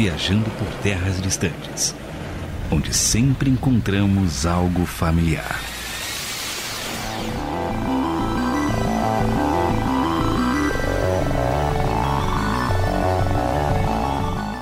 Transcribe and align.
viajando 0.00 0.48
por 0.50 0.68
terras 0.80 1.20
distantes, 1.20 1.92
onde 2.70 2.94
sempre 2.94 3.50
encontramos 3.50 4.46
algo 4.46 4.86
familiar. 4.86 5.58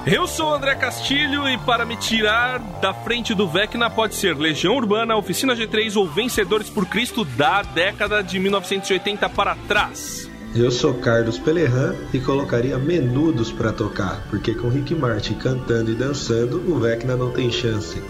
Eu 0.06 0.26
sou 0.26 0.54
André 0.54 0.74
Castilho 0.74 1.46
e 1.46 1.58
para 1.58 1.84
me 1.84 1.98
tirar 1.98 2.58
da 2.80 2.94
frente 2.94 3.34
do 3.34 3.46
Vecna 3.46 3.90
pode 3.90 4.14
ser 4.14 4.34
Legião 4.38 4.74
Urbana, 4.74 5.16
Oficina 5.16 5.54
G3 5.54 5.96
ou 5.96 6.08
Vencedores 6.08 6.70
por 6.70 6.86
Cristo 6.86 7.26
da 7.26 7.60
década 7.60 8.22
de 8.22 8.38
1980 8.38 9.28
para 9.28 9.54
trás. 9.68 10.30
Eu 10.58 10.70
sou 10.70 10.94
Carlos 10.94 11.38
Pelerran 11.38 11.94
e 12.14 12.18
colocaria 12.18 12.78
Menudos 12.78 13.52
para 13.52 13.74
tocar, 13.74 14.26
porque 14.30 14.54
com 14.54 14.68
Rick 14.68 14.94
Martin 14.94 15.34
cantando 15.34 15.90
e 15.90 15.94
dançando, 15.94 16.56
o 16.72 16.78
Vecna 16.78 17.14
não 17.14 17.30
tem 17.30 17.50
chance. 17.50 18.02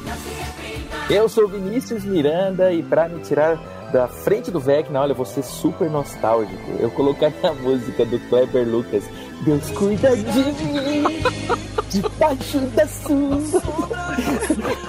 Eu 1.11 1.29
sou 1.29 1.49
Vinícius 1.49 2.05
Miranda 2.05 2.73
e 2.73 2.85
para 2.85 3.09
me 3.09 3.21
tirar 3.21 3.57
da 3.93 4.07
frente 4.07 4.53
do 4.53 4.61
Vecna, 4.61 5.01
olha, 5.01 5.25
ser 5.25 5.43
super 5.43 5.91
nostálgico. 5.91 6.71
Eu 6.79 6.89
colocaria 6.93 7.51
a 7.51 7.53
música 7.53 8.05
do 8.05 8.19
Kleber 8.29 8.65
Lucas, 8.69 9.03
Deus 9.45 9.69
cuida 9.73 10.17
de 10.17 10.23
mim. 10.23 11.67
Debaixo 11.91 12.59
da 12.75 12.87
sua. 12.87 13.39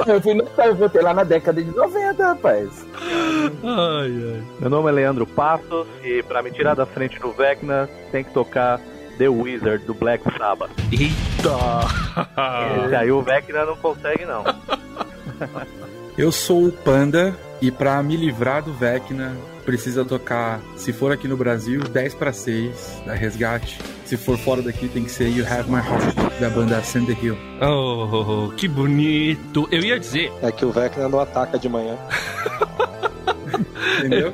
Eu 0.05 0.21
fui 0.21 0.33
no 0.33 0.47
eu 0.57 0.75
voltei 0.75 1.01
lá 1.01 1.13
na 1.13 1.23
década 1.23 1.63
de 1.63 1.70
90, 1.75 2.23
rapaz. 2.23 2.70
Ai, 3.63 4.11
ai. 4.11 4.43
Meu 4.59 4.70
nome 4.70 4.89
é 4.89 4.91
Leandro 4.91 5.25
Passos 5.25 5.87
e 6.03 6.23
pra 6.23 6.41
me 6.41 6.51
tirar 6.51 6.75
da 6.75 6.85
frente 6.85 7.20
do 7.20 7.31
Vecna 7.31 7.89
tem 8.11 8.23
que 8.23 8.31
tocar 8.31 8.79
The 9.17 9.29
Wizard 9.29 9.85
do 9.85 9.93
Black 9.93 10.23
Sabbath. 10.37 10.71
Eita! 10.91 12.85
Esse 12.85 12.95
aí 12.95 13.11
o 13.11 13.21
Vecna 13.21 13.65
não 13.65 13.76
consegue 13.76 14.26
não. 14.26 14.43
Eu 16.17 16.32
sou 16.32 16.67
o 16.67 16.71
Panda 16.71 17.35
e 17.61 17.71
pra 17.71 18.01
me 18.01 18.15
livrar 18.15 18.63
do 18.63 18.73
Vecna 18.73 19.35
precisa 19.68 20.05
tocar, 20.05 20.62
se 20.77 20.93
for 20.93 21.12
aqui 21.12 21.27
no 21.27 21.35
Brasil, 21.35 21.82
10 21.82 22.13
para 22.13 22.32
6 22.32 23.04
da 23.05 23.13
Resgate. 23.13 23.77
Se 24.05 24.15
for 24.15 24.37
fora 24.37 24.62
daqui, 24.62 24.87
tem 24.87 25.04
que 25.04 25.12
ser 25.12 25.27
You 25.27 25.46
Have 25.46 25.70
My 25.70 25.79
Heart, 25.79 26.40
da 26.40 26.49
banda 26.49 26.82
Sand 26.82 27.07
the 27.07 27.18
Hill. 27.21 27.37
Oh, 27.62 28.49
que 28.55 28.65
bonito! 28.65 29.68
Eu 29.70 29.82
ia 29.82 29.99
dizer. 29.99 30.32
É 30.41 30.54
que 30.54 30.63
o 30.63 30.71
Vecna 30.71 31.10
não 31.10 31.20
ataca 31.20 31.60
de 31.60 31.68
manhã. 31.68 31.98
Entendeu? 34.00 34.34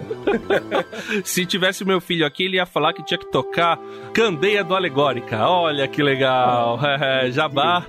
Se 1.24 1.46
tivesse 1.46 1.86
meu 1.86 2.02
filho 2.02 2.26
aqui, 2.26 2.44
ele 2.44 2.58
ia 2.58 2.66
falar 2.66 2.94
que 2.94 3.04
tinha 3.04 3.18
que 3.18 3.32
tocar 3.32 3.80
Candeia 4.14 4.64
do 4.64 4.76
Alegórica. 4.76 5.48
Olha 5.48 5.88
que 5.88 6.02
legal. 6.02 6.80
É, 7.04 7.32
Jabá. 7.32 7.86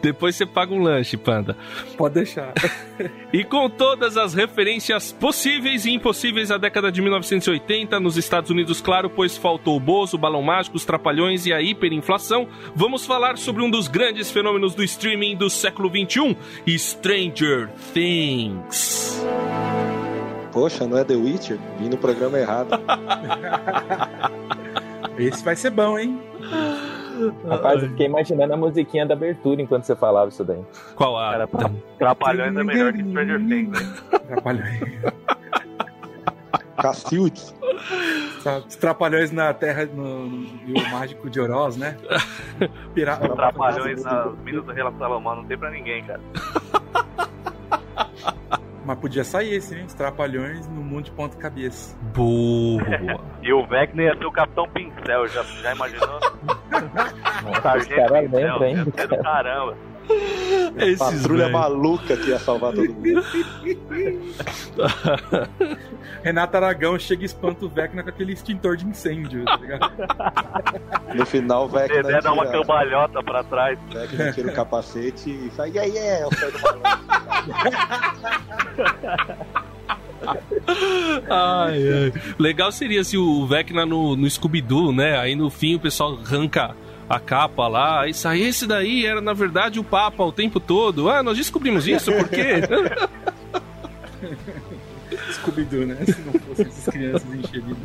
Depois 0.00 0.36
você 0.36 0.44
paga 0.44 0.74
um 0.74 0.82
lanche, 0.82 1.16
panda. 1.16 1.56
Pode 1.96 2.14
deixar. 2.14 2.52
E 3.32 3.42
com 3.42 3.68
todas 3.68 4.16
as 4.16 4.32
referências 4.32 5.10
possíveis 5.10 5.84
e 5.84 5.90
impossíveis 5.90 6.52
à 6.52 6.56
década 6.56 6.92
de 6.92 7.02
1980, 7.02 7.98
nos 7.98 8.16
Estados 8.16 8.48
Unidos, 8.48 8.80
claro, 8.80 9.10
pois 9.10 9.36
faltou 9.36 9.76
o 9.76 9.80
Bozo, 9.80 10.16
o 10.16 10.20
Balão 10.20 10.40
Mágico, 10.40 10.76
os 10.76 10.84
Trapalhões 10.84 11.44
e 11.44 11.52
a 11.52 11.60
hiperinflação, 11.60 12.46
vamos 12.76 13.04
falar 13.04 13.36
sobre 13.36 13.64
um 13.64 13.68
dos 13.68 13.88
grandes 13.88 14.30
fenômenos 14.30 14.72
do 14.72 14.84
streaming 14.84 15.34
do 15.34 15.50
século 15.50 15.90
XXI, 15.90 16.36
Stranger 16.78 17.70
Things. 17.92 19.20
Poxa, 20.54 20.86
não 20.86 20.96
é 20.96 21.02
The 21.02 21.16
Witcher? 21.16 21.58
Vim 21.78 21.88
no 21.88 21.98
programa 21.98 22.38
errado. 22.38 22.70
Esse 25.18 25.44
vai 25.44 25.56
ser 25.56 25.70
bom, 25.70 25.98
hein? 25.98 26.22
Rapaz, 27.48 27.82
eu 27.82 27.88
fiquei 27.88 28.06
imaginando 28.06 28.54
a 28.54 28.56
musiquinha 28.56 29.04
da 29.04 29.14
abertura 29.14 29.60
enquanto 29.60 29.82
você 29.82 29.96
falava 29.96 30.28
isso 30.28 30.44
daí. 30.44 30.62
Qual 30.94 31.18
a. 31.18 31.32
Cara, 31.32 31.48
Trapalhões 31.98 32.56
é 32.56 32.62
melhor 32.62 32.92
que 32.92 33.02
Stranger 33.02 33.40
Things, 33.40 33.70
né? 33.70 33.80
Trapalhões. 34.28 34.80
Cacildes. 36.80 37.52
Os 38.68 38.76
Trapalhões 38.76 39.32
na 39.32 39.52
Terra 39.54 39.86
no, 39.86 40.26
no 40.26 40.46
Rio 40.66 40.88
Mágico 40.90 41.28
de 41.28 41.40
Oroz, 41.40 41.76
né? 41.76 41.96
Pira... 42.94 43.16
Trapalhões 43.16 44.04
nas 44.04 44.38
Minas 44.38 44.64
do 44.64 44.72
Salomão 44.98 45.34
não 45.36 45.44
tem 45.44 45.58
pra 45.58 45.70
ninguém, 45.70 46.04
cara. 46.04 46.20
Mas 48.84 48.98
podia 48.98 49.24
sair 49.24 49.54
esse, 49.54 49.74
hein? 49.74 49.84
Os 49.86 49.94
Trapalhões 49.94 50.66
no 50.68 50.82
mundo 50.82 51.04
de 51.04 51.10
ponta 51.12 51.36
cabeça. 51.36 51.96
Boa! 52.14 52.82
E 53.44 53.52
o 53.52 53.66
Vecna 53.66 54.04
ia 54.04 54.16
ser 54.16 54.24
o 54.24 54.32
Capitão 54.32 54.66
Pincel, 54.70 55.28
já, 55.28 55.42
já 55.42 55.74
imaginou? 55.74 56.18
Os 57.52 57.58
caras 57.58 57.86
lembram 57.88 58.16
ainda, 58.16 58.68
ia 58.70 58.84
ser 58.84 59.06
do 59.06 59.18
caramba. 59.18 59.76
Esses 60.78 60.98
Patrulha 60.98 61.44
velho. 61.44 61.52
maluca 61.58 62.16
que 62.16 62.30
ia 62.30 62.38
salvar 62.38 62.72
todo 62.72 62.92
mundo. 62.92 63.24
Renato 66.22 66.56
Aragão 66.56 66.98
chega 66.98 67.22
e 67.22 67.26
espanta 67.26 67.64
o 67.64 67.68
Vecna 67.68 68.02
com 68.02 68.08
aquele 68.08 68.32
extintor 68.32 68.76
de 68.76 68.86
incêndio, 68.86 69.44
tá 69.44 69.56
ligado? 69.56 69.92
No 71.14 71.24
final, 71.24 71.66
o 71.66 71.68
Vecna 71.68 72.02
Dedé 72.02 72.20
dá 72.20 72.32
uma 72.32 72.44
tira, 72.46 72.58
cambalhota 72.58 73.22
pra 73.22 73.44
trás. 73.44 73.78
o 73.88 73.92
Vecna 73.92 74.32
tira 74.32 74.48
o 74.48 74.52
capacete 74.52 75.30
e 75.30 75.48
fala, 75.50 75.68
yeah, 75.68 75.94
yeah, 75.94 76.24
eu 76.24 76.32
saio 76.32 76.50
do 76.52 76.58
balão. 76.58 76.80
Ai, 81.30 81.88
ai. 81.88 82.12
Legal 82.38 82.72
seria 82.72 83.04
se 83.04 83.16
o 83.16 83.46
Vecna 83.46 83.86
no, 83.86 84.16
no 84.16 84.28
Scooby-Doo, 84.28 84.92
né? 84.92 85.16
Aí 85.18 85.36
no 85.36 85.50
fim 85.50 85.76
o 85.76 85.80
pessoal 85.80 86.18
arranca 86.24 86.74
a 87.08 87.18
capa 87.18 87.68
lá. 87.68 88.08
Isso 88.08 88.26
aí, 88.26 88.42
esse 88.42 88.66
daí 88.66 89.06
era 89.06 89.20
na 89.20 89.32
verdade 89.32 89.78
o 89.78 89.84
Papa 89.84 90.22
o 90.22 90.32
tempo 90.32 90.60
todo. 90.60 91.08
Ah, 91.08 91.22
nós 91.22 91.36
descobrimos 91.36 91.86
isso, 91.86 92.12
por 92.12 92.28
quê? 92.28 92.62
Scooby-Doo, 95.32 95.86
né? 95.86 95.96
Se 96.04 96.20
não 96.22 96.32
fossem 96.40 96.66
essas 96.66 96.92
crianças 96.92 97.34
enxeridas. 97.34 97.76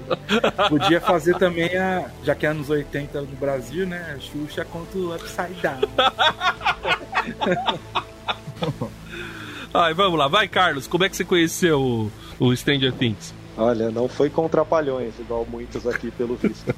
Podia 0.70 1.02
fazer 1.02 1.38
também 1.38 1.76
a. 1.78 2.10
Já 2.24 2.36
que 2.36 2.46
é 2.46 2.50
anos 2.50 2.70
80 2.70 3.22
no 3.22 3.36
Brasil, 3.36 3.86
né? 3.86 4.16
A 4.16 4.20
Xuxa 4.20 4.66
contra 4.66 4.98
o 4.98 5.16
Upside 5.16 5.56
Down. 5.62 5.82
Ai, 9.74 9.94
vamos 9.94 10.18
lá, 10.18 10.28
vai, 10.28 10.48
Carlos. 10.48 10.88
Como 10.88 11.04
é 11.04 11.10
que 11.10 11.16
você 11.16 11.24
conheceu 11.24 11.80
o, 11.80 12.12
o 12.40 12.56
Stranger 12.56 12.92
Things? 12.94 13.34
Olha, 13.56 13.92
não 13.92 14.08
foi 14.08 14.30
com 14.30 14.48
trapalhões, 14.48 15.14
igual 15.20 15.46
muitos 15.46 15.86
aqui 15.86 16.10
pelo 16.12 16.36
visto. 16.36 16.74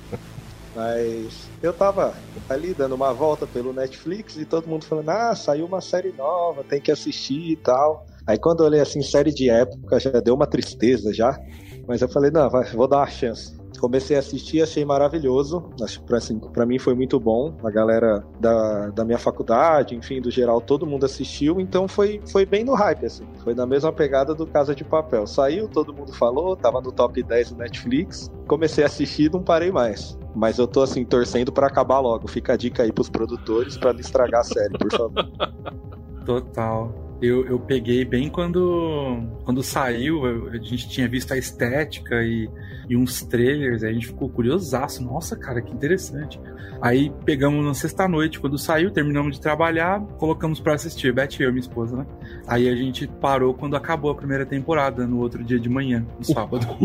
Mas 0.73 1.51
eu 1.61 1.73
tava 1.73 2.17
ali 2.49 2.73
dando 2.73 2.95
uma 2.95 3.13
volta 3.13 3.45
pelo 3.45 3.73
Netflix 3.73 4.35
e 4.37 4.45
todo 4.45 4.69
mundo 4.69 4.85
falando, 4.85 5.09
ah, 5.09 5.35
saiu 5.35 5.65
uma 5.65 5.81
série 5.81 6.13
nova, 6.13 6.63
tem 6.63 6.81
que 6.81 6.91
assistir 6.91 7.51
e 7.51 7.57
tal. 7.57 8.05
Aí 8.25 8.37
quando 8.37 8.61
eu 8.61 8.67
olhei 8.67 8.79
assim, 8.79 9.01
série 9.01 9.33
de 9.33 9.49
época, 9.49 9.99
já 9.99 10.11
deu 10.21 10.33
uma 10.33 10.47
tristeza 10.47 11.13
já. 11.13 11.37
Mas 11.87 12.01
eu 12.01 12.09
falei, 12.09 12.31
não, 12.31 12.49
vai, 12.49 12.63
vou 12.71 12.87
dar 12.87 12.97
uma 12.97 13.07
chance. 13.07 13.60
Comecei 13.81 14.15
a 14.15 14.19
assistir, 14.19 14.61
achei 14.61 14.85
maravilhoso. 14.85 15.71
Que 15.75 15.83
assim, 16.13 16.39
mim 16.67 16.77
foi 16.77 16.93
muito 16.93 17.19
bom. 17.19 17.57
A 17.63 17.71
galera 17.71 18.23
da, 18.39 18.89
da 18.89 19.03
minha 19.03 19.17
faculdade, 19.17 19.95
enfim, 19.95 20.21
do 20.21 20.29
geral, 20.29 20.61
todo 20.61 20.85
mundo 20.85 21.03
assistiu. 21.03 21.59
Então 21.59 21.87
foi, 21.87 22.21
foi 22.31 22.45
bem 22.45 22.63
no 22.63 22.75
hype, 22.75 23.07
assim. 23.07 23.25
Foi 23.43 23.55
na 23.55 23.65
mesma 23.65 23.91
pegada 23.91 24.35
do 24.35 24.45
Casa 24.45 24.75
de 24.75 24.83
Papel. 24.83 25.25
Saiu, 25.25 25.67
todo 25.67 25.91
mundo 25.91 26.13
falou, 26.13 26.55
tava 26.55 26.79
no 26.79 26.91
top 26.91 27.23
10 27.23 27.53
do 27.53 27.57
Netflix. 27.57 28.29
Comecei 28.47 28.83
a 28.83 28.87
assistir 28.87 29.31
não 29.31 29.41
parei 29.41 29.71
mais. 29.71 30.15
Mas 30.35 30.59
eu 30.59 30.67
tô 30.67 30.83
assim, 30.83 31.03
torcendo 31.03 31.51
pra 31.51 31.65
acabar 31.65 31.99
logo. 31.99 32.27
Fica 32.27 32.53
a 32.53 32.57
dica 32.57 32.83
aí 32.83 32.91
pros 32.91 33.09
produtores 33.09 33.77
pra 33.77 33.93
não 33.93 33.99
estragar 33.99 34.41
a 34.41 34.43
série, 34.43 34.77
por 34.77 34.91
favor. 34.91 35.31
Total. 36.23 37.00
Eu, 37.21 37.45
eu 37.45 37.59
peguei 37.59 38.03
bem 38.03 38.29
quando, 38.29 39.21
quando 39.43 39.61
saiu, 39.61 40.25
eu- 40.25 40.47
a 40.49 40.57
gente 40.57 40.89
tinha 40.89 41.07
visto 41.07 41.31
a 41.33 41.37
estética 41.37 42.15
e, 42.23 42.49
e 42.89 42.97
uns 42.97 43.21
trailers, 43.21 43.83
aí 43.83 43.91
a 43.91 43.93
gente 43.93 44.07
ficou 44.07 44.27
curiosaço. 44.29 45.03
Nossa, 45.03 45.35
cara, 45.35 45.61
que 45.61 45.71
interessante. 45.71 46.39
Aí 46.81 47.11
pegamos 47.23 47.63
na 47.63 47.75
sexta-noite, 47.75 48.39
quando 48.39 48.57
saiu, 48.57 48.89
terminamos 48.89 49.35
de 49.35 49.41
trabalhar, 49.41 50.01
colocamos 50.17 50.59
pra 50.59 50.73
assistir, 50.73 51.13
Beth 51.13 51.29
e 51.39 51.43
eu, 51.43 51.51
minha 51.51 51.59
esposa, 51.61 51.95
né? 51.95 52.07
Aí 52.47 52.67
a 52.67 52.75
gente 52.75 53.05
parou 53.07 53.53
quando 53.53 53.75
acabou 53.75 54.09
a 54.09 54.15
primeira 54.15 54.47
temporada, 54.47 55.05
no 55.05 55.19
outro 55.19 55.43
dia 55.43 55.59
de 55.59 55.69
manhã, 55.69 56.03
no 56.17 56.25
sábado. 56.25 56.65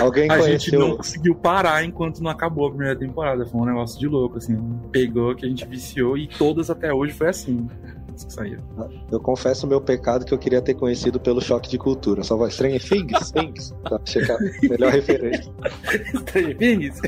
Alguém 0.00 0.30
A 0.30 0.40
gente 0.40 0.72
não 0.72 0.96
conseguiu 0.96 1.34
parar 1.34 1.84
enquanto 1.84 2.22
não 2.22 2.30
acabou 2.30 2.66
a 2.66 2.70
primeira 2.70 2.96
temporada. 2.96 3.44
Foi 3.44 3.60
um 3.60 3.64
negócio 3.66 3.98
de 3.98 4.06
louco, 4.06 4.38
assim. 4.38 4.56
Pegou 4.90 5.34
que 5.34 5.44
a 5.44 5.48
gente 5.48 5.66
viciou 5.66 6.16
e 6.16 6.26
todas 6.26 6.70
até 6.70 6.92
hoje 6.92 7.12
foi 7.12 7.28
assim. 7.28 7.66
Que 8.24 8.32
saíram. 8.32 8.62
Eu 9.10 9.20
confesso 9.20 9.66
o 9.66 9.68
meu 9.68 9.80
pecado 9.80 10.24
que 10.24 10.32
eu 10.32 10.38
queria 10.38 10.60
ter 10.60 10.74
conhecido 10.74 11.18
pelo 11.20 11.40
choque 11.40 11.68
de 11.68 11.78
cultura. 11.78 12.22
Só 12.22 12.36
vai 12.36 12.50
Stranger 12.50 12.82
Things, 12.82 13.30
Things. 13.30 13.74
Pra 13.82 14.00
checar 14.04 14.38
melhor 14.62 14.92
referência. 14.92 15.52
Things? 16.58 17.00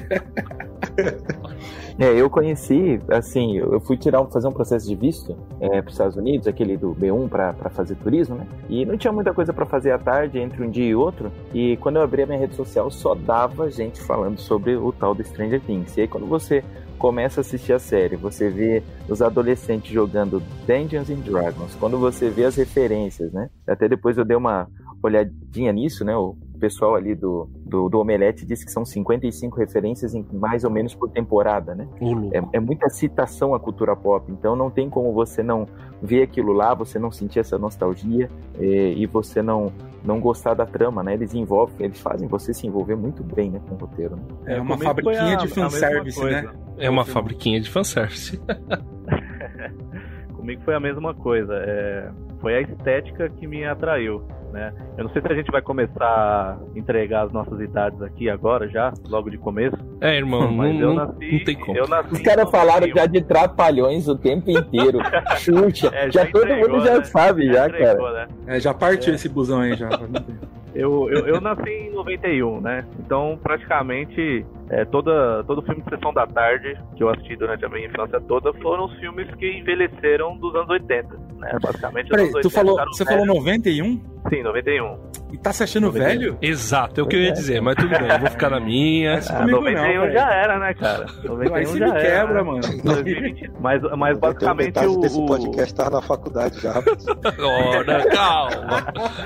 É, 1.99 2.19
eu 2.19 2.31
conheci, 2.31 2.99
assim, 3.11 3.59
eu 3.59 3.79
fui 3.79 3.95
tirar, 3.95 4.25
fazer 4.27 4.49
um 4.49 4.53
processo 4.53 4.89
de 4.89 4.95
visto 4.95 5.37
é, 5.61 5.83
para 5.83 5.89
os 5.89 5.93
Estados 5.93 6.17
Unidos, 6.17 6.47
aquele 6.47 6.75
do 6.75 6.95
B1 6.95 7.29
para 7.29 7.69
fazer 7.69 7.95
turismo, 7.97 8.37
né? 8.37 8.47
E 8.71 8.87
não 8.87 8.97
tinha 8.97 9.13
muita 9.13 9.35
coisa 9.35 9.53
para 9.53 9.67
fazer 9.67 9.91
à 9.91 9.99
tarde 9.99 10.39
entre 10.39 10.65
um 10.65 10.71
dia 10.71 10.87
e 10.87 10.95
outro. 10.95 11.31
E 11.53 11.77
quando 11.77 11.97
eu 11.97 12.03
abri 12.03 12.23
a 12.23 12.27
minha 12.27 12.39
rede 12.39 12.55
social, 12.55 12.91
só 12.91 13.15
dava 13.15 13.71
gente 13.71 14.01
falando 14.01 14.39
sobre 14.39 14.77
o 14.77 14.91
tal 14.93 15.15
do 15.15 15.23
Stranger 15.23 15.61
Things. 15.61 15.95
E 15.99 16.01
aí 16.01 16.09
quando 16.09 16.27
você 16.27 16.65
começa 17.01 17.41
a 17.41 17.43
assistir 17.43 17.73
a 17.73 17.79
série, 17.79 18.15
você 18.15 18.51
vê 18.51 18.83
os 19.09 19.23
adolescentes 19.23 19.91
jogando 19.91 20.43
Dungeons 20.67 21.09
and 21.09 21.21
Dragons, 21.21 21.75
quando 21.81 21.99
você 21.99 22.29
vê 22.29 22.45
as 22.45 22.57
referências, 22.57 23.33
né? 23.33 23.49
Até 23.67 23.89
depois 23.89 24.19
eu 24.19 24.25
dei 24.25 24.37
uma 24.37 24.69
olhadinha 25.03 25.73
nisso, 25.73 26.05
né? 26.05 26.15
O 26.15 26.37
pessoal 26.61 26.95
ali 26.95 27.15
do, 27.15 27.49
do, 27.65 27.89
do 27.89 27.99
Omelete 27.99 28.45
disse 28.45 28.65
que 28.65 28.71
são 28.71 28.85
55 28.85 29.59
referências 29.59 30.15
em 30.15 30.25
mais 30.33 30.63
ou 30.63 30.71
menos 30.71 30.95
por 30.95 31.11
temporada, 31.11 31.75
né? 31.75 31.89
É, 32.33 32.59
é, 32.59 32.61
muita 32.61 32.89
citação 32.91 33.55
à 33.55 33.61
cultura 33.61 33.97
pop, 33.97 34.31
então 34.31 34.55
não 34.55 34.71
tem 34.71 34.89
como 34.89 35.13
você 35.13 35.43
não 35.43 35.67
ver 36.03 36.23
aquilo 36.23 36.53
lá, 36.53 36.75
você 36.75 36.99
não 36.99 37.11
sentir 37.11 37.41
essa 37.41 37.59
nostalgia 37.59 38.31
e, 38.59 38.65
é, 38.65 38.93
e 38.93 39.07
você 39.07 39.43
não 39.43 39.73
não 40.03 40.19
gostar 40.19 40.55
da 40.55 40.65
trama, 40.65 41.03
né? 41.03 41.13
Eles 41.13 41.35
envolvem, 41.35 41.87
eles 41.87 42.01
fazem 42.01 42.27
você 42.27 42.55
se 42.55 42.67
envolver 42.67 42.97
muito 42.97 43.23
bem, 43.23 43.51
né, 43.51 43.61
com 43.69 43.75
o 43.75 43.79
roteiro. 43.79 44.17
Né? 44.17 44.23
É 44.47 44.61
uma 44.61 44.79
fabriquinha 44.79 45.35
a, 45.35 45.37
de 45.37 45.49
fanservice, 45.49 46.25
né? 46.25 46.51
É 46.79 46.89
uma 46.89 47.05
fabriquinha 47.05 47.61
de 47.61 47.69
fanservice. 47.71 48.41
Comigo 50.41 50.63
foi 50.65 50.75
a 50.75 50.81
mesma 50.81 51.13
coisa. 51.13 51.55
É, 51.55 52.11
foi 52.41 52.57
a 52.57 52.61
estética 52.63 53.29
que 53.29 53.47
me 53.47 53.63
atraiu. 53.65 54.27
Né? 54.51 54.73
Eu 54.97 55.05
não 55.05 55.13
sei 55.13 55.21
se 55.21 55.29
a 55.29 55.35
gente 55.35 55.51
vai 55.51 55.61
começar 55.61 56.03
a 56.03 56.59
entregar 56.75 57.27
as 57.27 57.33
nossas 57.33 57.61
idades 57.61 58.01
aqui 58.01 58.29
agora, 58.29 58.69
já, 58.69 58.93
logo 59.07 59.31
de 59.31 59.37
começo. 59.37 59.77
É, 60.01 60.17
irmão, 60.17 60.51
mas 60.51 60.75
não, 60.75 60.81
eu 60.81 60.95
nasci, 60.95 61.33
não 61.33 61.45
tem 61.45 61.59
como. 61.59 61.77
Eu 61.77 61.87
nasci 61.87 62.15
Os 62.15 62.21
caras 62.21 62.51
falaram 62.51 62.89
já 62.89 63.05
de 63.07 63.21
trapalhões 63.21 64.09
o 64.09 64.17
tempo 64.17 64.51
inteiro. 64.51 64.99
Xuxa. 65.37 65.91
É, 65.93 66.11
já, 66.11 66.25
já 66.25 66.33
todo 66.33 66.45
entregou, 66.45 66.71
mundo 66.71 66.85
já 66.85 66.99
né? 66.99 67.05
sabe, 67.05 67.47
já, 67.47 67.53
já 67.53 67.69
entregou, 67.69 68.07
cara. 68.07 68.27
Né? 68.27 68.57
É, 68.57 68.61
já 68.61 68.75
partiu 68.75 69.13
é. 69.13 69.17
esse 69.17 69.29
busão 69.29 69.61
aí 69.61 69.77
já. 69.77 69.91
Eu, 70.75 71.11
eu, 71.11 71.27
eu, 71.27 71.41
nasci 71.41 71.69
em 71.69 71.91
91, 71.91 72.61
né? 72.61 72.87
Então, 72.99 73.39
praticamente, 73.43 74.47
é, 74.69 74.85
toda, 74.85 75.43
todo 75.45 75.63
filme 75.63 75.83
de 75.83 75.91
sessão 75.91 76.13
da 76.13 76.27
tarde 76.27 76.79
que 76.97 77.03
eu 77.03 77.09
assisti 77.09 77.35
durante 77.37 77.65
a 77.65 77.69
minha 77.69 77.87
infância 77.87 78.21
toda 78.21 78.53
foram 78.55 78.85
os 78.85 78.95
filmes 78.99 79.29
que 79.35 79.51
envelheceram 79.59 80.37
dos 80.37 80.55
anos 80.55 80.71
80, 80.71 81.17
né? 81.39 81.59
Basicamente, 81.61 82.09
Peraí, 82.09 82.31
tu 82.41 82.51
falou, 82.51 82.77
você 82.87 83.05
falou 83.05 83.27
91? 83.27 84.01
Sim, 84.29 84.43
91. 84.43 85.11
Tá 85.43 85.55
se 85.55 85.63
achando 85.63 85.87
91. 85.87 86.05
velho? 86.05 86.39
Exato, 86.43 87.01
é 87.01 87.03
o 87.03 87.07
que 87.07 87.17
eu 87.17 87.21
ia 87.21 87.33
dizer, 87.33 87.63
mas 87.63 87.75
tudo 87.77 87.89
bem, 87.89 88.11
eu 88.11 88.19
vou 88.19 88.31
ficar 88.31 88.51
na 88.51 88.61
minha. 88.61 89.21
Ah, 89.31 89.47
91 89.47 89.73
não, 89.73 90.13
já 90.13 90.35
era, 90.35 90.59
né, 90.59 90.75
cara? 90.75 91.07
91 91.25 91.55
Aí 91.55 91.67
você 91.67 91.79
já 91.79 91.87
me 91.87 91.91
era, 91.93 92.01
quebra, 92.01 92.45
mano. 92.45 92.61
mas, 93.61 93.83
mas 93.97 94.19
basicamente 94.19 94.79
o... 94.81 95.01
desse 95.01 95.27
podcast 95.27 95.75
tava 95.75 95.91
na 95.91 96.03
faculdade 96.03 96.61
já. 96.61 96.75
Ora, 96.77 98.05
calma, 98.13 98.83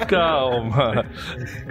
calma. 0.07 1.07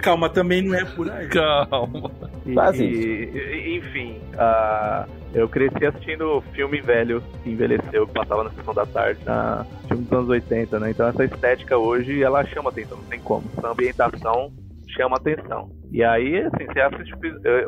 Calma, 0.02 0.28
também 0.28 0.60
não 0.60 0.74
é 0.74 0.84
por 0.84 1.10
aí. 1.10 1.26
Calma. 1.28 2.10
E, 2.44 2.50
e, 2.52 3.78
enfim, 3.78 4.20
uh, 4.34 5.08
eu 5.34 5.48
cresci 5.48 5.84
assistindo 5.84 6.40
filme 6.52 6.80
velho 6.80 7.22
que 7.42 7.50
envelheceu, 7.50 8.06
que 8.06 8.14
passava 8.14 8.44
na 8.44 8.50
sessão 8.50 8.72
da 8.72 8.86
tarde, 8.86 9.20
na 9.24 9.66
filme 9.88 10.04
dos 10.04 10.12
anos 10.12 10.28
80, 10.28 10.78
né? 10.78 10.90
Então 10.90 11.08
essa 11.08 11.24
estética 11.24 11.76
hoje, 11.76 12.22
ela 12.22 12.44
chama 12.44 12.70
atenção, 12.70 12.98
não 12.98 13.04
tem 13.04 13.20
como. 13.20 13.44
Essa 13.58 13.70
ambientação 13.70 14.52
chama 14.88 15.16
atenção. 15.16 15.70
E 15.90 16.04
aí, 16.04 16.38
assim, 16.38 16.66
você 16.66 16.80
assiste 16.80 17.14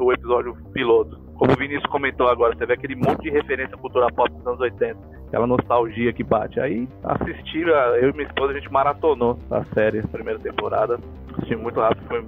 o 0.00 0.12
episódio 0.12 0.56
piloto, 0.72 1.26
como 1.34 1.52
o 1.52 1.56
Vinícius 1.56 1.86
comentou 1.86 2.28
agora, 2.28 2.56
você 2.56 2.64
vê 2.64 2.72
aquele 2.72 2.96
monte 2.96 3.22
de 3.22 3.30
referência 3.30 3.74
à 3.74 3.78
cultura 3.78 4.06
pop 4.08 4.32
dos 4.32 4.46
anos 4.46 4.60
80, 4.60 4.98
aquela 5.28 5.46
nostalgia 5.46 6.12
que 6.12 6.24
bate. 6.24 6.58
Aí, 6.58 6.88
assistir, 7.04 7.66
eu 7.68 8.10
e 8.10 8.12
minha 8.12 8.26
esposa, 8.26 8.52
a 8.52 8.54
gente 8.54 8.72
maratonou 8.72 9.38
a 9.50 9.62
série, 9.74 10.00
a 10.00 10.08
primeira 10.08 10.38
temporada, 10.38 10.98
assisti 11.34 11.54
muito 11.56 11.78
rápido, 11.78 12.06
foi 12.08 12.24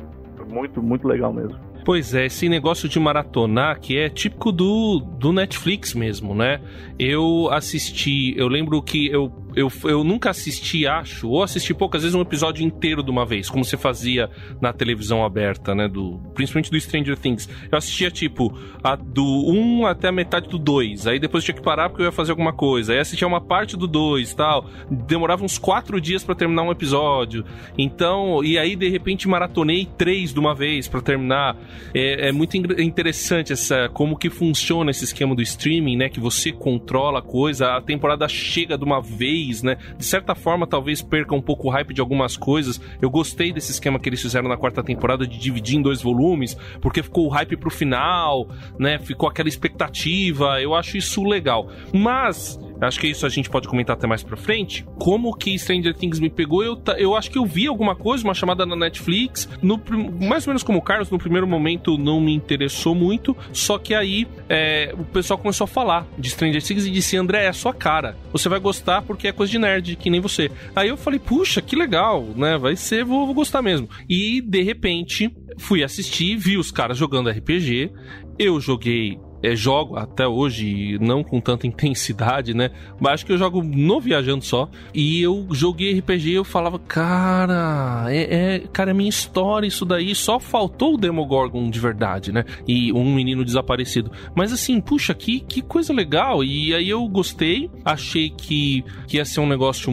muito, 0.53 0.83
muito 0.83 1.09
legal 1.09 1.33
mesmo. 1.33 1.59
Pois 1.89 2.13
é, 2.13 2.27
esse 2.27 2.51
negócio 2.51 2.87
de 2.87 3.01
maratonar 3.01 3.81
que 3.81 3.97
é 3.97 4.11
típico 4.11 4.53
do, 4.53 4.99
do 5.01 5.33
Netflix 5.33 5.95
mesmo, 5.95 6.35
né? 6.35 6.61
Eu 6.99 7.49
assisti, 7.51 8.35
eu 8.37 8.47
lembro 8.47 8.83
que 8.83 9.07
eu 9.07 9.33
eu, 9.59 9.73
eu 9.85 10.05
nunca 10.05 10.31
assisti, 10.31 10.87
acho, 10.87 11.29
ou 11.29 11.43
assisti 11.43 11.75
poucas 11.75 12.03
vezes 12.03 12.15
um 12.15 12.21
episódio 12.21 12.65
inteiro 12.65 13.03
de 13.03 13.11
uma 13.11 13.27
vez, 13.27 13.51
como 13.51 13.65
você 13.65 13.77
fazia 13.77 14.31
na 14.61 14.73
televisão 14.73 15.25
aberta, 15.25 15.75
né? 15.75 15.89
Do, 15.89 16.21
principalmente 16.33 16.71
do 16.71 16.81
Stranger 16.81 17.19
Things. 17.19 17.49
Eu 17.71 17.77
assistia, 17.77 18.09
tipo, 18.09 18.57
a, 18.85 18.95
do 18.95 19.25
1 19.25 19.87
até 19.87 20.09
a 20.09 20.13
metade 20.13 20.49
do 20.49 20.59
2. 20.59 21.09
Aí 21.09 21.19
depois 21.19 21.43
tinha 21.43 21.57
que 21.57 21.63
parar 21.63 21.89
porque 21.89 22.03
eu 22.03 22.07
ia 22.07 22.13
fazer 22.13 22.31
alguma 22.31 22.53
coisa. 22.53 22.93
Aí 22.93 23.01
assistia 23.01 23.27
uma 23.27 23.41
parte 23.41 23.77
do 23.77 23.89
2 23.89 24.33
tal. 24.35 24.67
Demorava 24.89 25.45
uns 25.45 25.59
4 25.59 26.01
dias 26.01 26.23
para 26.23 26.37
terminar 26.37 26.63
um 26.63 26.71
episódio. 26.71 27.45
Então, 27.77 28.45
e 28.45 28.57
aí 28.57 28.77
de 28.77 28.89
repente 28.89 29.27
maratonei 29.27 29.89
três 29.99 30.33
de 30.33 30.39
uma 30.39 30.55
vez 30.55 30.87
para 30.87 31.01
terminar. 31.01 31.57
É, 31.93 32.29
é 32.29 32.33
muito 32.33 32.57
interessante 32.57 33.53
essa 33.53 33.89
como 33.93 34.17
que 34.17 34.31
funciona 34.31 34.93
esse 34.93 35.03
esquema 35.03 35.35
do 35.35 35.43
streaming, 35.43 35.97
né? 35.97 36.09
Que 36.09 36.21
você 36.21 36.53
controla 36.53 37.19
a 37.19 37.23
coisa, 37.23 37.77
a 37.77 37.81
temporada 37.81 38.29
chega 38.29 38.79
de 38.79 38.85
uma 38.85 39.01
vez 39.01 39.48
né? 39.63 39.77
De 39.97 40.05
certa 40.05 40.35
forma, 40.35 40.67
talvez 40.67 41.03
perca 41.03 41.35
um 41.35 41.41
pouco 41.41 41.69
o 41.69 41.71
hype 41.71 41.95
de 41.95 42.01
algumas 42.01 42.37
coisas. 42.37 42.81
Eu 43.01 43.11
gostei 43.11 43.53
desse 43.53 43.73
esquema 43.73 43.99
que 43.99 44.09
eles 44.09 44.21
fizeram 44.21 44.49
na 44.49 44.57
quarta 44.57 44.83
temporada 44.83 45.27
de 45.27 45.39
dividir 45.39 45.79
em 45.79 45.83
dois 45.83 46.03
volumes, 46.03 46.57
porque 46.81 47.03
ficou 47.03 47.27
o 47.27 47.29
hype 47.29 47.57
pro 47.57 47.71
final, 47.71 48.49
né? 48.79 48.99
Ficou 48.99 49.29
aquela 49.29 49.49
expectativa. 49.49 50.61
Eu 50.61 50.75
acho 50.75 50.97
isso 50.97 51.23
legal. 51.25 51.69
Mas 51.93 52.59
Acho 52.81 53.01
que 53.01 53.09
isso 53.09 53.27
a 53.27 53.29
gente 53.29 53.51
pode 53.51 53.69
comentar 53.69 53.97
até 53.97 54.07
mais 54.07 54.23
pra 54.23 54.37
frente. 54.37 54.85
Como 54.99 55.35
que 55.37 55.59
Stranger 55.59 55.95
Things 55.95 56.21
me 56.21 56.31
pegou, 56.31 56.63
eu, 56.63 56.81
eu 56.97 57.17
acho 57.17 57.31
que 57.31 57.39
eu 57.39 57.45
vi 57.45 57.67
alguma 57.67 57.95
coisa, 57.95 58.25
uma 58.25 58.35
chamada 58.35 58.65
na 58.65 58.77
Netflix. 58.77 59.49
No, 59.63 59.81
mais 60.21 60.47
ou 60.47 60.51
menos 60.51 60.63
como 60.63 60.79
o 60.79 60.83
Carlos, 60.83 61.11
no 61.11 61.19
primeiro 61.19 61.47
momento 61.47 61.99
não 61.99 62.21
me 62.21 62.35
interessou 62.35 62.95
muito. 62.95 63.37
Só 63.53 63.79
que 63.79 63.95
aí 63.95 64.27
é, 64.49 64.95
o 64.99 65.05
pessoal 65.05 65.39
começou 65.39 65.65
a 65.65 65.69
falar 65.69 66.07
de 66.19 66.31
Stranger 66.31 66.63
Things 66.63 66.87
e 66.87 66.91
disse: 66.91 67.17
André, 67.17 67.45
é 67.45 67.49
a 67.49 67.53
sua 67.53 67.75
cara. 67.75 68.17
Você 68.33 68.49
vai 68.49 68.61
gostar 68.61 69.03
porque 69.03 69.29
é 69.29 69.33
coisa 69.33 69.51
de 69.51 69.59
nerd, 69.59 69.97
que 69.97 70.11
nem 70.11 70.21
você. 70.21 70.51
Aí 70.75 70.89
eu 70.89 70.97
falei: 70.97 71.19
puxa, 71.19 71.61
que 71.61 71.77
legal, 71.77 72.23
né? 72.37 72.57
Vai 72.59 72.77
ser, 72.77 73.05
vou, 73.05 73.27
vou 73.27 73.35
gostar 73.35 73.63
mesmo. 73.63 73.89
E 74.09 74.41
de 74.41 74.63
repente 74.63 75.31
fui 75.59 75.83
assistir, 75.83 76.37
vi 76.37 76.57
os 76.57 76.71
caras 76.71 76.97
jogando 76.97 77.31
RPG. 77.31 77.91
Eu 78.39 78.61
joguei 78.61 79.19
é, 79.43 79.55
jogo 79.55 79.97
até 79.97 80.27
hoje, 80.27 80.99
não 81.01 81.23
com 81.23 81.41
tanta 81.41 81.67
intensidade, 81.69 82.55
né? 82.55 82.71
Mas 83.01 83.15
acho 83.15 83.27
que 83.27 83.33
eu 83.33 83.39
jogo 83.39 83.63
no 83.63 84.01
Viajando 84.01 84.45
só. 84.45 84.69
E 84.95 85.23
eu 85.23 85.47
joguei 85.51 85.99
RPG 85.99 86.31
e 86.31 86.35
eu 86.35 86.45
falava, 86.45 86.79
cara, 86.79 88.07
é, 88.09 88.55
é, 88.55 88.59
cara, 88.73 88.91
é 88.91 88.95
minha 88.95 89.09
história 89.09 89.67
isso 89.67 89.85
daí. 89.85 90.15
Só 90.15 90.39
faltou 90.39 90.95
o 90.95 90.99
Demogorgon 90.99 91.71
de 91.71 91.81
verdade, 91.81 92.33
né? 92.33 92.45
E 92.67 92.93
um 92.93 93.15
menino 93.15 93.45
desaparecido. 93.45 94.11
Mas 94.35 94.53
assim, 94.53 94.81
puxa, 94.81 95.15
que, 95.15 95.41
que 95.41 95.63
coisa 95.63 95.93
legal. 95.93 96.43
E 96.43 96.75
aí 96.75 96.89
eu 96.89 97.07
gostei, 97.09 97.71
achei 97.85 98.31
que, 98.31 98.85
que 99.07 99.17
ia 99.17 99.25
ser 99.25 99.41
um 99.41 99.47
negócio 99.47 99.93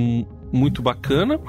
muito 0.51 0.81
bacana. 0.81 1.39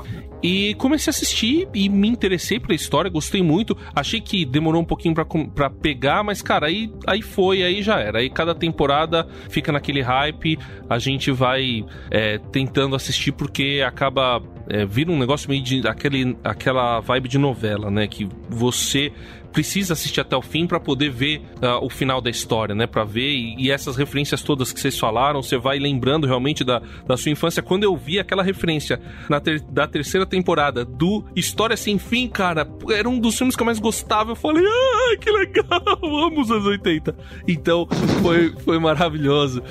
E 0.42 0.74
comecei 0.74 1.10
a 1.10 1.12
assistir 1.12 1.68
e 1.74 1.88
me 1.88 2.08
interessei 2.08 2.60
pela 2.60 2.74
história, 2.74 3.10
gostei 3.10 3.42
muito. 3.42 3.76
Achei 3.94 4.20
que 4.20 4.44
demorou 4.44 4.82
um 4.82 4.84
pouquinho 4.84 5.14
para 5.14 5.70
pegar, 5.70 6.22
mas 6.22 6.42
cara, 6.42 6.66
aí, 6.66 6.92
aí 7.06 7.22
foi, 7.22 7.62
aí 7.62 7.82
já 7.82 7.98
era. 7.98 8.18
Aí 8.18 8.30
cada 8.30 8.54
temporada 8.54 9.26
fica 9.48 9.72
naquele 9.72 10.02
hype, 10.02 10.58
a 10.88 10.98
gente 10.98 11.30
vai 11.30 11.84
é, 12.10 12.38
tentando 12.38 12.94
assistir 12.94 13.32
porque 13.32 13.82
acaba 13.86 14.42
é, 14.68 14.84
vira 14.84 15.10
um 15.10 15.18
negócio 15.18 15.48
meio 15.48 15.62
de 15.62 15.86
aquele, 15.86 16.36
aquela 16.42 17.00
vibe 17.00 17.28
de 17.28 17.38
novela, 17.38 17.90
né? 17.90 18.06
Que 18.06 18.28
você 18.48 19.12
precisa 19.56 19.94
assistir 19.94 20.20
até 20.20 20.36
o 20.36 20.42
fim 20.42 20.66
para 20.66 20.78
poder 20.78 21.08
ver 21.08 21.38
uh, 21.62 21.82
o 21.82 21.88
final 21.88 22.20
da 22.20 22.28
história, 22.28 22.74
né? 22.74 22.86
Para 22.86 23.04
ver 23.04 23.30
e, 23.30 23.54
e, 23.56 23.70
essas 23.70 23.96
referências 23.96 24.42
todas 24.42 24.70
que 24.70 24.78
vocês 24.78 24.98
falaram, 24.98 25.42
você 25.42 25.56
vai 25.56 25.78
lembrando 25.78 26.26
realmente 26.26 26.62
da, 26.62 26.82
da 27.06 27.16
sua 27.16 27.32
infância. 27.32 27.62
Quando 27.62 27.82
eu 27.82 27.96
vi 27.96 28.18
aquela 28.18 28.42
referência 28.42 29.00
na 29.30 29.40
ter, 29.40 29.62
da 29.62 29.86
terceira 29.86 30.26
temporada 30.26 30.84
do 30.84 31.24
História 31.34 31.74
Sem 31.74 31.98
Fim, 31.98 32.28
cara, 32.28 32.68
era 32.90 33.08
um 33.08 33.18
dos 33.18 33.38
filmes 33.38 33.56
que 33.56 33.62
eu 33.62 33.64
mais 33.64 33.78
gostava. 33.78 34.32
Eu 34.32 34.36
falei, 34.36 34.62
ah, 34.62 35.16
que 35.18 35.30
legal, 35.30 35.82
amo 36.04 36.42
os 36.42 36.50
anos 36.50 36.66
80. 36.66 37.16
Então, 37.48 37.88
foi, 38.22 38.54
foi 38.62 38.78
maravilhoso. 38.78 39.62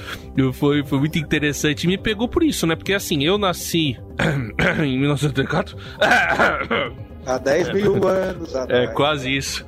Foi, 0.54 0.84
foi 0.84 0.98
muito 0.98 1.20
interessante. 1.20 1.86
Me 1.86 1.96
pegou 1.96 2.28
por 2.28 2.42
isso, 2.42 2.66
né? 2.66 2.76
Porque 2.76 2.94
assim, 2.94 3.24
eu 3.24 3.38
nasci 3.38 3.96
em 4.84 4.98
1984. 4.98 5.78
Há 7.26 7.38
10 7.38 7.74
mil 7.74 8.08
anos 8.08 8.54
é, 8.54 8.60
atrás. 8.60 8.90
É, 8.90 8.94
quase 8.94 9.36
isso. 9.36 9.66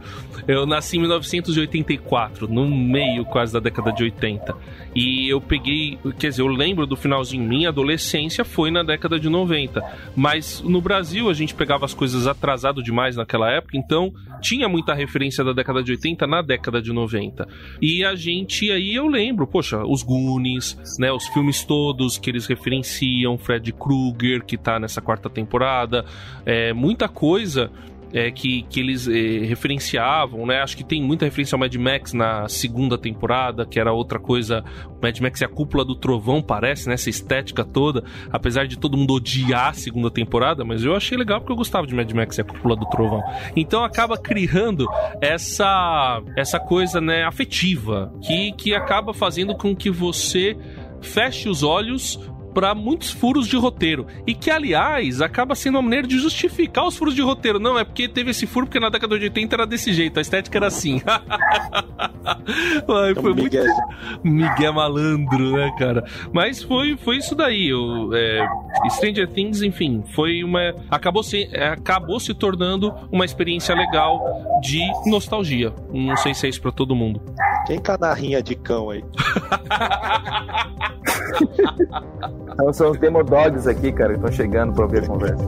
Eu 0.48 0.66
nasci 0.66 0.96
em 0.96 1.02
1984, 1.02 2.48
no 2.48 2.70
meio 2.70 3.26
quase 3.26 3.52
da 3.52 3.60
década 3.60 3.92
de 3.92 4.04
80. 4.04 4.56
E 4.96 5.28
eu 5.30 5.42
peguei, 5.42 6.00
quer 6.18 6.30
dizer, 6.30 6.42
eu 6.42 6.48
lembro 6.48 6.88
do 6.88 6.96
finalzinho, 6.96 7.44
minha 7.44 7.70
adolescência 7.70 8.46
foi 8.46 8.72
na 8.72 8.82
década 8.82 9.20
de 9.20 9.30
90. 9.30 9.84
Mas 10.16 10.62
no 10.62 10.80
Brasil 10.82 11.30
a 11.30 11.34
gente 11.34 11.54
pegava 11.54 11.86
as 11.86 11.94
coisas 11.94 12.28
atrasado 12.28 12.82
demais 12.82 13.18
naquela 13.18 13.52
época, 13.52 13.78
então 13.78 14.14
tinha 14.42 14.70
muita 14.70 14.94
referência 14.94 15.44
da 15.44 15.52
década 15.52 15.84
de 15.84 15.92
80 15.92 16.26
na 16.26 16.42
década 16.42 16.82
de 16.82 16.94
90. 16.94 17.48
E 17.82 18.06
a 18.06 18.16
gente 18.16 18.72
aí 18.72 18.96
eu 18.96 19.08
lembro, 19.08 19.46
poxa, 19.46 19.84
os 19.86 20.02
Goonies, 20.02 20.98
né, 20.98 21.12
os 21.12 21.28
filmes 21.28 21.64
todos 21.64 22.18
que 22.18 22.30
eles 22.30 22.46
referenciam, 22.46 23.38
Fred 23.38 23.72
Krueger 23.74 24.46
que 24.46 24.58
tá 24.58 24.80
nessa 24.80 25.02
quarta 25.02 25.30
temporada, 25.30 26.06
é, 26.46 26.72
muita 26.74 27.10
coisa 27.10 27.70
é, 28.14 28.32
que, 28.32 28.64
que 28.64 28.80
eles 28.80 29.08
é, 29.08 29.46
referenciavam, 29.46 30.46
né? 30.46 30.62
Acho 30.62 30.78
que 30.78 30.84
tem 30.84 31.02
muita 31.02 31.26
referência 31.26 31.56
ao 31.56 31.60
Mad 31.60 31.74
Max 31.76 32.14
na 32.14 32.48
segunda 32.48 32.98
temporada, 32.98 33.66
que 33.66 33.80
era 33.80 33.92
outra 33.92 34.20
coisa. 34.20 34.64
O 34.88 35.02
Mad 35.02 35.20
Max 35.20 35.42
é 35.42 35.46
a 35.46 35.50
cúpula 35.50 35.84
do 35.84 35.96
trovão, 35.96 36.42
parece, 36.42 36.88
né? 36.88 36.94
Essa 36.94 37.10
estética 37.10 37.64
toda. 37.64 38.04
Apesar 38.32 38.68
de 38.68 38.78
todo 38.78 38.98
mundo 38.98 39.14
odiar 39.14 39.70
a 39.70 39.74
segunda 39.74 40.10
temporada, 40.10 40.64
mas 40.64 40.84
eu 40.84 40.96
achei 40.96 41.18
legal 41.18 41.40
porque 41.40 41.52
eu 41.52 41.58
gostava 41.58 41.86
de 41.86 41.96
Mad 41.96 42.12
Max 42.12 42.38
e 42.38 42.42
a 42.42 42.44
cúpula 42.44 42.76
do 42.76 42.86
trovão. 42.86 43.22
Então 43.56 43.84
acaba 43.84 44.18
criando 44.18 44.88
essa, 45.22 46.22
essa 46.36 46.60
coisa, 46.60 47.02
né, 47.02 47.24
afetiva, 47.24 48.14
que, 48.22 48.52
que 48.54 48.74
acaba 48.74 49.14
fazendo 49.14 49.56
com 49.56 49.76
que 49.76 49.90
você 49.90 50.58
feche 51.02 51.48
os 51.48 51.64
olhos 51.64 52.20
para 52.58 52.74
muitos 52.74 53.12
furos 53.12 53.48
de 53.48 53.56
roteiro. 53.56 54.08
E 54.26 54.34
que, 54.34 54.50
aliás, 54.50 55.22
acaba 55.22 55.54
sendo 55.54 55.76
uma 55.76 55.84
maneira 55.84 56.08
de 56.08 56.18
justificar 56.18 56.88
os 56.88 56.98
furos 56.98 57.14
de 57.14 57.22
roteiro. 57.22 57.60
Não, 57.60 57.78
é 57.78 57.84
porque 57.84 58.10
teve 58.10 58.32
esse 58.32 58.48
furo, 58.48 58.66
porque 58.66 58.80
na 58.80 58.90
década 58.90 59.16
de 59.20 59.26
80 59.26 59.56
era 59.56 59.68
desse 59.68 59.94
jeito, 59.94 60.18
a 60.18 60.24
estética 60.24 60.58
era 60.58 60.66
assim. 60.66 61.00
Ai, 62.26 63.14
foi 63.14 63.36
muito. 63.36 63.56
Miguel 64.24 64.74
malandro, 64.74 65.52
né, 65.52 65.72
cara? 65.78 66.04
Mas 66.34 66.64
foi, 66.64 66.98
foi 66.98 67.18
isso 67.18 67.36
daí. 67.36 67.72
O, 67.72 68.10
é, 68.16 68.44
Stranger 68.90 69.28
Things, 69.28 69.62
enfim, 69.62 70.04
foi 70.16 70.44
uma. 70.44 70.74
Acabou 70.90 71.22
se, 71.22 71.48
é, 71.54 71.68
acabou 71.68 72.20
se 72.20 72.34
tornando 72.34 72.92
uma 73.12 73.24
experiência 73.24 73.76
legal 73.76 74.20
de 74.64 74.82
nostalgia. 75.06 75.72
Não 75.94 76.18
sei 76.18 76.34
se 76.34 76.48
é 76.48 76.50
isso 76.50 76.62
pra 76.64 76.72
todo 76.72 76.96
mundo. 76.96 77.22
Quem 77.68 77.80
tá 77.80 78.00
na 78.00 78.16
rinha 78.16 78.42
de 78.42 78.56
cão 78.56 78.90
aí? 78.90 79.04
Então 82.54 82.74
são 82.74 82.92
os 82.92 82.98
Demodogs 82.98 83.68
aqui, 83.68 83.92
cara, 83.92 84.14
que 84.14 84.20
estão 84.20 84.32
chegando 84.32 84.74
pra 84.74 84.84
ouvir 84.86 85.04
a 85.04 85.08
conversa. 85.08 85.46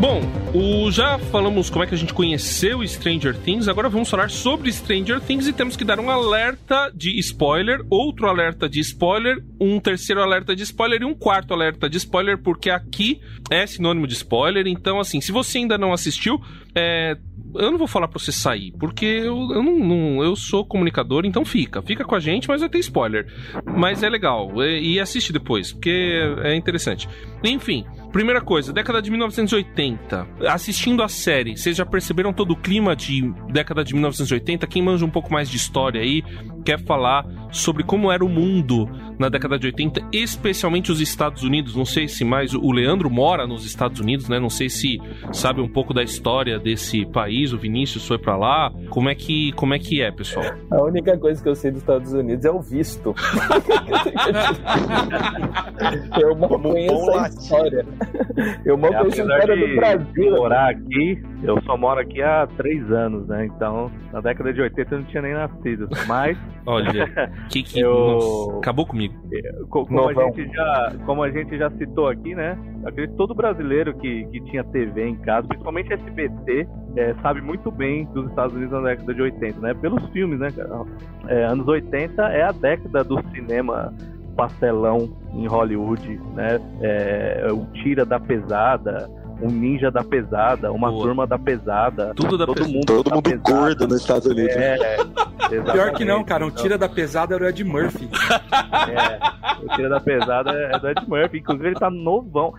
Bom, 0.00 0.20
o, 0.54 0.90
já 0.90 1.18
falamos 1.18 1.70
como 1.70 1.82
é 1.82 1.86
que 1.86 1.94
a 1.94 1.98
gente 1.98 2.12
conheceu 2.12 2.86
Stranger 2.86 3.36
Things, 3.36 3.68
agora 3.68 3.88
vamos 3.88 4.10
falar 4.10 4.30
sobre 4.30 4.70
Stranger 4.70 5.20
Things 5.20 5.46
e 5.46 5.52
temos 5.52 5.76
que 5.76 5.84
dar 5.84 5.98
um 5.98 6.10
alerta 6.10 6.90
de 6.94 7.18
spoiler, 7.20 7.80
outro 7.88 8.28
alerta 8.28 8.68
de 8.68 8.80
spoiler, 8.80 9.42
um 9.60 9.80
terceiro 9.80 10.22
alerta 10.22 10.54
de 10.54 10.62
spoiler 10.62 11.02
e 11.02 11.04
um 11.04 11.14
quarto 11.14 11.54
alerta 11.54 11.88
de 11.88 11.96
spoiler, 11.96 12.36
porque 12.38 12.68
aqui 12.68 13.20
é 13.50 13.66
sinônimo 13.66 14.06
de 14.06 14.14
spoiler. 14.14 14.66
Então, 14.66 15.00
assim, 15.00 15.20
se 15.20 15.32
você 15.32 15.58
ainda 15.58 15.78
não 15.78 15.92
assistiu, 15.92 16.40
é, 16.74 17.16
eu 17.54 17.70
não 17.70 17.78
vou 17.78 17.86
falar 17.86 18.08
pra 18.08 18.18
você 18.18 18.32
sair, 18.32 18.72
porque 18.78 19.04
eu, 19.04 19.36
eu 19.52 19.62
não, 19.62 19.78
não, 19.78 20.22
eu 20.22 20.34
sou 20.36 20.64
comunicador, 20.64 21.24
então 21.24 21.44
fica. 21.44 21.82
Fica 21.82 22.04
com 22.04 22.14
a 22.14 22.20
gente, 22.20 22.48
mas 22.48 22.60
vai 22.60 22.68
ter 22.68 22.78
spoiler. 22.78 23.26
Mas 23.76 24.02
é 24.02 24.08
legal. 24.08 24.50
E, 24.62 24.94
e 24.94 25.00
assiste 25.00 25.32
depois, 25.32 25.72
porque 25.72 26.20
é 26.42 26.54
interessante. 26.54 27.08
Enfim, 27.44 27.84
primeira 28.12 28.40
coisa, 28.40 28.72
década 28.72 29.00
de 29.00 29.10
1980. 29.10 30.28
Assistindo 30.48 31.02
a 31.02 31.08
série, 31.08 31.56
vocês 31.56 31.76
já 31.76 31.86
perceberam 31.86 32.32
todo 32.32 32.52
o 32.52 32.56
clima 32.56 32.94
de 32.94 33.32
década 33.50 33.82
de 33.82 33.94
1980? 33.94 34.66
Quem 34.66 34.82
manja 34.82 35.04
um 35.04 35.10
pouco 35.10 35.32
mais 35.32 35.48
de 35.48 35.56
história 35.56 36.00
aí, 36.00 36.22
quer 36.64 36.78
falar 36.78 37.26
sobre 37.50 37.82
como 37.82 38.12
era 38.12 38.24
o 38.24 38.28
mundo 38.28 38.88
na 39.22 39.28
década 39.28 39.56
de 39.56 39.66
80, 39.68 40.00
especialmente 40.12 40.90
os 40.90 41.00
Estados 41.00 41.44
Unidos. 41.44 41.76
Não 41.76 41.84
sei 41.84 42.08
se 42.08 42.24
mais 42.24 42.52
o 42.54 42.72
Leandro 42.72 43.08
mora 43.08 43.46
nos 43.46 43.64
Estados 43.64 44.00
Unidos, 44.00 44.28
né? 44.28 44.40
Não 44.40 44.50
sei 44.50 44.68
se 44.68 44.98
sabe 45.32 45.60
um 45.60 45.68
pouco 45.68 45.94
da 45.94 46.02
história 46.02 46.58
desse 46.58 47.06
país. 47.06 47.52
O 47.52 47.58
Vinícius 47.58 48.04
foi 48.06 48.18
para 48.18 48.36
lá. 48.36 48.72
Como 48.90 49.08
é 49.08 49.14
que 49.14 49.52
como 49.52 49.74
é 49.74 49.78
que 49.78 50.02
é, 50.02 50.10
pessoal? 50.10 50.44
A 50.72 50.82
única 50.82 51.16
coisa 51.18 51.40
que 51.40 51.48
eu 51.48 51.54
sei 51.54 51.70
dos 51.70 51.80
Estados 51.80 52.12
Unidos 52.12 52.44
é 52.44 52.50
o 52.50 52.60
visto. 52.60 53.14
eu 56.20 56.34
mal 56.36 56.48
Como 56.48 56.70
conheço 56.70 56.94
bom 56.94 57.18
a 57.18 57.28
história. 57.28 57.86
Eu 58.64 58.76
mal 58.76 58.92
É, 58.92 58.98
conheço 58.98 59.22
a 59.22 59.38
história 59.38 59.56
do 59.68 59.76
Brasil. 59.76 60.30
morar 60.36 60.70
aqui, 60.70 61.22
eu 61.42 61.60
só 61.62 61.76
moro 61.76 62.00
aqui 62.00 62.22
há 62.22 62.46
três 62.56 62.90
anos, 62.90 63.26
né? 63.28 63.46
Então, 63.46 63.90
na 64.12 64.20
década 64.20 64.52
de 64.52 64.60
80 64.60 64.94
eu 64.94 64.98
não 64.98 65.06
tinha 65.06 65.22
nem 65.22 65.32
nascido. 65.34 65.88
Mas, 66.06 66.36
Olha, 66.66 67.30
que 67.50 67.62
que 67.62 67.80
Eu- 67.80 67.92
nossa, 67.94 68.58
acabou 68.58 68.86
comigo. 68.86 69.11
Co- 69.68 69.86
como 69.86 70.08
a, 70.08 70.14
gente 70.14 70.52
já, 70.52 70.92
como 71.06 71.22
a 71.22 71.30
gente 71.30 71.56
já 71.56 71.70
citou 71.72 72.08
aqui, 72.08 72.34
né? 72.34 72.56
Acredito 72.84 73.12
que 73.12 73.16
todo 73.16 73.34
brasileiro 73.34 73.94
que, 73.94 74.24
que 74.26 74.40
tinha 74.42 74.62
TV 74.64 75.08
em 75.08 75.16
casa, 75.16 75.46
principalmente 75.48 75.92
SBT, 75.92 76.66
é, 76.96 77.14
sabe 77.22 77.40
muito 77.40 77.70
bem 77.70 78.04
dos 78.06 78.28
Estados 78.28 78.54
Unidos 78.54 78.72
na 78.72 78.88
década 78.90 79.14
de 79.14 79.22
80, 79.22 79.60
né? 79.60 79.74
Pelos 79.74 80.04
filmes, 80.10 80.38
né, 80.38 80.50
cara? 80.50 80.84
É, 81.28 81.44
anos 81.44 81.66
80 81.66 82.22
é 82.28 82.42
a 82.42 82.52
década 82.52 83.02
do 83.04 83.22
cinema 83.30 83.92
pastelão 84.36 85.08
em 85.34 85.46
Hollywood, 85.46 86.20
né? 86.34 86.58
É, 86.80 87.46
o 87.52 87.64
tira 87.82 88.04
da 88.04 88.18
pesada, 88.18 89.08
um 89.42 89.50
ninja 89.50 89.90
da 89.90 90.02
pesada, 90.04 90.72
uma 90.72 90.90
Boa. 90.90 91.02
turma 91.04 91.26
da 91.26 91.38
pesada. 91.38 92.12
Tudo 92.14 92.38
da 92.38 92.46
todo 92.46 92.56
pesada. 92.56 92.72
mundo, 92.74 92.86
Todo 92.86 93.08
da 93.10 93.16
mundo 93.16 93.30
pesada. 93.30 93.50
gordo 93.50 93.88
nos 93.88 94.00
Estados 94.00 94.26
Unidos. 94.26 94.56
É, 94.56 94.76
Pior 95.72 95.92
que 95.92 96.04
não, 96.04 96.22
cara. 96.24 96.46
O 96.46 96.50
tira 96.50 96.78
da 96.78 96.88
pesada 96.88 97.34
era 97.34 97.44
o 97.44 97.48
Ed 97.48 97.62
Murphy. 97.64 98.08
É, 98.82 99.64
o 99.64 99.68
tira 99.76 99.88
da 99.88 100.00
pesada 100.00 100.50
é 100.50 100.78
do 100.78 100.88
Ed 100.88 101.08
Murphy. 101.08 101.38
Inclusive, 101.38 101.68
ele 101.68 101.76
tá 101.78 101.90
novão. 101.90 102.54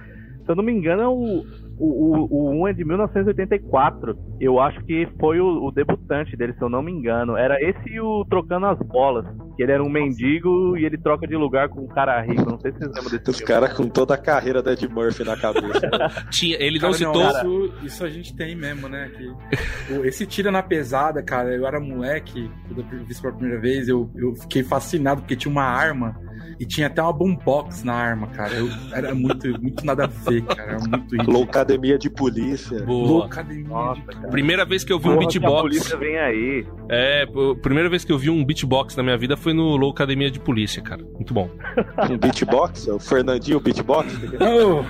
Se 0.46 0.52
eu 0.52 0.56
não 0.56 0.64
me 0.64 0.72
engano, 0.72 1.02
é 1.02 1.08
o, 1.08 1.46
o, 1.78 1.86
o, 1.86 2.50
o 2.60 2.64
1 2.64 2.68
é 2.70 2.74
de 2.74 2.84
1984. 2.86 4.18
Eu 4.40 4.60
acho 4.60 4.84
que 4.86 5.08
foi 5.20 5.40
o, 5.40 5.66
o 5.66 5.72
debutante 5.72 6.36
dele, 6.36 6.54
se 6.54 6.62
eu 6.62 6.70
não 6.70 6.82
me 6.82 6.92
engano. 6.92 7.36
Era 7.38 7.62
esse 7.62 7.90
e 7.90 8.00
o 8.00 8.26
Trocando 8.26 8.66
as 8.66 8.80
Bolas. 8.80 9.26
Que 9.56 9.62
ele 9.64 9.72
era 9.72 9.84
um 9.84 9.90
mendigo 9.90 10.76
e 10.78 10.84
ele 10.86 10.98
troca 10.98 11.28
de 11.28 11.36
lugar 11.36 11.70
com 11.70 11.82
um 11.82 11.88
cara 11.88 12.20
rico. 12.22 12.50
Não 12.50 12.60
sei 12.60 12.72
se 12.72 12.80
vocês 12.80 12.92
lembram 12.96 13.12
desse 13.12 13.30
Os 13.30 13.42
caras 13.42 13.74
com 13.74 13.88
toda 13.88 14.16
a 14.16 14.18
carreira 14.18 14.64
da 14.64 14.74
Ed 14.74 14.88
Murphy 14.88 15.24
na 15.24 15.38
cabeça. 15.38 15.90
Tinha, 16.32 16.58
ele 16.60 16.80
Cara, 16.80 16.92
não 16.92 16.98
citou. 16.98 17.22
isso, 17.70 17.74
isso 17.86 18.04
a 18.04 18.10
gente 18.10 18.36
tem 18.36 18.56
mesmo, 18.56 18.88
né? 18.90 19.12
Que, 19.16 19.94
o- 19.94 20.06
esse 20.06 20.26
tira 20.26 20.52
na 20.52 20.64
pesada, 20.64 21.22
cara, 21.22 21.54
eu 21.54 21.68
era 21.68 21.80
moleque, 21.80 22.50
quando 22.68 22.80
eu 22.82 23.04
vi 23.06 23.12
isso 23.12 23.22
pela 23.22 23.34
primeira 23.36 23.62
vez, 23.62 23.88
eu, 23.88 24.10
eu 24.16 24.34
fiquei 24.36 24.64
fascinado 24.64 25.22
porque 25.22 25.36
tinha 25.36 25.52
uma 25.52 25.64
arma 25.66 26.16
e 26.60 26.66
tinha 26.66 26.88
até 26.88 27.02
uma 27.02 27.14
boombox 27.14 27.84
na 27.84 27.94
arma, 27.94 28.28
cara. 28.28 28.54
Eu, 28.54 28.70
era 28.94 29.14
muito, 29.16 29.48
muito 29.62 29.86
nada 29.86 30.06
a 30.06 30.08
ver, 30.08 30.42
cara. 30.44 30.62
Era 30.74 30.80
muito. 30.80 31.16
Loucademia 31.32 31.98
de 31.98 32.10
polícia. 32.10 32.82
Boa. 32.84 33.08
Loucademia 33.08 33.68
Nossa, 33.68 34.02
de- 34.02 34.08
cara. 34.08 34.28
Primeira 34.30 34.66
vez 34.66 34.84
que 34.84 34.92
eu 34.94 35.00
vi 35.00 35.08
um 35.10 35.14
Porra, 35.14 35.18
A 35.18 35.28
beatbox. 35.28 35.62
polícia 35.62 35.98
vem 35.98 36.18
aí. 36.18 36.66
É, 36.90 37.26
primeira 37.62 37.90
vez 37.90 38.04
que 38.06 38.12
eu 38.12 38.18
vi 38.18 38.30
um 38.30 38.44
beatbox 38.44 38.96
na 38.96 39.04
minha 39.04 39.18
vida 39.18 39.36
foi 39.38 39.54
no 39.54 39.76
Low 39.76 39.92
Academia 39.92 40.30
de 40.32 40.40
Polícia, 40.40 40.82
cara. 40.82 41.04
Muito 41.14 41.34
bom. 41.34 41.50
Um 42.10 42.18
beatbox? 42.18 42.88
O 42.88 43.00
Fernandinho 43.00 43.60
beatbox? 43.60 44.14
Oh, 44.42 44.84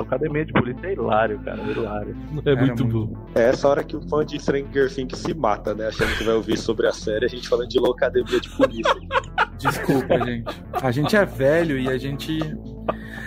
Academia 0.00 0.44
de 0.44 0.52
polícia 0.52 0.86
é 0.86 0.92
hilário, 0.92 1.38
cara. 1.40 1.60
Hilário. 1.62 2.16
É 2.44 2.50
Era 2.50 2.60
muito 2.66 2.84
muito 2.86 3.06
bom. 3.06 3.26
É 3.34 3.42
essa 3.50 3.68
hora 3.68 3.84
que 3.84 3.96
o 3.96 4.00
fã 4.08 4.24
de 4.24 4.38
Stranger 4.40 4.92
Things 4.92 5.18
se 5.18 5.34
mata, 5.34 5.74
né? 5.74 5.88
Achando 5.88 6.16
que 6.16 6.24
vai 6.24 6.34
ouvir 6.34 6.56
sobre 6.56 6.86
a 6.86 6.92
série, 6.92 7.26
a 7.26 7.28
gente 7.30 7.48
falando 7.48 7.68
de 7.68 7.78
Loucademia 7.78 8.40
de 8.40 8.48
Polícia. 8.50 8.94
desculpa, 9.58 10.18
gente. 10.24 10.62
A 10.72 10.90
gente 10.90 11.16
é 11.16 11.24
velho 11.24 11.78
e 11.78 11.88
a 11.88 11.98
gente. 11.98 12.38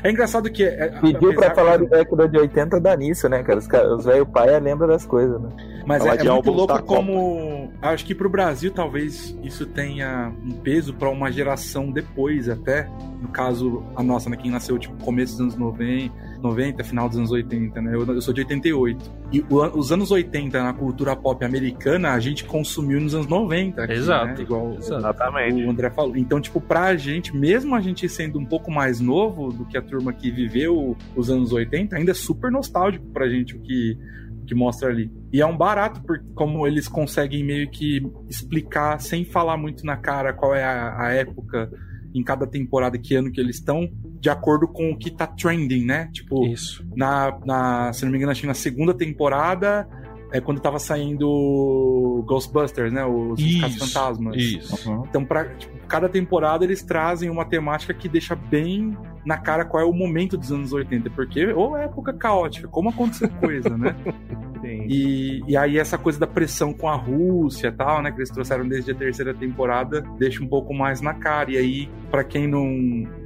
É 0.03 0.11
engraçado 0.11 0.49
que. 0.51 0.63
é- 0.63 0.89
Pediu 0.99 1.33
pra 1.33 1.53
falar 1.55 1.77
de 1.77 1.87
década 1.87 2.27
de 2.27 2.37
80 2.37 2.79
dá 2.79 2.95
nisso, 2.95 3.29
né, 3.29 3.41
cara? 3.43 3.59
Os, 3.59 3.67
os 3.67 4.05
velho 4.05 4.25
pai 4.25 4.59
lembram 4.59 4.87
das 4.87 5.05
coisas, 5.05 5.41
né? 5.41 5.49
Mas 5.85 6.05
é, 6.05 6.09
é 6.09 6.23
muito 6.31 6.51
louco 6.51 6.73
da 6.73 6.79
Copa. 6.79 6.95
como. 6.95 7.71
Acho 7.81 8.05
que 8.05 8.15
pro 8.15 8.29
Brasil 8.29 8.71
talvez 8.71 9.37
isso 9.43 9.65
tenha 9.65 10.33
um 10.43 10.51
peso 10.51 10.93
pra 10.93 11.09
uma 11.09 11.31
geração 11.31 11.91
depois, 11.91 12.49
até. 12.49 12.89
No 13.21 13.29
caso, 13.29 13.83
a 13.95 14.03
nossa, 14.03 14.29
né? 14.29 14.37
Quem 14.37 14.51
nasceu 14.51 14.77
tipo 14.77 15.01
começo 15.03 15.33
dos 15.33 15.41
anos 15.41 15.55
90, 15.55 16.13
90 16.43 16.83
final 16.83 17.07
dos 17.07 17.17
anos 17.17 17.31
80, 17.31 17.81
né? 17.81 17.95
Eu, 17.95 18.05
eu 18.05 18.21
sou 18.21 18.33
de 18.33 18.41
88. 18.41 19.11
E 19.31 19.41
o 19.49 19.63
os 19.77 19.91
anos 19.91 20.11
80 20.11 20.61
na 20.61 20.73
cultura 20.73 21.15
pop 21.15 21.43
americana 21.43 22.11
a 22.11 22.19
gente 22.19 22.43
consumiu 22.43 22.99
nos 22.99 23.15
anos 23.15 23.27
90. 23.27 23.83
aqui, 23.83 23.93
Exato. 23.93 24.25
Né? 24.25 24.41
Igual. 24.41 24.75
Exatamente. 24.75 25.63
o 25.63 25.69
André 25.69 25.89
falou. 25.89 26.17
Então, 26.17 26.39
tipo, 26.41 26.59
pra 26.59 26.95
gente, 26.95 27.35
mesmo 27.35 27.73
a 27.75 27.81
gente 27.81 28.07
sendo 28.09 28.37
um 28.37 28.45
pouco 28.45 28.69
mais 28.69 28.99
novo 28.99 29.51
do 29.51 29.65
que 29.65 29.77
a 29.77 29.81
turma 29.81 30.11
que 30.11 30.29
viveu 30.29 30.97
os 31.15 31.29
anos 31.29 31.53
80, 31.53 31.95
ainda 31.95 32.11
é 32.11 32.15
super 32.15 32.51
nostálgico 32.51 33.05
pra 33.07 33.29
gente 33.29 33.55
o 33.55 33.59
que, 33.59 33.97
o 34.41 34.45
que 34.45 34.53
mostra 34.53 34.89
ali. 34.89 35.11
E 35.31 35.41
é 35.41 35.45
um 35.45 35.55
barato, 35.55 36.01
porque 36.03 36.25
como 36.35 36.67
eles 36.67 36.87
conseguem 36.87 37.43
meio 37.43 37.69
que 37.69 38.01
explicar, 38.29 38.99
sem 38.99 39.23
falar 39.23 39.57
muito 39.57 39.85
na 39.85 39.95
cara, 39.95 40.33
qual 40.33 40.53
é 40.53 40.63
a, 40.63 41.07
a 41.07 41.13
época 41.13 41.71
em 42.13 42.23
cada 42.23 42.45
temporada, 42.45 42.97
que 42.97 43.15
ano 43.15 43.31
que 43.31 43.39
eles 43.39 43.55
estão, 43.55 43.89
de 44.19 44.29
acordo 44.29 44.67
com 44.67 44.91
o 44.91 44.97
que 44.97 45.09
tá 45.09 45.25
trending, 45.25 45.85
né? 45.85 46.09
Tipo, 46.13 46.45
Isso. 46.45 46.85
na, 46.95 47.37
na, 47.45 47.93
se 47.93 48.05
não 48.05 48.11
me 48.11 48.17
engano, 48.17 48.31
acho 48.31 48.41
que 48.41 48.47
na 48.47 48.53
segunda 48.53 48.93
temporada 48.93 49.87
é 50.31 50.41
quando 50.41 50.59
tava 50.59 50.79
saindo 50.79 52.23
Ghostbusters, 52.27 52.91
né? 52.91 53.05
Os, 53.05 53.39
Isso. 53.39 53.79
Fantasmas. 53.79 54.35
Isso. 54.35 55.03
Então, 55.07 55.23
pra, 55.23 55.45
tipo, 55.55 55.77
cada 55.87 56.09
temporada 56.09 56.63
eles 56.63 56.81
trazem 56.81 57.29
uma 57.29 57.45
temática 57.45 57.93
que 57.93 58.09
deixa 58.09 58.35
bem 58.35 58.97
na 59.25 59.37
cara 59.37 59.65
qual 59.65 59.81
é 59.81 59.85
o 59.85 59.93
momento 59.93 60.37
dos 60.37 60.51
anos 60.51 60.73
80, 60.73 61.09
porque 61.11 61.47
ou 61.47 61.77
é 61.77 61.85
época 61.85 62.13
caótica, 62.13 62.67
como 62.67 62.89
aconteceu 62.89 63.29
coisa, 63.39 63.77
né? 63.77 63.95
E, 64.65 65.43
e 65.45 65.57
aí 65.57 65.77
essa 65.77 65.97
coisa 65.97 66.19
da 66.19 66.25
pressão 66.25 66.73
com 66.73 66.87
a 66.87 66.95
Rússia 66.95 67.67
e 67.67 67.71
tal, 67.71 68.01
né, 68.01 68.11
que 68.11 68.19
eles 68.19 68.29
trouxeram 68.29 68.67
desde 68.67 68.91
a 68.91 68.95
terceira 68.95 69.33
temporada, 69.33 70.01
deixa 70.17 70.41
um 70.41 70.47
pouco 70.47 70.73
mais 70.73 71.01
na 71.01 71.13
cara. 71.13 71.51
E 71.51 71.57
aí, 71.57 71.89
para 72.09 72.23
quem 72.23 72.47
não, 72.47 72.65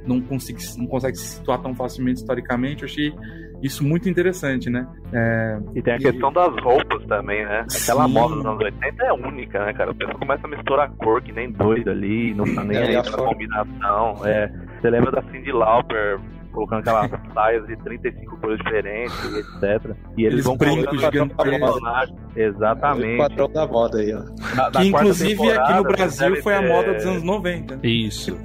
não, 0.04 0.20
consegue, 0.20 0.58
não 0.76 0.86
consegue 0.86 1.16
se 1.16 1.36
situar 1.36 1.62
tão 1.62 1.74
facilmente 1.74 2.20
historicamente, 2.20 2.82
eu 2.82 2.88
achei 2.88 3.14
isso 3.62 3.84
muito 3.84 4.08
interessante, 4.08 4.70
né? 4.70 4.86
É... 5.12 5.58
E 5.74 5.82
tem 5.82 5.94
a 5.94 5.98
questão 5.98 6.32
das 6.32 6.54
roupas 6.62 7.04
também, 7.06 7.44
né? 7.44 7.66
Aquela 7.82 8.06
Sim. 8.06 8.12
moda 8.12 8.34
dos 8.36 8.46
anos 8.46 8.64
80 8.64 9.04
é 9.04 9.12
única, 9.12 9.64
né, 9.64 9.72
cara? 9.72 9.90
O 9.90 9.94
pessoal 9.94 10.18
começa 10.18 10.46
a 10.46 10.50
misturar 10.50 10.90
cor 10.92 11.22
que 11.22 11.32
nem 11.32 11.50
doido 11.50 11.90
ali, 11.90 12.34
não 12.34 12.44
tá 12.54 12.64
nem 12.64 12.76
é, 12.76 12.96
aí 12.96 13.02
pra 13.02 13.24
combinação. 13.24 14.26
É. 14.26 14.48
Você 14.80 14.90
lembra 14.90 15.10
da 15.10 15.22
Cindy 15.22 15.52
Lauper 15.52 16.20
colocando 16.52 16.80
aquelas 16.80 17.10
saias 17.34 17.66
de 17.66 17.76
35 17.76 18.36
cores 18.38 18.58
diferentes, 18.58 19.24
etc. 19.24 19.96
E 20.16 20.22
eles, 20.22 20.34
eles 20.34 20.44
vão 20.44 20.58
colocando 20.58 21.36
personagem. 21.36 22.16
Exatamente. 22.36 23.14
o 23.14 23.18
patrão 23.18 23.52
da 23.52 23.66
moda 23.66 23.98
aí, 23.98 24.14
ó. 24.14 24.22
Na, 24.54 24.70
que 24.70 24.86
inclusive 24.86 25.50
aqui 25.50 25.72
no 25.74 25.82
Brasil 25.82 26.42
foi 26.42 26.54
a 26.54 26.62
moda 26.62 26.94
dos 26.94 27.06
anos 27.06 27.22
90. 27.22 27.80
Isso. 27.82 28.38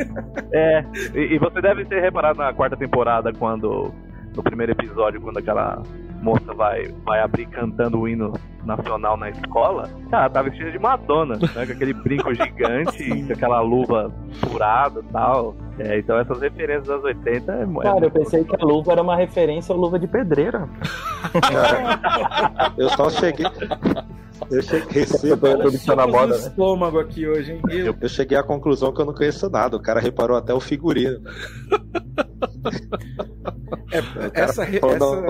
é, 0.52 0.84
e, 1.14 1.36
e 1.36 1.40
você 1.40 1.62
deve 1.62 1.86
ter 1.86 2.02
reparado 2.02 2.40
na 2.40 2.54
quarta 2.54 2.76
temporada 2.76 3.32
quando 3.34 3.94
no 4.36 4.44
primeiro 4.44 4.72
episódio, 4.72 5.22
quando 5.22 5.38
aquela 5.38 5.82
moça 6.22 6.54
vai, 6.54 6.88
vai 7.04 7.20
abrir 7.20 7.46
cantando 7.48 8.00
o 8.00 8.08
hino 8.08 8.34
nacional 8.64 9.18
na 9.18 9.30
escola, 9.30 9.90
cara, 10.10 10.30
tá 10.30 10.42
vestida 10.42 10.72
de 10.72 10.80
Madonna, 10.80 11.36
né? 11.36 11.66
Com 11.66 11.72
aquele 11.74 11.94
brinco 11.94 12.32
gigante, 12.34 13.26
com 13.26 13.34
aquela 13.34 13.60
luva 13.60 14.12
furada 14.40 15.02
e 15.02 15.12
tal. 15.12 15.56
É, 15.78 16.00
então 16.00 16.18
essas 16.18 16.40
referências 16.40 16.88
das 16.88 17.04
80 17.04 17.52
é 17.52 17.66
Cara, 17.82 18.00
é 18.00 18.06
eu 18.06 18.12
pensei 18.12 18.44
que 18.44 18.56
a 18.56 18.66
luva 18.66 18.94
era 18.94 19.02
uma 19.02 19.16
referência 19.16 19.74
à 19.74 19.78
luva 19.78 20.00
de 20.00 20.08
pedreira. 20.08 20.70
Cara, 21.42 22.74
eu 22.78 22.90
só 22.90 23.10
cheguei. 23.10 23.46
Eu 24.50 24.62
cheguei 24.62 25.04
eu 25.88 25.96
na 25.96 26.08
moda, 26.08 26.38
né? 26.38 26.48
estômago 26.48 27.00
aqui 27.00 27.28
hoje, 27.28 27.54
hein? 27.54 27.62
Eu... 27.70 27.96
eu 28.00 28.10
cheguei 28.10 28.38
à 28.38 28.44
conclusão 28.44 28.94
que 28.94 29.02
eu 29.02 29.06
não 29.06 29.14
conheço 29.14 29.50
nada. 29.50 29.76
O 29.76 29.82
cara 29.82 30.00
reparou 30.00 30.38
até 30.38 30.54
o 30.54 30.60
figurino. 30.60 31.20
É, 33.92 34.42
essa, 34.42 34.64
essa, 34.64 34.80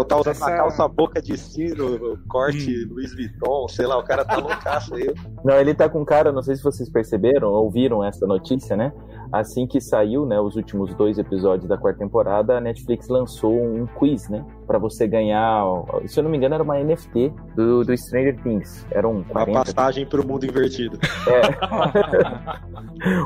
tá 0.05 0.17
usando 0.17 0.29
essa... 0.29 0.45
a 0.45 0.57
calça 0.57 0.87
boca 0.87 1.21
de 1.21 1.37
sino, 1.37 2.17
corte 2.27 2.85
hum. 2.85 2.93
Louis 2.93 3.13
Vuitton, 3.13 3.67
sei 3.67 3.85
lá, 3.85 3.97
o 3.97 4.03
cara 4.03 4.23
tá 4.23 4.37
loucaço 4.37 4.95
aí. 4.95 5.13
Não, 5.43 5.55
ele 5.55 5.73
tá 5.73 5.89
com 5.89 6.05
cara, 6.05 6.31
não 6.31 6.41
sei 6.41 6.55
se 6.55 6.63
vocês 6.63 6.89
perceberam, 6.89 7.49
ouviram 7.49 8.03
essa 8.03 8.25
notícia, 8.25 8.75
né? 8.75 8.93
Assim 9.33 9.65
que 9.65 9.81
saiu, 9.81 10.27
né, 10.27 10.39
os 10.39 10.55
últimos 10.55 10.93
dois 10.93 11.17
episódios 11.17 11.67
da 11.67 11.75
quarta 11.75 11.97
temporada, 11.97 12.55
a 12.55 12.61
Netflix 12.61 13.07
lançou 13.07 13.51
um 13.51 13.87
quiz, 13.87 14.29
né? 14.29 14.45
Pra 14.67 14.77
você 14.77 15.07
ganhar, 15.07 15.63
se 16.05 16.19
eu 16.19 16.23
não 16.23 16.29
me 16.29 16.37
engano, 16.37 16.53
era 16.53 16.63
uma 16.63 16.77
NFT 16.77 17.33
do, 17.55 17.83
do 17.83 17.97
Stranger 17.97 18.39
Things. 18.43 18.85
Era 18.91 19.07
um 19.07 19.23
40, 19.23 19.51
Uma 19.51 19.65
passagem 19.65 20.05
pro 20.05 20.23
mundo 20.23 20.45
invertido. 20.45 20.99
É. 21.27 21.41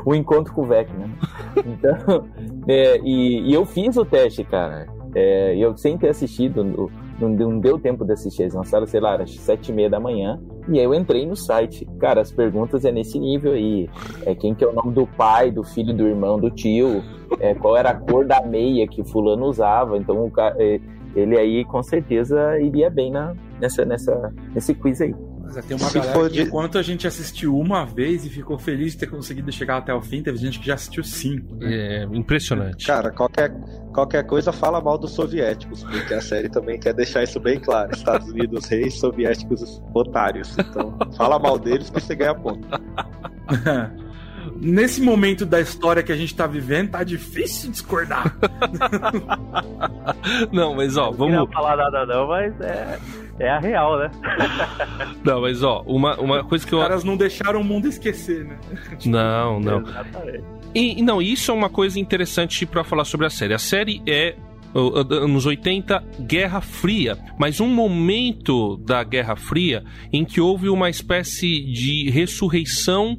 o 0.06 0.14
encontro 0.14 0.50
com 0.54 0.62
o 0.62 0.64
Vec, 0.64 0.90
né? 0.94 1.10
Então, 1.58 2.26
é, 2.66 2.98
e, 3.04 3.50
e 3.50 3.52
eu 3.52 3.66
fiz 3.66 3.94
o 3.98 4.04
teste, 4.06 4.44
cara. 4.44 4.86
É, 5.14 5.54
eu 5.58 5.76
sem 5.76 5.98
ter 5.98 6.08
assistido, 6.08 6.90
não, 7.20 7.28
não, 7.28 7.58
deu 7.58 7.78
tempo 7.78 8.04
de 8.04 8.12
assistir, 8.12 8.42
eles 8.42 8.54
lançaram, 8.54 8.86
sei 8.86 9.00
lá, 9.00 9.16
às 9.16 9.34
sete 9.34 9.70
e 9.70 9.74
meia 9.74 9.90
da 9.90 9.98
manhã, 9.98 10.40
e 10.68 10.78
aí 10.78 10.84
eu 10.84 10.94
entrei 10.94 11.26
no 11.26 11.36
site. 11.36 11.86
Cara, 11.98 12.20
as 12.20 12.30
perguntas 12.30 12.84
é 12.84 12.92
nesse 12.92 13.18
nível 13.18 13.52
aí. 13.52 13.88
É 14.24 14.34
quem 14.34 14.54
que 14.54 14.64
é 14.64 14.66
o 14.68 14.72
nome 14.72 14.92
do 14.92 15.06
pai, 15.06 15.50
do 15.50 15.64
filho, 15.64 15.94
do 15.94 16.06
irmão, 16.06 16.38
do 16.38 16.50
tio, 16.50 17.02
é, 17.40 17.54
qual 17.54 17.76
era 17.76 17.90
a 17.90 17.94
cor 17.94 18.26
da 18.26 18.42
meia 18.42 18.86
que 18.86 19.02
fulano 19.04 19.46
usava, 19.46 19.96
então 19.96 20.24
o 20.24 20.30
cara, 20.30 20.54
é, 20.58 20.80
ele 21.14 21.36
aí 21.36 21.64
com 21.64 21.82
certeza 21.82 22.58
iria 22.60 22.90
bem 22.90 23.10
na, 23.10 23.34
nessa, 23.60 23.84
nessa, 23.84 24.32
nesse 24.54 24.74
quiz 24.74 25.00
aí. 25.00 25.14
Mas 25.54 25.64
tem 25.64 25.76
uma 25.76 25.88
Se 25.88 25.98
galera 25.98 26.30
que, 26.30 26.42
enquanto 26.42 26.76
a 26.76 26.82
gente 26.82 27.06
assistiu 27.06 27.56
uma 27.56 27.84
vez 27.84 28.24
e 28.26 28.28
ficou 28.28 28.58
feliz 28.58 28.92
de 28.92 28.98
ter 28.98 29.06
conseguido 29.06 29.50
chegar 29.50 29.78
até 29.78 29.94
o 29.94 30.00
fim, 30.00 30.22
teve 30.22 30.36
gente 30.36 30.58
que 30.60 30.66
já 30.66 30.74
assistiu 30.74 31.02
cinco. 31.02 31.54
Né? 31.56 32.02
É 32.02 32.04
impressionante. 32.12 32.86
Cara, 32.86 33.10
qualquer, 33.10 33.50
qualquer 33.92 34.24
coisa 34.24 34.52
fala 34.52 34.80
mal 34.80 34.98
dos 34.98 35.12
soviéticos, 35.12 35.82
porque 35.84 36.12
a 36.12 36.20
série 36.20 36.48
também 36.48 36.78
quer 36.78 36.92
deixar 36.92 37.22
isso 37.22 37.40
bem 37.40 37.58
claro. 37.58 37.90
Estados 37.94 38.28
Unidos 38.28 38.66
reis, 38.66 38.98
soviéticos 38.98 39.82
otários. 39.94 40.56
Então, 40.58 40.96
fala 41.16 41.38
mal 41.38 41.58
deles 41.58 41.88
que 41.88 42.00
você 42.00 42.14
ganha 42.14 42.34
ponto. 42.34 42.68
Nesse 44.60 45.00
momento 45.00 45.46
da 45.46 45.60
história 45.60 46.02
que 46.02 46.12
a 46.12 46.16
gente 46.16 46.34
tá 46.34 46.46
vivendo, 46.46 46.90
tá 46.90 47.04
difícil 47.04 47.70
discordar. 47.70 48.36
não, 50.52 50.74
mas 50.74 50.96
ó, 50.96 51.10
vamos. 51.10 51.34
Não 51.34 51.46
falar 51.46 51.76
nada 51.76 52.04
não, 52.06 52.26
mas 52.26 52.60
é 52.60 52.98
é 53.40 53.50
a 53.50 53.58
real, 53.58 53.98
né? 53.98 54.10
não, 55.24 55.40
mas 55.40 55.62
ó, 55.62 55.82
uma, 55.86 56.18
uma 56.20 56.44
coisa 56.44 56.66
que 56.66 56.72
eu. 56.72 56.78
Os 56.78 56.84
caras 56.84 57.04
não 57.04 57.16
deixaram 57.16 57.60
o 57.60 57.64
mundo 57.64 57.86
esquecer, 57.86 58.44
né? 58.44 58.58
Não, 59.06 59.60
não. 59.60 59.84
E, 60.74 61.00
não, 61.02 61.22
isso 61.22 61.50
é 61.50 61.54
uma 61.54 61.70
coisa 61.70 61.98
interessante 61.98 62.66
para 62.66 62.84
falar 62.84 63.04
sobre 63.04 63.26
a 63.26 63.30
série. 63.30 63.54
A 63.54 63.58
série 63.58 64.02
é 64.06 64.36
anos 64.74 65.46
80, 65.46 66.04
Guerra 66.20 66.60
Fria, 66.60 67.16
mas 67.38 67.60
um 67.60 67.68
momento 67.68 68.76
da 68.78 69.02
Guerra 69.02 69.34
Fria 69.34 69.82
em 70.12 70.24
que 70.24 70.40
houve 70.40 70.68
uma 70.68 70.90
espécie 70.90 71.62
de 71.72 72.10
ressurreição 72.10 73.16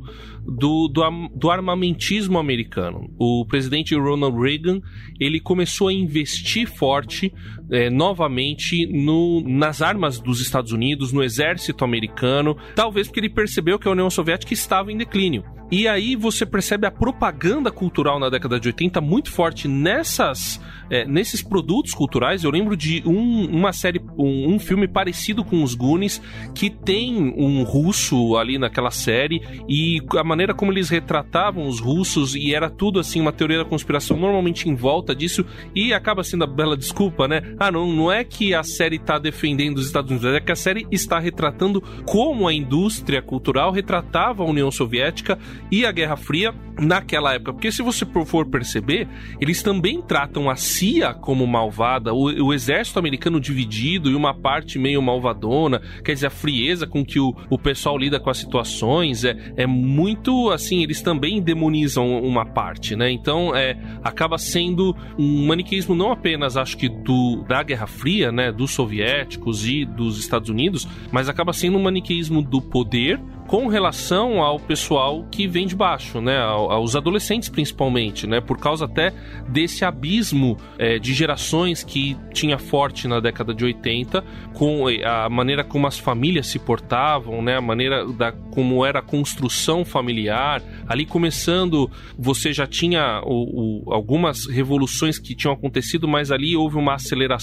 do, 0.50 0.88
do, 0.88 1.30
do, 1.36 1.50
armamentismo 1.50 2.38
americano. 2.38 3.10
O 3.18 3.46
presidente 3.46 3.96
Ronald 3.96 4.38
Reagan 4.38 4.82
ele 5.20 5.40
começou 5.40 5.88
a 5.88 5.94
investir 5.94 6.68
forte 6.68 7.34
é, 7.72 7.90
novamente 7.90 8.86
no, 8.88 9.42
nas 9.42 9.82
armas 9.82 10.20
dos 10.20 10.42
Estados 10.42 10.72
Unidos, 10.72 11.12
no 11.12 11.24
exército 11.24 11.84
americano, 11.84 12.58
talvez 12.76 13.08
porque 13.08 13.20
ele 13.20 13.30
percebeu 13.30 13.80
que 13.80 13.88
a 13.88 13.92
União 13.92 14.10
Soviética 14.10 14.54
estava 14.54 14.92
em 14.92 14.98
declínio. 14.98 15.44
E 15.72 15.88
aí 15.88 16.16
você 16.16 16.48
percebe 16.48 16.88
a 16.88 16.92
propaganda 16.92 17.72
cultural 17.72 18.20
na 18.20 18.28
década 18.28 18.60
de 18.60 18.70
80 18.70 19.00
muito 19.02 19.32
forte 19.32 19.68
nessas, 19.68 20.60
é, 20.90 21.06
nesses 21.06 21.44
produtos 21.44 21.94
culturais. 21.94 22.44
Eu 22.44 22.50
lembro 22.50 22.76
de 22.76 23.04
um, 23.06 23.46
uma 23.46 23.72
série, 23.72 24.02
um, 24.18 24.56
um, 24.56 24.60
filme 24.60 24.88
parecido 24.88 25.44
com 25.44 25.64
os 25.64 25.76
Goonies, 25.76 26.20
que 26.56 26.72
tem 26.72 27.36
um 27.38 27.62
russo 27.62 28.36
ali 28.36 28.58
naquela 28.58 28.90
série, 28.90 29.42
e 29.68 30.02
a 30.18 30.24
maneira 30.24 30.56
como 30.56 30.72
eles 30.72 30.90
retratavam 30.90 31.68
os 31.68 31.80
russos, 31.80 32.34
e 32.34 32.56
era 32.56 32.68
tudo 32.68 33.00
assim, 33.00 33.22
uma 33.22 33.32
teoria 33.32 33.60
da 33.60 33.66
conspiração 33.66 34.18
normalmente 34.18 34.68
em 34.68 34.74
volta 34.74 35.16
disso, 35.16 35.46
e 35.76 35.94
acaba 35.94 36.24
sendo 36.24 36.46
a 36.46 36.48
bela 36.48 36.76
desculpa, 36.76 37.28
né? 37.28 37.42
Ah, 37.60 37.72
não, 37.72 37.92
não 37.92 38.12
é 38.12 38.24
que 38.24 38.54
a 38.54 38.64
série 38.64 38.96
está 38.96 39.20
defendendo 39.20 39.78
os 39.78 39.88
Estados 39.88 40.10
Unidos, 40.10 40.34
é 40.34 40.40
que 40.40 40.52
a 40.52 40.56
série 40.56 40.88
está 40.90 41.20
retratando 41.20 41.82
como 42.06 42.48
a 42.48 42.54
indústria 42.54 43.22
cultural 43.22 43.72
retratava 43.72 44.44
a 44.44 44.46
União 44.46 44.72
Soviética 44.72 45.38
e 45.70 45.86
a 45.86 45.92
Guerra 45.92 46.16
Fria 46.16 46.54
naquela 46.80 47.34
época. 47.34 47.54
Porque 47.54 47.72
se 47.72 47.82
você 47.82 48.06
for 48.26 48.46
perceber, 48.46 49.08
eles 49.42 49.62
também 49.62 50.02
tratam 50.02 50.50
a 50.50 50.56
CIA 50.56 51.14
como 51.14 51.46
malvada, 51.46 52.14
o, 52.14 52.26
o 52.46 52.54
exército 52.54 52.98
americano 52.98 53.40
dividido 53.40 54.10
e 54.10 54.16
uma 54.16 54.34
parte 54.34 54.80
meio 54.80 55.02
malvadona, 55.02 55.82
quer 56.04 56.14
dizer, 56.14 56.28
a 56.28 56.32
frieza 56.32 56.88
com 56.88 57.04
que 57.04 57.20
o, 57.20 57.36
o 57.50 57.58
pessoal 57.58 57.98
lida 57.98 58.20
com 58.20 58.30
as 58.30 58.38
situações 58.38 59.26
é, 59.26 59.36
é 59.58 59.68
muito 59.68 60.50
assim, 60.50 60.82
eles 60.82 61.02
também 61.02 61.42
demonizam 61.42 62.24
uma 62.24 62.46
parte, 62.46 62.96
né? 62.96 63.12
Então 63.12 63.56
é, 63.56 63.78
acaba 64.02 64.38
sendo 64.38 64.96
um 65.18 65.48
maniqueísmo 65.48 65.94
não 65.94 66.12
apenas, 66.12 66.56
acho 66.56 66.78
que, 66.78 66.88
do, 66.88 67.44
da 67.50 67.64
Guerra 67.64 67.88
Fria, 67.88 68.32
né, 68.32 68.52
dos 68.52 68.70
soviéticos 68.70 69.66
e 69.66 69.84
dos 69.84 70.20
Estados 70.20 70.50
Unidos, 70.50 70.88
mas 71.12 71.28
acaba 71.28 71.52
sendo 71.52 71.80
um 71.80 71.82
maniqueísmo 71.82 72.44
do 72.44 72.62
poder 72.62 73.20
com 73.50 73.66
relação 73.66 74.44
ao 74.44 74.60
pessoal 74.60 75.26
que 75.32 75.48
vem 75.48 75.66
de 75.66 75.76
baixo, 75.76 76.22
né? 76.22 76.38
Aos 76.38 76.96
adolescentes 76.96 77.50
principalmente, 77.50 78.28
né? 78.28 78.40
Por 78.40 78.60
causa 78.60 78.86
até 78.86 79.12
desse 79.48 79.84
abismo 79.84 80.56
é, 80.78 81.00
de 81.00 81.16
gerações 81.16 81.84
que 81.84 82.16
tinha 82.32 82.60
forte 82.60 83.08
na 83.08 83.20
década 83.20 83.52
de 83.52 83.66
80, 83.66 84.24
com 84.54 84.86
a 85.04 85.28
maneira 85.28 85.64
como 85.64 85.88
as 85.88 85.98
famílias 85.98 86.46
se 86.46 86.60
portavam, 86.60 87.42
né? 87.42 87.58
A 87.58 87.62
maneira 87.62 88.06
da 88.06 88.32
como 88.32 88.86
era 88.86 89.00
a 89.00 89.02
construção 89.02 89.84
familiar. 89.84 90.62
Ali 90.88 91.08
começando, 91.08 91.90
você 92.16 92.54
já 92.54 92.68
tinha 92.68 93.20
o, 93.26 93.88
o, 93.88 93.94
algumas 93.94 94.46
revoluções 94.46 95.18
que 95.18 95.34
tinham 95.34 95.56
acontecido, 95.56 96.08
mas 96.08 96.32
ali 96.32 96.56
houve 96.56 96.78
uma 96.78 96.94
aceleração. 96.94 97.39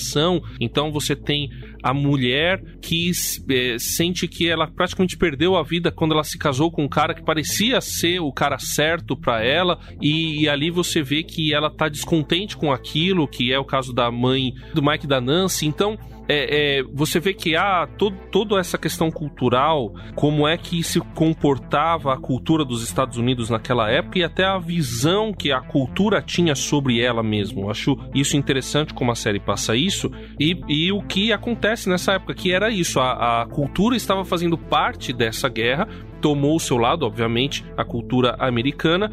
Então 0.61 0.93
você 0.93 1.17
tem 1.17 1.49
a 1.83 1.95
mulher 1.95 2.63
que 2.81 3.11
é, 3.51 3.77
sente 3.79 4.27
que 4.27 4.49
ela 4.49 4.67
praticamente 4.67 5.17
perdeu 5.17 5.57
a 5.57 5.63
vida 5.63 5.91
quando 5.91 6.13
ela 6.13 6.25
se 6.25 6.39
casou 6.39 6.71
com 6.71 6.85
um 6.85 6.89
cara 6.89 7.15
que 7.15 7.25
parecia 7.25 7.81
ser 7.81 8.21
o 8.21 8.33
cara 8.33 8.59
certo 8.59 9.17
para 9.17 9.45
ela 9.45 9.79
e, 10.01 10.43
e, 10.43 10.49
ali 10.49 10.71
você 10.71 11.03
vê 11.03 11.23
que 11.23 11.55
ela 11.55 11.71
tá 11.71 11.89
descontente 11.89 12.57
com 12.57 12.73
aquilo, 12.73 13.29
que 13.29 13.53
é 13.53 13.59
o 13.59 13.65
caso 13.65 13.93
da 13.93 14.11
mãe 14.11 14.53
do 14.75 14.83
Mike 14.83 15.07
da 15.07 15.21
Nancy. 15.21 15.67
Então, 15.67 15.99
é, 16.29 16.79
é, 16.79 16.83
você 16.83 17.21
vê 17.21 17.33
que 17.33 17.57
há 17.57 17.87
todo, 17.87 18.17
toda 18.31 18.59
essa 18.59 18.77
questão 18.77 19.11
cultural, 19.11 19.95
como 20.15 20.47
é 20.47 20.57
que 20.57 20.83
se 20.83 21.01
comportava 21.15 22.13
a 22.13 22.17
cultura 22.17 22.65
dos 22.65 22.83
Estados 22.83 23.17
Unidos 23.17 23.51
naquela 23.51 23.91
época 23.91 24.19
e 24.19 24.25
até 24.25 24.45
a 24.45 24.59
visão 24.59 25.33
que 25.33 25.53
a 25.53 25.61
cultura 25.61 26.21
tinha 26.21 26.55
sobre 26.55 27.01
ela 27.01 27.23
mesmo. 27.23 27.63
Eu 27.63 27.71
acho 27.71 27.99
isso 28.15 28.37
interessante 28.37 28.93
como 28.93 29.13
a 29.13 29.15
série 29.15 29.41
passa 29.41 29.77
isso 29.77 30.11
e, 30.39 30.61
e 30.69 30.93
o 30.93 31.03
que 31.03 31.33
acontece 31.33 31.89
nessa 31.89 32.13
época, 32.13 32.35
que 32.35 32.53
era 32.53 32.71
isso, 32.71 32.99
a, 33.01 33.43
a 33.43 33.47
cultura 33.47 33.97
estava 33.97 34.25
fazendo 34.25 34.59
parte 34.59 35.13
dessa 35.13 35.49
guerra, 35.49 35.89
tomou 36.21 36.57
o 36.57 36.61
seu 36.61 36.77
lado, 36.77 37.05
obviamente, 37.05 37.65
a 37.77 37.85
cultura 37.85 38.35
americana, 38.39 39.13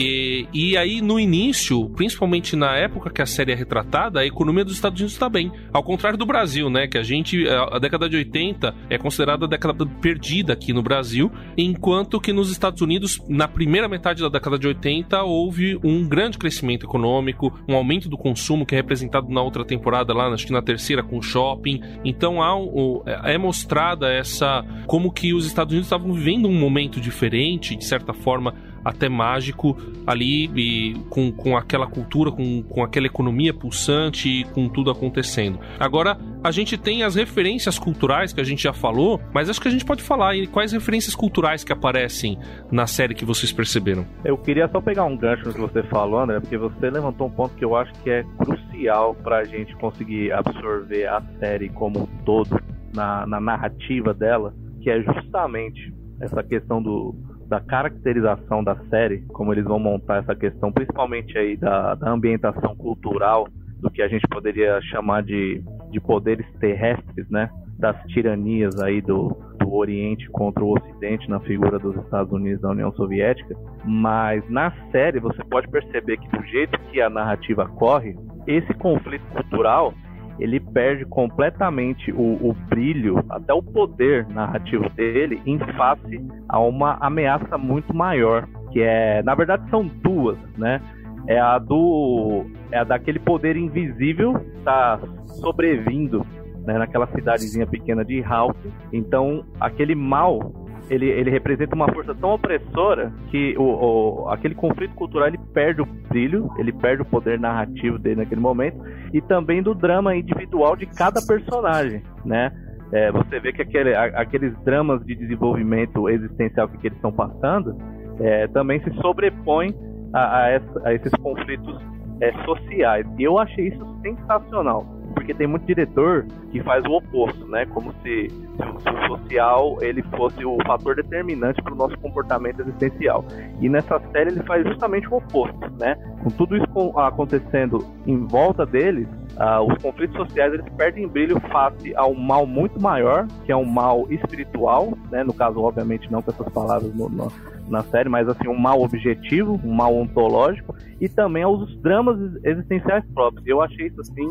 e, 0.00 0.46
e 0.54 0.76
aí, 0.76 1.00
no 1.00 1.18
início, 1.18 1.88
principalmente 1.90 2.54
na 2.54 2.76
época 2.76 3.10
que 3.10 3.20
a 3.20 3.26
série 3.26 3.50
é 3.50 3.54
retratada, 3.56 4.20
a 4.20 4.24
economia 4.24 4.64
dos 4.64 4.74
Estados 4.74 5.00
Unidos 5.00 5.14
está 5.14 5.28
bem. 5.28 5.50
Ao 5.72 5.82
contrário 5.82 6.16
do 6.16 6.24
Brasil, 6.24 6.70
né? 6.70 6.86
Que 6.86 6.98
a 6.98 7.02
gente, 7.02 7.48
a 7.48 7.80
década 7.80 8.08
de 8.08 8.16
80 8.16 8.72
é 8.88 8.96
considerada 8.96 9.46
a 9.46 9.48
década 9.48 9.84
perdida 10.00 10.52
aqui 10.52 10.72
no 10.72 10.84
Brasil, 10.84 11.32
enquanto 11.56 12.20
que 12.20 12.32
nos 12.32 12.48
Estados 12.48 12.80
Unidos, 12.80 13.20
na 13.28 13.48
primeira 13.48 13.88
metade 13.88 14.22
da 14.22 14.28
década 14.28 14.56
de 14.56 14.68
80, 14.68 15.20
houve 15.24 15.76
um 15.82 16.08
grande 16.08 16.38
crescimento 16.38 16.86
econômico, 16.86 17.52
um 17.68 17.74
aumento 17.74 18.08
do 18.08 18.16
consumo 18.16 18.64
que 18.64 18.76
é 18.76 18.78
representado 18.78 19.28
na 19.28 19.42
outra 19.42 19.64
temporada, 19.64 20.14
lá, 20.14 20.28
acho 20.28 20.46
que 20.46 20.52
na 20.52 20.62
terceira, 20.62 21.02
com 21.02 21.20
shopping. 21.20 21.80
Então 22.04 22.40
há 22.40 22.54
um, 22.56 23.02
é 23.24 23.36
mostrada 23.36 24.12
essa. 24.12 24.64
como 24.86 25.10
que 25.10 25.34
os 25.34 25.44
Estados 25.44 25.72
Unidos 25.72 25.86
estavam 25.86 26.12
vivendo 26.12 26.46
um 26.46 26.54
momento 26.54 27.00
diferente, 27.00 27.74
de 27.74 27.84
certa 27.84 28.12
forma 28.12 28.54
até 28.84 29.08
mágico 29.08 29.76
ali 30.06 30.50
e 30.56 30.94
com, 31.10 31.30
com 31.32 31.56
aquela 31.56 31.86
cultura, 31.86 32.30
com, 32.30 32.62
com 32.62 32.82
aquela 32.82 33.06
economia 33.06 33.52
pulsante 33.52 34.28
e 34.28 34.44
com 34.44 34.68
tudo 34.68 34.90
acontecendo. 34.90 35.58
Agora, 35.78 36.18
a 36.42 36.50
gente 36.50 36.76
tem 36.76 37.02
as 37.02 37.14
referências 37.14 37.78
culturais 37.78 38.32
que 38.32 38.40
a 38.40 38.44
gente 38.44 38.62
já 38.62 38.72
falou, 38.72 39.20
mas 39.32 39.50
acho 39.50 39.60
que 39.60 39.68
a 39.68 39.70
gente 39.70 39.84
pode 39.84 40.02
falar 40.02 40.36
e 40.36 40.46
quais 40.46 40.72
referências 40.72 41.14
culturais 41.14 41.64
que 41.64 41.72
aparecem 41.72 42.38
na 42.70 42.86
série 42.86 43.14
que 43.14 43.24
vocês 43.24 43.52
perceberam. 43.52 44.06
Eu 44.24 44.36
queria 44.36 44.68
só 44.68 44.80
pegar 44.80 45.04
um 45.04 45.16
gancho 45.16 45.46
no 45.46 45.54
que 45.54 45.60
você 45.60 45.82
falou, 45.84 46.20
André, 46.20 46.40
porque 46.40 46.56
você 46.56 46.90
levantou 46.90 47.26
um 47.26 47.30
ponto 47.30 47.54
que 47.54 47.64
eu 47.64 47.76
acho 47.76 47.92
que 48.02 48.10
é 48.10 48.24
crucial 48.38 49.14
para 49.14 49.38
a 49.38 49.44
gente 49.44 49.74
conseguir 49.76 50.32
absorver 50.32 51.06
a 51.06 51.22
série 51.38 51.68
como 51.68 52.02
um 52.02 52.06
todo 52.24 52.60
na, 52.94 53.26
na 53.26 53.40
narrativa 53.40 54.14
dela, 54.14 54.54
que 54.80 54.90
é 54.90 55.02
justamente 55.02 55.92
essa 56.20 56.42
questão 56.42 56.82
do, 56.82 57.14
da 57.48 57.60
caracterização 57.60 58.62
da 58.62 58.76
série, 58.90 59.22
como 59.28 59.52
eles 59.52 59.64
vão 59.64 59.78
montar 59.78 60.18
essa 60.18 60.34
questão, 60.34 60.70
principalmente 60.70 61.36
aí 61.36 61.56
da, 61.56 61.94
da 61.94 62.10
ambientação 62.10 62.76
cultural, 62.76 63.48
do 63.80 63.90
que 63.90 64.02
a 64.02 64.08
gente 64.08 64.26
poderia 64.28 64.80
chamar 64.82 65.22
de, 65.22 65.62
de 65.90 66.00
poderes 66.00 66.46
terrestres, 66.60 67.28
né? 67.30 67.48
Das 67.78 67.96
tiranias 68.08 68.78
aí 68.80 69.00
do, 69.00 69.36
do 69.58 69.72
Oriente 69.72 70.28
contra 70.30 70.62
o 70.62 70.76
Ocidente 70.76 71.30
na 71.30 71.40
figura 71.40 71.78
dos 71.78 71.96
Estados 71.96 72.32
Unidos 72.32 72.60
da 72.60 72.70
União 72.70 72.92
Soviética. 72.92 73.56
Mas 73.84 74.42
na 74.50 74.72
série 74.90 75.20
você 75.20 75.42
pode 75.44 75.68
perceber 75.68 76.18
que 76.18 76.28
do 76.28 76.44
jeito 76.46 76.78
que 76.90 77.00
a 77.00 77.08
narrativa 77.08 77.66
corre, 77.66 78.16
esse 78.46 78.74
conflito 78.74 79.24
cultural 79.32 79.94
ele 80.38 80.60
perde 80.60 81.04
completamente 81.04 82.12
o, 82.12 82.48
o, 82.48 82.56
brilho, 82.68 83.24
até 83.28 83.52
o 83.52 83.62
poder 83.62 84.26
narrativo 84.28 84.88
dele, 84.90 85.42
em 85.44 85.58
face 85.58 86.20
a 86.48 86.58
uma 86.60 86.96
ameaça 87.00 87.58
muito 87.58 87.94
maior, 87.94 88.48
que 88.72 88.80
é, 88.80 89.22
na 89.22 89.34
verdade, 89.34 89.68
são 89.70 89.86
duas, 89.86 90.38
né? 90.56 90.80
É 91.26 91.38
a 91.38 91.58
do, 91.58 92.46
é 92.70 92.78
a 92.78 92.84
daquele 92.84 93.18
poder 93.18 93.56
invisível 93.56 94.34
que 94.34 94.58
está 94.58 94.98
sobrevindo 95.40 96.24
né, 96.64 96.78
naquela 96.78 97.06
cidadezinha 97.08 97.66
pequena 97.66 98.04
de 98.04 98.20
Hulk. 98.20 98.58
Então, 98.92 99.44
aquele 99.60 99.94
mal 99.94 100.52
ele, 100.90 101.06
ele 101.06 101.30
representa 101.30 101.74
uma 101.74 101.92
força 101.92 102.14
tão 102.14 102.34
opressora 102.34 103.12
que 103.30 103.54
o, 103.58 103.62
o, 103.62 104.28
aquele 104.30 104.54
conflito 104.54 104.94
cultural 104.94 105.28
ele 105.28 105.38
perde 105.52 105.82
o 105.82 105.86
brilho, 105.86 106.50
ele 106.58 106.72
perde 106.72 107.02
o 107.02 107.04
poder 107.04 107.38
narrativo 107.38 107.98
dele 107.98 108.16
naquele 108.16 108.40
momento 108.40 108.78
e 109.12 109.20
também 109.20 109.62
do 109.62 109.74
drama 109.74 110.16
individual 110.16 110.76
de 110.76 110.86
cada 110.86 111.20
personagem, 111.26 112.02
né? 112.24 112.50
É, 112.90 113.12
você 113.12 113.38
vê 113.38 113.52
que 113.52 113.60
aquele, 113.60 113.94
aqueles 113.94 114.56
dramas 114.64 115.04
de 115.04 115.14
desenvolvimento 115.14 116.08
existencial 116.08 116.66
que, 116.68 116.78
que 116.78 116.86
eles 116.86 116.96
estão 116.96 117.12
passando 117.12 117.76
é, 118.18 118.46
também 118.48 118.82
se 118.82 118.90
sobrepõem 118.94 119.74
a, 120.14 120.20
a, 120.20 120.60
a 120.84 120.94
esses 120.94 121.12
conflitos 121.22 121.78
é, 122.22 122.32
sociais. 122.44 123.06
E 123.18 123.24
eu 123.24 123.38
achei 123.38 123.68
isso 123.68 124.00
sensacional 124.02 124.97
porque 125.28 125.34
tem 125.34 125.46
muito 125.46 125.66
diretor 125.66 126.26
que 126.50 126.62
faz 126.62 126.82
o 126.86 126.92
oposto, 126.92 127.46
né? 127.48 127.66
Como 127.66 127.92
se, 128.02 128.30
se 128.30 128.90
o 128.90 129.08
social 129.08 129.76
ele 129.82 130.02
fosse 130.16 130.42
o 130.42 130.56
fator 130.66 130.96
determinante 130.96 131.60
para 131.60 131.74
o 131.74 131.76
nosso 131.76 131.98
comportamento 131.98 132.62
existencial. 132.62 133.22
E 133.60 133.68
nessa 133.68 134.00
série 134.10 134.30
ele 134.30 134.42
faz 134.44 134.66
justamente 134.66 135.06
o 135.08 135.16
oposto, 135.16 135.70
né? 135.78 135.96
Com 136.22 136.30
tudo 136.30 136.56
isso 136.56 136.98
acontecendo 136.98 137.84
em 138.06 138.24
volta 138.24 138.64
deles, 138.64 139.06
uh, 139.38 139.72
os 139.72 139.82
conflitos 139.82 140.16
sociais 140.16 140.52
eles 140.52 140.66
perdem 140.76 141.08
brilho 141.08 141.40
face 141.40 141.94
a 141.96 142.06
um 142.06 142.14
mal 142.14 142.46
muito 142.46 142.80
maior, 142.80 143.26
que 143.44 143.52
é 143.52 143.56
um 143.56 143.64
mal 143.64 144.06
espiritual, 144.10 144.92
né? 145.10 145.24
No 145.24 145.32
caso, 145.32 145.60
obviamente, 145.60 146.10
não 146.10 146.20
com 146.20 146.30
essas 146.30 146.48
palavras 146.50 146.94
no, 146.94 147.08
no 147.08 147.32
na 147.68 147.82
série, 147.84 148.08
mas 148.08 148.28
assim, 148.28 148.48
um 148.48 148.58
mal 148.58 148.80
objetivo, 148.82 149.60
um 149.62 149.72
mal 149.72 149.94
ontológico, 149.94 150.74
e 151.00 151.08
também 151.08 151.42
aos 151.42 151.76
dramas 151.80 152.18
existenciais 152.42 153.04
próprios. 153.14 153.46
Eu 153.46 153.60
achei 153.60 153.86
isso 153.86 154.00
assim 154.00 154.28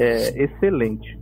é, 0.00 0.44
excelente 0.44 1.18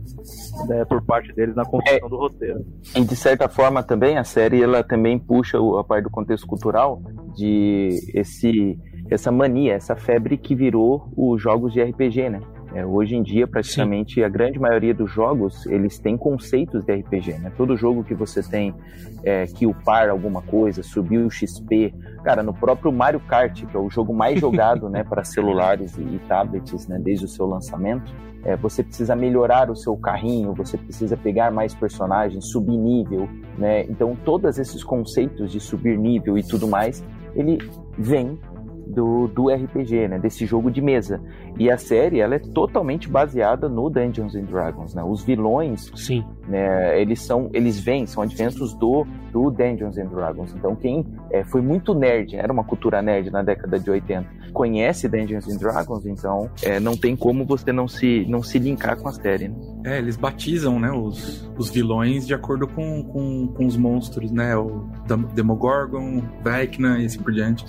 né, 0.67 0.85
por 0.85 1.01
parte 1.01 1.33
deles 1.33 1.55
na 1.55 1.65
construção 1.65 2.07
é, 2.07 2.09
do 2.09 2.17
roteiro. 2.17 2.65
E 2.95 3.01
de 3.01 3.15
certa 3.15 3.49
forma 3.49 3.83
também 3.83 4.17
a 4.17 4.23
série 4.23 4.61
ela 4.61 4.83
também 4.83 5.19
puxa 5.19 5.57
a 5.79 5.83
parte 5.83 6.03
do 6.03 6.09
contexto 6.09 6.47
cultural 6.47 7.01
de 7.35 7.99
esse 8.13 8.77
essa 9.09 9.31
mania, 9.31 9.73
essa 9.73 9.95
febre 9.95 10.35
que 10.35 10.55
virou 10.55 11.11
os 11.15 11.39
jogos 11.39 11.73
de 11.73 11.81
RPG, 11.81 12.29
né? 12.29 12.39
É, 12.75 12.85
hoje 12.85 13.15
em 13.15 13.23
dia, 13.23 13.47
praticamente, 13.47 14.15
Sim. 14.15 14.23
a 14.23 14.27
grande 14.27 14.59
maioria 14.59 14.93
dos 14.93 15.09
jogos, 15.09 15.65
eles 15.65 15.97
têm 15.97 16.17
conceitos 16.17 16.83
de 16.83 16.93
RPG, 16.93 17.39
né? 17.39 17.49
Todo 17.55 17.77
jogo 17.77 18.03
que 18.03 18.13
você 18.13 18.43
tem 18.43 18.75
é, 19.23 19.45
que 19.45 19.65
upar 19.65 20.09
alguma 20.09 20.41
coisa, 20.41 20.83
subir 20.83 21.19
o 21.19 21.31
XP, 21.31 21.93
cara, 22.21 22.43
no 22.43 22.53
próprio 22.53 22.91
Mario 22.91 23.21
Kart, 23.21 23.65
que 23.65 23.77
é 23.77 23.79
o 23.79 23.89
jogo 23.89 24.13
mais 24.13 24.41
jogado, 24.41 24.89
né, 24.89 25.05
para 25.07 25.23
celulares 25.23 25.97
e, 25.97 26.01
e, 26.01 26.19
tablets, 26.27 26.85
né, 26.85 26.99
desde 27.01 27.23
o 27.23 27.29
seu 27.29 27.45
lançamento, 27.45 28.13
é, 28.43 28.57
você 28.57 28.83
precisa 28.83 29.15
melhorar 29.15 29.71
o 29.71 29.75
seu 29.75 29.95
carrinho, 29.95 30.53
você 30.53 30.77
precisa 30.77 31.15
pegar 31.15 31.51
mais 31.51 31.73
personagens, 31.73 32.51
subir 32.51 32.77
nível, 32.77 33.29
né? 33.57 33.83
Então, 33.83 34.17
todos 34.25 34.59
esses 34.59 34.83
conceitos 34.83 35.49
de 35.49 35.61
subir 35.61 35.97
nível 35.97 36.37
e 36.37 36.43
tudo 36.43 36.67
mais, 36.67 37.01
ele 37.33 37.57
vem 37.97 38.37
do, 38.87 39.27
do 39.27 39.49
RPG, 39.49 40.07
né, 40.07 40.19
desse 40.19 40.45
jogo 40.45 40.69
de 40.69 40.81
mesa. 40.81 41.21
E 41.57 41.69
a 41.69 41.77
série 41.77 42.19
ela 42.19 42.35
é 42.35 42.39
totalmente 42.39 43.09
baseada 43.09 43.67
no 43.69 43.89
Dungeons 43.89 44.35
and 44.35 44.43
Dragons, 44.43 44.93
né? 44.93 45.03
Os 45.03 45.23
vilões, 45.23 45.91
sim, 45.95 46.23
né, 46.47 46.99
eles 46.99 47.21
são, 47.21 47.49
eles 47.53 47.79
vêm, 47.79 48.05
são 48.05 48.23
adventos 48.23 48.73
do 48.75 49.05
do 49.35 49.51
Dungeons 49.51 49.97
and 49.97 50.05
Dragons. 50.05 50.53
Então 50.55 50.77
quem 50.77 51.05
é, 51.29 51.43
foi 51.43 51.61
muito 51.61 51.93
nerd, 51.93 52.37
era 52.37 52.53
uma 52.53 52.63
cultura 52.63 53.01
nerd 53.01 53.29
na 53.29 53.43
década 53.43 53.77
de 53.77 53.89
80, 53.89 54.25
conhece 54.53 55.09
Dungeons 55.09 55.45
and 55.49 55.57
Dragons, 55.57 56.05
então 56.05 56.49
é, 56.63 56.79
não 56.79 56.95
tem 56.95 57.17
como 57.17 57.43
você 57.45 57.73
não 57.73 57.85
se 57.85 58.25
não 58.29 58.41
se 58.41 58.57
linkar 58.57 58.97
com 58.97 59.09
a 59.09 59.11
série. 59.11 59.49
Né? 59.49 59.55
É, 59.85 59.97
eles 59.97 60.15
batizam, 60.15 60.79
né, 60.79 60.89
os, 60.89 61.51
os 61.57 61.69
vilões 61.69 62.25
de 62.25 62.33
acordo 62.33 62.65
com, 62.65 63.03
com, 63.03 63.47
com 63.47 63.65
os 63.65 63.75
monstros, 63.75 64.31
né? 64.31 64.55
O 64.55 64.87
Demogorgon, 65.33 66.23
Vecna 66.41 66.99
e 66.99 67.05
assim 67.05 67.19
por 67.19 67.33
diante 67.33 67.65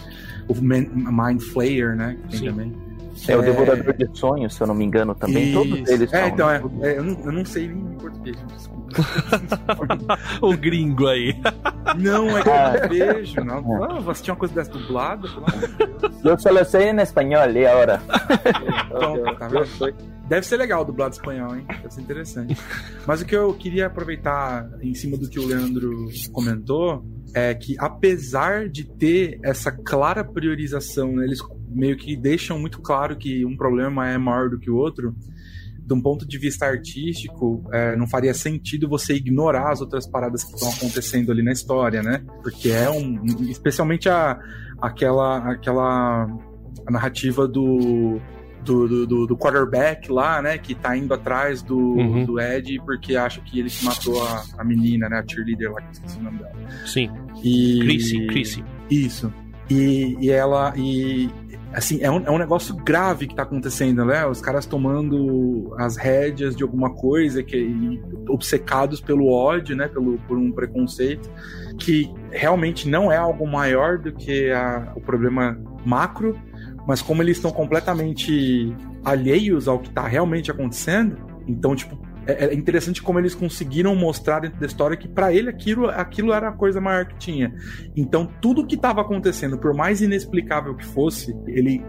o 0.49 0.55
Mind 0.55 1.41
Flayer, 1.41 1.97
né? 1.97 2.17
Que 2.23 2.29
tem 2.29 2.39
Sim. 2.39 2.47
também. 2.47 2.87
É, 3.29 3.33
é, 3.33 3.37
o 3.37 3.43
Devorador 3.43 3.95
de 3.95 4.09
Sonhos, 4.19 4.55
se 4.55 4.63
eu 4.63 4.67
não 4.67 4.75
me 4.75 4.85
engano, 4.85 5.15
também. 5.15 5.49
Isso. 5.49 5.55
Todos 5.55 5.89
eles 5.89 6.13
É, 6.13 6.29
então, 6.29 6.51
é, 6.51 6.63
é, 6.83 6.99
eu, 6.99 7.05
não, 7.05 7.25
eu 7.25 7.33
não 7.33 7.45
sei 7.45 7.65
em 7.65 7.97
português, 7.99 8.37
desculpa. 8.55 8.87
o 10.43 10.57
gringo 10.57 11.07
aí. 11.07 11.35
Não, 11.99 12.37
é 12.37 12.43
que 12.43 12.49
eu 12.49 12.55
não 12.55 13.15
vejo. 13.15 13.45
Não. 13.45 13.85
É. 13.85 13.89
Ah, 13.91 14.01
você 14.01 14.23
tinha 14.23 14.35
uma 14.35 14.39
coisa 14.39 14.55
dessa 14.55 14.71
dublada? 14.71 15.29
Eu 16.23 16.39
só 16.39 16.65
sei 16.65 16.91
em 16.91 17.01
espanhol, 17.01 17.51
e 17.51 17.67
agora. 17.67 18.03
Então, 18.87 19.37
tá 19.37 19.49
Deve 20.29 20.47
ser 20.47 20.57
legal 20.57 20.83
o 20.83 20.85
dublado 20.85 21.15
espanhol, 21.15 21.55
hein? 21.55 21.65
Deve 21.69 21.95
ser 21.95 22.01
interessante. 22.01 22.57
Mas 23.07 23.21
o 23.21 23.27
que 23.27 23.37
eu 23.37 23.53
queria 23.55 23.87
aproveitar 23.87 24.69
em 24.81 24.95
cima 24.95 25.17
do 25.17 25.29
que 25.29 25.39
o 25.39 25.47
Leandro 25.47 26.09
comentou 26.33 27.05
é 27.35 27.55
que 27.55 27.77
apesar 27.79 28.69
de 28.69 28.85
ter 28.85 29.39
essa 29.43 29.71
clara 29.71 30.25
priorização, 30.25 31.13
né, 31.15 31.25
eles 31.25 31.41
meio 31.69 31.97
que 31.97 32.17
deixam 32.17 32.59
muito 32.59 32.81
claro 32.81 33.17
que 33.17 33.45
um 33.45 33.57
problema 33.57 34.09
é 34.09 34.17
maior 34.17 34.49
do 34.49 34.59
que 34.59 34.71
o 34.71 34.77
outro. 34.77 35.15
de 35.79 35.95
um 35.95 36.03
ponto 36.03 36.27
de 36.27 36.37
vista 36.37 36.67
artístico, 36.67 37.63
é, 37.73 37.95
não 37.95 38.09
faria 38.09 38.35
sentido 38.35 38.89
você 38.89 39.15
ignorar 39.15 39.71
as 39.71 39.81
outras 39.81 40.05
paradas 40.05 40.43
que 40.43 40.53
estão 40.53 40.69
acontecendo 40.69 41.31
ali 41.31 41.45
na 41.45 41.53
história, 41.53 42.03
né? 42.03 42.25
Porque 42.43 42.71
é 42.71 42.91
um. 42.91 43.25
Especialmente 43.49 44.09
a, 44.09 44.37
aquela, 44.81 45.53
aquela 45.53 46.27
narrativa 46.91 47.47
do, 47.47 48.21
do, 48.67 49.07
do, 49.07 49.27
do, 49.27 49.37
quarterback 49.37 50.11
lá, 50.11 50.43
né? 50.43 50.59
Que 50.59 50.75
tá 50.75 50.97
indo 50.97 51.15
atrás 51.15 51.63
do, 51.63 51.79
uhum. 51.79 52.25
do 52.25 52.41
Ed 52.41 52.81
porque 52.85 53.17
acha 53.17 53.41
que 53.41 53.61
ele 53.61 53.71
matou 53.83 54.23
a, 54.23 54.45
a 54.59 54.65
menina, 54.65 55.09
né? 55.09 55.21
A 55.21 55.33
cheerleader 55.33 55.73
lá, 55.73 55.81
que 55.83 55.93
esqueci 55.93 56.19
o 56.19 56.23
nome 56.23 56.39
dela. 56.39 56.55
Sim. 56.85 57.11
E... 57.43 57.79
Chrissy, 57.81 58.27
Chrissy. 58.27 58.65
Isso. 58.91 59.33
E, 59.71 60.17
e 60.21 60.31
ela. 60.31 60.73
E, 60.77 61.31
assim, 61.73 62.01
é 62.01 62.11
um, 62.11 62.25
é 62.25 62.31
um 62.31 62.39
negócio 62.39 62.75
grave 62.75 63.27
que 63.27 63.35
tá 63.35 63.43
acontecendo, 63.43 64.05
né? 64.05 64.27
Os 64.27 64.41
caras 64.41 64.67
tomando 64.67 65.75
as 65.79 65.97
rédeas 65.97 66.57
de 66.57 66.63
alguma 66.63 66.91
coisa, 66.91 67.43
que 67.43 68.01
obcecados 68.29 69.01
pelo 69.01 69.29
ódio, 69.29 69.77
né? 69.77 69.89
Pelo, 69.89 70.19
por 70.27 70.39
um 70.39 70.51
preconceito, 70.53 71.31
que 71.79 72.13
realmente 72.31 72.89
não 72.89 73.11
é 73.11 73.17
algo 73.17 73.47
maior 73.47 73.99
do 73.99 74.13
que 74.13 74.51
a, 74.51 74.93
o 74.97 75.01
problema 75.01 75.59
macro, 75.85 76.37
mas 76.87 77.03
como 77.03 77.23
eles 77.23 77.37
estão 77.37 77.51
completamente 77.51 78.75
alheios 79.05 79.69
ao 79.69 79.79
que 79.79 79.91
tá 79.91 80.07
realmente 80.07 80.51
acontecendo, 80.51 81.17
então, 81.47 81.75
tipo, 81.75 81.99
é, 82.27 82.47
é 82.47 82.55
interessante 82.55 83.03
como 83.03 83.19
eles 83.19 83.35
conseguiram 83.35 83.95
mostrar 83.95 84.41
dentro 84.41 84.59
da 84.59 84.67
história 84.67 84.97
que 84.97 85.09
para 85.09 85.33
ele 85.33 85.49
aquilo, 85.49 85.89
aquilo 85.89 86.33
era 86.33 86.49
a 86.49 86.53
coisa 86.53 86.81
maior 86.81 87.07
que 87.07 87.17
tinha. 87.17 87.55
Então, 87.97 88.29
tudo 88.41 88.67
que 88.67 88.75
estava 88.75 89.01
acontecendo, 89.01 89.59
por 89.59 89.75
mais 89.75 90.01
inexplicável 90.01 90.75
que 90.75 90.85
fosse, 90.85 91.37
ele 91.47 91.83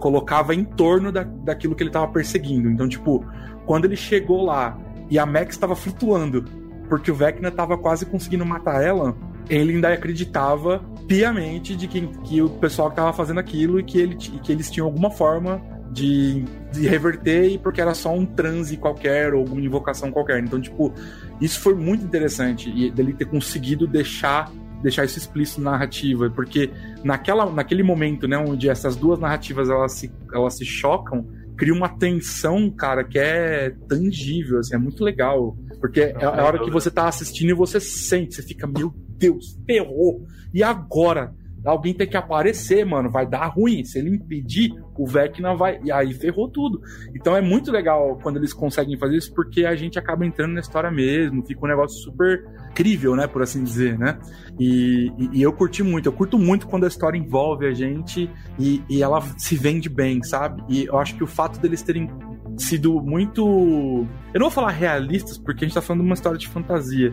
colocava 0.00 0.54
em 0.54 0.64
torno 0.64 1.10
da, 1.10 1.22
daquilo 1.22 1.74
que 1.74 1.82
ele 1.82 1.90
estava 1.90 2.08
perseguindo. 2.08 2.68
Então, 2.68 2.88
tipo, 2.88 3.24
quando 3.66 3.86
ele 3.86 3.96
chegou 3.96 4.44
lá 4.44 4.76
e 5.10 5.18
a 5.18 5.24
Max 5.24 5.54
estava 5.54 5.76
flutuando 5.76 6.44
porque 6.88 7.10
o 7.10 7.14
Vecna 7.14 7.48
estava 7.48 7.78
quase 7.78 8.04
conseguindo 8.04 8.44
matar 8.44 8.82
ela, 8.82 9.16
ele 9.48 9.74
ainda 9.74 9.92
acreditava 9.92 10.84
piamente 11.06 11.76
de 11.76 11.86
que, 11.86 12.06
que 12.24 12.42
o 12.42 12.48
pessoal 12.48 12.88
que 12.88 12.94
estava 12.94 13.12
fazendo 13.12 13.40
aquilo 13.40 13.78
e 13.78 13.84
que, 13.84 13.98
ele, 13.98 14.16
que 14.16 14.50
eles 14.50 14.70
tinham 14.70 14.86
alguma 14.86 15.10
forma 15.10 15.62
de, 15.90 16.44
de 16.72 16.86
reverter 16.88 17.52
e 17.52 17.58
porque 17.58 17.80
era 17.80 17.94
só 17.94 18.12
um 18.12 18.26
transe 18.26 18.76
qualquer 18.76 19.32
ou 19.32 19.40
alguma 19.40 19.60
invocação 19.60 20.10
qualquer. 20.10 20.42
Então, 20.42 20.60
tipo, 20.60 20.92
isso 21.40 21.60
foi 21.60 21.74
muito 21.74 22.04
interessante 22.04 22.70
e 22.70 22.90
dele 22.90 23.12
ter 23.12 23.26
conseguido 23.26 23.86
deixar 23.86 24.50
deixar 24.82 25.06
isso 25.06 25.16
explícito 25.16 25.62
na 25.62 25.70
narrativa, 25.70 26.28
porque 26.28 26.70
naquela, 27.02 27.50
naquele 27.50 27.82
momento, 27.82 28.28
né, 28.28 28.36
onde 28.36 28.68
essas 28.68 28.94
duas 28.94 29.18
narrativas 29.18 29.70
elas 29.70 29.92
se, 29.92 30.12
elas 30.30 30.58
se 30.58 30.66
chocam, 30.66 31.26
cria 31.56 31.72
uma 31.72 31.88
tensão, 31.88 32.70
cara, 32.70 33.02
que 33.02 33.18
é 33.18 33.74
tangível, 33.88 34.58
assim, 34.58 34.74
é 34.74 34.78
muito 34.78 35.02
legal. 35.02 35.56
Porque 35.80 36.00
é, 36.00 36.14
é 36.18 36.24
a 36.26 36.44
hora 36.44 36.62
que 36.62 36.70
você 36.70 36.90
tá 36.90 37.08
assistindo 37.08 37.48
e 37.48 37.54
você 37.54 37.80
sente, 37.80 38.34
você 38.34 38.42
fica, 38.42 38.66
meu 38.66 38.92
Deus, 39.18 39.58
ferrou. 39.66 40.26
E 40.52 40.62
agora? 40.62 41.34
alguém 41.64 41.94
tem 41.94 42.06
que 42.06 42.16
aparecer, 42.16 42.84
mano, 42.84 43.10
vai 43.10 43.26
dar 43.26 43.46
ruim. 43.46 43.84
Se 43.84 43.98
ele 43.98 44.10
impedir, 44.10 44.74
o 44.96 45.06
Vecna 45.06 45.54
vai. 45.56 45.80
E 45.82 45.90
aí 45.90 46.12
ferrou 46.12 46.48
tudo. 46.48 46.80
Então 47.14 47.36
é 47.36 47.40
muito 47.40 47.72
legal 47.72 48.18
quando 48.22 48.36
eles 48.36 48.52
conseguem 48.52 48.98
fazer 48.98 49.16
isso, 49.16 49.34
porque 49.34 49.64
a 49.64 49.74
gente 49.74 49.98
acaba 49.98 50.26
entrando 50.26 50.52
na 50.52 50.60
história 50.60 50.90
mesmo, 50.90 51.44
fica 51.44 51.64
um 51.64 51.68
negócio 51.68 51.98
super 52.02 52.44
crível, 52.74 53.16
né, 53.16 53.26
por 53.26 53.42
assim 53.42 53.62
dizer, 53.62 53.98
né? 53.98 54.18
E, 54.58 55.10
e, 55.16 55.38
e 55.38 55.42
eu 55.42 55.52
curti 55.52 55.82
muito, 55.82 56.06
eu 56.06 56.12
curto 56.12 56.38
muito 56.38 56.66
quando 56.66 56.84
a 56.84 56.88
história 56.88 57.16
envolve 57.16 57.66
a 57.66 57.72
gente 57.72 58.30
e, 58.58 58.82
e 58.88 59.02
ela 59.02 59.20
se 59.38 59.56
vende 59.56 59.88
bem, 59.88 60.22
sabe? 60.22 60.62
E 60.68 60.84
eu 60.84 60.98
acho 60.98 61.16
que 61.16 61.24
o 61.24 61.26
fato 61.26 61.58
deles 61.60 61.82
terem 61.82 62.10
sido 62.56 63.00
muito. 63.00 64.06
Eu 64.32 64.40
não 64.40 64.46
vou 64.46 64.50
falar 64.50 64.70
realistas, 64.70 65.38
porque 65.38 65.64
a 65.64 65.68
gente 65.68 65.74
tá 65.74 65.80
falando 65.80 66.02
de 66.02 66.06
uma 66.06 66.14
história 66.14 66.38
de 66.38 66.48
fantasia, 66.48 67.12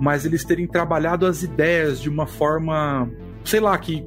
mas 0.00 0.24
eles 0.24 0.44
terem 0.44 0.66
trabalhado 0.66 1.26
as 1.26 1.42
ideias 1.42 2.00
de 2.00 2.08
uma 2.08 2.26
forma 2.26 3.08
sei 3.44 3.60
lá, 3.60 3.76
que 3.78 4.06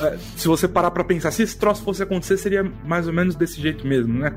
é, 0.00 0.18
se 0.36 0.48
você 0.48 0.66
parar 0.66 0.90
para 0.90 1.04
pensar, 1.04 1.30
se 1.30 1.42
esse 1.42 1.56
troço 1.56 1.82
fosse 1.82 2.02
acontecer, 2.02 2.36
seria 2.36 2.64
mais 2.84 3.06
ou 3.06 3.12
menos 3.12 3.34
desse 3.34 3.60
jeito 3.60 3.86
mesmo, 3.86 4.18
né? 4.18 4.36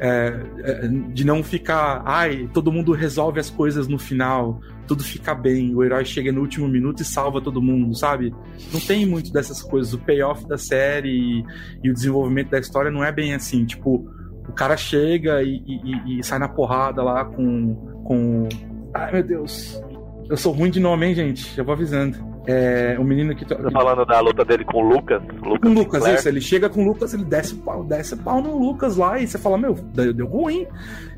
É, 0.00 0.40
é, 0.60 0.88
de 1.12 1.24
não 1.24 1.42
ficar, 1.42 2.02
ai, 2.06 2.48
todo 2.54 2.72
mundo 2.72 2.92
resolve 2.92 3.40
as 3.40 3.50
coisas 3.50 3.88
no 3.88 3.98
final, 3.98 4.60
tudo 4.86 5.02
fica 5.02 5.34
bem, 5.34 5.74
o 5.74 5.82
herói 5.82 6.04
chega 6.04 6.30
no 6.30 6.40
último 6.40 6.68
minuto 6.68 7.02
e 7.02 7.04
salva 7.04 7.40
todo 7.40 7.60
mundo, 7.60 7.94
sabe? 7.96 8.32
Não 8.72 8.80
tem 8.80 9.04
muito 9.04 9.32
dessas 9.32 9.60
coisas. 9.62 9.92
O 9.92 9.98
payoff 9.98 10.46
da 10.46 10.56
série 10.56 11.10
e, 11.10 11.44
e 11.82 11.90
o 11.90 11.92
desenvolvimento 11.92 12.50
da 12.50 12.58
história 12.58 12.90
não 12.90 13.04
é 13.04 13.10
bem 13.12 13.34
assim. 13.34 13.66
Tipo, 13.66 14.08
o 14.48 14.52
cara 14.52 14.76
chega 14.76 15.42
e, 15.42 15.62
e, 15.66 16.20
e 16.20 16.24
sai 16.24 16.38
na 16.38 16.48
porrada 16.48 17.02
lá 17.02 17.24
com, 17.24 17.74
com. 18.04 18.48
Ai 18.94 19.12
meu 19.12 19.22
Deus, 19.22 19.82
eu 20.28 20.36
sou 20.36 20.52
ruim 20.52 20.70
de 20.70 20.78
nome, 20.78 21.06
hein, 21.06 21.14
gente? 21.14 21.54
Já 21.54 21.62
vou 21.62 21.72
avisando. 21.72 22.16
É, 22.46 22.96
o 22.98 23.04
menino 23.04 23.34
que. 23.34 23.44
Tá 23.44 23.56
falando 23.70 24.06
da 24.06 24.20
luta 24.20 24.44
dele 24.44 24.64
com 24.64 24.78
o 24.78 24.88
Lucas? 24.88 25.22
Lucas 25.42 25.60
com 25.60 25.68
o 25.68 25.72
Lucas, 25.72 26.00
Claire. 26.00 26.18
isso. 26.18 26.28
Ele 26.28 26.40
chega 26.40 26.68
com 26.68 26.82
o 26.82 26.86
Lucas, 26.86 27.12
ele 27.12 27.24
desce 27.24 27.54
o 27.54 27.58
pau, 27.58 27.84
desce 27.84 28.16
pau 28.16 28.40
no 28.40 28.58
Lucas 28.58 28.96
lá 28.96 29.18
e 29.18 29.26
você 29.26 29.38
fala, 29.38 29.58
meu, 29.58 29.74
deu, 29.74 30.12
deu 30.14 30.26
ruim. 30.26 30.66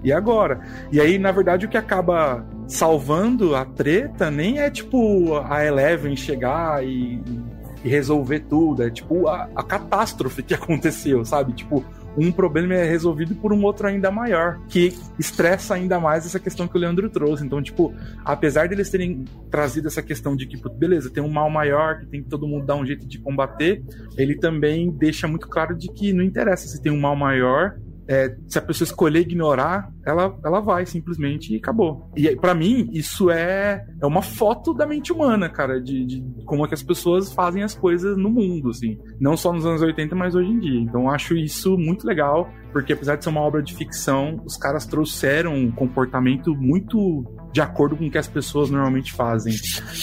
E 0.02 0.12
agora? 0.12 0.60
E 0.90 1.00
aí, 1.00 1.18
na 1.18 1.30
verdade, 1.30 1.66
o 1.66 1.68
que 1.68 1.76
acaba 1.76 2.44
salvando 2.66 3.54
a 3.54 3.64
treta 3.64 4.30
nem 4.30 4.58
é 4.58 4.70
tipo 4.70 5.36
a 5.38 5.64
Eleven 5.64 6.16
chegar 6.16 6.84
e, 6.84 7.22
e 7.84 7.88
resolver 7.88 8.40
tudo. 8.40 8.82
É 8.82 8.90
tipo 8.90 9.28
a, 9.28 9.48
a 9.54 9.62
catástrofe 9.62 10.42
que 10.42 10.54
aconteceu, 10.54 11.24
sabe? 11.24 11.52
Tipo, 11.52 11.84
um 12.16 12.32
problema 12.32 12.74
é 12.74 12.84
resolvido 12.84 13.34
por 13.34 13.52
um 13.52 13.62
outro 13.64 13.86
ainda 13.86 14.10
maior, 14.10 14.60
que 14.68 14.96
estressa 15.18 15.74
ainda 15.74 16.00
mais 16.00 16.26
essa 16.26 16.40
questão 16.40 16.66
que 16.66 16.76
o 16.76 16.80
Leandro 16.80 17.08
trouxe. 17.08 17.44
Então, 17.44 17.62
tipo, 17.62 17.94
apesar 18.24 18.68
deles 18.68 18.90
terem 18.90 19.24
trazido 19.50 19.88
essa 19.88 20.02
questão 20.02 20.36
de 20.36 20.46
que, 20.46 20.56
beleza, 20.70 21.10
tem 21.10 21.22
um 21.22 21.30
mal 21.30 21.50
maior 21.50 22.00
que 22.00 22.06
tem 22.06 22.22
que 22.22 22.28
todo 22.28 22.46
mundo 22.46 22.66
dar 22.66 22.76
um 22.76 22.86
jeito 22.86 23.06
de 23.06 23.18
combater, 23.18 23.82
ele 24.16 24.36
também 24.36 24.90
deixa 24.90 25.28
muito 25.28 25.48
claro 25.48 25.76
de 25.76 25.88
que 25.88 26.12
não 26.12 26.22
interessa 26.22 26.66
se 26.68 26.80
tem 26.80 26.92
um 26.92 27.00
mal 27.00 27.16
maior, 27.16 27.76
é, 28.10 28.36
se 28.48 28.58
a 28.58 28.62
pessoa 28.62 28.84
escolher 28.84 29.20
ignorar, 29.20 29.88
ela, 30.04 30.36
ela 30.44 30.58
vai 30.58 30.84
simplesmente 30.84 31.54
e 31.54 31.58
acabou. 31.58 32.10
E 32.16 32.34
para 32.34 32.52
mim, 32.56 32.90
isso 32.92 33.30
é, 33.30 33.86
é 34.02 34.04
uma 34.04 34.20
foto 34.20 34.74
da 34.74 34.84
mente 34.84 35.12
humana, 35.12 35.48
cara, 35.48 35.80
de, 35.80 36.04
de, 36.04 36.44
como 36.44 36.64
é 36.64 36.68
que 36.68 36.74
as 36.74 36.82
pessoas 36.82 37.32
fazem 37.32 37.62
as 37.62 37.72
coisas 37.72 38.16
no 38.16 38.28
mundo, 38.28 38.70
assim. 38.70 38.98
Não 39.20 39.36
só 39.36 39.52
nos 39.52 39.64
anos 39.64 39.80
80, 39.80 40.16
mas 40.16 40.34
hoje 40.34 40.50
em 40.50 40.58
dia. 40.58 40.80
Então 40.80 41.02
eu 41.02 41.10
acho 41.10 41.36
isso 41.36 41.78
muito 41.78 42.04
legal, 42.04 42.50
porque 42.72 42.94
apesar 42.94 43.14
de 43.14 43.22
ser 43.22 43.30
uma 43.30 43.42
obra 43.42 43.62
de 43.62 43.76
ficção, 43.76 44.42
os 44.44 44.56
caras 44.56 44.86
trouxeram 44.86 45.54
um 45.54 45.70
comportamento 45.70 46.52
muito 46.56 47.24
de 47.52 47.60
acordo 47.60 47.96
com 47.96 48.08
o 48.08 48.10
que 48.10 48.18
as 48.18 48.26
pessoas 48.26 48.70
normalmente 48.70 49.12
fazem. 49.12 49.54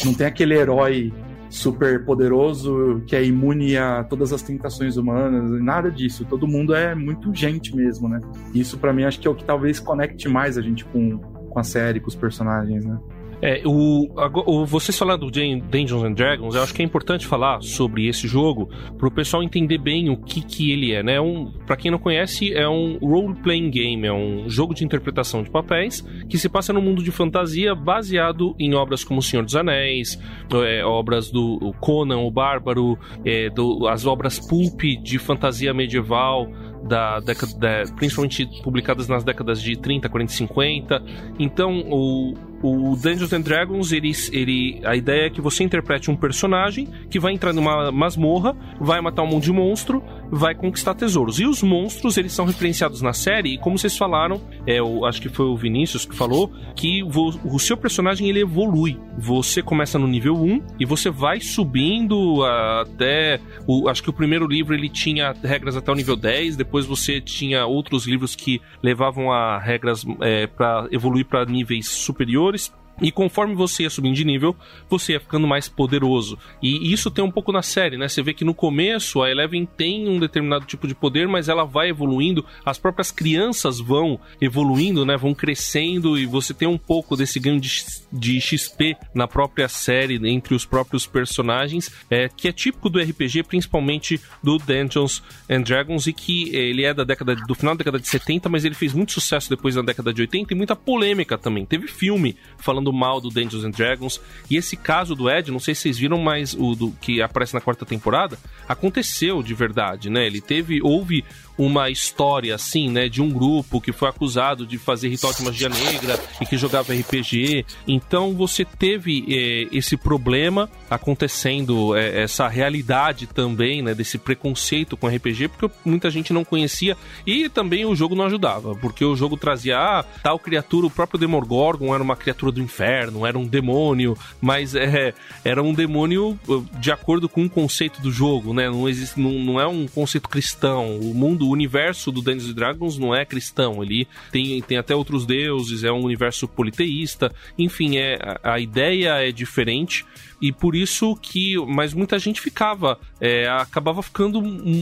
Não 0.06 0.14
tem 0.14 0.28
aquele 0.28 0.54
herói 0.54 1.12
super 1.50 2.04
poderoso 2.06 3.02
que 3.06 3.16
é 3.16 3.24
imune 3.24 3.78
a 3.78 4.04
todas 4.04 4.34
as 4.34 4.42
tentações 4.42 4.98
humanas, 4.98 5.50
nada 5.62 5.90
disso. 5.92 6.26
Todo 6.26 6.48
mundo 6.48 6.74
é 6.74 6.94
muito 6.94 7.34
gente 7.34 7.76
mesmo, 7.76 8.08
né? 8.08 8.20
Isso 8.54 8.78
para 8.78 8.94
mim 8.94 9.04
acho 9.04 9.20
que 9.20 9.28
é 9.28 9.32
o 9.32 9.36
que 9.36 9.44
talvez 9.44 9.80
conecte 9.80 10.28
mais 10.28 10.58
a 10.58 10.62
gente 10.62 10.86
com, 10.86 11.18
com 11.18 11.60
a 11.60 11.64
série, 11.64 12.00
com 12.00 12.08
os 12.08 12.16
personagens, 12.16 12.86
né? 12.86 13.00
É, 13.42 13.62
o, 13.66 14.08
o, 14.46 14.66
vocês 14.66 14.98
falando 14.98 15.30
do 15.30 15.32
Dungeons 15.32 16.04
and 16.04 16.14
Dragons, 16.14 16.56
eu 16.56 16.64
acho 16.64 16.74
que 16.74 16.82
é 16.82 16.86
importante 16.86 17.26
falar 17.26 17.62
sobre 17.62 18.08
esse 18.08 18.28
jogo 18.28 18.70
para 18.98 19.08
o 19.08 19.12
pessoal 19.12 19.44
entender 19.44 19.78
bem 19.78 20.10
o 20.10 20.18
que, 20.18 20.42
que 20.42 20.72
ele 20.72 20.92
é, 20.92 21.04
né? 21.04 21.22
Um, 21.22 21.52
para 21.66 21.78
quem 21.78 21.92
não 21.92 22.00
conhece, 22.00 22.52
é 22.54 22.68
um 22.68 22.98
role-playing 22.98 23.70
game, 23.70 24.08
é 24.08 24.14
um 24.14 24.50
jogo 24.50 24.74
de 24.74 24.84
interpretação 24.84 25.44
de 25.44 25.52
papéis 25.52 26.02
que 26.28 26.38
se 26.38 26.50
passa 26.50 26.74
no 26.74 26.82
mundo 26.82 27.04
de 27.04 27.12
fantasia 27.12 27.76
baseado 27.76 28.56
em 28.60 28.74
obras 28.74 29.04
como 29.04 29.20
O 29.20 29.24
Senhor 29.24 29.44
dos 29.44 29.56
Anéis, 29.56 30.20
é, 30.66 30.84
obras 30.84 31.30
do 31.30 31.74
Conan, 31.80 32.20
o 32.20 32.32
Bárbaro, 32.32 32.98
é, 33.24 33.50
do, 33.50 33.88
as 33.88 34.06
obras 34.06 34.40
pulp 34.40 34.82
de 35.04 35.20
fantasia 35.20 35.74
medieval 35.74 36.48
da 36.88 37.20
década, 37.20 37.84
principalmente 37.96 38.48
publicadas 38.64 39.08
nas 39.08 39.24
décadas 39.24 39.62
de 39.62 39.76
30, 39.76 40.10
40 40.10 40.32
50. 40.32 41.04
Então, 41.40 41.84
o, 41.90 42.34
o 42.62 42.96
Dungeons 42.96 43.32
and 43.34 43.42
Dragons, 43.42 43.92
ele, 43.92 44.12
ele, 44.32 44.82
a 44.84 44.96
ideia 44.96 45.28
é 45.28 45.30
que 45.30 45.42
você 45.42 45.64
interprete 45.64 46.10
um 46.10 46.16
personagem 46.16 46.88
que 47.10 47.20
vai 47.20 47.34
entrar 47.34 47.54
numa 47.54 47.92
masmorra, 47.92 48.56
vai 48.80 49.00
matar 49.00 49.24
um 49.24 49.28
monte 49.28 49.46
de 49.46 49.52
monstro, 49.52 50.04
vai 50.32 50.56
conquistar 50.56 50.96
tesouros. 50.96 51.40
E 51.40 51.46
os 51.46 51.62
monstros, 51.62 52.18
eles 52.18 52.34
são 52.34 52.46
referenciados 52.46 53.02
na 53.02 53.14
série, 53.14 53.54
e 53.54 53.58
como 53.58 53.78
vocês 53.78 53.96
falaram, 53.96 54.42
é, 54.66 54.80
eu 54.80 55.06
acho 55.06 55.22
que 55.22 55.30
foi 55.30 55.46
o 55.46 55.56
Vinícius 55.56 56.06
que 56.06 56.16
falou, 56.16 56.52
que 56.76 57.04
vo, 57.04 57.40
o 57.46 57.60
seu 57.60 57.78
personagem 57.78 58.28
ele 58.28 58.42
evolui. 58.42 59.00
Você 59.18 59.62
começa 59.62 60.00
no 60.00 60.08
nível 60.08 60.36
1 60.36 60.62
e 60.80 60.86
você 60.86 61.10
vai 61.10 61.40
subindo 61.40 62.44
até. 62.44 63.40
O, 63.68 63.88
acho 63.88 64.02
que 64.02 64.10
o 64.10 64.14
primeiro 64.14 64.48
livro 64.48 64.74
ele 64.74 64.90
tinha 64.90 65.34
regras 65.44 65.76
até 65.76 65.92
o 65.92 65.96
nível 65.96 66.16
10, 66.16 66.56
depois 66.56 66.86
você 66.86 67.22
tinha 67.22 67.66
outros 67.66 68.06
livros 68.06 68.36
que 68.36 68.62
levavam 68.82 69.32
a 69.32 69.60
regras 69.60 70.06
é, 70.22 70.48
para 70.48 70.88
evoluir 70.92 71.26
para 71.26 71.46
níveis 71.46 71.88
superiores 71.88 72.47
jogadores 72.48 72.72
e 73.02 73.12
conforme 73.12 73.54
você 73.54 73.84
ia 73.84 73.90
subindo 73.90 74.16
de 74.16 74.26
nível, 74.26 74.56
você 74.90 75.14
ia 75.14 75.20
ficando 75.20 75.48
mais 75.48 75.68
poderoso. 75.68 76.38
E 76.62 76.92
isso 76.92 77.12
tem 77.12 77.24
um 77.24 77.32
pouco 77.32 77.52
na 77.52 77.62
série, 77.62 77.98
né? 77.98 78.08
Você 78.08 78.24
vê 78.24 78.34
que 78.34 78.44
no 78.44 78.54
começo 78.54 79.22
a 79.22 79.30
Eleven 79.30 79.66
tem 79.66 80.08
um 80.10 80.20
determinado 80.20 80.66
tipo 80.66 80.88
de 80.88 80.96
poder, 80.96 81.28
mas 81.28 81.48
ela 81.48 81.64
vai 81.64 81.90
evoluindo, 81.90 82.46
as 82.66 82.78
próprias 82.78 83.12
crianças 83.12 83.80
vão 83.80 84.20
evoluindo, 84.42 85.06
né? 85.06 85.16
Vão 85.16 85.34
crescendo 85.34 86.18
e 86.18 86.26
você 86.26 86.54
tem 86.54 86.68
um 86.68 86.78
pouco 86.78 87.16
desse 87.16 87.40
ganho 87.40 87.60
de, 87.60 87.70
de 88.12 88.42
XP 88.42 88.96
na 89.14 89.28
própria 89.28 89.68
série, 89.68 90.20
entre 90.28 90.56
os 90.56 90.66
próprios 90.66 91.06
personagens, 91.06 91.92
é, 92.10 92.28
que 92.30 92.48
é 92.48 92.52
típico 92.52 92.90
do 92.90 93.00
RPG, 93.00 93.44
principalmente 93.44 94.20
do 94.42 94.58
Dungeons 94.58 95.22
and 95.50 95.62
Dragons, 95.62 96.08
e 96.08 96.14
que 96.14 96.56
ele 96.56 96.84
é 96.84 96.94
da 96.94 97.04
década 97.04 97.36
do 97.36 97.54
final 97.54 97.76
da 97.76 97.80
década 97.80 98.00
de 98.00 98.08
70, 98.08 98.50
mas 98.50 98.66
ele 98.66 98.76
fez 98.76 98.94
muito 98.94 99.12
sucesso 99.12 99.50
depois 99.50 99.76
na 99.76 99.82
década 99.82 100.14
de 100.14 100.22
80 100.22 100.54
e 100.54 100.58
muita 100.58 100.76
polêmica 100.76 101.38
também. 101.38 101.66
Teve 101.66 101.88
filme 101.88 102.36
falando 102.58 102.87
mal 102.92 103.22
do 103.22 103.30
Dungeons 103.30 103.64
and 103.64 103.72
Dragons, 103.72 104.20
e 104.50 104.56
esse 104.56 104.76
caso 104.76 105.16
do 105.16 105.30
Ed, 105.30 105.52
não 105.52 105.60
sei 105.60 105.76
se 105.76 105.82
vocês 105.82 105.98
viram, 105.98 106.20
mas 106.20 106.54
o 106.54 106.76
do 106.76 106.92
que 107.02 107.22
aparece 107.22 107.54
na 107.54 107.62
quarta 107.62 107.86
temporada, 107.86 108.38
aconteceu 108.68 109.42
de 109.42 109.54
verdade, 109.54 110.10
né? 110.10 110.26
Ele 110.26 110.42
teve, 110.42 110.82
houve 110.82 111.24
uma 111.58 111.90
história 111.90 112.56
assim, 112.56 112.90
né, 112.90 113.10
de 113.10 113.22
um 113.22 113.30
grupo 113.30 113.82
que 113.82 113.92
foi 113.92 114.10
acusado 114.10 114.66
de 114.66 114.78
fazer 114.78 115.10
ritual 115.10 115.34
de 115.34 115.44
magia 115.44 115.70
negra 115.70 116.20
e 116.42 116.46
que 116.46 116.58
jogava 116.58 116.94
RPG. 116.94 117.66
Então 117.88 118.34
você 118.34 118.64
teve 118.64 119.26
é, 119.30 119.76
esse 119.76 119.98
problema 119.98 120.70
acontecendo, 120.90 121.96
é, 121.96 122.24
essa 122.24 122.48
realidade 122.48 123.28
também, 123.28 123.82
né, 123.82 123.94
desse 123.94 124.18
preconceito 124.18 124.96
com 124.96 125.08
RPG, 125.08 125.48
porque 125.50 125.74
muita 125.84 126.10
gente 126.10 126.32
não 126.32 126.44
conhecia 126.44 126.96
e 127.26 127.50
também 127.50 127.86
o 127.86 127.96
jogo 127.96 128.16
não 128.16 128.26
ajudava, 128.26 128.76
porque 128.76 129.04
o 129.04 129.16
jogo 129.16 129.38
trazia 129.38 129.78
ah, 129.78 130.06
tal 130.24 130.40
criatura, 130.40 130.88
o 130.88 130.92
próprio 130.92 131.20
Demogorgon 131.20 131.94
era 131.94 132.04
uma 132.04 132.16
criatura 132.16 132.52
do 132.52 132.62
inferno, 132.62 133.26
era 133.26 133.38
um 133.38 133.46
demônio, 133.46 134.18
mas 134.40 134.76
é, 134.76 135.14
era 135.44 135.62
um 135.64 135.74
demônio 135.74 136.38
de 136.80 136.92
acordo 136.92 137.28
com 137.28 137.46
o 137.46 137.50
conceito 137.50 138.02
do 138.02 138.12
jogo, 138.12 138.54
né? 138.54 138.70
Não 138.70 138.88
existe, 138.88 139.20
não, 139.20 139.32
não 139.32 139.60
é 139.60 139.68
um 139.68 139.88
conceito 139.88 140.30
cristão. 140.30 140.98
O 140.98 141.14
mundo 141.14 141.47
o 141.48 141.52
universo 141.52 142.12
do 142.12 142.22
Dungeons 142.22 142.54
Dragons 142.54 142.98
não 142.98 143.16
é 143.16 143.26
cristão, 143.26 143.84
ele 143.84 144.08
tem, 144.32 144.62
tem 144.62 144.78
até 144.78 144.96
outros 144.96 145.26
deuses, 145.26 145.84
é 145.84 145.92
um 145.92 146.04
universo 146.04 146.48
politeísta, 146.48 147.34
enfim, 147.58 147.98
é, 147.98 148.18
a, 148.44 148.54
a 148.54 148.60
ideia 148.60 149.16
é 149.28 149.32
diferente. 149.32 150.06
E 150.40 150.52
por 150.52 150.76
isso 150.76 151.16
que 151.16 151.56
mas 151.66 151.96
muita 151.96 152.20
gente 152.20 152.40
ficava 152.40 153.00
é, 153.20 153.48
acabava 153.50 154.04
ficando 154.04 154.40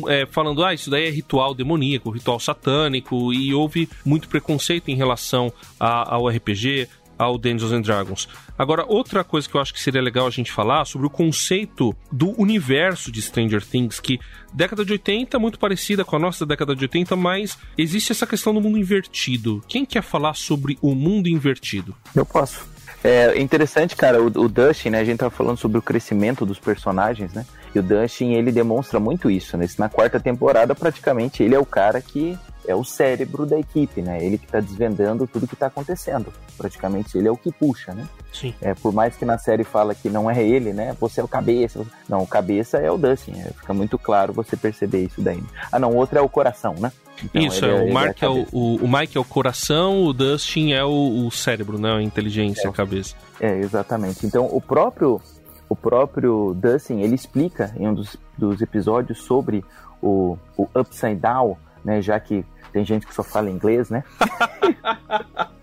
é, 0.09 0.25
falando 0.25 0.61
ah 0.61 0.73
isso 0.73 0.89
daí 0.89 1.05
é 1.05 1.09
ritual 1.09 1.53
demoníaco 1.53 2.09
ritual 2.09 2.39
satânico. 2.41 3.31
E 3.31 3.53
houve 3.53 3.87
muito 4.03 4.27
preconceito 4.27 4.89
em 4.89 4.95
relação 4.95 5.53
a, 5.79 6.13
ao 6.13 6.27
RPG 6.27 6.89
ao 7.17 7.37
Dungeons 7.37 7.71
and 7.71 7.81
Dragons. 7.81 8.27
Agora, 8.57 8.85
outra 8.87 9.23
coisa 9.23 9.47
que 9.47 9.55
eu 9.55 9.61
acho 9.61 9.73
que 9.73 9.81
seria 9.81 10.01
legal 10.01 10.27
a 10.27 10.31
gente 10.31 10.51
falar 10.51 10.85
sobre 10.85 11.07
o 11.07 11.09
conceito 11.09 11.95
do 12.11 12.39
universo 12.39 13.11
de 13.11 13.21
Stranger 13.21 13.65
Things, 13.65 13.99
que 13.99 14.19
década 14.53 14.85
de 14.85 14.91
80 14.93 15.35
é 15.35 15.39
muito 15.39 15.59
parecida 15.59 16.05
com 16.05 16.15
a 16.15 16.19
nossa 16.19 16.45
década 16.45 16.75
de 16.75 16.83
80, 16.83 17.15
mas 17.15 17.57
existe 17.77 18.11
essa 18.11 18.25
questão 18.25 18.53
do 18.53 18.61
mundo 18.61 18.77
invertido. 18.77 19.63
Quem 19.67 19.85
quer 19.85 20.03
falar 20.03 20.35
sobre 20.35 20.77
o 20.81 20.95
mundo 20.95 21.27
invertido? 21.27 21.95
Eu 22.15 22.25
posso. 22.25 22.75
É 23.03 23.39
interessante, 23.39 23.95
cara, 23.95 24.19
o, 24.19 24.25
o 24.25 24.49
Dustin, 24.49 24.89
né? 24.89 24.99
A 24.99 25.03
gente 25.03 25.19
tava 25.19 25.29
falando 25.29 25.57
sobre 25.57 25.77
o 25.77 25.81
crescimento 25.81 26.43
dos 26.43 26.57
personagens, 26.57 27.33
né? 27.33 27.45
E 27.75 27.77
o 27.77 27.83
Dustin, 27.83 28.31
ele 28.31 28.51
demonstra 28.51 28.99
muito 28.99 29.29
isso, 29.29 29.55
né? 29.57 29.67
Na 29.77 29.87
quarta 29.87 30.19
temporada, 30.19 30.73
praticamente, 30.73 31.43
ele 31.43 31.53
é 31.53 31.59
o 31.59 31.65
cara 31.65 32.01
que 32.01 32.35
é 32.67 32.75
o 32.75 32.83
cérebro 32.83 33.45
da 33.45 33.59
equipe, 33.59 34.01
né? 34.01 34.23
Ele 34.23 34.37
que 34.37 34.45
está 34.45 34.59
desvendando 34.59 35.27
tudo 35.27 35.47
que 35.47 35.53
está 35.53 35.67
acontecendo. 35.67 36.31
Praticamente 36.57 37.17
ele 37.17 37.27
é 37.27 37.31
o 37.31 37.37
que 37.37 37.51
puxa, 37.51 37.93
né? 37.93 38.07
Sim. 38.33 38.53
É, 38.61 38.73
por 38.73 38.93
mais 38.93 39.15
que 39.15 39.25
na 39.25 39.37
série 39.37 39.63
fala 39.63 39.95
que 39.95 40.09
não 40.09 40.29
é 40.29 40.43
ele, 40.43 40.73
né? 40.73 40.95
Você 40.99 41.21
é 41.21 41.23
o 41.23 41.27
cabeça. 41.27 41.85
Não, 42.07 42.21
o 42.21 42.27
cabeça 42.27 42.77
é 42.77 42.89
o 42.89 42.97
Dustin. 42.97 43.33
É, 43.39 43.51
fica 43.51 43.73
muito 43.73 43.97
claro 43.97 44.33
você 44.33 44.57
perceber 44.57 45.05
isso 45.05 45.21
daí. 45.21 45.41
Ah, 45.71 45.79
não, 45.79 45.91
o 45.91 45.95
outro 45.95 46.17
é 46.17 46.21
o 46.21 46.29
coração, 46.29 46.75
né? 46.79 46.91
Então, 47.23 47.41
isso, 47.41 47.63
é, 47.63 47.73
o, 47.73 47.93
Mark 47.93 48.21
é, 48.21 48.25
é 48.25 48.29
o, 48.29 48.45
o, 48.51 48.75
o, 48.75 48.87
Mike 48.91 49.17
é 49.17 49.21
o 49.21 49.23
coração, 49.23 50.03
o 50.03 50.11
Dustin 50.11 50.73
é 50.73 50.83
o, 50.83 51.25
o 51.25 51.31
cérebro, 51.31 51.79
né? 51.79 51.93
A 51.93 52.01
inteligência, 52.01 52.67
é. 52.67 52.69
a 52.69 52.73
cabeça. 52.73 53.15
É, 53.39 53.57
exatamente. 53.59 54.25
Então, 54.25 54.49
o 54.51 54.59
próprio 54.59 55.21
o 55.67 55.75
próprio 55.75 56.55
Dustin, 56.55 56.99
ele 57.01 57.15
explica 57.15 57.73
em 57.77 57.87
um 57.87 57.93
dos, 57.93 58.15
dos 58.37 58.61
episódios 58.61 59.19
sobre 59.19 59.63
o, 60.01 60.37
o 60.55 60.67
Upside 60.75 61.15
Down, 61.15 61.57
né, 61.85 62.01
já 62.01 62.19
que 62.19 62.43
tem 62.73 62.83
gente 62.83 63.07
que 63.07 63.13
só 63.13 63.23
fala 63.23 63.49
inglês, 63.49 63.89
né? 63.89 64.03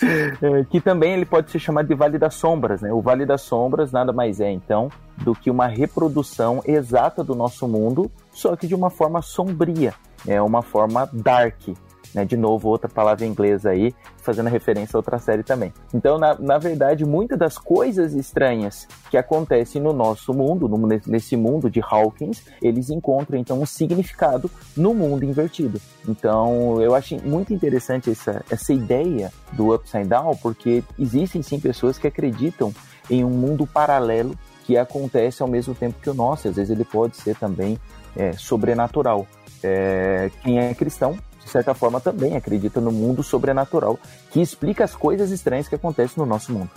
É, 0.00 0.64
que 0.70 0.80
também 0.80 1.14
ele 1.14 1.24
pode 1.24 1.50
ser 1.50 1.58
chamado 1.58 1.88
de 1.88 1.94
Vale 1.94 2.18
das 2.18 2.34
Sombras, 2.34 2.82
né? 2.82 2.92
O 2.92 3.00
Vale 3.00 3.26
das 3.26 3.40
Sombras 3.40 3.90
nada 3.90 4.12
mais 4.12 4.38
é, 4.38 4.48
então, 4.48 4.90
do 5.16 5.34
que 5.34 5.50
uma 5.50 5.66
reprodução 5.66 6.62
exata 6.64 7.24
do 7.24 7.34
nosso 7.34 7.66
mundo, 7.66 8.08
só 8.30 8.54
que 8.54 8.68
de 8.68 8.76
uma 8.76 8.90
forma 8.90 9.20
sombria, 9.22 9.92
é 10.26 10.40
uma 10.40 10.62
forma 10.62 11.08
dark, 11.12 11.70
né? 12.14 12.24
De 12.24 12.36
novo, 12.36 12.68
outra 12.68 12.88
palavra 12.88 13.26
inglesa 13.26 13.70
aí, 13.70 13.94
fazendo 14.16 14.48
referência 14.48 14.96
a 14.96 14.98
outra 14.98 15.18
série 15.18 15.42
também. 15.42 15.72
Então, 15.92 16.18
na, 16.18 16.34
na 16.38 16.58
verdade, 16.58 17.04
muitas 17.04 17.38
das 17.38 17.58
coisas 17.58 18.14
estranhas 18.14 18.86
que 19.10 19.16
acontecem 19.16 19.80
no 19.80 19.92
nosso 19.92 20.32
mundo, 20.32 20.68
no, 20.68 20.78
nesse 21.06 21.36
mundo 21.36 21.70
de 21.70 21.80
Hawkins, 21.80 22.42
eles 22.62 22.90
encontram 22.90 23.38
então 23.38 23.60
um 23.60 23.66
significado 23.66 24.50
no 24.76 24.94
mundo 24.94 25.24
invertido. 25.24 25.80
Então, 26.06 26.80
eu 26.80 26.94
acho 26.94 27.16
muito 27.24 27.52
interessante 27.52 28.10
essa, 28.10 28.44
essa 28.50 28.72
ideia 28.72 29.32
do 29.52 29.74
Upside 29.74 30.08
Down, 30.08 30.36
porque 30.36 30.82
existem 30.98 31.42
sim 31.42 31.58
pessoas 31.58 31.98
que 31.98 32.06
acreditam 32.06 32.72
em 33.10 33.24
um 33.24 33.30
mundo 33.30 33.66
paralelo 33.66 34.34
que 34.64 34.76
acontece 34.76 35.42
ao 35.42 35.48
mesmo 35.48 35.74
tempo 35.74 35.98
que 36.00 36.10
o 36.10 36.14
nosso. 36.14 36.48
Às 36.48 36.56
vezes 36.56 36.70
ele 36.70 36.84
pode 36.84 37.16
ser 37.16 37.34
também 37.36 37.78
é, 38.14 38.32
sobrenatural. 38.32 39.26
É, 39.62 40.30
quem 40.42 40.60
é 40.60 40.74
cristão 40.74 41.18
de 41.48 41.52
certa 41.52 41.74
forma, 41.74 42.00
também 42.00 42.36
acredita 42.36 42.80
no 42.80 42.92
mundo 42.92 43.22
sobrenatural 43.22 43.98
que 44.30 44.40
explica 44.40 44.84
as 44.84 44.94
coisas 44.94 45.30
estranhas 45.30 45.66
que 45.66 45.74
acontecem 45.74 46.22
no 46.22 46.26
nosso 46.26 46.52
mundo. 46.52 46.70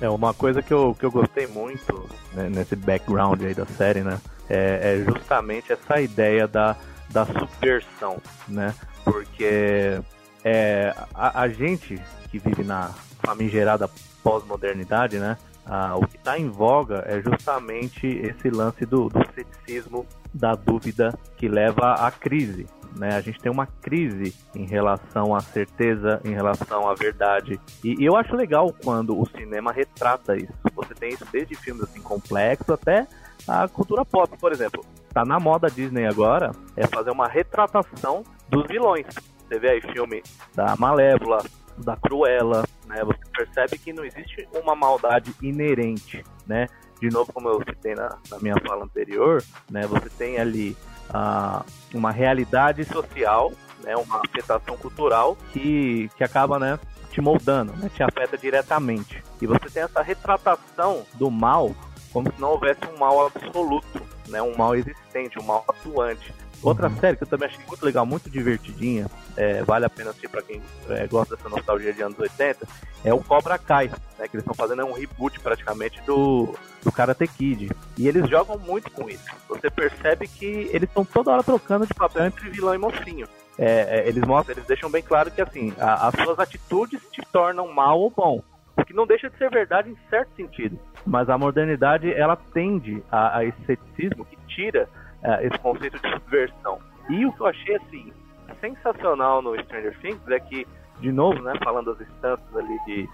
É, 0.00 0.10
uma 0.10 0.34
coisa 0.34 0.60
que 0.60 0.74
eu, 0.74 0.94
que 0.98 1.06
eu 1.06 1.10
gostei 1.10 1.46
muito 1.46 2.06
né, 2.34 2.50
nesse 2.50 2.76
background 2.76 3.40
aí 3.42 3.54
da 3.54 3.64
série, 3.64 4.00
né? 4.02 4.20
É, 4.50 4.98
é, 5.00 5.04
justamente 5.04 5.72
essa 5.72 6.00
ideia 6.00 6.46
da, 6.46 6.76
da 7.08 7.24
subversão, 7.24 8.18
né? 8.46 8.74
Porque 9.04 9.98
é, 10.44 10.94
a, 11.14 11.42
a 11.42 11.48
gente 11.48 11.98
que 12.28 12.38
vive 12.38 12.62
na 12.64 12.90
famigerada 13.24 13.88
pós-modernidade, 14.22 15.18
né? 15.18 15.38
Ah, 15.64 15.96
o 15.96 16.06
que 16.06 16.16
está 16.16 16.38
em 16.38 16.48
voga 16.48 17.02
é 17.06 17.20
justamente 17.20 18.06
esse 18.06 18.50
lance 18.50 18.84
do, 18.84 19.08
do 19.08 19.24
ceticismo, 19.34 20.06
da 20.32 20.54
dúvida 20.54 21.16
que 21.36 21.48
leva 21.48 21.94
à 21.94 22.10
crise, 22.10 22.66
né? 22.98 23.14
A 23.14 23.20
gente 23.20 23.38
tem 23.38 23.50
uma 23.52 23.66
crise 23.66 24.34
em 24.54 24.64
relação 24.64 25.34
à 25.34 25.40
certeza, 25.40 26.20
em 26.24 26.32
relação 26.32 26.88
à 26.88 26.94
verdade. 26.94 27.60
E, 27.84 28.02
e, 28.02 28.04
eu 28.04 28.16
acho 28.16 28.34
legal 28.34 28.74
quando 28.82 29.18
o 29.18 29.26
cinema 29.26 29.72
retrata 29.72 30.36
isso. 30.36 30.52
Você 30.74 30.94
tem 30.94 31.10
isso 31.10 31.26
desde 31.30 31.54
filmes 31.54 31.82
assim 31.84 32.00
complexos 32.00 32.70
até 32.70 33.06
a 33.46 33.68
cultura 33.68 34.04
pop, 34.04 34.36
por 34.38 34.52
exemplo. 34.52 34.84
Tá 35.12 35.24
na 35.24 35.38
moda 35.38 35.70
Disney 35.70 36.06
agora 36.06 36.52
é 36.76 36.86
fazer 36.86 37.10
uma 37.10 37.28
retratação 37.28 38.22
dos 38.48 38.66
vilões. 38.66 39.06
Você 39.46 39.58
vê 39.58 39.70
aí 39.70 39.80
filme 39.80 40.22
da 40.54 40.74
Malévola, 40.76 41.42
da 41.78 41.96
Cruella, 41.96 42.64
né? 42.86 43.02
Você 43.04 43.20
percebe 43.32 43.78
que 43.78 43.92
não 43.92 44.04
existe 44.04 44.48
uma 44.52 44.74
maldade 44.74 45.32
inerente, 45.40 46.24
né? 46.46 46.66
De 47.00 47.08
novo, 47.10 47.32
como 47.32 47.48
eu 47.48 47.62
citei 47.68 47.94
na, 47.94 48.18
na 48.30 48.38
minha 48.40 48.54
fala 48.66 48.84
anterior, 48.84 49.42
né? 49.70 49.86
Você 49.86 50.08
tem 50.10 50.38
ali 50.38 50.76
uh, 51.10 51.64
uma 51.94 52.10
realidade 52.10 52.84
social, 52.84 53.52
né, 53.82 53.96
uma 53.96 54.20
afetação 54.26 54.76
cultural 54.76 55.36
que, 55.52 56.10
que 56.16 56.24
acaba 56.24 56.58
né, 56.58 56.78
te 57.10 57.20
moldando, 57.20 57.72
né, 57.74 57.90
te 57.94 58.02
afeta 58.02 58.36
diretamente. 58.36 59.22
E 59.40 59.46
você 59.46 59.70
tem 59.70 59.82
essa 59.82 60.02
retratação 60.02 61.04
do 61.14 61.30
mal 61.30 61.74
como 62.12 62.32
se 62.32 62.40
não 62.40 62.52
houvesse 62.52 62.80
um 62.94 62.98
mal 62.98 63.26
absoluto, 63.26 64.00
né, 64.28 64.40
um 64.40 64.56
mal 64.56 64.74
existente, 64.74 65.38
um 65.38 65.42
mal 65.42 65.64
atuante. 65.68 66.32
Outra 66.62 66.88
uhum. 66.88 66.96
série 66.96 67.16
que 67.16 67.24
eu 67.24 67.26
também 67.26 67.48
achei 67.48 67.62
muito 67.66 67.84
legal, 67.84 68.06
muito 68.06 68.30
divertidinha, 68.30 69.06
é, 69.36 69.62
vale 69.62 69.84
a 69.84 69.90
pena 69.90 70.10
assistir 70.10 70.28
para 70.28 70.40
quem 70.40 70.62
é, 70.88 71.06
gosta 71.06 71.36
dessa 71.36 71.48
nostalgia 71.50 71.92
de 71.92 72.00
anos 72.00 72.18
80, 72.18 72.66
é 73.04 73.12
o 73.12 73.22
Cobra 73.22 73.58
Kai, 73.58 73.88
né, 74.18 74.26
que 74.26 74.34
eles 74.34 74.42
estão 74.42 74.54
fazendo 74.54 74.80
é 74.80 74.84
um 74.84 74.94
reboot 74.94 75.38
praticamente 75.40 76.00
do, 76.06 76.54
do 76.86 76.92
Karate 76.92 77.26
Kid. 77.26 77.68
E 77.98 78.06
eles 78.06 78.28
jogam 78.30 78.56
muito 78.58 78.90
com 78.92 79.10
isso. 79.10 79.26
Você 79.48 79.68
percebe 79.68 80.28
que 80.28 80.70
eles 80.72 80.88
estão 80.88 81.04
toda 81.04 81.32
hora 81.32 81.42
trocando 81.42 81.84
de 81.84 81.92
papel 81.92 82.26
entre 82.26 82.48
vilão 82.48 82.74
e 82.74 82.78
mocinho. 82.78 83.26
É, 83.58 83.98
é, 83.98 84.08
eles 84.08 84.22
mostram, 84.22 84.54
eles 84.54 84.66
deixam 84.66 84.88
bem 84.88 85.02
claro 85.02 85.30
que 85.30 85.40
assim, 85.40 85.74
a, 85.80 86.06
as 86.06 86.14
suas 86.22 86.38
atitudes 86.38 87.02
te 87.10 87.20
tornam 87.32 87.72
mal 87.72 87.98
ou 87.98 88.10
bom. 88.10 88.42
O 88.76 88.84
que 88.84 88.94
não 88.94 89.06
deixa 89.06 89.28
de 89.28 89.36
ser 89.36 89.50
verdade 89.50 89.90
em 89.90 89.96
certo 90.08 90.28
sentido. 90.36 90.78
Mas 91.04 91.28
a 91.28 91.36
modernidade, 91.36 92.12
ela 92.12 92.36
tende 92.36 93.02
a, 93.10 93.38
a 93.38 93.44
esse 93.44 93.58
ceticismo 93.64 94.24
que 94.24 94.36
tira 94.46 94.88
uh, 95.24 95.44
esse 95.44 95.58
conceito 95.58 95.98
de 95.98 96.08
subversão. 96.10 96.78
E 97.08 97.24
o 97.26 97.32
que 97.32 97.40
eu 97.40 97.46
achei, 97.46 97.76
assim, 97.76 98.12
sensacional 98.60 99.40
no 99.40 99.58
Stranger 99.62 99.98
Things 100.00 100.20
é 100.28 100.38
que, 100.38 100.66
de 101.00 101.10
novo, 101.10 101.40
né, 101.42 101.54
falando 101.64 101.94
das 101.94 102.06
instâncias 102.06 102.56
ali 102.56 102.78
de, 102.84 103.08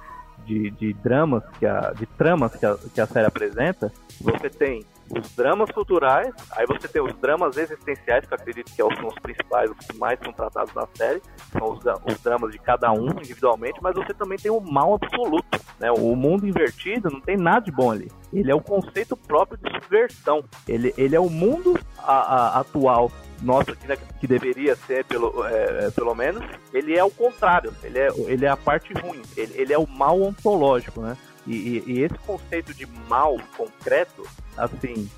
de, 0.44 0.70
de 0.70 0.92
dramas 0.94 1.42
que 1.58 1.66
a, 1.66 1.92
de 1.92 2.06
tramas 2.06 2.54
que 2.54 2.66
a, 2.66 2.76
que 2.94 3.00
a 3.00 3.06
série 3.06 3.26
apresenta, 3.26 3.92
você 4.20 4.48
tem 4.48 4.84
os 5.10 5.30
dramas 5.34 5.70
culturais, 5.70 6.32
aí 6.52 6.66
você 6.66 6.88
tem 6.88 7.02
os 7.02 7.12
dramas 7.16 7.56
existenciais, 7.56 8.24
que 8.24 8.32
eu 8.32 8.38
acredito 8.38 8.70
que 8.70 8.76
são 8.76 9.08
os 9.08 9.18
principais, 9.20 9.70
os 9.70 9.86
que 9.86 9.98
mais 9.98 10.18
são 10.20 10.32
tratados 10.32 10.72
na 10.74 10.86
série, 10.94 11.20
são 11.50 11.72
os, 11.72 11.80
os 12.06 12.20
dramas 12.22 12.50
de 12.50 12.58
cada 12.58 12.90
um 12.92 13.10
individualmente, 13.10 13.78
mas 13.82 13.94
você 13.94 14.14
também 14.14 14.38
tem 14.38 14.50
o 14.50 14.60
mal 14.60 14.94
absoluto, 14.94 15.60
né? 15.78 15.90
O 15.92 16.16
mundo 16.16 16.46
invertido 16.46 17.10
não 17.10 17.20
tem 17.20 17.36
nada 17.36 17.60
de 17.60 17.70
bom 17.70 17.90
ali. 17.90 18.10
Ele 18.32 18.50
é 18.50 18.54
o 18.54 18.60
conceito 18.60 19.14
próprio 19.16 19.58
de 19.58 19.70
subversão. 19.70 20.42
Ele, 20.66 20.94
ele 20.96 21.14
é 21.14 21.20
o 21.20 21.28
mundo 21.28 21.78
a, 21.98 22.12
a, 22.12 22.60
atual 22.60 23.10
nosso 23.42 23.72
aqui, 23.72 23.86
né, 23.86 23.96
que 24.20 24.26
deveria 24.26 24.76
ser, 24.76 25.04
pelo, 25.04 25.44
é, 25.46 25.90
pelo 25.90 26.14
menos, 26.14 26.42
ele 26.72 26.96
é 26.96 27.04
o 27.04 27.10
contrário, 27.10 27.74
ele 27.82 27.98
é, 27.98 28.08
ele 28.26 28.44
é 28.46 28.48
a 28.48 28.56
parte 28.56 28.92
ruim, 28.94 29.22
ele, 29.36 29.52
ele 29.56 29.72
é 29.72 29.78
o 29.78 29.86
mal 29.86 30.20
ontológico, 30.20 31.00
né? 31.00 31.16
E, 31.46 31.52
e, 31.54 31.84
e 31.86 32.02
esse 32.02 32.16
conceito 32.18 32.72
de 32.72 32.86
mal 33.08 33.36
concreto, 33.56 34.24
assim, 34.56 35.10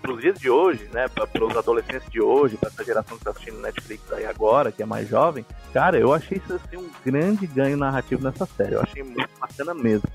para 0.00 0.12
os 0.12 0.20
dias 0.20 0.38
de 0.38 0.48
hoje, 0.48 0.88
né, 0.92 1.08
para 1.08 1.44
os 1.44 1.56
adolescentes 1.56 2.10
de 2.10 2.20
hoje, 2.20 2.56
para 2.56 2.70
essa 2.70 2.84
geração 2.84 3.16
que 3.16 3.22
está 3.22 3.30
assistindo 3.30 3.60
Netflix 3.60 4.02
aí 4.12 4.24
agora, 4.24 4.72
que 4.72 4.82
é 4.82 4.86
mais 4.86 5.08
jovem, 5.08 5.44
cara, 5.72 5.98
eu 5.98 6.12
achei 6.12 6.38
isso 6.38 6.54
assim, 6.54 6.76
um 6.76 6.88
grande 7.04 7.46
ganho 7.46 7.76
narrativo 7.76 8.22
nessa 8.22 8.46
série. 8.46 8.74
Eu 8.74 8.80
achei 8.80 9.02
muito 9.02 9.28
bacana 9.38 9.74
mesmo. 9.74 10.08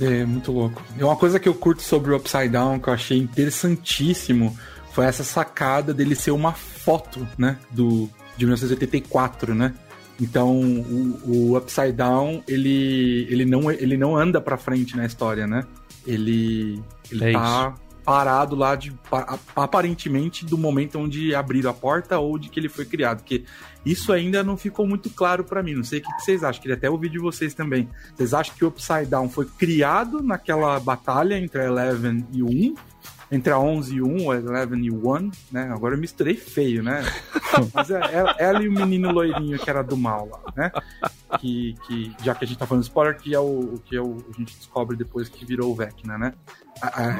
É, 0.00 0.24
muito 0.24 0.52
louco. 0.52 0.82
E 0.98 1.02
uma 1.02 1.16
coisa 1.16 1.38
que 1.38 1.48
eu 1.48 1.54
curto 1.54 1.82
sobre 1.82 2.12
o 2.12 2.16
Upside 2.16 2.48
Down, 2.48 2.80
que 2.80 2.88
eu 2.88 2.94
achei 2.94 3.18
interessantíssimo, 3.18 4.56
foi 4.94 5.06
essa 5.06 5.24
sacada 5.24 5.92
dele 5.92 6.14
ser 6.14 6.30
uma 6.30 6.52
foto, 6.52 7.26
né, 7.36 7.58
do, 7.70 8.08
de 8.36 8.46
1984, 8.46 9.52
né? 9.52 9.74
Então, 10.20 10.60
o, 10.60 11.20
o, 11.26 11.58
Upside 11.58 11.92
Down, 11.92 12.44
ele, 12.46 13.26
ele, 13.28 13.44
não, 13.44 13.68
ele 13.68 13.96
não 13.96 14.16
anda 14.16 14.40
pra 14.40 14.56
frente 14.56 14.96
na 14.96 15.04
história, 15.04 15.44
né? 15.44 15.64
Ele, 16.06 16.80
ele 17.10 17.24
é 17.24 17.32
tá 17.32 17.74
parado 18.04 18.54
lá, 18.54 18.76
de, 18.76 18.92
aparentemente, 19.56 20.44
do 20.44 20.56
momento 20.56 21.00
onde 21.00 21.34
abriram 21.34 21.70
a 21.70 21.74
porta 21.74 22.18
ou 22.20 22.38
de 22.38 22.48
que 22.48 22.60
ele 22.60 22.68
foi 22.68 22.84
criado. 22.84 23.18
Porque 23.18 23.42
isso 23.84 24.12
ainda 24.12 24.44
não 24.44 24.56
ficou 24.56 24.86
muito 24.86 25.10
claro 25.10 25.42
para 25.42 25.62
mim. 25.62 25.74
Não 25.74 25.82
sei 25.82 25.98
o 25.98 26.02
que 26.02 26.22
vocês 26.22 26.44
acham. 26.44 26.62
Queria 26.62 26.76
até 26.76 26.88
ouvir 26.88 27.08
de 27.08 27.18
vocês 27.18 27.52
também. 27.52 27.88
Vocês 28.14 28.32
acham 28.32 28.54
que 28.54 28.64
o 28.64 28.68
Upside 28.68 29.06
Down 29.06 29.28
foi 29.28 29.46
criado 29.46 30.22
naquela 30.22 30.78
batalha 30.78 31.36
entre 31.36 31.62
a 31.62 31.64
Eleven 31.64 32.24
e 32.32 32.42
o 32.42 32.46
1? 32.46 32.74
Entre 33.30 33.52
a 33.52 33.58
11 33.58 33.96
e 33.96 34.02
1, 34.02 34.24
ou 34.24 34.32
11 34.32 34.86
e 34.86 34.90
1, 34.90 35.30
né? 35.50 35.70
Agora 35.72 35.94
eu 35.94 35.98
misturei 35.98 36.36
feio, 36.36 36.82
né? 36.82 37.02
Mas 37.72 37.90
é, 37.90 37.98
é, 37.98 38.34
ela 38.38 38.62
e 38.62 38.68
o 38.68 38.72
menino 38.72 39.10
loirinho 39.10 39.58
que 39.58 39.68
era 39.68 39.82
do 39.82 39.96
mal 39.96 40.28
lá, 40.28 40.52
né? 40.56 40.72
Que, 41.38 41.74
que, 41.86 42.14
já 42.22 42.34
que 42.34 42.44
a 42.44 42.48
gente 42.48 42.58
tá 42.58 42.66
falando 42.66 42.84
spoiler, 42.84 43.16
que 43.16 43.34
é 43.34 43.38
o, 43.38 43.80
que 43.84 43.96
é 43.96 44.00
o, 44.00 44.24
a 44.32 44.38
gente 44.38 44.56
descobre 44.56 44.96
depois 44.96 45.28
que 45.28 45.44
virou 45.44 45.72
o 45.72 45.74
Vecna, 45.74 46.18
né? 46.18 46.34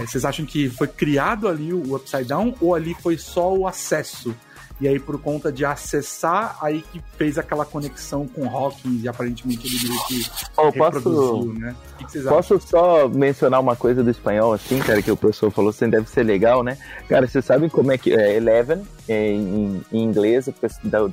vocês 0.01 0.25
acham 0.25 0.45
que 0.45 0.69
foi 0.69 0.89
criado 0.89 1.49
ali 1.49 1.73
o 1.73 1.95
Upside 1.95 2.25
Down 2.25 2.55
ou 2.61 2.75
ali 2.75 2.93
foi 2.95 3.17
só 3.17 3.55
o 3.55 3.67
acesso 3.67 4.35
e 4.81 4.89
aí, 4.89 4.99
por 4.99 5.21
conta 5.21 5.53
de 5.53 5.65
acessar, 5.65 6.59
aí 6.61 6.83
que 6.93 7.01
fez 7.17 7.39
aquela 7.39 7.65
conexão 7.65 8.27
com 8.27 8.49
Hawkins 8.49 9.05
e 9.05 9.09
aparentemente 9.09 9.67
ele 9.67 9.89
meio 9.89 10.05
que 10.07 10.27
oh, 10.57 10.73
posso, 10.73 11.53
né? 11.53 11.77
O 11.93 11.97
que, 11.99 12.13
vocês 12.13 12.25
posso 12.25 12.55
acham? 12.55 12.69
só 12.69 13.09
mencionar 13.09 13.61
uma 13.61 13.77
coisa 13.77 14.03
do 14.03 14.11
espanhol, 14.11 14.53
assim, 14.53 14.81
cara, 14.81 15.01
que 15.01 15.11
o 15.11 15.17
professor 15.17 15.51
falou, 15.53 15.71
assim, 15.71 15.89
deve 15.89 16.11
ser 16.11 16.25
legal, 16.25 16.65
né? 16.65 16.77
Cara, 17.09 17.27
vocês 17.27 17.45
sabem 17.45 17.69
como 17.69 17.93
é 17.93 17.99
que 17.99 18.13
é 18.13 18.37
Eleven, 18.37 18.83
é, 19.09 19.31
em, 19.31 19.81
em, 19.93 20.03
inglês, 20.03 20.49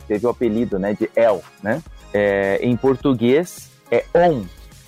teve 0.08 0.26
o 0.26 0.30
apelido, 0.30 0.80
né, 0.80 0.94
de 0.94 1.10
El, 1.16 1.44
né? 1.62 1.84
É, 2.14 2.58
em 2.64 2.76
português 2.76 3.70
é 3.92 4.04
On. 4.14 4.44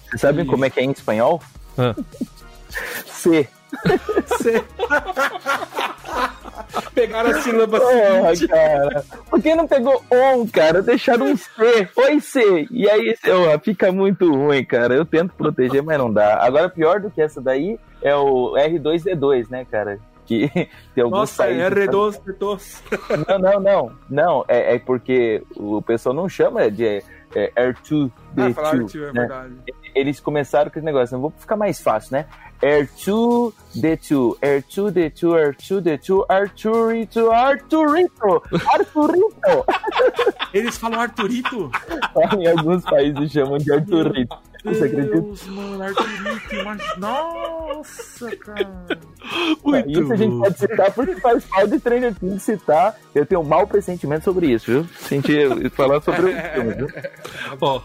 Vocês 0.10 0.22
sabem 0.22 0.46
como 0.46 0.66
é 0.66 0.70
que 0.70 0.80
é 0.80 0.84
em 0.84 0.92
espanhol? 0.92 1.42
Ah. 1.78 1.96
C. 3.06 3.48
C. 4.42 4.64
Pegaram 6.94 7.30
a 7.30 7.42
sílaba 7.42 7.80
Porra, 7.80 8.48
cara. 8.48 9.06
Por 9.30 9.42
que 9.42 9.56
não 9.56 9.68
pegou 9.68 10.04
on, 10.12 10.48
cara? 10.48 10.82
Deixaram 10.82 11.28
um 11.28 11.38
C. 11.38 11.86
Foi 11.94 12.20
C. 12.20 12.68
E 12.72 12.90
aí, 12.90 13.16
oh, 13.28 13.60
fica 13.60 13.92
muito 13.92 14.30
ruim, 14.32 14.64
cara. 14.64 14.96
Eu 14.96 15.06
tento 15.06 15.34
proteger, 15.36 15.84
mas 15.84 15.98
não 15.98 16.12
dá. 16.12 16.44
Agora, 16.44 16.70
pior 16.70 17.00
do 17.00 17.12
que 17.12 17.22
essa 17.22 17.42
daí 17.42 17.80
é 18.02 18.16
o 18.16 18.54
R2D2, 18.54 19.50
né, 19.50 19.66
cara? 19.70 20.00
Que 20.26 20.50
tem 20.96 21.04
alguns 21.04 21.20
Nossa, 21.20 21.48
é 21.48 21.70
R2D2. 21.70 22.82
Não, 23.28 23.40
não, 23.40 23.60
não. 23.60 23.92
Não, 24.10 24.46
é, 24.48 24.76
é 24.76 24.80
porque 24.80 25.44
o 25.56 25.82
pessoal 25.82 26.16
não 26.16 26.28
chama 26.28 26.72
de 26.72 27.04
é, 27.36 27.52
R2D2. 27.56 28.12
Ah, 28.38 28.54
falar 28.54 28.76
R2, 28.76 28.96
é 28.96 29.00
né? 29.00 29.12
verdade. 29.12 29.54
Eles 29.94 30.20
começaram 30.20 30.72
com 30.72 30.80
esse 30.80 30.86
negócio, 30.86 31.20
vou 31.20 31.32
ficar 31.38 31.56
mais 31.56 31.80
fácil, 31.80 32.14
né? 32.14 32.26
R2D2, 32.64 34.38
R2D2, 34.40 35.56
R2D2, 35.58 36.26
Arturito, 36.30 37.30
Arturito, 37.30 38.42
Arturito. 38.74 39.66
Eles 40.54 40.78
falam 40.78 41.02
Arturito? 41.02 41.70
em 42.40 42.48
alguns 42.48 42.84
países 42.86 43.32
chamam 43.32 43.58
de 43.58 43.74
Arturito. 43.74 44.38
Você 44.64 44.86
acredita? 44.86 45.52
mano, 45.52 45.84
Arturito, 45.84 46.64
mas... 46.64 46.98
Nossa, 46.98 48.34
cara. 48.38 48.86
Muito 49.62 49.92
isso 49.92 50.14
a 50.14 50.16
gente 50.16 50.40
pode 50.40 50.58
citar 50.58 50.94
porque 50.94 51.16
faz 51.20 51.44
parte 51.44 51.70
do 51.70 51.80
Stranger 51.80 52.16
Things 52.16 52.44
citar. 52.44 52.96
Eu 53.14 53.26
tenho 53.26 53.42
um 53.42 53.44
mau 53.44 53.68
pressentimento 53.68 54.24
sobre 54.24 54.48
isso, 54.48 54.72
viu? 54.72 54.88
Senti 55.00 55.70
falar 55.72 56.02
sobre 56.02 56.32
o 56.32 56.54
filme, 56.54 56.74
viu? 56.76 56.88
Ó, 57.60 57.82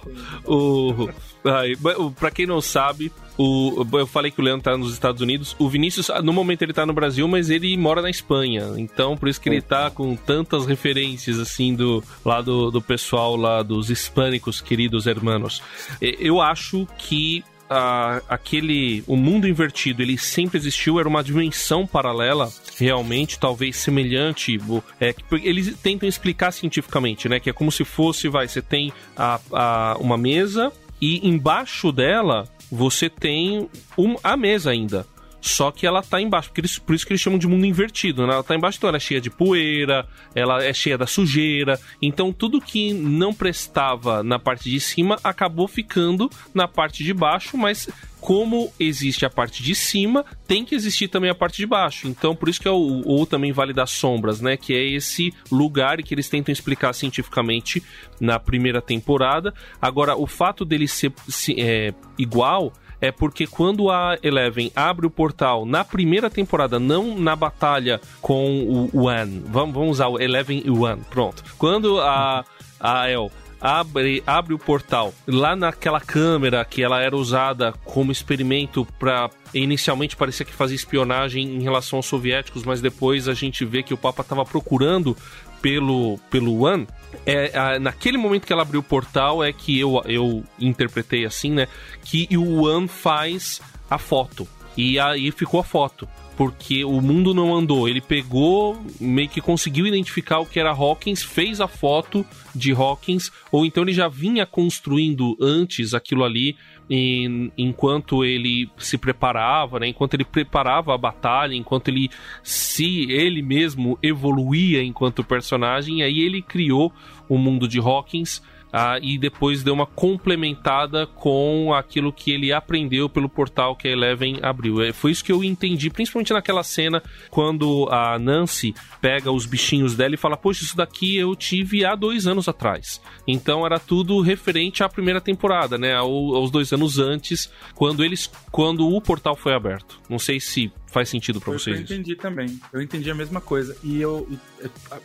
o... 0.46 1.08
Ai, 1.44 1.72
pra 2.18 2.30
quem 2.30 2.46
não 2.46 2.60
sabe, 2.60 3.12
o, 3.38 3.86
eu 3.92 4.06
falei 4.06 4.30
que 4.30 4.40
o 4.40 4.44
Leandro 4.44 4.62
tá 4.62 4.76
nos 4.76 4.92
Estados 4.92 5.22
Unidos. 5.22 5.54
O 5.58 5.68
Vinícius, 5.68 6.10
no 6.22 6.32
momento, 6.32 6.62
ele 6.62 6.72
tá 6.72 6.84
no 6.84 6.92
Brasil, 6.92 7.26
mas 7.28 7.50
ele 7.50 7.76
mora 7.76 8.02
na 8.02 8.10
Espanha. 8.10 8.72
Então, 8.76 9.16
por 9.16 9.28
isso 9.28 9.40
que 9.40 9.48
ele 9.48 9.62
tá 9.62 9.90
com 9.90 10.16
tantas 10.16 10.66
referências, 10.66 11.38
assim, 11.38 11.74
do 11.74 12.02
lá 12.24 12.40
do, 12.40 12.70
do 12.70 12.82
pessoal 12.82 13.36
lá 13.36 13.62
dos 13.62 13.90
hispânicos, 13.90 14.60
queridos 14.60 15.06
hermanos. 15.06 15.62
Eu 16.00 16.40
acho 16.40 16.86
que 16.98 17.44
a, 17.70 18.22
aquele 18.28 19.04
o 19.06 19.16
mundo 19.16 19.46
invertido 19.46 20.02
ele 20.02 20.16
sempre 20.16 20.58
existiu 20.58 20.98
era 20.98 21.08
uma 21.08 21.22
dimensão 21.22 21.86
paralela 21.86 22.50
realmente 22.78 23.38
talvez 23.38 23.76
semelhante 23.76 24.58
é, 24.98 25.14
eles 25.42 25.76
tentam 25.76 26.08
explicar 26.08 26.50
cientificamente 26.50 27.28
né 27.28 27.38
que 27.38 27.50
é 27.50 27.52
como 27.52 27.70
se 27.70 27.84
fosse 27.84 28.26
vai 28.26 28.48
você 28.48 28.62
tem 28.62 28.92
a, 29.14 29.38
a 29.52 29.96
uma 30.00 30.16
mesa 30.16 30.72
e 31.00 31.26
embaixo 31.28 31.92
dela 31.92 32.48
você 32.70 33.08
tem 33.08 33.68
um, 33.96 34.16
a 34.22 34.36
mesa 34.36 34.70
ainda. 34.70 35.06
Só 35.40 35.70
que 35.70 35.86
ela 35.86 36.02
tá 36.02 36.20
embaixo, 36.20 36.50
por 36.84 36.94
isso 36.94 37.06
que 37.06 37.12
eles 37.12 37.20
chamam 37.20 37.38
de 37.38 37.46
mundo 37.46 37.64
invertido, 37.64 38.26
né? 38.26 38.32
Ela 38.32 38.42
tá 38.42 38.54
embaixo, 38.54 38.78
então 38.78 38.88
ela 38.88 38.96
é 38.96 39.00
cheia 39.00 39.20
de 39.20 39.30
poeira, 39.30 40.06
ela 40.34 40.62
é 40.62 40.72
cheia 40.72 40.98
da 40.98 41.06
sujeira. 41.06 41.78
Então 42.02 42.32
tudo 42.32 42.60
que 42.60 42.92
não 42.92 43.32
prestava 43.32 44.22
na 44.22 44.38
parte 44.38 44.68
de 44.68 44.80
cima 44.80 45.18
acabou 45.22 45.68
ficando 45.68 46.28
na 46.52 46.66
parte 46.66 47.04
de 47.04 47.14
baixo, 47.14 47.56
mas 47.56 47.88
como 48.20 48.72
existe 48.78 49.24
a 49.24 49.30
parte 49.30 49.62
de 49.62 49.74
cima, 49.74 50.24
tem 50.46 50.64
que 50.64 50.74
existir 50.74 51.08
também 51.08 51.30
a 51.30 51.34
parte 51.34 51.58
de 51.58 51.66
baixo. 51.66 52.08
Então, 52.08 52.34
por 52.34 52.48
isso 52.48 52.60
que 52.60 52.68
é 52.68 52.70
o 52.70 53.02
ou 53.06 53.24
também 53.24 53.52
Vale 53.52 53.72
das 53.72 53.90
Sombras, 53.90 54.40
né? 54.40 54.56
Que 54.56 54.74
é 54.74 54.84
esse 54.84 55.32
lugar 55.50 56.02
que 56.02 56.14
eles 56.14 56.28
tentam 56.28 56.52
explicar 56.52 56.92
cientificamente 56.92 57.82
na 58.20 58.38
primeira 58.38 58.82
temporada. 58.82 59.54
Agora, 59.80 60.16
o 60.16 60.26
fato 60.26 60.64
dele 60.64 60.88
ser 60.88 61.12
é, 61.56 61.94
igual 62.18 62.72
é 63.00 63.10
porque 63.12 63.46
quando 63.46 63.90
a 63.90 64.18
Eleven 64.22 64.72
abre 64.74 65.06
o 65.06 65.10
portal 65.10 65.64
na 65.64 65.84
primeira 65.84 66.28
temporada, 66.28 66.78
não 66.78 67.18
na 67.18 67.36
batalha 67.36 68.00
com 68.20 68.88
o 68.92 69.06
One, 69.06 69.42
vamos, 69.46 69.74
vamos 69.74 69.90
usar 69.90 70.08
o 70.08 70.20
Eleven 70.20 70.62
e 70.64 70.70
o 70.70 70.82
One, 70.82 71.02
pronto. 71.10 71.42
Quando 71.56 72.00
a, 72.00 72.44
a 72.80 73.10
El 73.10 73.30
abre, 73.60 74.22
abre 74.26 74.54
o 74.54 74.58
portal 74.58 75.12
lá 75.26 75.56
naquela 75.56 76.00
câmera 76.00 76.64
que 76.64 76.82
ela 76.82 77.00
era 77.00 77.16
usada 77.16 77.72
como 77.84 78.12
experimento 78.12 78.86
para 78.98 79.30
inicialmente 79.54 80.16
parecia 80.16 80.44
que 80.44 80.52
fazia 80.52 80.76
espionagem 80.76 81.56
em 81.56 81.62
relação 81.62 81.98
aos 81.98 82.06
soviéticos, 82.06 82.64
mas 82.64 82.80
depois 82.80 83.28
a 83.28 83.34
gente 83.34 83.64
vê 83.64 83.82
que 83.82 83.94
o 83.94 83.96
Papa 83.96 84.22
estava 84.22 84.44
procurando 84.44 85.16
pelo 85.60 86.18
pelo 86.30 86.64
One. 86.64 86.86
É, 87.24 87.56
a, 87.58 87.78
naquele 87.78 88.18
momento 88.18 88.46
que 88.46 88.52
ela 88.52 88.62
abriu 88.62 88.80
o 88.80 88.82
portal 88.82 89.42
é 89.42 89.52
que 89.52 89.78
eu, 89.78 90.00
eu 90.04 90.44
interpretei 90.58 91.24
assim, 91.24 91.50
né? 91.50 91.68
Que 92.04 92.28
o 92.36 92.64
One 92.64 92.88
faz 92.88 93.60
a 93.90 93.98
foto. 93.98 94.46
E 94.76 94.98
aí 94.98 95.30
ficou 95.30 95.60
a 95.60 95.64
foto 95.64 96.08
porque 96.38 96.84
o 96.84 97.00
mundo 97.00 97.34
não 97.34 97.52
andou. 97.52 97.88
Ele 97.88 98.00
pegou, 98.00 98.80
meio 99.00 99.28
que 99.28 99.40
conseguiu 99.40 99.88
identificar 99.88 100.38
o 100.38 100.46
que 100.46 100.60
era 100.60 100.70
Hawkins, 100.70 101.20
fez 101.20 101.60
a 101.60 101.66
foto 101.66 102.24
de 102.54 102.70
Hawkins, 102.70 103.32
ou 103.50 103.66
então 103.66 103.82
ele 103.82 103.92
já 103.92 104.06
vinha 104.06 104.46
construindo 104.46 105.36
antes 105.40 105.94
aquilo 105.94 106.22
ali, 106.22 106.56
em, 106.88 107.52
enquanto 107.56 108.24
ele 108.24 108.70
se 108.78 108.96
preparava, 108.96 109.78
né? 109.78 109.88
enquanto 109.88 110.14
ele 110.14 110.24
preparava 110.24 110.94
a 110.94 110.98
batalha, 110.98 111.54
enquanto 111.54 111.88
ele 111.88 112.10
se 112.42 113.10
ele 113.10 113.42
mesmo 113.42 113.98
evoluía 114.02 114.82
enquanto 114.82 115.24
personagem, 115.24 116.02
aí 116.02 116.20
ele 116.20 116.40
criou 116.40 116.92
o 117.28 117.36
mundo 117.36 117.68
de 117.68 117.78
Hawkins 117.78 118.42
ah, 118.72 118.98
e 119.00 119.18
depois 119.18 119.62
deu 119.62 119.74
uma 119.74 119.86
complementada 119.86 121.06
com 121.06 121.72
aquilo 121.72 122.12
que 122.12 122.30
ele 122.30 122.52
aprendeu 122.52 123.08
pelo 123.08 123.28
portal 123.28 123.74
que 123.74 123.88
a 123.88 123.90
Eleven 123.90 124.38
abriu. 124.42 124.82
É, 124.82 124.92
foi 124.92 125.10
isso 125.10 125.24
que 125.24 125.32
eu 125.32 125.42
entendi, 125.42 125.90
principalmente 125.90 126.32
naquela 126.32 126.62
cena 126.62 127.02
quando 127.30 127.88
a 127.90 128.18
Nancy 128.18 128.74
pega 129.00 129.32
os 129.32 129.46
bichinhos 129.46 129.94
dela 129.94 130.14
e 130.14 130.18
fala: 130.18 130.36
Poxa, 130.36 130.64
isso 130.64 130.76
daqui 130.76 131.16
eu 131.16 131.34
tive 131.34 131.84
há 131.84 131.94
dois 131.94 132.26
anos 132.26 132.48
atrás. 132.48 133.00
Então 133.26 133.64
era 133.64 133.78
tudo 133.78 134.20
referente 134.20 134.82
à 134.82 134.88
primeira 134.88 135.20
temporada, 135.20 135.78
né? 135.78 135.94
Ao, 135.94 136.34
aos 136.34 136.50
dois 136.50 136.72
anos 136.72 136.98
antes, 136.98 137.50
quando 137.74 138.04
eles. 138.04 138.30
quando 138.50 138.88
o 138.88 139.00
portal 139.00 139.36
foi 139.36 139.54
aberto. 139.54 139.98
Não 140.08 140.18
sei 140.18 140.40
se 140.40 140.70
faz 140.90 141.08
sentido 141.08 141.40
para 141.40 141.52
vocês. 141.52 141.76
Eu 141.76 141.82
entendi 141.82 142.16
também. 142.16 142.58
Eu 142.72 142.80
entendi 142.80 143.10
a 143.10 143.14
mesma 143.14 143.40
coisa. 143.40 143.76
E 143.82 144.00
eu. 144.00 144.28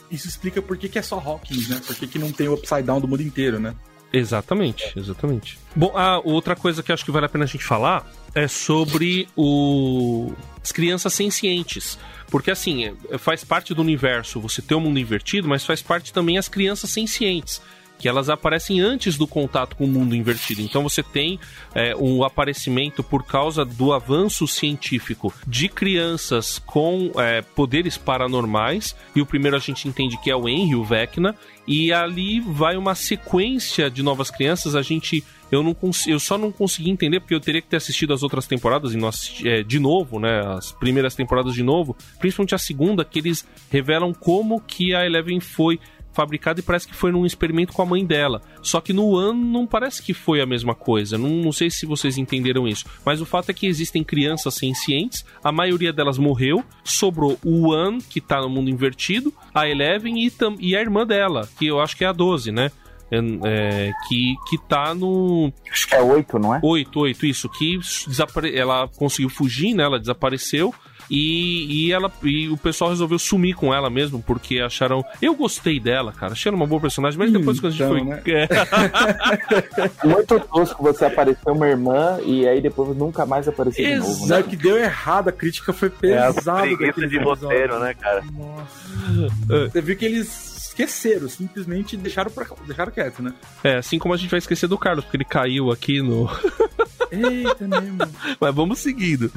Isso 0.09 0.27
explica 0.27 0.61
por 0.61 0.77
que, 0.77 0.89
que 0.89 0.97
é 0.97 1.01
só 1.01 1.17
Hawkins, 1.19 1.69
né? 1.69 1.81
Por 1.86 1.95
que, 1.95 2.07
que 2.07 2.19
não 2.19 2.31
tem 2.31 2.47
o 2.47 2.53
Upside 2.53 2.84
Down 2.84 3.01
do 3.01 3.07
mundo 3.07 3.21
inteiro, 3.21 3.59
né? 3.59 3.75
Exatamente, 4.11 4.93
exatamente. 4.95 5.57
Bom, 5.75 5.97
a 5.97 6.19
outra 6.19 6.55
coisa 6.55 6.84
que 6.84 6.91
acho 6.91 7.03
que 7.03 7.09
vale 7.09 7.25
a 7.25 7.29
pena 7.29 7.45
a 7.45 7.47
gente 7.47 7.63
falar 7.63 8.07
é 8.36 8.47
sobre 8.47 9.27
o... 9.36 10.31
as 10.61 10.71
crianças 10.71 11.13
sencientes. 11.13 11.97
Porque 12.29 12.51
assim, 12.51 12.95
é, 13.09 13.17
faz 13.17 13.43
parte 13.43 13.73
do 13.73 13.81
universo 13.81 14.39
você 14.39 14.61
ter 14.61 14.75
o 14.75 14.77
um 14.77 14.81
mundo 14.81 14.99
invertido, 14.99 15.47
mas 15.47 15.65
faz 15.65 15.81
parte 15.81 16.13
também 16.13 16.38
as 16.38 16.47
crianças 16.47 16.91
sencientes 16.91 17.59
que 17.98 18.08
elas 18.08 18.30
aparecem 18.30 18.82
antes 18.82 19.18
do 19.18 19.26
contato 19.26 19.76
com 19.76 19.86
o 19.86 19.88
mundo 19.88 20.16
invertido. 20.16 20.62
Então 20.62 20.84
você 20.84 21.02
tem 21.02 21.39
é, 21.74 21.96
um 21.96 22.24
aparecimento 22.24 23.04
por 23.04 23.24
causa 23.24 23.64
do 23.64 23.94
avanço 23.94 24.48
científico 24.48 25.34
de 25.48 25.70
crianças 25.70 26.60
com 26.60 27.12
é, 27.16 27.41
poderes 27.41 27.98
paranormais. 27.98 28.96
E 29.16 29.22
o 29.22 29.26
primeiro 29.26 29.56
a 29.56 29.60
gente 29.60 29.88
entende 29.88 30.18
que 30.22 30.30
é 30.30 30.36
o 30.36 30.50
Henry, 30.50 30.76
o 30.76 30.84
Vecna. 30.84 31.36
E 31.66 31.94
ali 31.94 32.41
vai 32.41 32.76
uma 32.76 32.94
sequência 32.94 33.89
de 33.89 34.04
novas 34.04 34.30
crianças. 34.30 34.76
A 34.76 34.82
gente 34.82 35.24
eu, 35.54 35.62
não 35.62 35.76
eu 36.08 36.20
só 36.20 36.38
não 36.38 36.52
consegui 36.52 36.89
entender 36.89 37.20
porque 37.20 37.36
eu 37.36 37.39
teria 37.39 37.62
que 37.62 37.68
ter 37.68 37.78
assistido 37.78 38.12
as 38.12 38.24
outras 38.24 38.48
temporadas 38.48 38.94
e 38.94 38.98
não 38.98 39.08
assisti, 39.08 39.48
é, 39.48 39.62
de 39.62 39.80
novo, 39.80 40.20
né? 40.20 40.41
As 40.58 40.72
primeiras 40.72 41.14
temporadas 41.14 41.54
de 41.54 41.62
novo, 41.62 41.96
principalmente 42.20 42.56
a 42.56 42.58
segunda, 42.58 43.06
que 43.06 43.20
eles 43.20 43.48
revelam 43.70 44.14
como 44.14 44.60
que 44.60 44.96
a 44.96 45.06
Eleven 45.06 45.39
foi 45.39 45.80
fabricado 46.14 46.59
e 46.59 46.64
parece 46.64 46.88
que 46.88 46.95
foi 46.95 47.11
num 47.11 47.26
experimento 47.26 47.74
com 47.74 47.82
a 47.82 47.86
mãe 47.86 48.05
dela. 48.05 48.41
Só 48.61 48.80
que 48.80 48.93
no 48.93 49.16
ano 49.18 49.43
não 49.43 49.68
parece 49.68 50.01
que 50.01 50.14
foi 50.14 50.41
a 50.41 50.45
mesma 50.45 50.76
coisa. 50.76 51.18
Não, 51.18 51.30
não 51.30 51.51
sei 51.51 51.70
se 51.70 51.86
vocês 51.86 52.18
entenderam 52.18 52.68
isso. 52.68 52.86
Mas 53.05 53.22
o 53.22 53.26
fato 53.26 53.49
é 53.49 53.53
que 53.53 53.68
existem 53.68 54.03
crianças 54.03 54.53
sencientes, 54.53 55.26
a 55.43 55.51
maioria 55.51 55.91
delas 55.91 56.18
morreu, 56.18 56.64
sobrou 56.84 57.38
o 57.43 57.74
An, 57.74 57.97
que 57.97 58.22
tá 58.22 58.39
no 58.41 58.49
mundo 58.49 58.70
invertido, 58.70 59.34
a 59.53 59.68
Eleven 59.68 60.26
e, 60.26 60.32
e 60.59 60.76
a 60.76 60.82
irmã 60.82 61.05
dela, 61.05 61.49
que 61.57 61.68
eu 61.68 61.80
acho 61.80 61.97
que 61.97 62.03
é 62.05 62.07
a 62.07 62.14
12, 62.14 62.51
né? 62.51 62.72
É, 63.14 63.18
é, 63.45 63.91
que, 64.07 64.36
que 64.49 64.57
tá 64.68 64.95
no. 64.95 65.53
Acho 65.72 65.88
que 65.88 65.93
é 65.93 66.01
8, 66.01 66.39
não 66.39 66.55
é? 66.55 66.59
8, 66.64 66.99
8, 66.99 67.26
isso. 67.28 67.47
Que 67.47 67.78
desapare... 67.78 68.57
ela 68.57 68.88
conseguiu 68.88 69.30
fugir, 69.30 69.76
né? 69.76 69.84
Ela 69.84 69.99
desapareceu. 69.99 70.74
E, 71.10 71.88
e, 71.88 71.91
ela, 71.91 72.12
e 72.24 72.49
o 72.49 72.58
pessoal 72.58 72.89
resolveu 72.89 73.20
sumir 73.20 73.56
com 73.56 73.74
ela 73.74 73.89
mesmo, 73.89 74.22
porque 74.22 74.60
acharam. 74.60 75.04
Eu 75.22 75.36
gostei 75.36 75.80
dela, 75.80 76.12
cara. 76.12 76.34
Achei 76.34 76.49
ela 76.49 76.56
uma 76.56 76.68
boa 76.68 76.82
personagem, 76.82 77.18
mas 77.20 77.32
depois 77.32 77.60
que 77.60 77.68
a 77.68 77.70
gente 77.70 77.84
então, 77.84 77.97
foi. 77.97 78.04
né? 78.04 78.22
É. 78.28 80.08
Muito 80.08 80.39
tosco 80.39 80.84
você 80.84 81.06
apareceu 81.06 81.54
uma 81.54 81.68
irmã 81.68 82.20
e 82.26 82.47
aí 82.47 82.62
depois 82.62 82.95
nunca 82.97 83.26
mais 83.26 83.47
apareceu 83.47 83.84
de 83.86 83.95
novo. 83.97 84.28
Né? 84.28 84.38
Né? 84.38 84.43
que 84.43 84.56
deu 84.56 84.78
errado, 84.78 85.30
a 85.30 85.32
crítica 85.32 85.72
foi 85.74 85.91
É 86.04 86.18
a 86.18 86.34
pesada. 86.34 86.62
preguiça 86.62 86.86
daquele 86.88 87.08
de 87.08 87.20
roteiro, 87.20 87.80
né, 87.80 87.93
cara? 87.93 88.24
Nossa. 88.32 89.70
Você 89.72 89.82
viu 89.82 89.95
que 89.95 90.06
eles 90.06 90.54
esqueceram, 90.74 91.30
simplesmente 91.30 91.95
deixaram, 91.95 92.32
pra, 92.32 92.45
deixaram 92.66 92.91
quieto, 92.91 93.22
né? 93.22 93.34
É, 93.64 93.78
assim 93.78 93.99
como 93.99 94.14
a 94.14 94.18
gente 94.18 94.30
vai 94.32 94.39
esquecer 94.39 94.68
do 94.68 94.78
Carlos, 94.78 95.06
porque 95.06 95.18
ele 95.18 95.26
caiu 95.26 95.72
aqui 95.72 96.01
no. 96.01 96.28
Eita, 97.14 97.68
mesmo. 97.68 97.99
Mas 98.39 98.55
vamos 98.55 98.80
seguindo. 98.80 99.32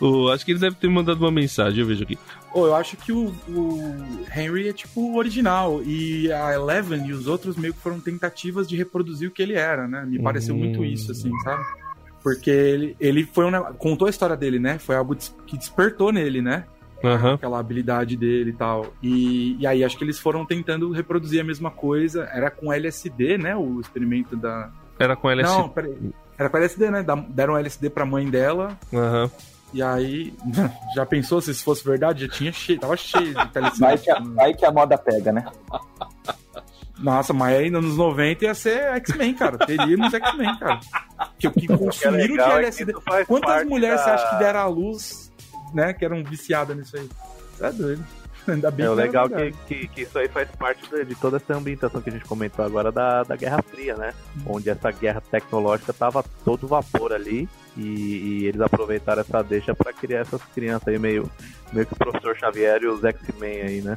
O, 0.00 0.28
acho 0.30 0.44
que 0.44 0.52
ele 0.52 0.58
deve 0.60 0.76
ter 0.76 0.88
mandado 0.88 1.20
uma 1.20 1.30
mensagem, 1.30 1.80
eu 1.80 1.86
vejo 1.86 2.02
aqui. 2.04 2.18
Pô, 2.52 2.66
eu 2.66 2.74
acho 2.74 2.96
que 2.96 3.12
o, 3.12 3.34
o 3.48 4.24
Henry 4.34 4.68
é 4.68 4.72
tipo 4.72 5.00
o 5.00 5.16
original 5.16 5.82
e 5.84 6.30
a 6.32 6.52
Eleven 6.54 7.06
e 7.06 7.12
os 7.12 7.26
outros 7.26 7.56
meio 7.56 7.74
que 7.74 7.80
foram 7.80 8.00
tentativas 8.00 8.68
de 8.68 8.76
reproduzir 8.76 9.28
o 9.28 9.32
que 9.32 9.42
ele 9.42 9.54
era, 9.54 9.86
né? 9.88 10.04
Me 10.06 10.20
pareceu 10.20 10.54
Hum. 10.54 10.58
muito 10.58 10.84
isso, 10.84 11.12
assim, 11.12 11.30
sabe? 11.40 11.64
Porque 12.22 12.50
ele, 12.50 12.96
ele 13.00 13.24
foi 13.24 13.44
um, 13.46 13.62
contou 13.74 14.06
a 14.06 14.10
história 14.10 14.36
dele, 14.36 14.58
né? 14.58 14.78
Foi 14.78 14.94
algo 14.94 15.16
que 15.46 15.56
despertou 15.58 16.12
nele, 16.12 16.40
né? 16.40 16.64
Aham. 17.04 17.34
Aquela 17.34 17.58
habilidade 17.58 18.16
dele 18.16 18.50
e 18.50 18.52
tal. 18.52 18.94
E, 19.02 19.56
e 19.58 19.66
aí 19.66 19.82
acho 19.82 19.98
que 19.98 20.04
eles 20.04 20.20
foram 20.20 20.46
tentando 20.46 20.88
reproduzir 20.92 21.40
a 21.40 21.44
mesma 21.44 21.68
coisa. 21.68 22.28
Era 22.32 22.48
com 22.48 22.72
LSD, 22.72 23.38
né? 23.38 23.56
O 23.56 23.80
experimento 23.80 24.36
da. 24.36 24.70
Era 25.00 25.16
com 25.16 25.28
LSD. 25.28 25.58
Não, 25.58 25.68
peraí. 25.68 25.96
Era 26.42 26.50
com 26.50 26.56
LSD, 26.56 26.90
né? 26.90 27.04
Deram 27.28 27.56
LSD 27.56 27.88
pra 27.90 28.04
mãe 28.04 28.28
dela. 28.28 28.76
Aham. 28.92 29.30
E 29.72 29.82
aí, 29.82 30.34
já 30.94 31.06
pensou 31.06 31.40
se 31.40 31.50
isso 31.52 31.64
fosse 31.64 31.84
verdade? 31.84 32.26
Já 32.26 32.32
tinha 32.32 32.52
cheio, 32.52 32.78
tava 32.80 32.96
cheio 32.96 33.32
de 33.32 33.58
LSD. 33.58 33.80
Vai 33.80 33.96
que, 33.98 34.10
a, 34.10 34.18
vai 34.20 34.54
que 34.54 34.64
a 34.66 34.70
moda 34.72 34.98
pega, 34.98 35.32
né? 35.32 35.44
Nossa, 36.98 37.32
mas 37.32 37.56
aí 37.56 37.70
nos 37.70 37.96
90 37.96 38.44
ia 38.44 38.54
ser 38.54 38.78
X-Men, 38.96 39.34
cara. 39.34 39.58
Teríamos 39.58 40.12
X-Men, 40.12 40.56
cara. 40.58 40.80
Que 41.38 41.48
o 41.48 41.52
que 41.52 41.64
O 41.64 41.66
que 41.68 41.72
é 41.72 41.78
consumiram 41.78 42.34
de 42.34 42.40
é 42.40 42.58
LSD. 42.58 42.92
isso 42.92 43.00
faz 43.00 43.26
Quantas 43.26 43.64
mulheres 43.66 43.98
da- 43.98 44.04
você 44.04 44.10
acha 44.10 44.30
que 44.30 44.36
deram 44.44 44.60
à 44.60 44.66
luz, 44.66 45.32
né? 45.74 45.92
Que 45.94 46.04
eram 46.04 46.22
viciadas 46.22 46.76
nisso 46.76 46.96
aí? 46.96 47.08
Você 47.56 47.66
é 47.66 47.72
doido. 47.72 48.04
Ainda 48.46 48.70
bem 48.70 48.86
É 48.86 48.90
o 48.90 48.94
legal 48.94 49.28
que, 49.28 49.52
que, 49.66 49.88
que 49.88 50.02
isso 50.02 50.18
aí 50.18 50.28
faz 50.28 50.48
parte 50.52 50.82
de, 50.88 51.14
toda 51.14 51.36
essa 51.36 51.54
ambientação 51.54 52.00
que 52.00 52.10
a 52.10 52.12
gente 52.12 52.24
comentou 52.24 52.64
agora 52.64 52.90
da, 52.90 53.22
da 53.22 53.36
Guerra 53.36 53.62
Fria, 53.62 53.96
né? 53.96 54.12
Onde 54.46 54.70
essa 54.70 54.90
guerra 54.90 55.20
tecnológica 55.20 55.92
tava 55.92 56.24
todo 56.44 56.66
vapor 56.66 57.12
ali 57.12 57.48
e, 57.76 57.82
e 57.82 58.46
eles 58.46 58.60
aproveitaram 58.60 59.22
essa 59.22 59.42
deixa 59.42 59.74
pra 59.74 59.92
criar 59.92 60.20
essas 60.20 60.42
crianças 60.54 60.88
aí 60.88 60.98
meio, 60.98 61.30
meio 61.72 61.86
que 61.86 61.92
o 61.92 61.96
professor 61.96 62.36
Xavier 62.36 62.82
e 62.82 62.86
os 62.86 63.04
X-Men 63.04 63.62
aí, 63.62 63.80
né? 63.80 63.96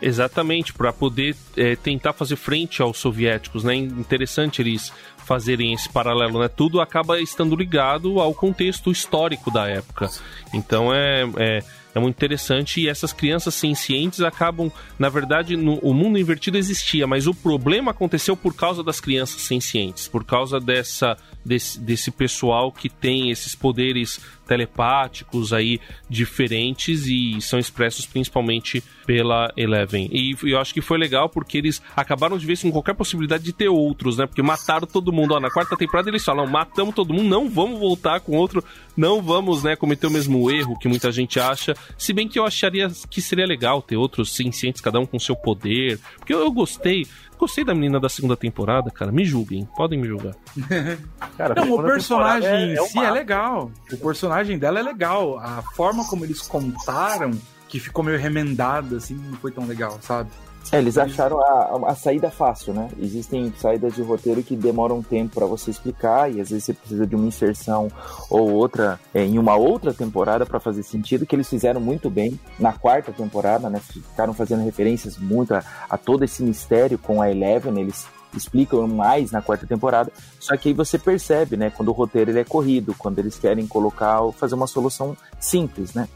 Exatamente, 0.00 0.72
para 0.72 0.92
poder 0.92 1.34
é, 1.56 1.74
tentar 1.74 2.12
fazer 2.12 2.36
frente 2.36 2.80
aos 2.80 2.98
soviéticos, 2.98 3.64
né? 3.64 3.74
Interessante 3.74 4.62
eles 4.62 4.92
fazerem 5.16 5.72
esse 5.72 5.88
paralelo, 5.88 6.40
né? 6.40 6.48
Tudo 6.48 6.80
acaba 6.80 7.20
estando 7.20 7.56
ligado 7.56 8.20
ao 8.20 8.32
contexto 8.32 8.92
histórico 8.92 9.50
da 9.50 9.66
época. 9.68 10.08
Então 10.54 10.94
é, 10.94 11.24
é, 11.36 11.58
é 11.94 11.98
muito 12.00 12.16
interessante 12.16 12.80
e 12.80 12.88
essas 12.88 13.12
crianças 13.12 13.54
sencientes 13.54 14.20
acabam, 14.20 14.70
na 14.98 15.08
verdade, 15.08 15.56
no, 15.56 15.78
o 15.78 15.92
mundo 15.94 16.18
invertido 16.18 16.58
existia, 16.58 17.06
mas 17.06 17.26
o 17.26 17.34
problema 17.34 17.90
aconteceu 17.90 18.36
por 18.36 18.54
causa 18.54 18.82
das 18.82 19.00
crianças 19.00 19.42
sencientes, 19.42 20.06
por 20.06 20.24
causa 20.24 20.60
dessa 20.60 21.16
desse, 21.44 21.80
desse 21.80 22.10
pessoal 22.10 22.70
que 22.72 22.88
tem 22.88 23.30
esses 23.30 23.54
poderes 23.54 24.20
telepáticos 24.46 25.52
aí 25.52 25.78
diferentes 26.08 27.06
e 27.06 27.40
são 27.40 27.58
expressos 27.58 28.06
principalmente 28.06 28.82
pela 29.06 29.52
Eleven. 29.56 30.08
E 30.10 30.34
eu 30.42 30.58
acho 30.58 30.72
que 30.72 30.80
foi 30.80 30.98
legal 30.98 31.28
porque 31.28 31.58
eles 31.58 31.82
acabaram 31.94 32.38
de 32.38 32.46
ver 32.46 32.58
com 32.58 32.72
qualquer 32.72 32.94
possibilidade 32.94 33.44
de 33.44 33.52
ter 33.52 33.68
outros, 33.68 34.16
né? 34.16 34.26
Porque 34.26 34.42
mataram 34.42 34.86
todo 34.86 35.12
mundo. 35.12 35.34
Ó, 35.34 35.40
na 35.40 35.50
quarta 35.50 35.76
temporada 35.76 36.08
eles 36.08 36.24
falam, 36.24 36.46
matamos 36.46 36.94
todo 36.94 37.12
mundo, 37.12 37.28
não 37.28 37.48
vamos 37.48 37.78
voltar 37.78 38.20
com 38.20 38.36
outro, 38.36 38.64
não 38.96 39.22
vamos, 39.22 39.62
né, 39.62 39.76
cometer 39.76 40.06
o 40.06 40.10
mesmo 40.10 40.50
erro 40.50 40.78
que 40.78 40.88
muita 40.88 41.12
gente 41.12 41.38
acha. 41.38 41.74
Se 41.96 42.12
bem 42.12 42.26
que 42.26 42.38
eu 42.38 42.44
acharia 42.44 42.90
que 43.10 43.20
seria 43.20 43.46
legal 43.46 43.82
ter 43.82 43.96
outros 43.96 44.34
sencientes, 44.34 44.80
cada 44.80 44.98
um 44.98 45.06
com 45.06 45.18
seu 45.18 45.36
poder. 45.36 45.98
Porque 46.18 46.32
eu, 46.32 46.40
eu 46.40 46.50
gostei. 46.50 47.06
Gostei 47.38 47.64
da 47.64 47.74
menina 47.74 48.00
da 48.00 48.08
segunda 48.08 48.36
temporada, 48.36 48.90
cara. 48.90 49.12
Me 49.12 49.24
julguem, 49.24 49.68
podem 49.76 49.98
me 49.98 50.08
julgar. 50.08 50.34
Cara, 51.36 51.54
Não, 51.54 51.74
o 51.74 51.82
personagem 51.82 52.50
temporada 52.50 52.66
em 52.66 52.70
é, 52.70 52.74
é 52.74 52.86
si 52.86 52.98
é 52.98 53.10
legal. 53.10 53.70
O 53.92 53.96
personagem 53.96 54.58
dela 54.58 54.80
é 54.80 54.82
legal. 54.82 55.38
A 55.38 55.62
forma 55.62 56.04
como 56.04 56.24
eles 56.24 56.42
contaram, 56.42 57.30
que 57.68 57.78
ficou 57.78 58.04
meio 58.04 58.18
remendada, 58.18 58.96
assim, 58.96 59.14
não 59.14 59.38
foi 59.38 59.52
tão 59.52 59.66
legal, 59.66 59.98
sabe? 60.02 60.30
É, 60.70 60.78
eles 60.78 60.98
acharam 60.98 61.40
a, 61.40 61.90
a 61.90 61.94
saída 61.94 62.30
fácil, 62.30 62.74
né? 62.74 62.88
Existem 63.00 63.52
saídas 63.56 63.94
de 63.94 64.02
roteiro 64.02 64.42
que 64.42 64.54
demoram 64.54 64.98
um 64.98 65.02
tempo 65.02 65.34
para 65.34 65.46
você 65.46 65.70
explicar 65.70 66.30
e 66.30 66.40
às 66.40 66.50
vezes 66.50 66.64
você 66.64 66.74
precisa 66.74 67.06
de 67.06 67.16
uma 67.16 67.26
inserção 67.26 67.88
ou 68.28 68.50
outra 68.50 69.00
é, 69.14 69.24
em 69.24 69.38
uma 69.38 69.56
outra 69.56 69.94
temporada 69.94 70.44
para 70.44 70.60
fazer 70.60 70.82
sentido, 70.82 71.24
que 71.24 71.34
eles 71.34 71.48
fizeram 71.48 71.80
muito 71.80 72.10
bem 72.10 72.38
na 72.58 72.72
quarta 72.72 73.12
temporada, 73.12 73.70
né? 73.70 73.80
Ficaram 73.80 74.34
fazendo 74.34 74.62
referências 74.62 75.16
muito 75.16 75.54
a, 75.54 75.64
a 75.88 75.96
todo 75.96 76.24
esse 76.24 76.42
mistério 76.42 76.98
com 76.98 77.22
a 77.22 77.30
Eleven, 77.30 77.80
eles 77.80 78.06
explicam 78.36 78.86
mais 78.86 79.30
na 79.30 79.40
quarta 79.40 79.66
temporada, 79.66 80.12
só 80.38 80.54
que 80.56 80.68
aí 80.68 80.74
você 80.74 80.98
percebe, 80.98 81.56
né, 81.56 81.70
quando 81.70 81.88
o 81.88 81.92
roteiro 81.92 82.30
ele 82.30 82.40
é 82.40 82.44
corrido, 82.44 82.94
quando 82.96 83.18
eles 83.18 83.38
querem 83.38 83.66
colocar, 83.66 84.20
fazer 84.32 84.54
uma 84.54 84.66
solução 84.66 85.16
simples, 85.40 85.94
né? 85.94 86.08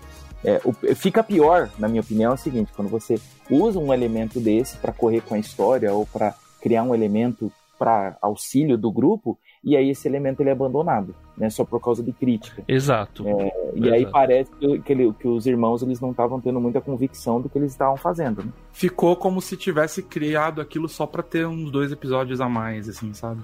É, 0.45 0.61
o, 0.65 0.73
fica 0.95 1.23
pior, 1.23 1.71
na 1.79 1.89
minha 1.89 2.01
opinião, 2.01 2.33
é 2.33 2.35
o 2.35 2.39
seguinte: 2.39 2.73
quando 2.75 2.89
você 2.89 3.21
usa 3.51 3.79
um 3.79 3.93
elemento 3.93 4.41
desse 4.41 4.77
para 4.77 4.93
correr 4.93 5.21
com 5.21 5.35
a 5.35 5.39
história 5.39 5.93
ou 5.93 6.07
para 6.07 6.35
criar 6.61 6.83
um 6.83 6.95
elemento 6.95 7.53
para 7.79 8.17
auxílio 8.23 8.79
do 8.79 8.93
grupo, 8.93 9.37
e 9.65 9.77
aí 9.77 9.91
esse 9.91 10.07
elemento 10.07 10.41
ele 10.41 10.51
é 10.51 10.53
abandonado, 10.53 11.17
né? 11.37 11.51
Só 11.51 11.65
por 11.65 11.81
causa 11.81 12.01
de 12.01 12.13
crítica. 12.13 12.63
Exato. 12.69 13.27
É, 13.27 13.53
e 13.75 13.91
aí 13.91 14.07
parece 14.07 14.53
que, 14.53 14.79
que, 14.81 14.93
ele, 14.93 15.13
que, 15.15 15.27
os 15.27 15.47
irmãos 15.49 15.83
eles 15.83 16.01
não 16.01 16.13
estavam 16.13 16.41
tendo 16.41 16.61
muita 16.61 16.81
convicção 16.81 17.41
do 17.41 17.49
que 17.49 17.59
eles 17.59 17.73
estavam 17.73 17.97
fazendo. 17.97 18.45
Né? 18.45 18.53
Ficou 18.73 19.17
como 19.17 19.41
se 19.41 19.57
tivesse 19.57 20.01
criado 20.01 20.61
aquilo 20.61 20.89
só 20.89 21.07
para 21.07 21.25
ter 21.25 21.45
uns 21.45 21.73
dois 21.73 21.91
episódios 21.91 22.41
a 22.41 22.49
mais, 22.49 22.89
assim, 22.89 23.13
sabe? 23.13 23.43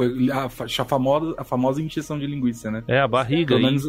Foi 0.00 0.30
a, 0.30 0.44
a, 0.46 0.84
famosa, 0.86 1.34
a 1.36 1.44
famosa 1.44 1.82
injeção 1.82 2.18
de 2.18 2.26
linguiça, 2.26 2.70
né? 2.70 2.82
É, 2.88 3.00
a 3.00 3.06
barriga. 3.06 3.54
Pelo 3.54 3.66
menos 3.66 3.86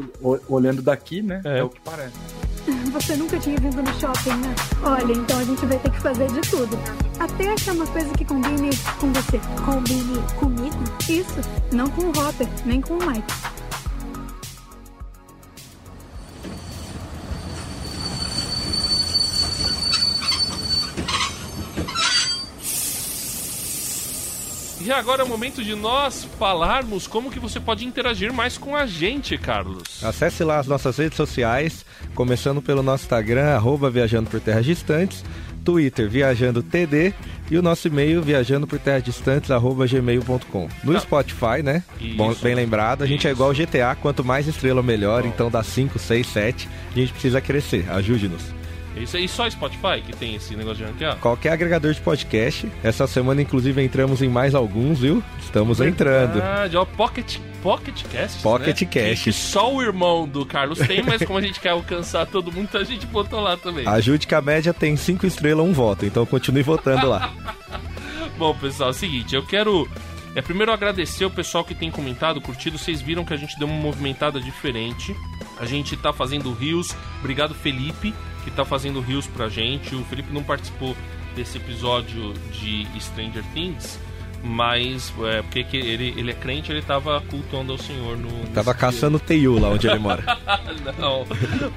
olhando 0.50 0.82
daqui, 0.82 1.22
né? 1.22 1.42
É. 1.46 1.60
é 1.60 1.64
o 1.64 1.70
que 1.70 1.80
parece. 1.80 2.20
Você 2.92 3.16
nunca 3.16 3.40
tinha 3.40 3.58
vindo 3.58 3.82
no 3.82 3.94
shopping, 3.94 4.36
né? 4.42 4.54
Olha, 4.84 5.14
então 5.14 5.40
a 5.40 5.44
gente 5.46 5.66
vai 5.66 5.80
ter 5.80 5.90
que 5.90 6.02
fazer 6.02 6.28
de 6.28 6.42
tudo. 6.42 6.78
Até 7.18 7.54
achar 7.54 7.74
uma 7.74 7.88
coisa 7.88 8.14
que 8.14 8.26
combine 8.26 8.72
com 9.00 9.14
você. 9.14 9.40
Combine 9.64 10.20
comigo? 10.38 10.84
Isso. 11.08 11.40
Não 11.72 11.90
com 11.90 12.02
o 12.02 12.10
Hopper, 12.10 12.48
nem 12.66 12.82
com 12.82 12.96
o 12.96 13.08
Mike. 13.08 13.61
E 24.84 24.92
agora 24.92 25.22
é 25.22 25.26
o 25.26 25.28
momento 25.28 25.64
de 25.64 25.76
nós 25.76 26.28
falarmos 26.40 27.06
como 27.06 27.30
que 27.30 27.40
você 27.40 27.60
pode 27.60 27.86
interagir 27.86 28.34
mais 28.34 28.58
com 28.58 28.76
a 28.76 28.86
gente, 28.86 29.38
Carlos. 29.38 30.04
Acesse 30.04 30.44
lá 30.44 30.60
as 30.60 30.68
nossas 30.68 30.98
redes 30.98 31.16
sociais, 31.16 31.86
começando 32.16 32.62
pelo 32.62 32.82
nosso 32.82 33.04
Instagram, 33.04 33.56
arroba 33.56 33.90
Viajando 33.90 34.30
por 34.30 34.40
Terras 34.40 34.66
Distantes, 34.66 35.24
Twitter, 35.64 36.10
Viajando 36.10 36.64
TD, 36.64 37.14
e 37.52 37.58
o 37.58 37.62
nosso 37.62 37.90
e-mail, 37.90 38.22
viajando 38.22 38.66
por 38.66 38.80
terras 38.80 39.04
distantes, 39.04 39.52
arroba 39.52 39.86
gmail.com. 39.86 40.70
No 40.86 40.96
ah. 40.96 41.00
Spotify, 41.02 41.62
né? 41.62 41.84
Isso. 42.00 42.16
Bom, 42.16 42.34
bem 42.36 42.56
lembrado, 42.56 43.04
a 43.04 43.06
gente 43.06 43.28
é 43.28 43.32
igual 43.32 43.52
GTA, 43.54 43.94
quanto 44.02 44.24
mais 44.24 44.48
estrela 44.48 44.82
melhor, 44.82 45.24
Bom. 45.24 45.28
então 45.28 45.52
dá 45.52 45.62
5, 45.62 46.00
6, 46.00 46.28
7, 46.28 46.70
a 46.92 46.98
gente 46.98 47.12
precisa 47.12 47.42
crescer, 47.42 47.86
ajude-nos. 47.92 48.61
Isso 48.96 49.16
aí 49.16 49.28
só 49.28 49.50
Spotify 49.50 50.02
que 50.06 50.14
tem 50.14 50.36
esse 50.36 50.56
negócio 50.56 50.86
de 50.86 50.92
ranquear? 50.92 51.18
Qualquer 51.18 51.54
agregador 51.54 51.94
de 51.94 52.02
podcast. 52.02 52.70
Essa 52.84 53.08
semana, 53.08 53.42
inclusive, 53.42 53.82
entramos 53.82 54.22
em 54.22 54.28
mais 54.28 54.54
alguns, 54.54 55.00
viu? 55.00 55.24
Estamos 55.40 55.80
Verdade, 55.80 56.02
entrando. 56.02 56.78
Ó, 56.78 56.86
Pocket, 56.86 57.38
Pocket 57.64 58.04
Cast. 58.12 58.42
Pocket 58.42 58.82
né? 58.82 58.88
Cast. 58.88 59.24
Que 59.24 59.32
só 59.32 59.74
o 59.74 59.82
irmão 59.82 60.28
do 60.28 60.46
Carlos 60.46 60.80
tem, 60.80 61.02
mas 61.04 61.24
como 61.24 61.40
a 61.40 61.42
gente 61.42 61.60
quer 61.60 61.70
alcançar 61.70 62.26
todo 62.26 62.52
mundo, 62.52 62.70
a 62.78 62.84
gente 62.84 63.06
botou 63.06 63.40
lá 63.40 63.56
também. 63.56 63.88
Ajude 63.88 64.28
que 64.28 64.36
a 64.36 64.42
média 64.42 64.74
tem 64.74 64.96
5 64.98 65.26
estrelas, 65.26 65.66
um 65.66 65.72
voto. 65.72 66.06
Então 66.06 66.26
continue 66.26 66.62
votando 66.62 67.08
lá. 67.08 67.32
Bom, 68.38 68.54
pessoal, 68.56 68.90
é 68.90 68.92
o 68.92 68.96
seguinte, 68.96 69.36
eu 69.36 69.46
quero 69.46 69.88
é 70.34 70.42
primeiro 70.42 70.72
agradecer 70.72 71.26
o 71.26 71.30
pessoal 71.30 71.64
que 71.64 71.76
tem 71.76 71.92
comentado, 71.92 72.42
curtido. 72.42 72.78
Vocês 72.78 73.02
viram 73.02 73.26
que 73.26 73.34
a 73.34 73.38
gente 73.38 73.58
deu 73.60 73.68
uma 73.68 73.76
movimentada 73.76 74.40
diferente. 74.40 75.16
A 75.60 75.66
gente 75.66 75.96
tá 75.98 76.14
fazendo 76.14 76.54
rios. 76.54 76.96
Obrigado, 77.20 77.54
Felipe 77.54 78.14
que 78.44 78.52
tá 78.52 78.66
fazendo 78.66 79.00
rios 79.00 79.28
pra 79.28 79.50
gente. 79.50 79.96
O 79.96 80.04
Felipe 80.06 80.34
não 80.34 80.44
participou 80.44 80.96
desse 81.36 81.58
episódio 81.58 82.34
de 82.52 82.88
Stranger 83.00 83.44
Things, 83.54 84.00
mas 84.44 85.14
é, 85.24 85.42
porque 85.42 85.78
ele, 85.78 86.14
ele 86.18 86.32
é 86.32 86.34
crente, 86.34 86.72
ele 86.72 86.82
tava 86.82 87.22
cultuando 87.22 87.72
ao 87.72 87.78
Senhor 87.78 88.18
no. 88.18 88.48
Tava 88.54 88.74
caçando 88.74 89.20
Teiu 89.20 89.60
lá 89.60 89.70
onde 89.70 89.88
ele 89.88 90.00
mora. 90.00 90.24
não, 90.98 91.26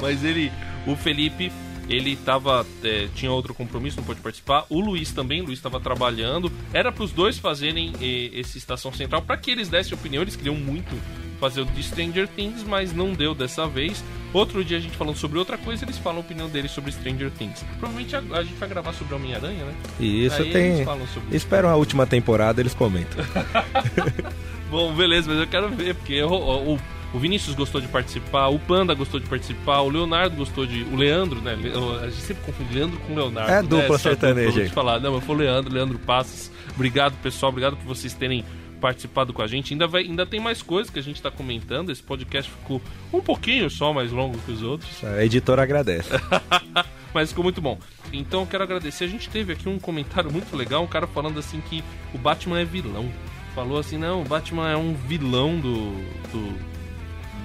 mas 0.01 0.25
ele. 0.25 0.51
O 0.87 0.97
Felipe. 0.97 1.53
Ele 1.87 2.17
tava, 2.17 2.67
é, 2.83 3.09
tinha 3.15 3.31
outro 3.31 3.53
compromisso, 3.53 3.99
não 3.99 4.05
pôde 4.05 4.19
participar. 4.19 4.65
O 4.71 4.81
Luiz 4.81 5.13
também, 5.13 5.43
o 5.43 5.45
Luiz 5.45 5.59
estava 5.59 5.79
trabalhando. 5.79 6.51
Era 6.73 6.91
para 6.91 7.05
os 7.05 7.13
dois 7.13 7.37
fazerem 7.37 7.93
e, 8.01 8.31
esse 8.33 8.57
Estação 8.57 8.91
Central 8.91 9.21
para 9.21 9.37
que 9.37 9.51
eles 9.51 9.69
dessem 9.69 9.93
opinião. 9.93 10.23
Eles 10.23 10.35
queriam 10.35 10.55
muito 10.55 10.99
fazer 11.45 11.61
o 11.61 11.67
de 11.67 11.83
Stranger 11.83 12.27
Things, 12.27 12.63
mas 12.63 12.95
não 12.95 13.13
deu 13.13 13.35
dessa 13.35 13.67
vez. 13.67 14.03
Outro 14.33 14.65
dia 14.65 14.79
a 14.79 14.81
gente 14.81 14.97
falando 14.97 15.17
sobre 15.17 15.39
outra 15.39 15.59
coisa, 15.59 15.85
eles 15.85 15.99
falam 15.99 16.19
a 16.19 16.21
opinião 16.21 16.49
deles 16.49 16.71
sobre 16.71 16.91
Stranger 16.91 17.31
Things. 17.31 17.63
Provavelmente 17.79 18.17
a, 18.17 18.21
a 18.39 18.43
gente 18.43 18.55
vai 18.55 18.69
gravar 18.69 18.95
sobre 18.95 19.15
Homem-Aranha, 19.15 19.67
né? 19.67 19.75
Isso 20.01 20.41
Aí 20.41 20.51
tem. 20.51 20.87
Esperam 21.31 21.69
a 21.69 21.77
última 21.77 22.07
temporada, 22.07 22.63
eles 22.63 22.73
comentam. 22.73 23.23
Bom, 24.71 24.95
beleza, 24.95 25.31
mas 25.31 25.39
eu 25.39 25.47
quero 25.47 25.69
ver, 25.69 25.95
porque 25.95 26.21
o, 26.23 26.33
o, 26.33 26.79
o, 27.13 27.19
Vinícius 27.19 27.55
gostou 27.55 27.81
de 27.81 27.87
participar, 27.89 28.49
o 28.49 28.59
Panda 28.59 28.95
gostou 28.95 29.21
de 29.21 29.29
participar, 29.29 29.83
o 29.83 29.91
Leonardo 29.91 30.35
gostou 30.35 30.67
de. 30.67 30.83
O 30.85 30.97
Leandro, 30.97 31.43
né? 31.43 31.57
A 32.01 32.07
gente 32.07 32.23
sempre 32.23 32.43
confunde 32.45 32.75
Leandro 32.75 32.99
com 33.01 33.15
Leonardo. 33.15 33.53
É 33.53 33.63
dupla 33.63 33.97
né? 33.97 33.99
sertaneja. 33.99 34.69
falar. 34.71 34.99
Não, 34.99 35.13
mas 35.13 35.25
foi 35.25 35.37
o 35.37 35.39
Leandro, 35.39 35.73
Leandro 35.73 35.99
Passos. 35.99 36.51
Obrigado, 36.75 37.15
pessoal. 37.23 37.51
Obrigado 37.51 37.77
por 37.77 37.85
vocês 37.85 38.15
terem 38.15 38.45
participado 38.81 39.33
com 39.33 39.43
a 39.43 39.47
gente. 39.47 39.73
Ainda, 39.73 39.87
vai, 39.87 40.03
ainda 40.03 40.27
tem 40.27 40.41
mais 40.41 40.63
coisas 40.63 40.91
que 40.91 40.99
a 40.99 41.03
gente 41.03 41.17
está 41.17 41.31
comentando. 41.31 41.91
Esse 41.91 42.03
podcast 42.03 42.51
ficou 42.51 42.81
um 43.13 43.21
pouquinho 43.21 43.69
só 43.71 43.93
mais 43.93 44.13
longo 44.13 44.39
que 44.39 44.53
os 44.53 44.63
outros. 44.63 45.03
A 45.05 45.25
editora 45.25 45.63
agradece. 45.63 46.11
Mas 47.15 47.29
ficou 47.29 47.45
muito 47.45 47.61
bom. 47.61 47.79
Então 48.13 48.41
eu 48.41 48.47
quero 48.47 48.65
agradecer. 48.65 49.05
A 49.05 49.09
gente 49.09 49.29
teve 49.29 49.53
aqui 49.53 49.69
um 49.69 49.79
comentário 49.79 50.31
muito 50.31 50.55
legal, 50.57 50.83
um 50.83 50.87
cara 50.87 51.07
falando 51.07 51.39
assim 51.39 51.61
que 51.61 51.83
o 52.13 52.19
Batman 52.19 52.61
é 52.61 52.65
vilão. 52.65 53.11
Falou 53.55 53.79
assim, 53.79 53.97
não, 53.97 54.23
o 54.23 54.25
Batman 54.25 54.69
é 54.69 54.77
um 54.77 54.95
vilão 54.95 55.61
do. 55.61 55.93
do 56.33 56.75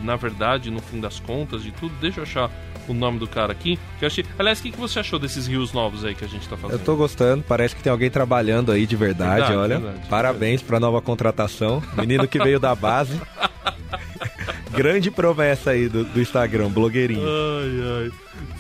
na 0.04 0.16
verdade, 0.16 0.72
no 0.72 0.82
fim 0.82 1.00
das 1.00 1.20
contas, 1.20 1.62
de 1.62 1.72
tudo. 1.72 1.94
Deixa 2.00 2.20
eu 2.20 2.24
achar 2.24 2.52
o 2.92 2.96
nome 2.96 3.20
do 3.20 3.28
cara 3.28 3.52
aqui. 3.52 3.80
Que 3.98 4.06
eu 4.06 4.08
achei... 4.08 4.26
Aliás, 4.38 4.60
o 4.60 4.64
que, 4.64 4.72
que 4.72 4.80
você 4.80 5.00
achou 5.00 5.20
desses 5.20 5.48
rios 5.48 5.74
novos 5.74 6.04
aí 6.06 6.16
que 6.16 6.26
a 6.26 6.28
gente 6.28 6.48
tá 6.48 6.58
fazendo? 6.58 6.80
Eu 6.80 6.84
tô 6.84 6.96
gostando, 6.96 7.44
parece 7.48 7.76
que 7.76 7.84
tem 7.84 7.92
alguém 7.92 8.10
trabalhando 8.10 8.72
aí 8.72 8.86
de 8.86 8.96
verdade, 8.96 9.40
verdade 9.42 9.58
olha. 9.58 9.80
Verdade, 9.80 10.08
Parabéns 10.10 10.62
verdade. 10.62 10.64
pra 10.66 10.80
nova 10.80 11.02
contratação. 11.02 11.82
Menino 11.98 12.28
que 12.28 12.40
veio 12.40 12.60
da 12.60 12.74
base. 12.76 13.20
Grande 14.72 15.10
promessa 15.10 15.72
aí 15.72 15.90
do, 15.90 16.04
do, 16.04 16.22
Instagram, 16.22 16.70
blogueirinho. 16.70 17.22
Ai, 17.22 18.04
ai. 18.04 18.12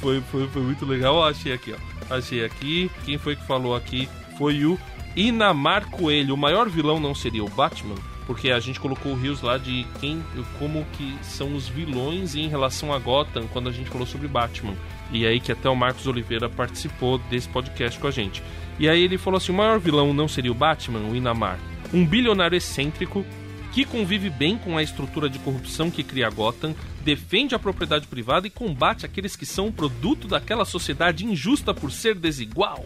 Foi, 0.01 0.21
foi, 0.31 0.47
foi 0.47 0.61
muito 0.61 0.85
legal. 0.85 1.15
Eu 1.15 1.23
achei 1.23 1.53
aqui, 1.53 1.73
ó. 1.73 2.15
Achei 2.15 2.43
aqui. 2.43 2.89
Quem 3.05 3.17
foi 3.17 3.35
que 3.35 3.45
falou 3.45 3.75
aqui? 3.75 4.09
Foi 4.37 4.65
o 4.65 4.77
Inamar 5.15 5.89
Coelho. 5.89 6.33
O 6.33 6.37
maior 6.37 6.67
vilão 6.67 6.99
não 6.99 7.13
seria 7.13 7.43
o 7.43 7.49
Batman? 7.49 7.95
Porque 8.29 8.51
a 8.51 8.59
gente 8.59 8.79
colocou 8.79 9.13
o 9.13 9.15
Rios 9.15 9.41
lá 9.41 9.57
de 9.57 9.87
quem, 9.99 10.23
como 10.59 10.85
que 10.93 11.17
são 11.23 11.55
os 11.55 11.67
vilões 11.67 12.35
em 12.35 12.47
relação 12.47 12.93
a 12.93 12.99
Gotham 12.99 13.47
quando 13.51 13.69
a 13.69 13.71
gente 13.71 13.89
falou 13.89 14.05
sobre 14.05 14.27
Batman. 14.27 14.75
E 15.11 15.25
aí 15.25 15.39
que 15.39 15.51
até 15.51 15.67
o 15.67 15.75
Marcos 15.75 16.05
Oliveira 16.05 16.47
participou 16.47 17.17
desse 17.17 17.49
podcast 17.49 17.97
com 17.97 18.05
a 18.05 18.11
gente. 18.11 18.43
E 18.77 18.87
aí 18.87 19.01
ele 19.01 19.17
falou 19.17 19.39
assim: 19.39 19.51
o 19.51 19.55
maior 19.55 19.79
vilão 19.79 20.13
não 20.13 20.27
seria 20.27 20.51
o 20.51 20.53
Batman, 20.53 21.09
o 21.09 21.15
Inamar. 21.15 21.57
Um 21.91 22.05
bilionário 22.05 22.55
excêntrico 22.55 23.25
que 23.71 23.83
convive 23.83 24.29
bem 24.29 24.59
com 24.59 24.77
a 24.77 24.83
estrutura 24.83 25.27
de 25.27 25.39
corrupção 25.39 25.89
que 25.89 26.03
cria 26.03 26.29
Gotham, 26.29 26.75
defende 27.03 27.55
a 27.55 27.59
propriedade 27.59 28.05
privada 28.05 28.45
e 28.45 28.51
combate 28.51 29.07
aqueles 29.07 29.35
que 29.35 29.45
são 29.45 29.71
produto 29.71 30.27
daquela 30.27 30.65
sociedade 30.65 31.25
injusta 31.25 31.73
por 31.73 31.91
ser 31.91 32.13
desigual. 32.13 32.85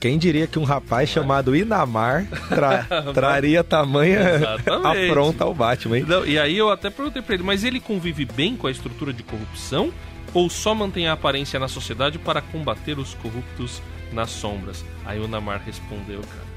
Quem 0.00 0.16
diria 0.16 0.46
que 0.46 0.58
um 0.58 0.64
rapaz 0.64 1.10
chamado 1.10 1.54
Inamar 1.54 2.26
tra 2.48 2.84
traria 3.12 3.62
tamanha 3.62 4.56
afronta 4.82 5.44
ao 5.44 5.52
Batman, 5.52 5.98
hein? 5.98 6.06
Não, 6.08 6.24
e 6.24 6.38
aí 6.38 6.56
eu 6.56 6.70
até 6.70 6.88
perguntei 6.88 7.20
pra 7.20 7.34
ele, 7.34 7.42
mas 7.42 7.64
ele 7.64 7.78
convive 7.78 8.24
bem 8.24 8.56
com 8.56 8.66
a 8.66 8.70
estrutura 8.70 9.12
de 9.12 9.22
corrupção 9.22 9.92
ou 10.32 10.48
só 10.48 10.74
mantém 10.74 11.06
a 11.06 11.12
aparência 11.12 11.60
na 11.60 11.68
sociedade 11.68 12.18
para 12.18 12.40
combater 12.40 12.98
os 12.98 13.12
corruptos 13.12 13.82
nas 14.10 14.30
sombras? 14.30 14.82
Aí 15.04 15.20
o 15.20 15.24
Inamar 15.24 15.60
respondeu, 15.66 16.22
cara. 16.22 16.50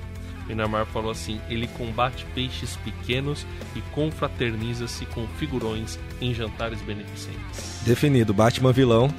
O 0.47 0.51
Inamar 0.53 0.85
falou 0.85 1.11
assim: 1.11 1.41
ele 1.49 1.67
combate 1.67 2.25
peixes 2.33 2.77
pequenos 2.77 3.45
e 3.75 3.81
confraterniza-se 3.93 5.05
com 5.07 5.27
figurões 5.37 5.99
em 6.21 6.33
jantares 6.33 6.81
beneficentes. 6.81 7.81
Definido, 7.85 8.33
Batman 8.33 8.71
vilão. 8.71 9.13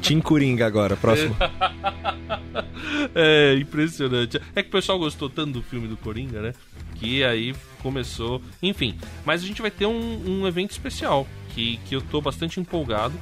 Tim 0.00 0.20
Coringa 0.20 0.66
agora, 0.66 0.96
próximo. 0.96 1.36
é 3.14 3.56
impressionante. 3.58 4.40
É 4.54 4.62
que 4.62 4.68
o 4.68 4.72
pessoal 4.72 4.98
gostou 4.98 5.28
tanto 5.28 5.52
do 5.52 5.62
filme 5.62 5.88
do 5.88 5.96
Coringa, 5.96 6.40
né? 6.40 6.52
Que 6.94 7.24
aí 7.24 7.54
começou. 7.82 8.40
Enfim, 8.62 8.96
mas 9.24 9.42
a 9.42 9.46
gente 9.46 9.60
vai 9.60 9.70
ter 9.70 9.86
um, 9.86 10.22
um 10.42 10.46
evento 10.46 10.70
especial 10.70 11.26
que, 11.50 11.78
que 11.86 11.96
eu 11.96 12.02
tô 12.02 12.20
bastante 12.20 12.60
empolgado, 12.60 13.14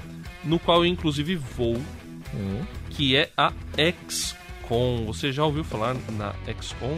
no 0.45 0.59
qual 0.59 0.85
eu 0.85 0.87
inclusive 0.87 1.37
vou, 1.37 1.77
hum. 2.35 2.63
que 2.91 3.17
é 3.17 3.31
a 3.37 3.53
XCOM. 4.09 5.07
Você 5.07 5.33
já 5.33 5.45
ouviu 5.45 5.65
falar 5.65 5.97
na 6.13 6.35
XCOM, 6.61 6.97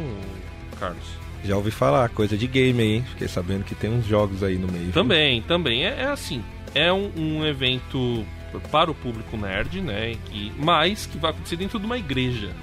Carlos? 0.81 1.05
Já 1.45 1.57
ouvi 1.57 1.71
falar, 1.71 2.09
coisa 2.09 2.37
de 2.37 2.47
game 2.47 2.83
aí, 2.83 3.03
Fiquei 3.03 3.29
sabendo 3.29 3.65
que 3.65 3.75
tem 3.75 3.91
uns 3.91 4.07
jogos 4.07 4.43
aí 4.43 4.57
no 4.57 4.67
meio. 4.67 4.91
Também, 4.91 5.41
viu? 5.41 5.49
também. 5.49 5.85
É, 5.85 6.03
é 6.03 6.07
assim, 6.07 6.43
é 6.75 6.93
um, 6.93 7.11
um 7.17 7.47
evento 7.47 8.27
para 8.71 8.91
o 8.91 8.95
público 8.95 9.37
nerd, 9.37 9.81
né? 9.81 10.17
Que, 10.27 10.53
mas 10.57 11.07
que 11.07 11.19
vai 11.19 11.31
acontecer 11.31 11.57
dentro 11.57 11.79
de 11.79 11.87
uma 11.87 11.99
igreja. 11.99 12.55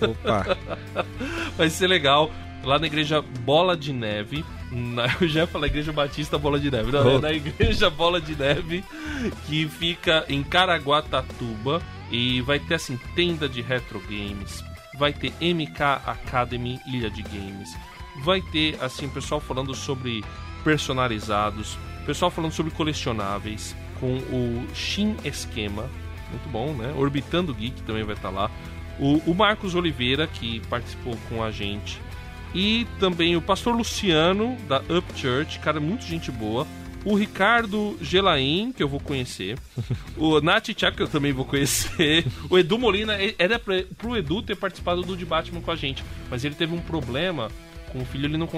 Opa! 0.00 0.56
vai 1.56 1.70
ser 1.70 1.86
legal. 1.86 2.30
Lá 2.62 2.78
na 2.78 2.86
igreja 2.86 3.20
Bola 3.20 3.76
de 3.76 3.92
Neve. 3.92 4.44
Na, 4.70 5.06
eu 5.20 5.28
já 5.28 5.46
falei 5.46 5.68
igreja 5.70 5.92
Batista 5.92 6.38
Bola 6.38 6.58
de 6.58 6.70
Neve. 6.70 6.92
Não, 6.92 7.06
oh. 7.06 7.18
é 7.18 7.20
na 7.20 7.32
igreja 7.32 7.90
Bola 7.90 8.20
de 8.20 8.34
Neve, 8.34 8.84
que 9.46 9.68
fica 9.68 10.24
em 10.28 10.42
Caraguatatuba. 10.42 11.82
E 12.10 12.40
vai 12.42 12.58
ter 12.58 12.74
assim, 12.74 12.98
tenda 13.14 13.48
de 13.48 13.60
retro 13.60 14.00
games. 14.00 14.62
Vai 14.98 15.12
ter 15.12 15.32
MK 15.40 15.82
Academy 16.06 16.78
Ilha 16.86 17.10
de 17.10 17.22
Games. 17.22 17.76
Vai 18.22 18.40
ter 18.40 18.78
assim, 18.80 19.08
pessoal 19.08 19.40
falando 19.40 19.74
sobre 19.74 20.22
personalizados. 20.62 21.76
Pessoal 22.06 22.30
falando 22.30 22.52
sobre 22.52 22.70
colecionáveis 22.70 23.74
com 24.00 24.16
o 24.16 24.66
Shin 24.74 25.16
Esquema, 25.24 25.88
muito 26.30 26.48
bom, 26.48 26.72
né? 26.72 26.92
Orbitando 26.96 27.54
Geek 27.54 27.82
também 27.82 28.02
vai 28.02 28.14
estar 28.14 28.30
lá. 28.30 28.50
O, 28.98 29.18
o 29.30 29.34
Marcos 29.34 29.74
Oliveira, 29.74 30.26
que 30.26 30.60
participou 30.68 31.16
com 31.28 31.42
a 31.42 31.50
gente. 31.50 32.00
E 32.54 32.86
também 33.00 33.36
o 33.36 33.42
pastor 33.42 33.74
Luciano, 33.74 34.56
da 34.68 34.78
Up 34.78 35.04
Church, 35.16 35.58
cara, 35.58 35.80
muito 35.80 36.04
gente 36.04 36.30
boa. 36.30 36.66
O 37.04 37.14
Ricardo 37.14 37.98
Gelain, 38.00 38.72
que 38.72 38.82
eu 38.82 38.88
vou 38.88 39.00
conhecer. 39.00 39.58
o 40.16 40.40
Nath 40.40 40.68
Tchak, 40.68 40.96
que 40.96 41.02
eu 41.02 41.08
também 41.08 41.32
vou 41.32 41.44
conhecer. 41.44 42.24
O 42.48 42.56
Edu 42.56 42.78
Molina, 42.78 43.14
era 43.38 43.58
pra, 43.58 43.82
pro 43.98 44.16
Edu 44.16 44.40
ter 44.40 44.56
participado 44.56 45.02
do 45.02 45.16
de 45.16 45.26
Batman 45.26 45.60
com 45.60 45.70
a 45.70 45.76
gente. 45.76 46.02
Mas 46.30 46.44
ele 46.44 46.54
teve 46.54 46.74
um 46.74 46.80
problema 46.80 47.50
com 47.94 48.02
o 48.02 48.04
filho, 48.04 48.26
ele 48.26 48.36
não, 48.36 48.48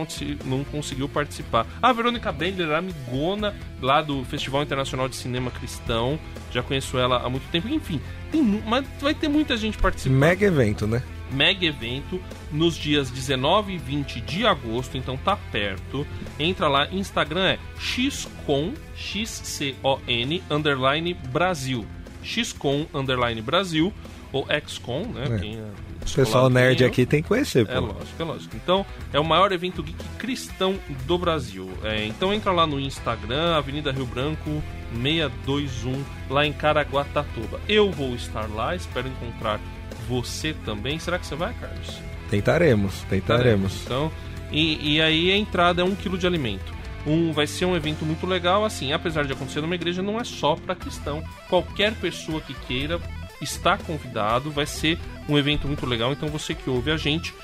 não 0.47 0.64
conseguiu 0.64 1.09
participar. 1.09 1.66
A 1.82 1.93
Verônica 1.93 2.32
Bender, 2.32 2.70
amigona 2.70 3.55
lá 3.82 4.01
do 4.01 4.24
Festival 4.24 4.62
Internacional 4.62 5.09
de 5.09 5.14
Cinema 5.14 5.51
Cristão. 5.51 6.18
Já 6.51 6.62
conheço 6.62 6.97
ela 6.97 7.18
há 7.18 7.28
muito 7.28 7.47
tempo. 7.51 7.68
Enfim, 7.68 8.01
tem, 8.32 8.43
mas 8.43 8.87
vai 8.99 9.14
ter 9.14 9.28
muita 9.28 9.57
gente 9.59 9.76
participando. 9.76 10.18
Mega 10.18 10.47
evento, 10.47 10.87
né? 10.87 11.03
mega 11.30 11.66
evento 11.66 12.20
nos 12.53 12.76
dias 12.76 13.11
19 13.11 13.74
e 13.74 13.78
20 13.78 14.20
de 14.20 14.47
agosto, 14.47 14.97
então 14.97 15.16
tá 15.16 15.37
perto. 15.37 16.07
Entra 16.39 16.68
lá, 16.68 16.89
Instagram 16.93 17.45
é 17.45 17.59
xcon, 17.78 18.72
x-c-o-n, 18.95 20.43
underline 20.49 21.14
Brasil. 21.14 21.84
xcon, 22.22 22.87
underline 22.95 23.43
Brasil, 23.43 23.93
ou 24.32 24.47
xcon, 24.66 25.07
né? 25.07 25.24
É. 25.28 25.39
Quem 25.39 25.57
é 25.57 25.86
o 26.12 26.14
pessoal 26.14 26.48
nerd 26.48 26.84
aqui 26.84 27.04
tem 27.04 27.22
que 27.22 27.28
conhecer, 27.28 27.66
pô. 27.66 27.72
É 27.72 27.78
lógico, 27.78 28.22
é 28.22 28.24
lógico. 28.24 28.57
Então, 28.57 28.86
é 29.12 29.20
o 29.20 29.24
maior 29.24 29.52
evento 29.52 29.82
geek 29.82 30.04
cristão 30.18 30.78
do 31.07 31.18
Brasil. 31.18 31.68
É, 31.82 32.04
então 32.04 32.32
entra 32.32 32.52
lá 32.52 32.66
no 32.66 32.80
Instagram, 32.80 33.57
Avenida 33.57 33.92
Rio 33.92 34.07
Branco 34.07 34.62
621, 35.02 36.04
lá 36.30 36.46
em 36.46 36.52
Caraguatatuba. 36.52 37.61
Eu 37.68 37.90
vou 37.90 38.14
estar 38.14 38.48
lá, 38.48 38.74
espero 38.74 39.09
encontrar 39.09 39.61
você 40.09 40.54
também. 40.64 40.98
Será 40.98 41.18
que 41.18 41.26
você 41.26 41.34
vai, 41.34 41.52
Carlos? 41.54 41.98
Tentaremos, 42.30 43.02
tentaremos. 43.09 43.82
Então, 43.84 44.11
e, 44.50 44.94
e 44.94 45.00
aí 45.00 45.32
a 45.32 45.36
entrada 45.36 45.82
é 45.82 45.84
um 45.84 45.94
quilo 45.94 46.18
de 46.18 46.26
alimento. 46.26 46.74
Um, 47.07 47.32
vai 47.32 47.46
ser 47.46 47.64
um 47.66 47.76
evento 47.76 48.04
muito 48.04 48.26
legal, 48.26 48.64
assim, 48.64 48.92
apesar 48.92 49.24
de 49.24 49.32
acontecer 49.32 49.61
numa 49.61 49.76
igreja, 49.76 50.02
não 50.02 50.18
é 50.18 50.24
só 50.24 50.57
para 50.57 50.74
cristão. 50.74 51.22
Qualquer 51.48 51.94
pessoa 51.94 52.40
que 52.40 52.52
queira 52.52 53.00
está 53.41 53.76
convidado, 53.76 54.51
vai 54.51 54.66
ser 54.66 54.99
um 55.28 55.39
evento 55.39 55.66
muito 55.66 55.87
legal. 55.87 56.12
Então 56.12 56.28
você 56.28 56.55
que 56.55 56.70
ouve 56.70 56.91
a 56.91 56.97
gente, 56.97 57.34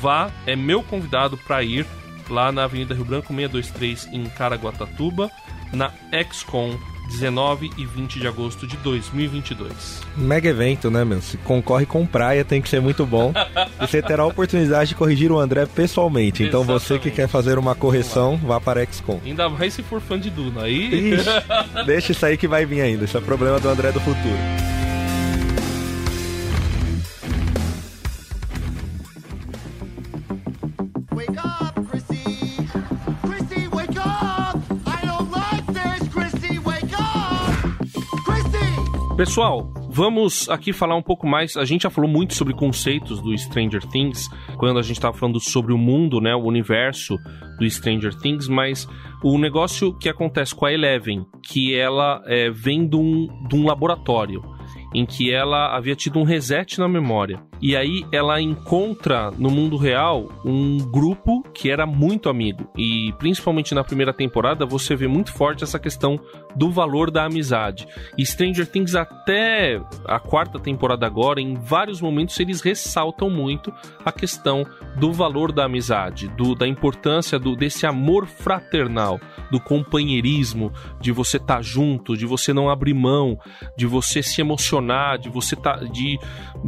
vá, 0.00 0.30
é 0.46 0.56
meu 0.56 0.82
convidado 0.82 1.36
para 1.36 1.62
ir 1.62 1.86
lá 2.28 2.52
na 2.52 2.64
Avenida 2.64 2.94
Rio 2.94 3.04
Branco 3.04 3.32
623 3.34 4.08
em 4.12 4.24
Caraguatatuba, 4.28 5.30
na 5.72 5.92
XCOM 6.30 6.76
19 7.08 7.70
e 7.76 7.86
20 7.86 8.20
de 8.20 8.28
agosto 8.28 8.66
de 8.66 8.76
2022. 8.78 10.02
Mega 10.16 10.48
evento, 10.48 10.90
né, 10.90 11.04
meu? 11.04 11.20
Se 11.22 11.38
concorre 11.38 11.86
com 11.86 12.06
praia, 12.06 12.44
tem 12.44 12.60
que 12.60 12.68
ser 12.68 12.80
muito 12.80 13.04
bom. 13.06 13.32
e 13.80 13.86
você 13.86 14.02
terá 14.02 14.22
a 14.22 14.26
oportunidade 14.26 14.90
de 14.90 14.94
corrigir 14.94 15.32
o 15.32 15.38
André 15.38 15.66
pessoalmente. 15.66 16.42
Então 16.42 16.60
Exatamente. 16.60 16.84
você 16.84 16.98
que 16.98 17.10
quer 17.10 17.26
fazer 17.26 17.58
uma 17.58 17.74
correção, 17.74 18.36
vá 18.36 18.60
para 18.60 18.82
a 18.82 18.86
XCOM. 18.86 19.20
Ainda 19.24 19.48
mais 19.48 19.72
se 19.74 19.82
for 19.82 20.00
fã 20.00 20.20
de 20.20 20.30
Duna. 20.30 20.64
Aí. 20.64 21.14
Ixi, 21.14 21.30
deixa 21.86 22.12
isso 22.12 22.26
aí 22.26 22.36
que 22.36 22.46
vai 22.46 22.66
vir 22.66 22.82
ainda. 22.82 23.04
Isso 23.04 23.16
é 23.16 23.20
problema 23.20 23.58
do 23.58 23.68
André 23.68 23.90
do 23.90 24.00
futuro. 24.00 24.77
Pessoal, 39.18 39.68
vamos 39.90 40.48
aqui 40.48 40.72
falar 40.72 40.94
um 40.94 41.02
pouco 41.02 41.26
mais. 41.26 41.56
A 41.56 41.64
gente 41.64 41.82
já 41.82 41.90
falou 41.90 42.08
muito 42.08 42.34
sobre 42.34 42.54
conceitos 42.54 43.20
do 43.20 43.36
Stranger 43.36 43.84
Things, 43.84 44.28
quando 44.56 44.78
a 44.78 44.82
gente 44.82 44.92
estava 44.92 45.12
falando 45.12 45.40
sobre 45.40 45.72
o 45.72 45.76
mundo, 45.76 46.20
né, 46.20 46.36
o 46.36 46.44
universo 46.44 47.16
do 47.58 47.68
Stranger 47.68 48.14
Things, 48.14 48.46
mas 48.46 48.86
o 49.20 49.36
negócio 49.36 49.92
que 49.98 50.08
acontece 50.08 50.54
com 50.54 50.66
a 50.66 50.72
Eleven, 50.72 51.26
que 51.42 51.74
ela 51.74 52.22
é, 52.26 52.48
vem 52.48 52.88
de 52.88 52.94
um, 52.94 53.26
de 53.48 53.56
um 53.56 53.66
laboratório 53.66 54.40
em 54.94 55.04
que 55.04 55.34
ela 55.34 55.76
havia 55.76 55.96
tido 55.96 56.20
um 56.20 56.24
reset 56.24 56.78
na 56.78 56.86
memória. 56.86 57.42
E 57.60 57.76
aí 57.76 58.04
ela 58.12 58.40
encontra 58.40 59.30
no 59.32 59.50
mundo 59.50 59.76
real 59.76 60.28
um 60.44 60.78
grupo 60.78 61.42
que 61.52 61.70
era 61.70 61.86
muito 61.86 62.28
amigo. 62.28 62.70
E 62.76 63.12
principalmente 63.18 63.74
na 63.74 63.82
primeira 63.82 64.12
temporada 64.12 64.64
você 64.64 64.94
vê 64.94 65.08
muito 65.08 65.32
forte 65.32 65.64
essa 65.64 65.78
questão 65.78 66.18
do 66.54 66.70
valor 66.70 67.10
da 67.10 67.24
amizade. 67.24 67.86
E 68.16 68.24
Stranger 68.24 68.66
Things 68.66 68.94
até 68.94 69.80
a 70.04 70.18
quarta 70.18 70.58
temporada 70.58 71.06
agora, 71.06 71.40
em 71.40 71.54
vários 71.54 72.00
momentos 72.00 72.38
eles 72.40 72.60
ressaltam 72.60 73.28
muito 73.30 73.72
a 74.04 74.12
questão 74.12 74.64
do 74.96 75.12
valor 75.12 75.52
da 75.52 75.64
amizade, 75.64 76.28
do, 76.28 76.54
da 76.54 76.66
importância 76.66 77.38
do, 77.38 77.54
desse 77.56 77.86
amor 77.86 78.26
fraternal, 78.26 79.20
do 79.50 79.60
companheirismo, 79.60 80.72
de 81.00 81.12
você 81.12 81.36
estar 81.36 81.56
tá 81.56 81.62
junto, 81.62 82.16
de 82.16 82.26
você 82.26 82.52
não 82.52 82.68
abrir 82.68 82.94
mão, 82.94 83.38
de 83.76 83.86
você 83.86 84.22
se 84.22 84.40
emocionar, 84.40 85.18
de 85.18 85.28
você 85.28 85.54
tá, 85.56 85.76
de, 85.76 86.18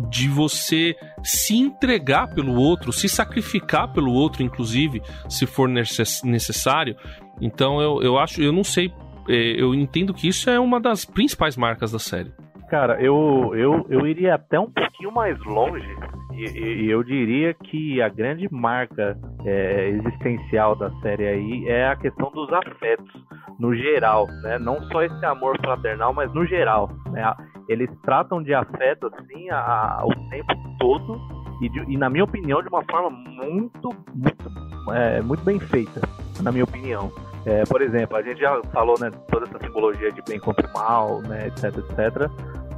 de 0.08 0.28
você 0.28 0.79
se 1.22 1.56
entregar 1.56 2.28
pelo 2.34 2.54
outro, 2.54 2.92
se 2.92 3.08
sacrificar 3.08 3.92
pelo 3.92 4.12
outro, 4.12 4.42
inclusive, 4.42 5.02
se 5.28 5.46
for 5.46 5.68
necessário. 5.68 6.96
Então 7.40 7.80
eu, 7.80 8.02
eu 8.02 8.18
acho, 8.18 8.40
eu 8.42 8.52
não 8.52 8.64
sei, 8.64 8.92
é, 9.28 9.60
eu 9.60 9.74
entendo 9.74 10.14
que 10.14 10.28
isso 10.28 10.48
é 10.50 10.58
uma 10.58 10.80
das 10.80 11.04
principais 11.04 11.56
marcas 11.56 11.92
da 11.92 11.98
série. 11.98 12.32
Cara, 12.70 13.02
eu, 13.02 13.52
eu, 13.56 13.84
eu 13.88 14.06
iria 14.06 14.36
até 14.36 14.58
um 14.58 14.70
pouquinho 14.70 15.10
mais 15.10 15.36
longe 15.44 15.92
e, 16.32 16.44
e 16.44 16.90
eu 16.90 17.02
diria 17.02 17.52
que 17.52 18.00
a 18.00 18.08
grande 18.08 18.48
marca 18.50 19.18
é, 19.44 19.88
existencial 19.88 20.76
da 20.76 20.88
série 21.00 21.26
aí 21.26 21.68
é 21.68 21.88
a 21.88 21.96
questão 21.96 22.30
dos 22.30 22.48
afetos, 22.52 23.10
no 23.58 23.74
geral, 23.74 24.26
né? 24.42 24.58
Não 24.58 24.80
só 24.84 25.02
esse 25.02 25.26
amor 25.26 25.58
fraternal, 25.60 26.14
mas 26.14 26.32
no 26.32 26.46
geral. 26.46 26.88
Né? 27.10 27.22
Eles 27.68 27.90
tratam 28.02 28.42
de 28.42 28.54
afeto 28.54 29.10
assim 29.12 29.50
a, 29.50 29.58
a, 29.58 30.06
o 30.06 30.30
tempo 30.30 30.54
todo 30.78 31.20
e, 31.60 31.68
de, 31.68 31.92
e, 31.92 31.96
na 31.98 32.08
minha 32.08 32.24
opinião, 32.24 32.62
de 32.62 32.68
uma 32.68 32.82
forma 32.84 33.10
muito, 33.10 33.90
muito, 34.14 34.92
é, 34.94 35.20
muito 35.20 35.44
bem 35.44 35.58
feita, 35.58 36.00
na 36.40 36.52
minha 36.52 36.64
opinião. 36.64 37.12
É, 37.44 37.64
por 37.64 37.82
exemplo, 37.82 38.16
a 38.16 38.22
gente 38.22 38.40
já 38.40 38.62
falou 38.72 38.98
né, 39.00 39.10
toda 39.30 39.46
essa 39.46 39.58
simbologia 39.58 40.12
de 40.12 40.22
bem 40.22 40.38
contra 40.38 40.66
o 40.66 40.72
mal, 40.72 41.20
né, 41.22 41.48
etc, 41.48 41.64
etc. 41.64 42.30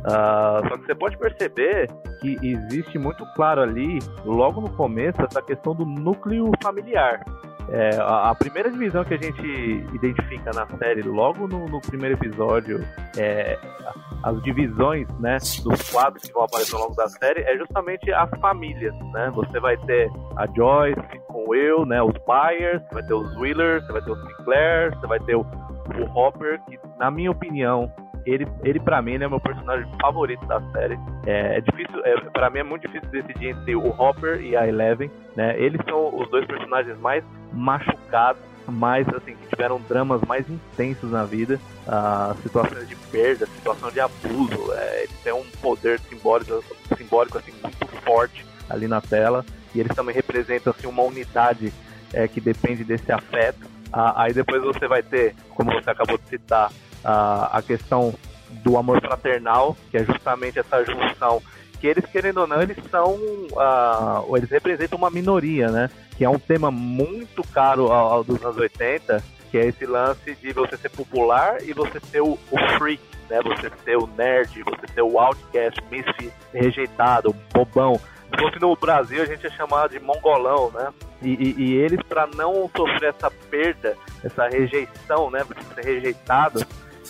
Uh, 0.02 0.68
só 0.68 0.76
que 0.78 0.86
você 0.86 0.94
pode 0.94 1.16
perceber 1.16 1.88
que 2.20 2.36
existe 2.42 2.98
muito 2.98 3.24
claro 3.34 3.62
ali, 3.62 4.00
logo 4.24 4.60
no 4.60 4.70
começo, 4.70 5.22
essa 5.22 5.40
questão 5.40 5.74
do 5.74 5.84
núcleo 5.84 6.50
familiar. 6.62 7.22
É, 7.68 7.96
a, 8.00 8.30
a, 8.30 8.34
primeira 8.34 8.70
divisão 8.70 9.04
que 9.04 9.14
a 9.14 9.16
gente 9.16 9.42
identifica 9.94 10.50
na 10.52 10.66
série, 10.78 11.02
logo 11.02 11.46
no, 11.46 11.66
no 11.66 11.80
primeiro 11.80 12.16
episódio, 12.16 12.84
é, 13.16 13.56
as 14.22 14.42
divisões 14.42 15.06
né, 15.18 15.38
dos 15.62 15.90
quadros 15.90 16.22
que 16.22 16.32
vão 16.32 16.44
aparecer 16.44 16.74
ao 16.74 16.82
longo 16.82 16.94
da 16.94 17.08
série, 17.08 17.40
é 17.42 17.56
justamente 17.56 18.12
as 18.12 18.30
famílias. 18.40 18.94
Né? 19.12 19.30
Você 19.34 19.60
vai 19.60 19.76
ter 19.76 20.10
a 20.36 20.46
Joyce 20.46 21.00
com 21.28 21.48
o 21.48 21.54
eu, 21.54 21.86
né, 21.86 22.02
os 22.02 22.14
Byers, 22.26 22.82
você 22.82 22.94
vai 22.94 23.02
ter 23.04 23.14
os 23.14 23.36
Wheelers, 23.36 23.86
você 23.86 23.92
vai 23.92 24.02
ter 24.02 24.10
os 24.10 24.20
Sinclair, 24.20 24.98
você 24.98 25.06
vai 25.06 25.20
ter 25.20 25.36
o, 25.36 25.40
o 25.40 26.18
Hopper, 26.18 26.60
que, 26.64 26.78
na 26.98 27.10
minha 27.10 27.30
opinião, 27.30 27.90
ele, 28.24 28.46
ele 28.62 28.80
para 28.80 29.02
mim, 29.02 29.14
é 29.14 29.28
meu 29.28 29.40
personagem 29.40 29.86
favorito 30.00 30.44
da 30.46 30.60
série. 30.72 30.98
É, 31.26 31.58
é 31.58 31.60
difícil, 31.60 32.04
é, 32.04 32.16
para 32.30 32.50
mim 32.50 32.60
é 32.60 32.62
muito 32.62 32.82
difícil 32.82 33.08
decidir 33.10 33.48
entre 33.48 33.74
o 33.74 33.88
Hopper 33.88 34.40
e 34.40 34.56
a 34.56 34.66
Eleven, 34.66 35.10
né? 35.36 35.58
Eles 35.58 35.80
são 35.88 36.14
os 36.14 36.28
dois 36.30 36.46
personagens 36.46 36.98
mais 37.00 37.24
machucados, 37.52 38.42
mais 38.68 39.08
assim 39.08 39.34
que 39.34 39.48
tiveram 39.48 39.80
dramas 39.88 40.20
mais 40.22 40.48
intensos 40.48 41.10
na 41.10 41.24
vida, 41.24 41.60
uh, 41.86 42.40
situações 42.42 42.88
de 42.88 42.96
perda, 42.96 43.46
situação 43.46 43.90
de 43.90 44.00
abuso. 44.00 44.72
É, 44.72 45.04
eles 45.04 45.16
têm 45.22 45.32
um 45.32 45.44
poder 45.60 45.98
simbólico, 46.00 46.62
simbólico 46.96 47.38
assim 47.38 47.52
muito 47.62 47.86
forte 48.02 48.46
ali 48.70 48.86
na 48.86 49.00
tela 49.00 49.44
e 49.74 49.80
eles 49.80 49.94
também 49.94 50.14
representam 50.14 50.72
assim 50.76 50.86
uma 50.86 51.02
unidade 51.02 51.72
é, 52.12 52.28
que 52.28 52.40
depende 52.40 52.84
desse 52.84 53.10
afeto. 53.10 53.64
Uh, 53.88 54.12
aí 54.16 54.32
depois 54.32 54.62
você 54.62 54.86
vai 54.86 55.02
ter, 55.02 55.34
como 55.50 55.72
você 55.72 55.90
acabou 55.90 56.16
de 56.16 56.24
citar, 56.24 56.70
a, 57.04 57.58
a 57.58 57.62
questão 57.62 58.14
do 58.62 58.76
amor 58.76 59.00
fraternal, 59.00 59.76
que 59.90 59.96
é 59.96 60.04
justamente 60.04 60.58
essa 60.58 60.84
junção 60.84 61.42
que 61.82 61.88
eles, 61.88 62.06
querendo 62.06 62.38
ou 62.38 62.46
não, 62.46 62.62
eles 62.62 62.76
são. 62.88 63.14
Uh, 63.14 64.36
eles 64.36 64.48
representam 64.48 64.96
uma 64.96 65.10
minoria, 65.10 65.68
né? 65.68 65.90
Que 66.16 66.24
é 66.24 66.30
um 66.30 66.38
tema 66.38 66.70
muito 66.70 67.42
caro 67.48 67.90
ao, 67.90 68.12
ao, 68.12 68.24
dos 68.24 68.40
anos 68.40 68.56
80, 68.56 69.20
que 69.50 69.58
é 69.58 69.66
esse 69.66 69.84
lance 69.84 70.36
de 70.36 70.52
você 70.52 70.76
ser 70.76 70.90
popular 70.90 71.56
e 71.60 71.72
você 71.72 71.98
ser 71.98 72.22
o, 72.22 72.38
o 72.52 72.58
freak, 72.78 73.02
né? 73.28 73.40
Você 73.42 73.68
ser 73.84 73.96
o 73.96 74.06
nerd, 74.06 74.62
você 74.62 74.94
ser 74.94 75.02
o 75.02 75.18
outcast, 75.18 75.82
misfit, 75.90 76.32
rejeitado, 76.54 77.34
bobão. 77.52 78.00
Se 78.30 78.40
fosse 78.40 78.60
no 78.60 78.76
Brasil, 78.76 79.20
a 79.20 79.26
gente 79.26 79.42
ia 79.42 79.50
chamar 79.50 79.88
de 79.88 79.98
mongolão, 79.98 80.70
né? 80.70 80.88
E, 81.20 81.30
e, 81.30 81.62
e 81.62 81.74
eles, 81.74 82.00
para 82.08 82.28
não 82.28 82.70
sofrer 82.76 83.12
essa 83.12 83.30
perda, 83.50 83.96
essa 84.22 84.46
rejeição, 84.46 85.32
né? 85.32 85.42
Você 85.42 85.74
ser 85.74 85.84
rejeitado, 85.84 86.64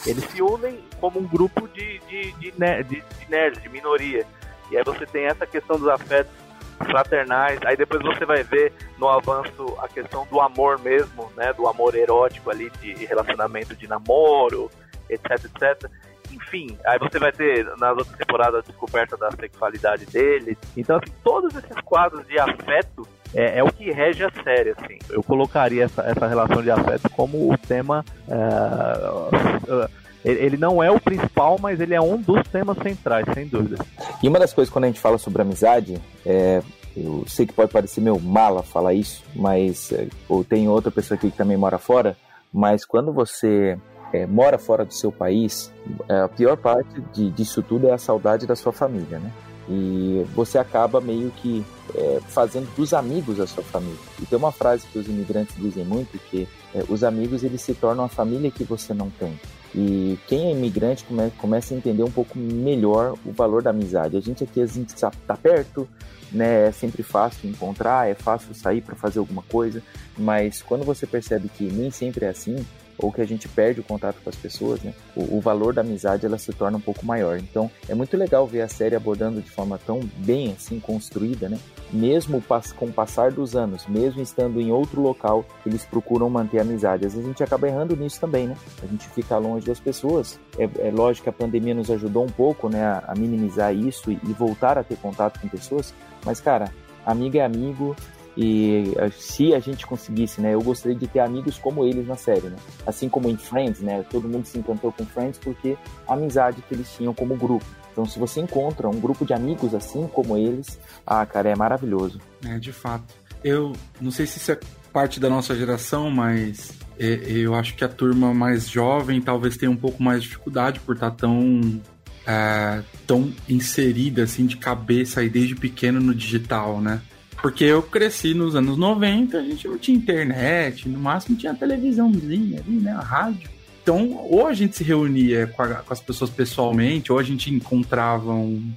eles 0.06 0.24
se 0.24 0.42
unem 0.42 0.82
como 1.00 1.20
um 1.20 1.26
grupo 1.26 1.68
de, 1.68 1.98
de, 2.00 2.32
de, 2.32 2.50
de, 2.50 2.84
de 2.84 3.30
nerds, 3.30 3.62
de 3.62 3.68
minoria. 3.68 4.26
E 4.70 4.76
aí 4.76 4.82
você 4.84 5.06
tem 5.06 5.26
essa 5.26 5.46
questão 5.46 5.78
dos 5.78 5.88
afetos 5.88 6.32
fraternais. 6.78 7.58
Aí 7.64 7.76
depois 7.76 8.02
você 8.02 8.24
vai 8.24 8.42
ver 8.42 8.72
no 8.98 9.08
avanço 9.08 9.76
a 9.78 9.88
questão 9.88 10.26
do 10.26 10.40
amor 10.40 10.78
mesmo, 10.80 11.30
né? 11.36 11.52
Do 11.52 11.68
amor 11.68 11.94
erótico 11.94 12.50
ali, 12.50 12.70
de 12.80 13.04
relacionamento 13.04 13.76
de 13.76 13.86
namoro, 13.86 14.70
etc, 15.08 15.30
etc. 15.44 15.90
Enfim, 16.30 16.78
aí 16.86 16.98
você 16.98 17.18
vai 17.18 17.30
ter 17.30 17.64
nas 17.76 17.96
outras 17.96 18.16
temporadas 18.16 18.64
a 18.64 18.68
descoberta 18.68 19.16
da 19.16 19.30
sexualidade 19.32 20.06
dele. 20.06 20.56
Então, 20.76 20.96
assim, 20.96 21.12
todos 21.22 21.54
esses 21.54 21.80
quadros 21.84 22.26
de 22.26 22.38
afeto 22.38 23.06
é, 23.34 23.58
é, 23.58 23.64
o 23.64 23.72
que 23.72 23.90
rege 23.90 24.24
a 24.24 24.30
série, 24.42 24.70
assim. 24.70 24.98
Eu 25.10 25.22
colocaria 25.22 25.84
essa, 25.84 26.02
essa 26.02 26.26
relação 26.26 26.62
de 26.62 26.70
afeto 26.70 27.08
como 27.10 27.52
o 27.52 27.56
tema. 27.56 28.04
Uh, 28.28 29.88
ele 30.24 30.56
não 30.56 30.82
é 30.82 30.90
o 30.90 31.00
principal, 31.00 31.58
mas 31.60 31.80
ele 31.80 31.94
é 31.94 32.00
um 32.00 32.16
dos 32.16 32.46
temas 32.48 32.78
centrais, 32.78 33.26
sem 33.34 33.46
dúvida. 33.46 33.84
E 34.22 34.28
uma 34.28 34.38
das 34.38 34.52
coisas 34.52 34.72
quando 34.72 34.84
a 34.84 34.86
gente 34.86 35.00
fala 35.00 35.18
sobre 35.18 35.42
amizade, 35.42 36.00
é, 36.24 36.62
eu 36.96 37.24
sei 37.26 37.46
que 37.46 37.52
pode 37.52 37.72
parecer 37.72 38.00
meio 38.00 38.20
mala 38.20 38.62
falar 38.62 38.94
isso, 38.94 39.24
mas 39.34 39.90
é, 39.92 40.06
ou 40.28 40.44
tem 40.44 40.68
outra 40.68 40.90
pessoa 40.90 41.16
aqui 41.16 41.30
que 41.30 41.36
também 41.36 41.56
mora 41.56 41.78
fora, 41.78 42.16
mas 42.52 42.84
quando 42.84 43.12
você 43.12 43.76
é, 44.12 44.26
mora 44.26 44.58
fora 44.58 44.84
do 44.84 44.94
seu 44.94 45.10
país, 45.10 45.72
é, 46.08 46.20
a 46.20 46.28
pior 46.28 46.56
parte 46.56 47.00
de, 47.12 47.30
disso 47.30 47.62
tudo 47.62 47.88
é 47.88 47.92
a 47.92 47.98
saudade 47.98 48.46
da 48.46 48.54
sua 48.54 48.72
família, 48.72 49.18
né? 49.18 49.32
E 49.72 50.22
você 50.34 50.58
acaba 50.58 51.00
meio 51.00 51.30
que 51.30 51.64
é, 51.94 52.20
fazendo 52.28 52.68
dos 52.76 52.92
amigos 52.92 53.40
a 53.40 53.46
sua 53.46 53.64
família. 53.64 53.98
E 54.20 54.26
tem 54.26 54.38
uma 54.38 54.52
frase 54.52 54.86
que 54.86 54.98
os 54.98 55.06
imigrantes 55.06 55.56
dizem 55.56 55.82
muito 55.84 56.18
que 56.30 56.46
é, 56.74 56.84
os 56.90 57.02
amigos 57.02 57.42
eles 57.42 57.62
se 57.62 57.72
tornam 57.72 58.04
a 58.04 58.08
família 58.08 58.50
que 58.50 58.64
você 58.64 58.92
não 58.92 59.08
tem. 59.08 59.38
E 59.74 60.18
quem 60.26 60.48
é 60.48 60.52
imigrante 60.52 61.04
come, 61.04 61.30
começa 61.38 61.72
a 61.72 61.76
entender 61.76 62.02
um 62.02 62.10
pouco 62.10 62.38
melhor 62.38 63.14
o 63.24 63.32
valor 63.32 63.62
da 63.62 63.70
amizade. 63.70 64.14
A 64.14 64.20
gente 64.20 64.44
aqui 64.44 64.60
a 64.60 64.66
gente 64.66 64.90
está 64.90 65.10
tá 65.26 65.36
perto, 65.36 65.88
né? 66.30 66.68
É 66.68 66.72
sempre 66.72 67.02
fácil 67.02 67.48
encontrar, 67.48 68.10
é 68.10 68.14
fácil 68.14 68.54
sair 68.54 68.82
para 68.82 68.94
fazer 68.94 69.20
alguma 69.20 69.42
coisa, 69.42 69.82
mas 70.18 70.60
quando 70.60 70.84
você 70.84 71.06
percebe 71.06 71.48
que 71.48 71.64
nem 71.64 71.90
sempre 71.90 72.26
é 72.26 72.28
assim, 72.28 72.62
ou 72.98 73.12
que 73.12 73.20
a 73.20 73.26
gente 73.26 73.48
perde 73.48 73.80
o 73.80 73.84
contato 73.84 74.16
com 74.22 74.30
as 74.30 74.36
pessoas, 74.36 74.80
né? 74.82 74.94
O, 75.16 75.38
o, 75.38 75.40
valor 75.40 75.72
da 75.74 75.80
amizade 75.80 76.26
ela 76.26 76.38
se 76.38 76.52
torna 76.52 76.78
um 76.78 76.80
pouco 76.80 77.04
maior. 77.04 77.38
Então 77.38 77.70
é 77.88 77.94
muito 77.94 78.16
legal 78.16 78.46
ver 78.46 78.62
a 78.62 78.68
série 78.68 78.94
abordando 78.94 79.40
de 79.40 79.50
forma 79.50 79.78
tão 79.78 80.00
bem 80.18 80.52
assim 80.52 80.78
construída, 80.78 81.48
né? 81.48 81.58
Mesmo 81.92 82.42
com 82.76 82.86
o 82.86 82.92
passar 82.92 83.32
dos 83.32 83.54
anos, 83.54 83.86
mesmo 83.86 84.22
estando 84.22 84.60
em 84.60 84.70
outro 84.70 85.00
local, 85.00 85.44
eles 85.66 85.84
procuram 85.84 86.30
manter 86.30 86.58
a 86.58 86.62
amizade. 86.62 87.06
Às 87.06 87.12
vezes 87.12 87.26
a 87.26 87.28
gente 87.28 87.42
acaba 87.42 87.68
errando 87.68 87.96
nisso 87.96 88.20
também, 88.20 88.46
né? 88.46 88.56
A 88.82 88.86
gente 88.86 89.08
fica 89.08 89.36
longe 89.38 89.66
das 89.66 89.80
pessoas. 89.80 90.38
É, 90.58 90.88
é 90.88 90.90
lógico 90.90 91.24
que 91.24 91.30
a 91.30 91.32
pandemia 91.32 91.74
nos 91.74 91.90
ajudou 91.90 92.24
um 92.24 92.28
pouco, 92.28 92.68
né, 92.68 92.84
a, 92.84 93.04
a 93.08 93.14
minimizar 93.14 93.74
isso 93.74 94.10
e, 94.10 94.18
e 94.24 94.32
voltar 94.32 94.78
a 94.78 94.84
ter 94.84 94.96
contato 94.96 95.40
com 95.40 95.48
pessoas. 95.48 95.94
Mas 96.24 96.40
cara, 96.40 96.72
amigo 97.04 97.36
é 97.36 97.44
amigo, 97.44 97.96
e 98.36 98.92
eh, 98.96 99.10
se 99.10 99.54
a 99.54 99.60
gente 99.60 99.86
conseguisse, 99.86 100.40
né, 100.40 100.54
eu 100.54 100.62
gostaria 100.62 100.96
de 100.96 101.06
ter 101.06 101.20
amigos 101.20 101.58
como 101.58 101.84
eles 101.84 102.06
na 102.06 102.16
série, 102.16 102.48
né? 102.48 102.56
Assim 102.86 103.08
como 103.08 103.28
em 103.28 103.36
Friends, 103.36 103.80
né? 103.80 104.04
Todo 104.10 104.28
mundo 104.28 104.46
se 104.46 104.58
encantou 104.58 104.92
com 104.92 105.04
Friends 105.04 105.38
porque 105.38 105.76
a 106.06 106.14
amizade 106.14 106.62
que 106.62 106.74
eles 106.74 106.90
tinham 106.96 107.12
como 107.12 107.36
grupo. 107.36 107.64
Então, 107.92 108.06
se 108.06 108.18
você 108.18 108.40
encontra 108.40 108.88
um 108.88 108.98
grupo 108.98 109.24
de 109.24 109.34
amigos 109.34 109.74
assim 109.74 110.06
como 110.06 110.36
eles, 110.36 110.78
ah, 111.06 111.26
cara, 111.26 111.50
é 111.50 111.54
maravilhoso. 111.54 112.18
É, 112.44 112.58
de 112.58 112.72
fato. 112.72 113.14
Eu 113.44 113.72
não 114.00 114.10
sei 114.10 114.26
se 114.26 114.38
isso 114.38 114.52
é 114.52 114.58
parte 114.92 115.20
da 115.20 115.28
nossa 115.28 115.54
geração, 115.54 116.10
mas 116.10 116.72
é, 116.98 117.20
eu 117.28 117.54
acho 117.54 117.74
que 117.74 117.84
a 117.84 117.88
turma 117.88 118.32
mais 118.32 118.68
jovem 118.68 119.20
talvez 119.20 119.56
tenha 119.56 119.70
um 119.70 119.76
pouco 119.76 120.02
mais 120.02 120.22
de 120.22 120.28
dificuldade 120.28 120.80
por 120.80 120.94
estar 120.94 121.10
tão 121.10 121.80
é, 122.26 122.82
tão 123.06 123.32
inserida 123.48 124.22
assim 124.22 124.46
de 124.46 124.56
cabeça 124.56 125.20
aí 125.20 125.28
desde 125.28 125.54
pequeno 125.54 126.00
no 126.00 126.14
digital, 126.14 126.80
né? 126.80 127.02
Porque 127.42 127.64
eu 127.64 127.82
cresci 127.82 128.34
nos 128.34 128.54
anos 128.54 128.78
90, 128.78 129.36
a 129.36 129.42
gente 129.42 129.66
não 129.66 129.76
tinha 129.76 129.98
internet, 129.98 130.88
no 130.88 131.00
máximo 131.00 131.36
tinha 131.36 131.52
televisãozinha 131.52 132.60
ali, 132.60 132.76
né? 132.76 132.92
A 132.92 133.00
rádio. 133.00 133.50
Então, 133.82 134.12
ou 134.30 134.46
a 134.46 134.54
gente 134.54 134.76
se 134.76 134.84
reunia 134.84 135.48
com, 135.48 135.60
a, 135.60 135.74
com 135.74 135.92
as 135.92 136.00
pessoas 136.00 136.30
pessoalmente, 136.30 137.10
ou 137.10 137.18
a 137.18 137.22
gente 137.24 137.52
encontrava 137.52 138.32
um, 138.32 138.72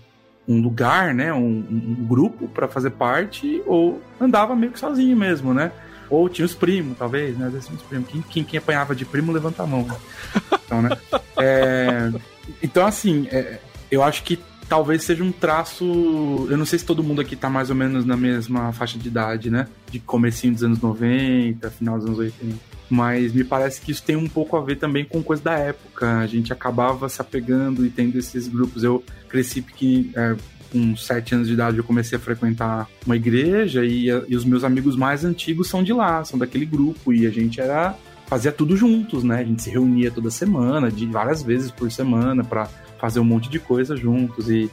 um 0.47 0.59
lugar, 0.59 1.13
né? 1.13 1.32
Um, 1.32 1.63
um 1.70 2.07
grupo 2.07 2.47
para 2.47 2.68
fazer 2.68 2.89
parte, 2.89 3.61
ou 3.68 4.01
andava 4.20 4.55
meio 4.55 4.72
que 4.72 4.80
sozinho 4.80 5.16
mesmo, 5.16 5.53
né? 5.53 5.72
Ou 6.09 6.28
tinha 6.28 6.45
os 6.45 6.55
primos, 6.55 6.97
talvez, 6.97 7.38
né? 7.38 7.45
Às 7.45 7.53
vezes 7.53 7.68
tinha 7.68 7.78
os 7.78 7.84
primos. 7.84 8.09
Quem, 8.09 8.22
quem, 8.24 8.43
quem 8.43 8.57
apanhava 8.57 8.95
de 8.95 9.05
primo, 9.05 9.32
levanta 9.32 9.61
a 9.61 9.68
mão. 9.68 9.88
Então, 10.66 10.82
né? 10.82 10.89
É, 11.38 12.13
então 12.63 12.88
assim, 12.88 13.28
é, 13.30 13.59
eu 13.91 14.01
acho 14.01 14.24
que 14.24 14.39
talvez 14.68 15.03
seja 15.03 15.24
um 15.24 15.32
traço. 15.32 16.47
Eu 16.49 16.57
não 16.57 16.66
sei 16.66 16.80
se 16.80 16.86
todo 16.86 17.03
mundo 17.03 17.22
aqui 17.22 17.36
tá 17.36 17.49
mais 17.49 17.70
ou 17.70 17.76
menos 17.76 18.05
na 18.05 18.18
mesma 18.18 18.72
faixa 18.72 18.97
de 18.97 19.07
idade, 19.07 19.49
né? 19.49 19.68
De 19.91 19.99
comecinho 19.99 20.53
dos 20.53 20.63
anos 20.63 20.82
90, 20.82 21.70
final 21.72 21.97
dos 21.97 22.07
anos 22.07 22.20
80. 22.20 22.55
Mas 22.89 23.34
me 23.34 23.43
parece 23.43 23.82
que 23.82 23.91
isso 23.91 24.03
tem 24.03 24.16
um 24.16 24.28
pouco 24.28 24.55
a 24.55 24.61
ver 24.61 24.76
também 24.76 25.03
com 25.03 25.24
coisa 25.24 25.43
da 25.43 25.53
época. 25.53 26.20
A 26.20 26.28
gente 26.28 26.53
acabava 26.53 27.09
se 27.09 27.22
apegando 27.22 27.86
e 27.86 27.89
tendo 27.89 28.18
esses 28.18 28.47
grupos. 28.47 28.84
Eu 28.84 29.03
cresci 29.28 29.61
porque 29.61 30.09
é, 30.16 30.36
com 30.72 30.95
sete 30.95 31.34
anos 31.34 31.47
de 31.47 31.53
idade 31.53 31.78
eu 31.78 31.84
comecei 31.84 32.18
a 32.18 32.22
frequentar 32.22 32.88
uma 33.05 33.16
igreja 33.16 33.84
e, 33.84 34.07
e 34.07 34.36
os 34.36 34.45
meus 34.45 34.63
amigos 34.63 34.95
mais 34.95 35.24
antigos 35.24 35.68
são 35.68 35.84
de 35.84 35.93
lá, 35.93 36.24
são 36.24 36.38
daquele 36.38 36.66
grupo 36.66 37.13
e 37.13 37.26
a 37.26 37.32
gente 37.32 37.59
era 37.59 37.95
fazia 38.28 38.51
tudo 38.51 38.76
juntos, 38.76 39.24
né? 39.24 39.39
A 39.39 39.43
gente 39.43 39.61
se 39.61 39.70
reunia 39.70 40.11
toda 40.11 40.30
semana, 40.32 40.91
de 40.91 41.05
várias 41.05 41.43
vezes 41.43 41.72
por 41.72 41.91
semana 41.91 42.43
para 42.43 42.68
fazer 42.99 43.19
um 43.19 43.23
monte 43.23 43.49
de 43.49 43.59
coisa 43.59 43.95
juntos. 43.95 44.49
E, 44.49 44.69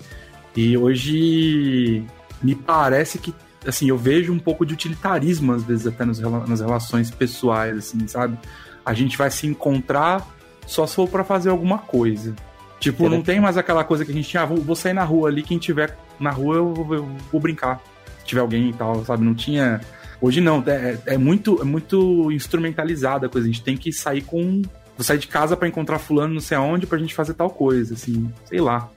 e 0.57 0.77
hoje 0.77 2.05
me 2.43 2.55
parece 2.55 3.19
que, 3.19 3.35
assim, 3.67 3.89
eu 3.89 3.97
vejo 3.97 4.33
um 4.33 4.39
pouco 4.39 4.67
de 4.67 4.75
utilitarismo, 4.75 5.53
às 5.53 5.63
vezes, 5.63 5.87
até 5.87 6.05
nos, 6.05 6.19
nas 6.21 6.61
relações 6.61 7.11
pessoais, 7.11 7.77
assim, 7.77 8.07
sabe? 8.07 8.39
A 8.85 8.93
gente 8.93 9.17
vai 9.17 9.31
se 9.31 9.47
encontrar 9.47 10.27
só 10.67 10.87
se 10.87 10.95
for 10.95 11.09
para 11.09 11.25
fazer 11.25 11.51
alguma 11.51 11.79
coisa. 11.79 12.35
Tipo, 12.83 13.09
não 13.09 13.23
tem 13.23 13.41
mais 13.41 13.57
aquela 13.57 13.85
coisa 13.85 14.05
que 14.05 14.11
a 14.11 14.15
gente 14.15 14.29
tinha, 14.29 14.43
ah, 14.43 14.47
vou, 14.47 14.75
sair 14.75 14.93
na 14.93 15.05
rua 15.05 15.29
ali, 15.29 15.43
quem 15.43 15.57
tiver 15.57 15.97
na 16.19 16.31
rua 16.31 16.57
eu 16.57 16.75
vou, 16.75 16.95
eu 16.95 17.09
vou 17.31 17.41
brincar. 17.41 17.81
Se 18.19 18.25
tiver 18.25 18.41
alguém 18.41 18.71
e 18.71 18.73
tal, 18.73 19.05
sabe? 19.05 19.25
Não 19.25 19.35
tinha. 19.35 19.81
Hoje 20.21 20.41
não, 20.41 20.63
é, 20.67 20.99
é, 21.07 21.17
muito, 21.17 21.61
é 21.61 21.65
muito 21.65 22.31
instrumentalizada 22.33 23.27
a 23.27 23.29
coisa. 23.29 23.47
A 23.47 23.53
gente 23.53 23.63
tem 23.63 23.77
que 23.77 23.93
sair 23.93 24.23
com 24.23 24.63
vou 24.97 25.05
sair 25.05 25.19
de 25.19 25.29
casa 25.29 25.57
para 25.57 25.69
encontrar 25.69 25.99
fulano 25.99 26.35
não 26.35 26.41
sei 26.41 26.57
aonde 26.57 26.87
pra 26.87 26.99
gente 26.99 27.15
fazer 27.15 27.35
tal 27.35 27.51
coisa, 27.51 27.95
assim, 27.95 28.33
sei 28.47 28.61
lá. 28.61 28.91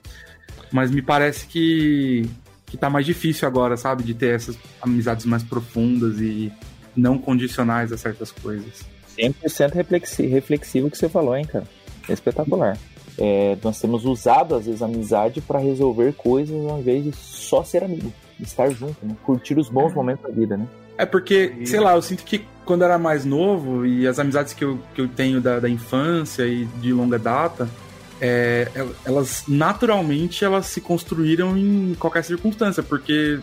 Mas 0.71 0.91
me 0.91 1.01
parece 1.01 1.47
que 1.47 2.29
que 2.65 2.77
tá 2.77 2.89
mais 2.89 3.05
difícil 3.05 3.47
agora, 3.47 3.77
sabe, 3.77 4.03
de 4.03 4.13
ter 4.13 4.35
essas 4.35 4.57
amizades 4.81 5.25
mais 5.25 5.43
profundas 5.43 6.19
e 6.19 6.51
não 6.95 7.17
condicionais 7.17 7.91
a 7.91 7.97
certas 7.97 8.31
coisas. 8.31 8.83
100% 9.17 9.73
reflexivo, 9.73 10.29
reflexivo 10.29 10.91
que 10.91 10.97
você 10.97 11.07
falou, 11.07 11.37
hein, 11.37 11.45
cara. 11.45 11.65
Espetacular. 12.09 12.77
É, 13.17 13.57
nós 13.63 13.79
temos 13.79 14.03
usado, 14.03 14.55
às 14.55 14.65
vezes, 14.65 14.81
a 14.81 14.85
amizade 14.85 15.41
para 15.41 15.59
resolver 15.59 16.13
coisas 16.13 16.55
ao 16.69 16.79
invés 16.79 17.03
de 17.03 17.13
só 17.13 17.63
ser 17.63 17.83
amigo, 17.83 18.11
estar 18.39 18.69
junto, 18.71 19.05
né? 19.05 19.15
curtir 19.23 19.57
os 19.57 19.69
bons 19.69 19.93
momentos 19.93 20.23
da 20.23 20.29
vida, 20.29 20.57
né? 20.57 20.67
É 20.97 21.05
porque, 21.05 21.53
sei 21.65 21.79
lá, 21.79 21.95
eu 21.95 22.01
sinto 22.01 22.23
que 22.23 22.45
quando 22.63 22.83
era 22.83 22.97
mais 22.97 23.25
novo 23.25 23.85
e 23.85 24.07
as 24.07 24.17
amizades 24.17 24.53
que 24.53 24.63
eu, 24.63 24.79
que 24.93 25.01
eu 25.01 25.07
tenho 25.07 25.39
da, 25.39 25.59
da 25.59 25.69
infância 25.69 26.47
e 26.47 26.65
de 26.65 26.91
longa 26.91 27.19
data, 27.19 27.69
é, 28.19 28.69
elas 29.03 29.43
naturalmente 29.47 30.43
elas 30.43 30.67
se 30.67 30.81
construíram 30.81 31.57
em 31.57 31.95
qualquer 31.99 32.23
circunstância, 32.23 32.81
porque, 32.81 33.39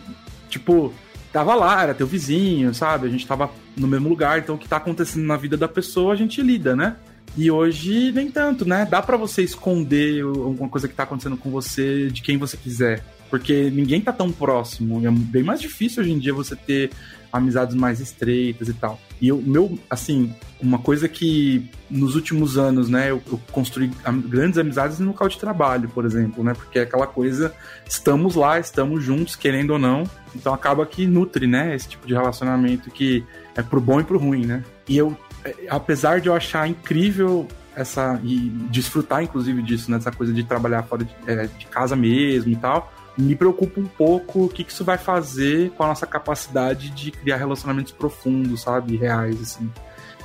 tipo, 0.49 0.93
tava 1.31 1.55
lá, 1.55 1.83
era 1.83 1.93
teu 1.93 2.07
vizinho, 2.07 2.73
sabe? 2.73 3.07
A 3.07 3.09
gente 3.09 3.25
tava 3.25 3.49
no 3.77 3.87
mesmo 3.87 4.09
lugar, 4.09 4.39
então 4.39 4.55
o 4.55 4.57
que 4.57 4.67
tá 4.67 4.77
acontecendo 4.77 5.25
na 5.25 5.37
vida 5.37 5.55
da 5.55 5.67
pessoa 5.67 6.13
a 6.13 6.15
gente 6.15 6.41
lida, 6.41 6.75
né? 6.75 6.95
E 7.35 7.49
hoje 7.49 8.11
nem 8.11 8.29
tanto, 8.29 8.63
né? 8.65 8.85
Dá 8.89 9.01
para 9.01 9.17
você 9.17 9.41
esconder 9.41 10.23
alguma 10.23 10.69
coisa 10.69 10.87
que 10.87 10.93
tá 10.93 11.03
acontecendo 11.03 11.37
com 11.37 11.49
você 11.49 12.09
de 12.09 12.21
quem 12.21 12.37
você 12.37 12.55
quiser. 12.55 13.03
Porque 13.29 13.71
ninguém 13.71 13.99
tá 13.99 14.13
tão 14.13 14.31
próximo. 14.31 15.05
É 15.07 15.09
bem 15.09 15.41
mais 15.41 15.59
difícil 15.59 16.03
hoje 16.03 16.11
em 16.11 16.19
dia 16.19 16.31
você 16.31 16.55
ter 16.55 16.91
amizades 17.33 17.75
mais 17.75 17.99
estreitas 17.99 18.69
e 18.69 18.73
tal. 18.73 18.99
E 19.19 19.31
o 19.31 19.37
meu, 19.37 19.77
assim, 19.89 20.33
uma 20.61 20.77
coisa 20.77 21.09
que 21.09 21.67
nos 21.89 22.15
últimos 22.15 22.57
anos, 22.57 22.87
né, 22.87 23.09
eu, 23.09 23.21
eu 23.31 23.41
construí 23.51 23.91
grandes 24.27 24.59
amizades 24.59 24.99
no 24.99 25.07
local 25.07 25.27
de 25.27 25.39
trabalho, 25.39 25.89
por 25.89 26.05
exemplo, 26.05 26.43
né, 26.43 26.53
porque 26.53 26.79
é 26.79 26.83
aquela 26.83 27.07
coisa, 27.07 27.51
estamos 27.87 28.35
lá, 28.35 28.59
estamos 28.59 29.03
juntos, 29.03 29.35
querendo 29.35 29.71
ou 29.71 29.79
não, 29.79 30.03
então 30.35 30.53
acaba 30.53 30.85
que 30.85 31.07
nutre, 31.07 31.47
né, 31.47 31.75
esse 31.75 31.89
tipo 31.89 32.05
de 32.05 32.13
relacionamento 32.13 32.91
que 32.91 33.25
é 33.55 33.63
pro 33.63 33.81
bom 33.81 33.99
e 33.99 34.03
pro 34.03 34.19
ruim, 34.19 34.45
né. 34.45 34.63
E 34.87 34.95
eu, 34.95 35.17
é, 35.43 35.55
apesar 35.69 36.21
de 36.21 36.29
eu 36.29 36.35
achar 36.35 36.67
incrível 36.67 37.47
essa 37.75 38.19
e 38.23 38.49
desfrutar 38.69 39.23
inclusive 39.23 39.63
disso, 39.63 39.89
né, 39.89 39.99
coisa 40.15 40.31
de 40.31 40.43
trabalhar 40.43 40.83
fora 40.83 41.03
de, 41.03 41.15
é, 41.25 41.47
de 41.47 41.65
casa 41.65 41.95
mesmo 41.95 42.51
e 42.51 42.55
tal, 42.55 42.92
me 43.17 43.35
preocupa 43.35 43.79
um 43.79 43.85
pouco 43.85 44.45
o 44.45 44.49
que, 44.49 44.63
que 44.63 44.71
isso 44.71 44.83
vai 44.83 44.97
fazer 44.97 45.71
com 45.71 45.83
a 45.83 45.87
nossa 45.87 46.07
capacidade 46.07 46.89
de 46.89 47.11
criar 47.11 47.37
relacionamentos 47.37 47.91
profundos, 47.91 48.61
sabe? 48.61 48.97
Reais, 48.97 49.39
assim. 49.41 49.69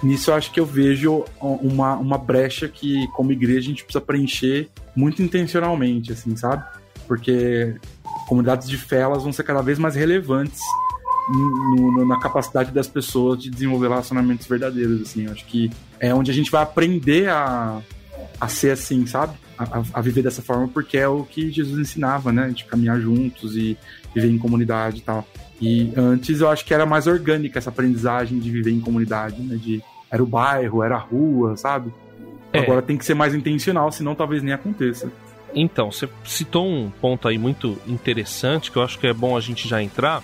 Nisso 0.02 0.30
eu 0.30 0.34
acho 0.34 0.52
que 0.52 0.60
eu 0.60 0.66
vejo 0.66 1.24
uma, 1.40 1.96
uma 1.96 2.16
brecha 2.16 2.68
que, 2.68 3.08
como 3.08 3.32
igreja, 3.32 3.60
a 3.60 3.62
gente 3.62 3.84
precisa 3.84 4.00
preencher 4.00 4.70
muito 4.94 5.22
intencionalmente, 5.22 6.12
assim, 6.12 6.36
sabe? 6.36 6.64
Porque 7.06 7.74
comunidades 8.28 8.68
de 8.68 8.76
fé 8.76 9.00
elas 9.00 9.22
vão 9.22 9.32
ser 9.32 9.42
cada 9.42 9.60
vez 9.60 9.78
mais 9.78 9.94
relevantes 9.94 10.60
no, 11.28 12.06
na 12.06 12.18
capacidade 12.18 12.70
das 12.70 12.86
pessoas 12.86 13.42
de 13.42 13.50
desenvolver 13.50 13.88
relacionamentos 13.88 14.46
verdadeiros, 14.46 15.02
assim. 15.02 15.26
Eu 15.26 15.32
acho 15.32 15.44
que 15.46 15.70
é 15.98 16.14
onde 16.14 16.30
a 16.30 16.34
gente 16.34 16.50
vai 16.50 16.62
aprender 16.62 17.28
a, 17.28 17.80
a 18.40 18.48
ser 18.48 18.70
assim, 18.70 19.04
sabe? 19.06 19.36
A, 19.58 19.82
a, 19.94 20.00
viver 20.00 20.22
dessa 20.22 20.40
forma, 20.40 20.68
porque 20.68 20.96
é 20.96 21.08
o 21.08 21.24
que 21.24 21.50
Jesus 21.50 21.78
ensinava, 21.78 22.30
né? 22.30 22.50
De 22.50 22.64
caminhar 22.64 23.00
juntos 23.00 23.56
e 23.56 23.76
viver 24.14 24.30
em 24.30 24.38
comunidade 24.38 24.98
e 24.98 25.00
tal. 25.00 25.26
E 25.60 25.92
antes 25.96 26.40
eu 26.40 26.48
acho 26.48 26.64
que 26.64 26.72
era 26.72 26.86
mais 26.86 27.06
orgânica 27.06 27.58
essa 27.58 27.70
aprendizagem 27.70 28.38
de 28.38 28.50
viver 28.50 28.70
em 28.70 28.80
comunidade, 28.80 29.42
né? 29.42 29.56
De, 29.56 29.82
era 30.10 30.22
o 30.22 30.26
bairro, 30.26 30.82
era 30.82 30.94
a 30.94 30.98
rua, 30.98 31.56
sabe? 31.56 31.92
É. 32.52 32.60
Agora 32.60 32.80
tem 32.80 32.96
que 32.96 33.04
ser 33.04 33.14
mais 33.14 33.34
intencional, 33.34 33.90
senão 33.90 34.14
talvez 34.14 34.42
nem 34.42 34.52
aconteça. 34.52 35.10
Então, 35.54 35.90
você 35.90 36.08
citou 36.24 36.66
um 36.66 36.90
ponto 36.90 37.26
aí 37.26 37.38
muito 37.38 37.78
interessante 37.86 38.70
que 38.70 38.76
eu 38.76 38.82
acho 38.82 38.98
que 38.98 39.06
é 39.06 39.12
bom 39.12 39.36
a 39.36 39.40
gente 39.40 39.66
já 39.66 39.82
entrar, 39.82 40.22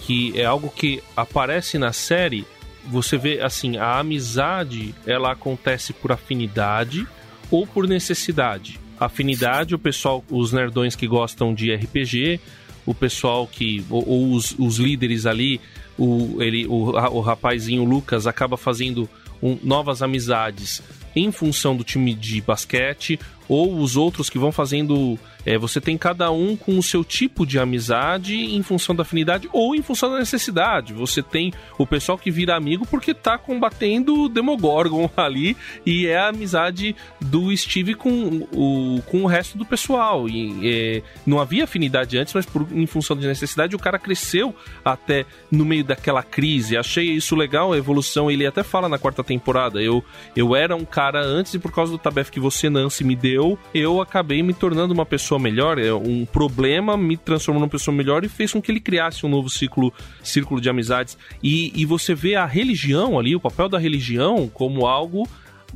que 0.00 0.38
é 0.38 0.44
algo 0.44 0.68
que 0.68 1.02
aparece 1.16 1.78
na 1.78 1.92
série. 1.92 2.46
Você 2.84 3.16
vê 3.18 3.40
assim, 3.40 3.78
a 3.78 3.98
amizade 3.98 4.94
ela 5.06 5.32
acontece 5.32 5.92
por 5.92 6.12
afinidade 6.12 7.06
ou 7.50 7.66
por 7.66 7.86
necessidade. 7.86 8.78
Afinidade, 8.98 9.74
o 9.74 9.78
pessoal, 9.78 10.24
os 10.30 10.52
nerdões 10.52 10.96
que 10.96 11.06
gostam 11.06 11.54
de 11.54 11.74
RPG, 11.74 12.40
o 12.84 12.94
pessoal 12.94 13.46
que. 13.46 13.84
ou, 13.90 14.08
ou 14.08 14.32
os, 14.32 14.54
os, 14.58 14.78
líderes 14.78 15.26
ali, 15.26 15.60
o, 15.98 16.42
ele, 16.42 16.66
o, 16.66 16.92
o 16.92 17.20
rapazinho 17.20 17.84
Lucas 17.84 18.26
acaba 18.26 18.56
fazendo 18.56 19.08
um, 19.42 19.58
novas 19.62 20.02
amizades 20.02 20.82
em 21.14 21.30
função 21.32 21.76
do 21.76 21.82
time 21.82 22.14
de 22.14 22.40
basquete, 22.40 23.18
ou 23.48 23.78
os 23.78 23.96
outros 23.96 24.30
que 24.30 24.38
vão 24.38 24.52
fazendo 24.52 25.18
é, 25.46 25.56
você 25.56 25.80
tem 25.80 25.96
cada 25.96 26.28
um 26.32 26.56
com 26.56 26.76
o 26.76 26.82
seu 26.82 27.04
tipo 27.04 27.46
de 27.46 27.56
amizade 27.56 28.34
em 28.34 28.62
função 28.64 28.96
da 28.96 29.02
afinidade 29.02 29.48
ou 29.52 29.76
em 29.76 29.80
função 29.80 30.10
da 30.10 30.18
necessidade. 30.18 30.92
Você 30.92 31.22
tem 31.22 31.52
o 31.78 31.86
pessoal 31.86 32.18
que 32.18 32.32
vira 32.32 32.56
amigo 32.56 32.84
porque 32.84 33.14
tá 33.14 33.38
combatendo 33.38 34.24
o 34.24 34.28
Demogorgon 34.28 35.08
ali 35.16 35.56
e 35.86 36.06
é 36.06 36.18
a 36.18 36.28
amizade 36.28 36.96
do 37.20 37.56
Steve 37.56 37.94
com 37.94 38.44
o, 38.52 39.00
com 39.06 39.22
o 39.22 39.26
resto 39.26 39.56
do 39.56 39.64
pessoal. 39.64 40.28
E 40.28 40.68
é, 40.68 41.02
não 41.24 41.38
havia 41.38 41.62
afinidade 41.62 42.18
antes, 42.18 42.34
mas 42.34 42.44
por, 42.44 42.66
em 42.72 42.86
função 42.86 43.16
de 43.16 43.24
necessidade 43.24 43.76
o 43.76 43.78
cara 43.78 44.00
cresceu 44.00 44.52
até 44.84 45.24
no 45.48 45.64
meio 45.64 45.84
daquela 45.84 46.24
crise. 46.24 46.76
Achei 46.76 47.04
isso 47.04 47.36
legal, 47.36 47.72
a 47.72 47.78
evolução. 47.78 48.28
Ele 48.28 48.44
até 48.44 48.64
fala 48.64 48.88
na 48.88 48.98
quarta 48.98 49.22
temporada: 49.22 49.80
eu, 49.80 50.02
eu 50.34 50.56
era 50.56 50.74
um 50.74 50.84
cara 50.84 51.20
antes 51.24 51.54
e 51.54 51.58
por 51.60 51.70
causa 51.70 51.92
do 51.92 51.98
tabef 51.98 52.32
que 52.32 52.40
você, 52.40 52.68
Nancy, 52.68 53.04
me 53.04 53.14
deu, 53.14 53.35
eu 53.74 54.00
acabei 54.00 54.42
me 54.42 54.54
tornando 54.54 54.94
uma 54.94 55.04
pessoa 55.04 55.26
pessoa 55.26 55.38
melhor, 55.38 55.78
é 55.78 55.92
um 55.92 56.24
problema 56.24 56.96
me 56.96 57.16
transformou 57.16 57.60
numa 57.60 57.70
pessoa 57.70 57.94
melhor 57.94 58.24
e 58.24 58.28
fez 58.28 58.52
com 58.52 58.60
que 58.60 58.70
ele 58.70 58.80
criasse 58.80 59.24
um 59.24 59.28
novo 59.28 59.48
ciclo, 59.48 59.92
círculo 60.22 60.60
de 60.60 60.68
amizades. 60.68 61.16
E, 61.42 61.72
e 61.74 61.84
você 61.84 62.14
vê 62.14 62.34
a 62.34 62.46
religião 62.46 63.18
ali, 63.18 63.34
o 63.34 63.40
papel 63.40 63.68
da 63.68 63.78
religião 63.78 64.48
como 64.52 64.86
algo 64.86 65.28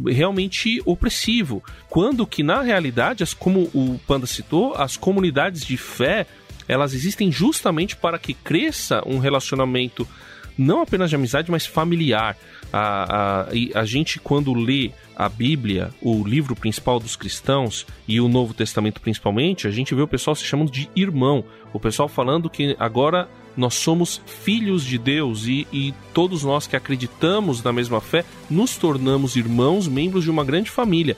realmente 0.07 0.81
opressivo. 0.85 1.63
Quando 1.89 2.27
que 2.27 2.43
na 2.43 2.63
realidade, 2.63 3.23
as, 3.23 3.35
como 3.35 3.71
o 3.75 4.01
Panda 4.07 4.27
citou, 4.27 4.75
as 4.75 4.97
comunidades 4.97 5.65
de 5.65 5.77
fé 5.77 6.27
elas 6.69 6.95
existem 6.95 7.33
justamente 7.33 7.97
para 7.97 8.17
que 8.17 8.33
cresça 8.33 9.03
um 9.05 9.19
relacionamento 9.19 10.07
não 10.57 10.83
apenas 10.83 11.11
de 11.11 11.17
amizade, 11.17 11.51
mas 11.51 11.67
familiar. 11.67 12.37
A, 12.73 13.47
a, 13.49 13.81
a 13.81 13.85
gente, 13.85 14.19
quando 14.19 14.55
lê 14.55 14.91
a 15.17 15.29
Bíblia, 15.29 15.91
o 16.01 16.25
livro 16.25 16.57
principal 16.57 16.99
dos 16.99 17.17
cristãos 17.17 17.87
e 18.09 18.21
o 18.21 18.29
Novo 18.29 18.55
Testamento 18.55 19.01
principalmente, 19.01 19.67
a 19.67 19.71
gente 19.71 19.95
vê 19.95 20.03
o 20.03 20.09
pessoal 20.09 20.35
se 20.35 20.45
chamando 20.45 20.71
de 20.71 20.89
irmão. 20.97 21.45
O 21.73 21.81
pessoal 21.81 22.09
falando 22.09 22.49
que 22.49 22.75
agora 22.79 23.29
nós 23.57 23.75
somos 23.75 24.23
filhos 24.25 24.85
de 24.85 24.97
Deus 24.97 25.47
e, 25.47 25.67
e, 25.73 25.93
todos 26.15 26.43
nós 26.45 26.67
que 26.67 26.77
acreditamos 26.77 27.63
na 27.63 27.73
mesma 27.73 28.01
fé 28.01 28.25
nos 28.49 28.77
tornamos 28.77 29.37
irmãos, 29.37 29.89
membros 29.89 30.25
de 30.25 30.31
uma 30.31 30.45
grande 30.45 30.71
família. 30.71 31.17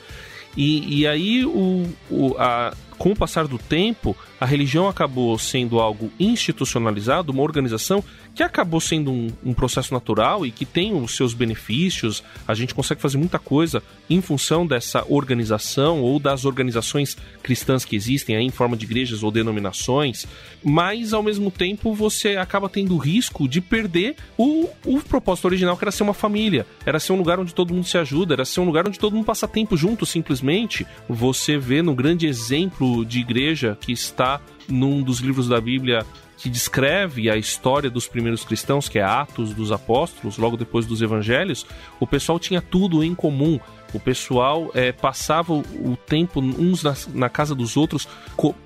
E, 0.57 1.01
e 1.01 1.07
aí, 1.07 1.45
o, 1.45 1.87
o, 2.11 2.35
a, 2.39 2.75
com 3.03 3.11
o 3.11 3.17
passar 3.17 3.49
do 3.49 3.59
tempo, 3.59 4.17
a 4.41 4.47
religião 4.47 4.87
acabou 4.87 5.37
sendo 5.37 5.81
algo 5.81 6.09
institucionalizado, 6.21 7.33
uma 7.33 7.43
organização 7.43 8.03
que 8.33 8.45
acabou 8.45 8.81
sendo 8.81 9.11
um, 9.11 9.27
um, 9.45 9.53
processo 9.53 9.93
natural 9.93 10.47
e 10.47 10.53
que 10.53 10.65
tem 10.65 10.95
os 10.95 11.17
seus 11.17 11.35
benefícios. 11.35 12.23
A 12.47 12.55
gente 12.55 12.73
consegue 12.73 13.01
fazer 13.01 13.19
muita 13.19 13.41
coisa 13.41 13.83
em 14.09 14.21
função 14.23 14.65
dessa 14.65 15.05
organização 15.09 16.01
ou 16.01 16.21
das 16.21 16.45
organizações 16.45 17.17
cristãs 17.43 17.85
que 17.85 17.97
existem 17.97 18.37
aí 18.37 18.45
em 18.45 18.51
forma 18.51 18.77
de 18.77 18.85
igrejas 18.85 19.25
ou 19.25 19.33
denominações, 19.33 20.25
mas 20.63 21.13
ao 21.13 21.25
mesmo 21.25 21.51
tempo 21.51 21.95
você 21.95 22.37
acaba 22.37 22.69
tendo 22.69 22.95
o 22.95 22.99
risco 22.99 23.49
de 23.49 23.61
perder 23.61 24.15
o, 24.39 24.69
o 24.87 25.01
propósito 25.01 25.47
original 25.47 25.77
que 25.77 25.83
era 25.83 25.91
ser 25.91 26.05
uma 26.05 26.15
família, 26.15 26.65
era 26.87 27.01
ser 27.01 27.13
um 27.13 27.17
lugar 27.17 27.41
onde 27.41 27.53
todo 27.53 27.75
mundo 27.75 27.87
se 27.89 27.99
ajuda, 27.99 28.35
era 28.35 28.45
ser 28.45 28.61
um 28.61 28.65
lugar 28.65 28.87
onde 28.87 28.99
todo 29.01 29.17
mundo 29.17 29.27
passa 29.27 29.49
tempo 29.49 29.77
junto 29.77 30.07
simplesmente. 30.07 30.87
Você 31.09 31.59
vê 31.59 31.83
no 31.83 31.97
grande 31.97 32.29
exemplo 32.29 32.91
de 33.05 33.20
igreja 33.20 33.76
que 33.80 33.93
está 33.93 34.40
num 34.68 35.03
dos 35.03 35.20
livros 35.20 35.49
da 35.49 35.61
Bíblia 35.61 36.05
que 36.43 36.49
descreve 36.49 37.30
a 37.30 37.36
história 37.36 37.88
dos 37.88 38.09
primeiros 38.09 38.45
cristãos, 38.45 38.88
que 38.88 38.99
é 38.99 39.03
Atos 39.03 39.55
dos 39.55 39.70
Apóstolos, 39.70 40.38
logo 40.38 40.57
depois 40.57 40.84
dos 40.84 41.01
Evangelhos, 41.01 41.64
o 42.01 42.07
pessoal 42.07 42.38
tinha 42.38 42.61
tudo 42.61 43.05
em 43.05 43.14
comum. 43.14 43.61
O 43.93 44.01
pessoal 44.01 44.70
é, 44.74 44.93
passava 44.93 45.53
o 45.53 45.97
tempo 46.07 46.40
uns 46.40 46.82
na, 46.82 46.95
na 47.14 47.28
casa 47.28 47.55
dos 47.55 47.76
outros, 47.76 48.09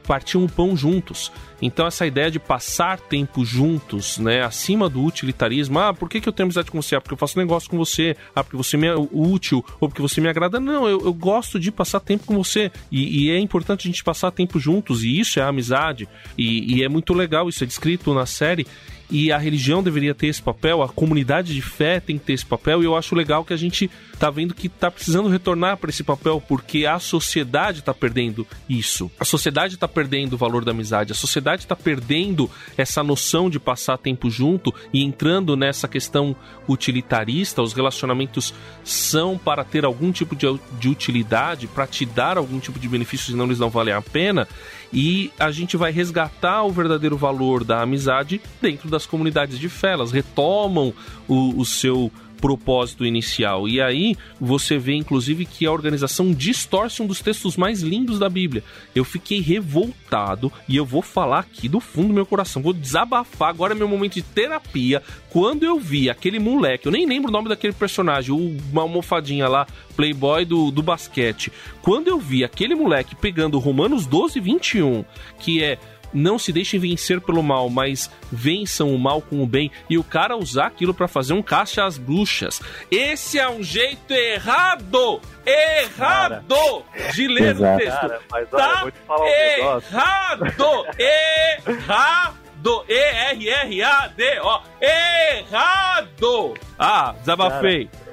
partiam 0.07 0.45
o 0.45 0.49
pão 0.49 0.77
juntos. 0.77 1.33
Então 1.61 1.87
essa 1.87 2.07
ideia 2.07 2.31
de 2.31 2.39
passar 2.39 3.01
tempo 3.01 3.45
juntos, 3.45 4.19
né, 4.19 4.43
acima 4.43 4.89
do 4.89 5.03
utilitarismo, 5.03 5.79
ah, 5.79 5.95
por 5.95 6.09
que, 6.09 6.21
que 6.21 6.29
eu 6.29 6.33
tenho 6.33 6.47
amizade 6.47 6.71
com 6.71 6.81
você? 6.81 6.97
Ah, 6.97 7.01
porque 7.01 7.15
eu 7.15 7.19
faço 7.19 7.39
negócio 7.39 7.71
com 7.71 7.79
você, 7.79 8.17
ah, 8.35 8.45
porque 8.45 8.57
você 8.57 8.77
me 8.77 8.87
é 8.87 8.95
útil, 8.95 9.65
ou 9.81 9.89
porque 9.89 10.03
você 10.03 10.21
me 10.21 10.29
agrada. 10.29 10.61
Não, 10.61 10.87
eu, 10.87 11.01
eu 11.01 11.15
gosto 11.15 11.59
de 11.59 11.73
passar 11.73 12.01
tempo 12.01 12.27
com 12.27 12.35
você. 12.35 12.71
E, 12.93 13.25
e, 13.25 13.31
é 13.31 13.39
importante 13.39 13.89
a 13.89 13.91
gente 13.91 14.05
passar 14.05 14.31
tempo 14.31 14.59
juntos, 14.59 15.03
e 15.03 15.19
isso 15.19 15.41
é 15.41 15.43
amizade. 15.43 16.09
E, 16.37 16.77
e 16.77 16.85
é 16.85 16.89
muito 16.89 17.15
legal, 17.15 17.49
isso 17.49 17.65
é 17.65 17.67
descrito 17.67 18.13
na 18.13 18.27
série 18.27 18.67
e 19.11 19.31
a 19.31 19.39
religião 19.39 19.83
deveria 19.83 20.15
ter 20.15 20.27
esse 20.29 20.43
papel, 20.43 20.83
a 20.83 20.89
comunidade 20.89 21.55
de 21.55 21.63
fé 21.63 22.01
tem 22.01 22.19
que 22.19 22.25
ter 22.25 22.33
esse 22.33 22.47
papel, 22.47 22.83
e 22.83 22.87
eu 22.87 22.97
acho 22.97 23.15
legal 23.15 23.45
que 23.45 23.53
a 23.53 23.57
gente 23.57 23.91
tá 24.19 24.31
vendo 24.31 24.55
que 24.55 24.69
tá 24.69 24.91
precisando 24.91 25.29
retornar 25.29 25.77
para 25.77 25.91
esse 25.91 26.03
papel, 26.03 26.43
porque 26.47 26.87
a 26.87 26.99
sociedade 26.99 27.83
tá 27.83 27.95
perdendo 27.95 28.47
isso. 28.69 29.11
A 29.21 29.25
sociedade 29.25 29.77
tá 29.77 29.87
perdendo 29.87 30.35
o 30.35 30.37
valor 30.37 30.65
da 30.65 30.73
amizade, 30.73 31.13
a 31.13 31.15
sociedade 31.15 31.67
tá 31.67 31.77
perdendo 31.77 32.51
essa 32.77 33.03
noção 33.03 33.49
de 33.49 33.61
passar 33.61 33.99
tempo 33.99 34.31
junto 34.31 34.75
e 34.93 35.03
entrando 35.03 35.57
nessa 35.57 35.87
questão 35.87 36.35
utilitarista, 36.69 37.63
os 37.63 37.73
relacionamentos 37.73 38.53
são 38.83 39.39
para 39.39 39.65
ter 39.65 39.85
algum 39.85 40.11
tipo 40.11 40.35
de, 40.35 40.47
de 40.79 40.89
utilidade, 40.89 41.67
para 41.69 41.87
te 41.87 42.05
dar 42.05 42.39
algum 42.39 42.59
tipo 42.59 42.79
de 42.79 42.89
benefício, 42.89 43.31
senão 43.31 43.45
eles 43.45 43.59
não 43.59 43.71
valem 43.71 43.95
a 43.95 44.03
pena 44.03 44.49
e 44.93 45.31
a 45.39 45.51
gente 45.51 45.77
vai 45.77 45.91
resgatar 45.91 46.63
o 46.65 46.71
verdadeiro 46.71 47.17
valor 47.17 47.65
da 47.65 47.83
amizade 47.83 48.41
dentro 48.61 48.89
das 48.89 49.07
comunidades 49.07 49.59
de 49.59 49.69
fé. 49.69 49.93
Elas 49.93 50.13
retomam 50.13 50.93
o, 51.29 51.61
o 51.61 51.65
seu 51.65 52.11
propósito 52.41 53.05
inicial. 53.05 53.69
E 53.69 53.81
aí 53.81 54.17
você 54.41 54.79
vê, 54.79 54.95
inclusive, 54.95 55.45
que 55.45 55.67
a 55.67 55.73
organização 55.73 56.33
distorce 56.33 57.03
um 57.03 57.07
dos 57.07 57.21
textos 57.21 57.57
mais 57.57 57.83
lindos 57.83 58.19
da 58.19 58.29
Bíblia. 58.29 58.63
Eu 58.95 59.05
fiquei 59.05 59.41
revoltado 59.41 60.53
e 60.69 60.77
eu 60.77 60.85
vou 60.85 61.03
falar 61.03 61.41
aqui 61.41 61.69
do 61.69 61.81
fundo 61.81 62.09
do 62.09 62.15
meu 62.15 62.27
coração. 62.27 62.63
Vou 62.63 62.73
desabafar 62.73 63.49
agora 63.49 63.73
é 63.73 63.77
meu 63.77 63.89
momento 63.89 64.15
de 64.15 64.23
terapia. 64.23 65.03
Quando 65.31 65.65
eu 65.65 65.79
vi 65.79 66.09
aquele 66.09 66.39
moleque, 66.39 66.87
eu 66.87 66.93
nem 66.93 67.07
lembro 67.07 67.29
o 67.29 67.33
nome 67.33 67.49
daquele 67.49 67.73
personagem, 67.73 68.35
uma 68.73 68.83
almofadinha 68.83 69.49
lá, 69.49 69.67
playboy 69.97 70.45
do, 70.45 70.71
do 70.71 70.83
basquete. 70.83 71.53
Quando 71.83 72.09
eu 72.09 72.19
vi 72.19 72.45
aquele 72.45 72.75
moleque 72.75 73.15
pegando 73.15 73.59
Romanos 73.59 74.07
12, 74.07 74.41
21, 74.41 75.05
que 75.39 75.63
é 75.63 75.79
não 76.13 76.39
se 76.39 76.53
deixem 76.53 76.81
vencer 76.81 77.21
pelo 77.21 77.43
mal, 77.43 77.69
mas 77.69 78.11
vençam 78.31 78.95
o 78.95 78.99
mal 78.99 79.21
com 79.21 79.43
o 79.43 79.47
bem. 79.47 79.71
E 79.89 79.99
o 79.99 80.05
cara 80.05 80.37
usar 80.37 80.67
aquilo 80.67 80.95
para 80.95 81.09
fazer 81.09 81.33
um 81.33 81.43
caixa 81.43 81.85
às 81.85 81.99
bruxas. 81.99 82.61
Esse 82.91 83.39
é 83.39 83.49
um 83.49 83.63
jeito 83.63 84.13
errado! 84.13 85.21
Errado 85.47 86.45
cara, 86.49 87.13
de 87.13 87.29
ler 87.29 87.55
o 87.55 87.79
texto. 87.79 88.01
Cara, 88.01 88.21
mas, 88.31 88.49
olha, 88.53 88.93
tá 89.07 89.17
um 89.17 89.27
errado! 89.27 90.87
errado! 90.99 92.47
E-R-R-A-D, 92.89 94.41
ó. 94.41 94.61
Errado! 94.81 96.55
Ah, 96.79 97.15
desabafei. 97.21 97.87
Cara, 97.87 98.06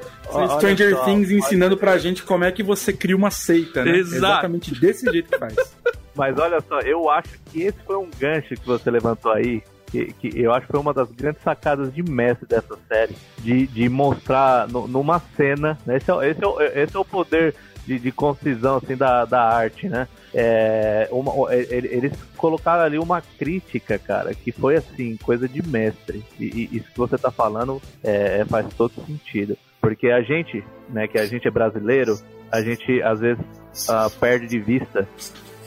Stranger 0.58 0.96
só, 0.96 1.06
Things 1.06 1.32
ensinando 1.32 1.78
pra 1.78 1.98
gente 1.98 2.24
como 2.24 2.44
é 2.44 2.52
que 2.52 2.64
você 2.64 2.94
cria 2.94 3.16
uma 3.16 3.32
seita, 3.32 3.84
né? 3.84 3.98
Exato. 3.98 4.16
Exatamente 4.16 4.80
desse 4.80 5.10
jeito 5.12 5.30
que 5.30 5.38
faz. 5.38 5.56
Mas 6.16 6.38
olha 6.38 6.62
só, 6.62 6.80
eu 6.82 7.10
acho 7.10 7.40
que 7.52 7.64
esse 7.64 7.78
foi 7.86 7.98
um 7.98 8.10
gancho 8.20 8.56
que 8.56 8.66
você 8.66 8.92
levantou 8.92 9.32
aí, 9.32 9.64
que, 9.88 10.14
que, 10.14 10.40
eu 10.40 10.54
acho 10.54 10.68
que 10.68 10.72
foi 10.72 10.80
uma 10.80 10.94
das 10.94 11.12
grandes 11.12 11.42
sacadas 11.42 11.94
de 11.94 12.04
mestre 12.04 12.48
dessa 12.48 12.78
série, 12.88 13.16
de, 13.40 13.66
de 13.68 13.90
mostrar 13.90 14.68
no, 14.68 14.88
numa 14.88 15.20
cena, 15.36 15.78
né? 15.86 15.98
esse, 15.98 16.12
é, 16.12 16.30
esse, 16.30 16.42
é, 16.44 16.84
esse 16.84 16.96
é 16.96 17.00
o 17.00 17.06
poder 17.06 17.56
de, 17.86 18.00
de 18.00 18.12
concisão 18.12 18.78
assim, 18.78 18.96
da, 18.96 19.26
da 19.26 19.42
arte, 19.42 19.90
né? 19.90 20.08
É, 20.34 21.08
uma, 21.12 21.54
eles 21.54 22.14
colocaram 22.38 22.84
ali 22.84 22.98
uma 22.98 23.22
crítica, 23.22 24.00
cara, 24.00 24.34
que 24.34 24.52
foi 24.52 24.76
assim, 24.76 25.18
coisa 25.18 25.48
de 25.48 25.62
mestre. 25.68 26.24
E, 26.40 26.46
e 26.72 26.78
isso 26.78 26.92
que 26.92 26.98
você 26.98 27.18
tá 27.18 27.30
falando 27.30 27.82
é, 28.04 28.44
faz 28.46 28.68
todo 28.76 28.94
sentido. 29.06 29.58
Porque 29.84 30.08
a 30.08 30.22
gente, 30.22 30.64
né, 30.88 31.10
que 31.10 31.18
a 31.18 31.26
gente 31.26 31.46
é 31.46 31.52
brasileiro, 31.52 32.18
a 32.50 32.62
gente 32.62 33.02
às 33.02 33.20
vezes 33.20 33.44
uh, 33.90 34.10
perde 34.18 34.48
de 34.48 34.58
vista 34.58 35.06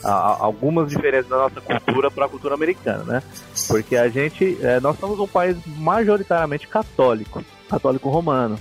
uh, 0.03 0.07
algumas 0.39 0.89
diferenças 0.89 1.29
da 1.29 1.37
nossa 1.37 1.61
cultura 1.61 2.09
para 2.09 2.25
a 2.25 2.27
cultura 2.27 2.55
americana, 2.55 3.03
né? 3.03 3.23
Porque 3.67 3.95
a 3.95 4.09
gente, 4.09 4.57
é, 4.59 4.79
nós 4.79 4.97
somos 4.97 5.19
um 5.19 5.27
país 5.27 5.55
majoritariamente 5.77 6.67
católico, 6.67 7.45
católico 7.69 8.09
romano 8.09 8.57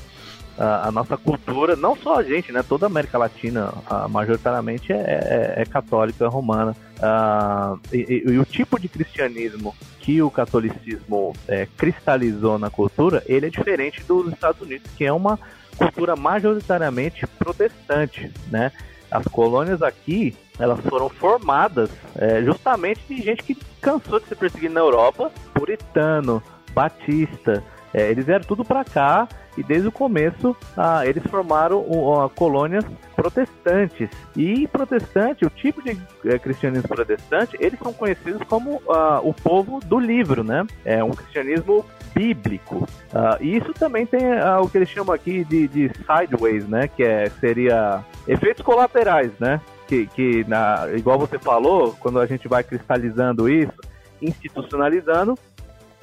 a, 0.59 0.91
nossa 0.91 1.17
cultura, 1.17 1.75
não 1.75 1.97
só 1.97 2.19
a 2.19 2.23
gente, 2.23 2.53
né? 2.53 2.63
Toda 2.63 2.85
a 2.85 2.89
América 2.89 3.17
Latina, 3.17 3.73
majoritariamente 4.11 4.93
é, 4.93 5.55
é, 5.57 5.63
é 5.63 5.65
católica, 5.65 6.29
romana. 6.29 6.77
Uh, 6.97 7.79
e, 7.93 8.25
e, 8.27 8.33
e, 8.33 8.39
o 8.39 8.45
tipo 8.45 8.81
de 8.81 8.89
cristianismo 8.89 9.75
que 10.01 10.23
o 10.23 10.31
catolicismo 10.31 11.35
é, 11.47 11.67
cristalizou 11.77 12.59
na 12.59 12.71
cultura, 12.71 13.23
ele 13.27 13.47
é 13.47 13.51
diferente 13.51 14.03
dos 14.05 14.33
Estados 14.33 14.63
Unidos, 14.63 14.91
que 14.97 15.05
é 15.05 15.13
uma 15.13 15.39
cultura 15.77 16.17
majoritariamente 16.17 17.27
protestante, 17.27 18.33
né? 18.51 18.73
As 19.11 19.27
colônias 19.27 19.83
aqui, 19.83 20.35
elas 20.59 20.81
foram 20.81 21.09
formadas 21.09 21.91
é, 22.15 22.43
justamente 22.43 23.01
de 23.09 23.21
gente 23.21 23.43
que 23.43 23.55
cansou 23.81 24.19
de 24.19 24.27
ser 24.27 24.37
perseguido 24.37 24.75
na 24.75 24.81
Europa, 24.81 25.31
puritano, 25.53 26.43
batista, 26.73 27.63
é, 27.93 28.11
eles 28.11 28.27
vieram 28.27 28.45
tudo 28.45 28.65
para 28.65 28.85
cá 28.85 29.29
e 29.57 29.63
desde 29.63 29.89
o 29.89 29.93
começo 29.93 30.57
ah, 30.77 31.07
eles 31.07 31.23
formaram 31.25 31.81
uh, 31.81 32.29
colônias 32.35 32.85
protestantes. 33.15 34.11
E 34.37 34.69
protestante, 34.69 35.45
o 35.45 35.51
tipo 35.51 35.83
de 35.83 35.99
é, 36.25 36.39
cristianismo 36.39 36.89
protestante, 36.89 37.57
eles 37.59 37.79
são 37.79 37.93
conhecidos 37.93 38.43
como 38.47 38.77
uh, 38.77 39.21
o 39.23 39.33
povo 39.33 39.81
do 39.81 39.99
livro, 39.99 40.45
né? 40.45 40.67
É 40.85 41.03
um 41.03 41.11
cristianismo 41.11 41.85
bíblico. 42.15 42.87
Uh, 43.13 43.43
e 43.43 43.57
isso 43.57 43.73
também 43.75 44.07
tem 44.07 44.21
uh, 44.21 44.63
o 44.63 44.69
que 44.69 44.79
eles 44.79 44.89
chamam 44.89 45.15
aqui 45.15 45.45
de, 45.45 45.67
de 45.69 45.91
sideways, 46.07 46.69
né? 46.69 46.89
Que 46.89 47.03
é, 47.03 47.31
seria 47.41 48.05
efeitos 48.29 48.65
colaterais, 48.65 49.33
né? 49.39 49.61
Que, 49.87 50.07
que 50.07 50.45
na, 50.49 50.89
igual 50.95 51.19
você 51.19 51.39
falou, 51.39 51.97
quando 52.01 52.19
a 52.19 52.27
gente 52.27 52.49
vai 52.49 52.63
cristalizando 52.63 53.49
isso, 53.49 53.77
institucionalizando, 54.21 55.39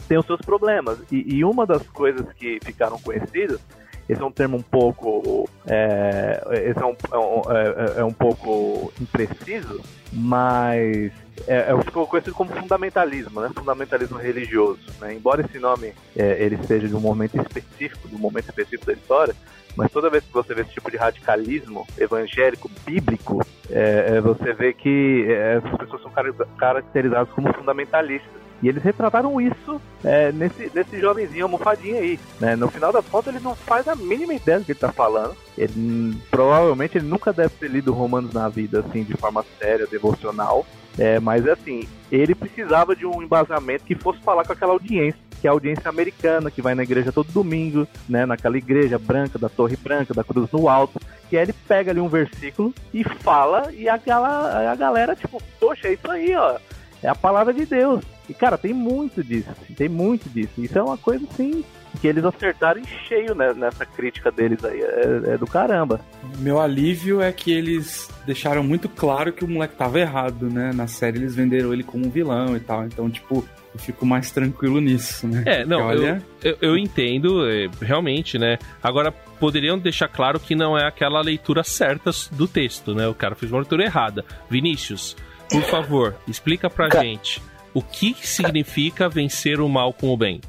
tem 0.08 0.18
os 0.18 0.26
seus 0.26 0.42
problemas. 0.42 1.00
E, 1.12 1.36
e 1.38 1.46
uma 1.46 1.66
das 1.66 1.88
coisas 1.88 2.26
que 2.34 2.60
ficaram 2.64 3.00
conhecidas 3.00 3.60
esse 4.08 4.22
é 4.22 4.26
um 4.26 4.32
termo 4.32 4.58
um 4.58 4.62
pouco 4.62 5.50
é, 5.66 6.42
esse 6.70 6.80
é 6.80 6.86
um, 6.86 6.92
é, 6.92 7.98
é, 7.98 8.00
é 8.02 8.04
um 8.04 8.12
pouco 8.12 8.92
impreciso, 9.00 9.82
mas 10.12 11.12
é, 11.48 11.72
é, 11.72 11.82
ficou 11.84 12.06
conhecido 12.06 12.36
como 12.36 12.52
fundamentalismo, 12.54 13.40
né? 13.40 13.50
Fundamentalismo 13.56 14.18
religioso. 14.18 14.82
Né? 15.00 15.14
Embora 15.14 15.42
esse 15.42 15.58
nome 15.58 15.94
é, 16.16 16.44
ele 16.44 16.58
seja 16.66 16.88
de 16.88 16.96
um 16.96 17.00
momento 17.00 17.40
específico, 17.40 18.08
de 18.10 18.16
um 18.16 18.20
momento 18.20 18.50
específico 18.50 18.86
da 18.86 18.94
história, 18.94 19.36
mas 19.76 19.92
toda 19.92 20.10
vez 20.10 20.24
que 20.24 20.34
você 20.34 20.54
vê 20.54 20.62
esse 20.62 20.72
tipo 20.72 20.92
de 20.92 20.98
radicalismo 20.98 21.88
evangélico, 21.98 22.70
bíblico, 22.86 23.42
é, 23.70 24.18
é 24.18 24.22
você 24.22 24.54
vê 24.54 24.74
que 24.74 25.26
é, 25.30 25.62
as 25.64 25.78
pessoas 25.78 26.02
são 26.02 26.12
caracterizadas 26.58 27.30
como 27.34 27.54
fundamentalistas. 27.54 28.43
E 28.64 28.70
eles 28.70 28.82
retrataram 28.82 29.42
isso 29.42 29.80
é, 30.06 30.32
nesse, 30.32 30.72
nesse 30.74 30.98
jovenzinho 30.98 31.44
almofadinho 31.44 31.98
aí. 31.98 32.18
Né? 32.40 32.56
No 32.56 32.70
final 32.70 32.94
das 32.94 33.06
contas, 33.06 33.36
ele 33.36 33.44
não 33.44 33.54
faz 33.54 33.90
a 33.90 33.96
mínima 33.96 34.34
ideia 34.34 34.60
do 34.60 34.66
que 34.66 34.72
ele 34.72 34.80
tá 34.80 34.90
falando. 34.90 35.36
Ele, 35.58 36.18
provavelmente 36.32 36.98
ele 36.98 37.06
nunca 37.06 37.34
deve 37.34 37.50
ter 37.60 37.70
lido 37.70 37.92
Romanos 37.92 38.32
na 38.32 38.48
vida, 38.48 38.80
assim, 38.80 39.04
de 39.04 39.16
forma 39.18 39.46
séria, 39.60 39.86
devocional. 39.86 40.66
É, 40.98 41.20
mas 41.20 41.46
assim, 41.46 41.88
ele 42.10 42.34
precisava 42.34 42.96
de 42.96 43.06
um 43.06 43.22
embasamento 43.22 43.84
que 43.84 43.96
fosse 43.96 44.22
falar 44.22 44.46
com 44.46 44.54
aquela 44.54 44.72
audiência, 44.72 45.20
que 45.42 45.48
é 45.48 45.50
a 45.50 45.54
audiência 45.54 45.90
americana, 45.90 46.50
que 46.50 46.62
vai 46.62 46.74
na 46.74 46.84
igreja 46.84 47.12
todo 47.12 47.34
domingo, 47.34 47.86
né? 48.08 48.26
Naquela 48.26 48.58
igreja 48.58 48.98
branca, 48.98 49.38
da 49.38 49.50
Torre 49.50 49.76
Branca, 49.76 50.14
da 50.14 50.24
Cruz 50.24 50.50
no 50.54 50.70
Alto. 50.70 51.02
Que 51.30 51.36
aí 51.36 51.44
ele 51.44 51.54
pega 51.68 51.92
ali 51.92 52.00
um 52.00 52.08
versículo 52.08 52.74
e 52.94 53.04
fala, 53.04 53.74
e 53.74 53.90
a, 53.90 53.96
a 53.96 54.76
galera, 54.76 55.18
tipo, 55.18 55.42
poxa, 55.60 55.90
é 55.90 55.94
isso 55.94 56.10
aí, 56.10 56.34
ó. 56.34 56.58
É 57.02 57.10
a 57.10 57.16
palavra 57.16 57.54
de 57.54 57.66
Deus. 57.66 58.13
E, 58.28 58.34
cara, 58.34 58.58
tem 58.58 58.74
muito 58.74 59.24
disso. 59.24 59.50
Tem 59.76 59.90
muito 59.90 60.30
disso. 60.30 60.54
Isso 60.58 60.78
é 60.78 60.82
uma 60.82 60.98
coisa, 60.98 61.26
assim, 61.30 61.64
que 62.00 62.08
eles 62.08 62.24
acertaram 62.24 62.80
em 62.80 62.86
cheio 63.08 63.36
né, 63.36 63.54
nessa 63.54 63.86
crítica 63.86 64.32
deles 64.32 64.64
aí. 64.64 64.82
É, 64.82 65.34
é, 65.34 65.38
do 65.38 65.46
caramba. 65.46 66.00
Meu 66.40 66.60
alívio 66.60 67.22
é 67.22 67.32
que 67.32 67.52
eles 67.52 68.10
deixaram 68.26 68.64
muito 68.64 68.88
claro 68.88 69.34
que 69.34 69.44
o 69.44 69.48
moleque 69.48 69.76
tava 69.76 70.00
errado, 70.00 70.50
né? 70.50 70.72
Na 70.74 70.88
série 70.88 71.18
eles 71.18 71.36
venderam 71.36 71.74
ele 71.74 71.84
como 71.84 72.08
um 72.08 72.10
vilão 72.10 72.56
e 72.56 72.60
tal. 72.60 72.86
Então, 72.86 73.10
tipo, 73.10 73.46
eu 73.74 73.80
fico 73.80 74.06
mais 74.06 74.32
tranquilo 74.32 74.80
nisso, 74.80 75.28
né? 75.28 75.44
É, 75.46 75.66
não, 75.66 75.82
olha... 75.82 76.24
eu, 76.42 76.52
eu, 76.52 76.58
eu 76.70 76.78
entendo, 76.78 77.48
é, 77.48 77.70
realmente, 77.82 78.40
né? 78.40 78.58
Agora, 78.82 79.12
poderiam 79.12 79.78
deixar 79.78 80.08
claro 80.08 80.40
que 80.40 80.56
não 80.56 80.78
é 80.78 80.88
aquela 80.88 81.22
leitura 81.22 81.64
certa 81.64 82.12
do 82.32 82.48
texto, 82.48 82.96
né? 82.96 83.08
O 83.08 83.14
cara 83.14 83.36
fez 83.36 83.52
uma 83.52 83.60
leitura 83.60 83.84
errada. 83.84 84.24
Vinícius, 84.50 85.16
por 85.50 85.64
favor, 85.64 86.16
explica 86.28 86.70
pra 86.70 86.90
gente 87.02 87.42
o 87.74 87.82
que 87.82 88.16
significa 88.22 89.10
vencer 89.10 89.60
o 89.60 89.68
mal 89.68 89.94
com 89.94 90.14
o 90.14 90.18
bem. 90.18 90.40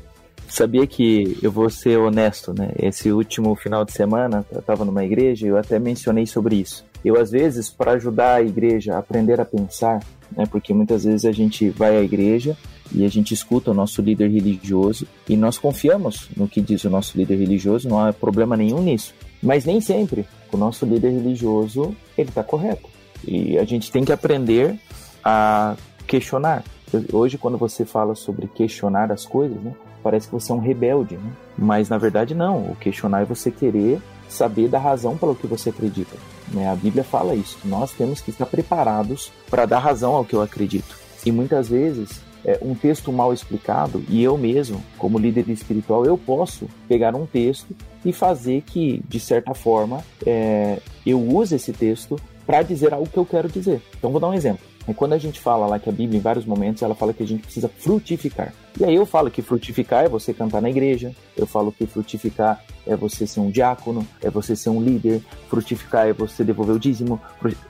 Sabia 0.49 0.87
que 0.87 1.37
eu 1.43 1.51
vou 1.51 1.69
ser 1.71 1.99
honesto, 1.99 2.53
né? 2.53 2.71
Esse 2.79 3.11
último 3.11 3.55
final 3.57 3.85
de 3.85 3.93
semana, 3.93 4.45
eu 4.53 4.61
estava 4.61 4.85
numa 4.85 5.05
igreja 5.05 5.47
e 5.47 5.49
eu 5.49 5.57
até 5.57 5.79
mencionei 5.79 6.27
sobre 6.27 6.57
isso. 6.57 6.85
Eu, 7.05 7.21
às 7.21 7.31
vezes, 7.31 7.71
para 7.71 7.93
ajudar 7.93 8.37
a 8.37 8.43
igreja 8.43 8.95
a 8.95 8.99
aprender 8.99 9.41
a 9.41 9.45
pensar, 9.45 10.01
né? 10.37 10.47
Porque 10.47 10.73
muitas 10.73 11.05
vezes 11.05 11.25
a 11.25 11.33
gente 11.33 11.71
vai 11.71 11.97
à 11.97 12.03
igreja 12.03 12.57
e 12.95 13.05
a 13.05 13.09
gente 13.09 13.35
escuta 13.35 13.71
o 13.71 13.75
nosso 13.75 14.03
líder 14.03 14.31
religioso 14.31 15.07
e 15.29 15.37
nós 15.37 15.59
confiamos 15.59 16.29
no 16.37 16.47
que 16.47 16.61
diz 16.61 16.85
o 16.85 16.91
nosso 16.91 17.17
líder 17.17 17.37
religioso, 17.37 17.89
não 17.89 17.99
há 17.99 18.13
problema 18.13 18.57
nenhum 18.57 18.83
nisso. 18.83 19.15
Mas 19.43 19.65
nem 19.65 19.81
sempre 19.81 20.27
o 20.53 20.57
nosso 20.57 20.87
líder 20.87 21.11
religioso 21.11 21.97
ele 22.17 22.29
está 22.29 22.45
correto. 22.45 22.89
E 23.27 23.59
a 23.59 23.65
gente 23.65 23.91
tem 23.91 24.05
que 24.05 24.13
aprender 24.13 24.79
a 25.23 25.77
questionar. 26.07 26.63
Hoje, 27.13 27.39
quando 27.39 27.59
você 27.59 27.85
fala 27.85 28.15
sobre 28.15 28.47
questionar 28.47 29.11
as 29.11 29.25
coisas, 29.25 29.57
né, 29.63 29.73
parece 30.03 30.27
que 30.29 30.33
você 30.35 30.53
é 30.53 30.55
um 30.55 30.61
rebelde, 30.61 31.17
né? 31.17 31.33
mas 31.57 31.89
na 31.89 31.99
verdade 31.99 32.35
não. 32.35 32.71
O 32.71 32.77
questionar 32.77 33.23
é 33.23 33.25
você 33.25 33.51
querer 33.51 34.01
saber 34.29 34.69
da 34.69 34.79
razão 34.79 35.17
pelo 35.17 35.35
que 35.35 35.47
você 35.47 35.71
acredita. 35.71 36.17
Né? 36.53 36.69
A 36.69 36.75
Bíblia 36.75 37.05
fala 37.05 37.35
isso, 37.35 37.59
nós 37.65 37.93
temos 37.93 38.21
que 38.21 38.31
estar 38.31 38.47
preparados 38.47 39.33
para 39.49 39.65
dar 39.67 39.79
razão 39.79 40.15
ao 40.15 40.25
que 40.25 40.35
eu 40.35 40.43
acredito. 40.43 40.97
E 41.25 41.33
muitas 41.33 41.69
vezes 41.69 42.21
é, 42.45 42.59
um 42.61 42.75
texto 42.75 43.11
mal 43.11 43.33
explicado, 43.33 44.05
e 44.09 44.23
eu 44.23 44.37
mesmo, 44.37 44.83
como 44.99 45.19
líder 45.19 45.49
espiritual, 45.49 46.05
eu 46.05 46.19
posso 46.19 46.69
pegar 46.87 47.15
um 47.15 47.25
texto 47.25 47.75
e 48.05 48.13
fazer 48.13 48.63
que, 48.63 49.03
de 49.09 49.19
certa 49.19 49.55
forma, 49.55 50.05
é, 50.27 50.79
eu 51.07 51.19
use 51.19 51.55
esse 51.55 51.73
texto 51.73 52.17
para 52.47 52.61
dizer 52.63 52.93
algo 52.93 53.09
que 53.09 53.17
eu 53.17 53.25
quero 53.25 53.49
dizer. 53.49 53.81
Então, 53.97 54.11
vou 54.11 54.21
dar 54.21 54.29
um 54.29 54.35
exemplo. 54.35 54.74
Quando 54.93 55.15
a 55.15 55.19
gente 55.19 55.41
fala 55.41 55.67
lá 55.67 55.79
que 55.79 55.89
a 55.89 55.93
Bíblia, 55.93 56.19
em 56.19 56.23
vários 56.23 56.45
momentos, 56.45 56.83
ela 56.83 56.95
fala 56.95 57.13
que 57.13 57.23
a 57.23 57.27
gente 57.27 57.43
precisa 57.43 57.69
frutificar. 57.69 58.53
E 58.79 58.85
aí 58.85 58.95
eu 58.95 59.07
falo 59.07 59.31
que 59.31 59.41
frutificar 59.41 60.05
é 60.05 60.09
você 60.09 60.35
cantar 60.35 60.61
na 60.61 60.69
igreja, 60.69 61.15
eu 61.37 61.47
falo 61.47 61.73
que 61.73 61.87
frutificar 61.87 62.63
é 62.87 62.97
você 62.97 63.27
ser 63.27 63.41
um 63.41 63.51
diácono, 63.51 64.07
é 64.21 64.29
você 64.29 64.55
ser 64.55 64.71
um 64.71 64.83
líder, 64.83 65.23
frutificar 65.49 66.09
é 66.09 66.13
você 66.13 66.45
devolver 66.45 66.75
o 66.75 66.79
dízimo. 66.79 67.21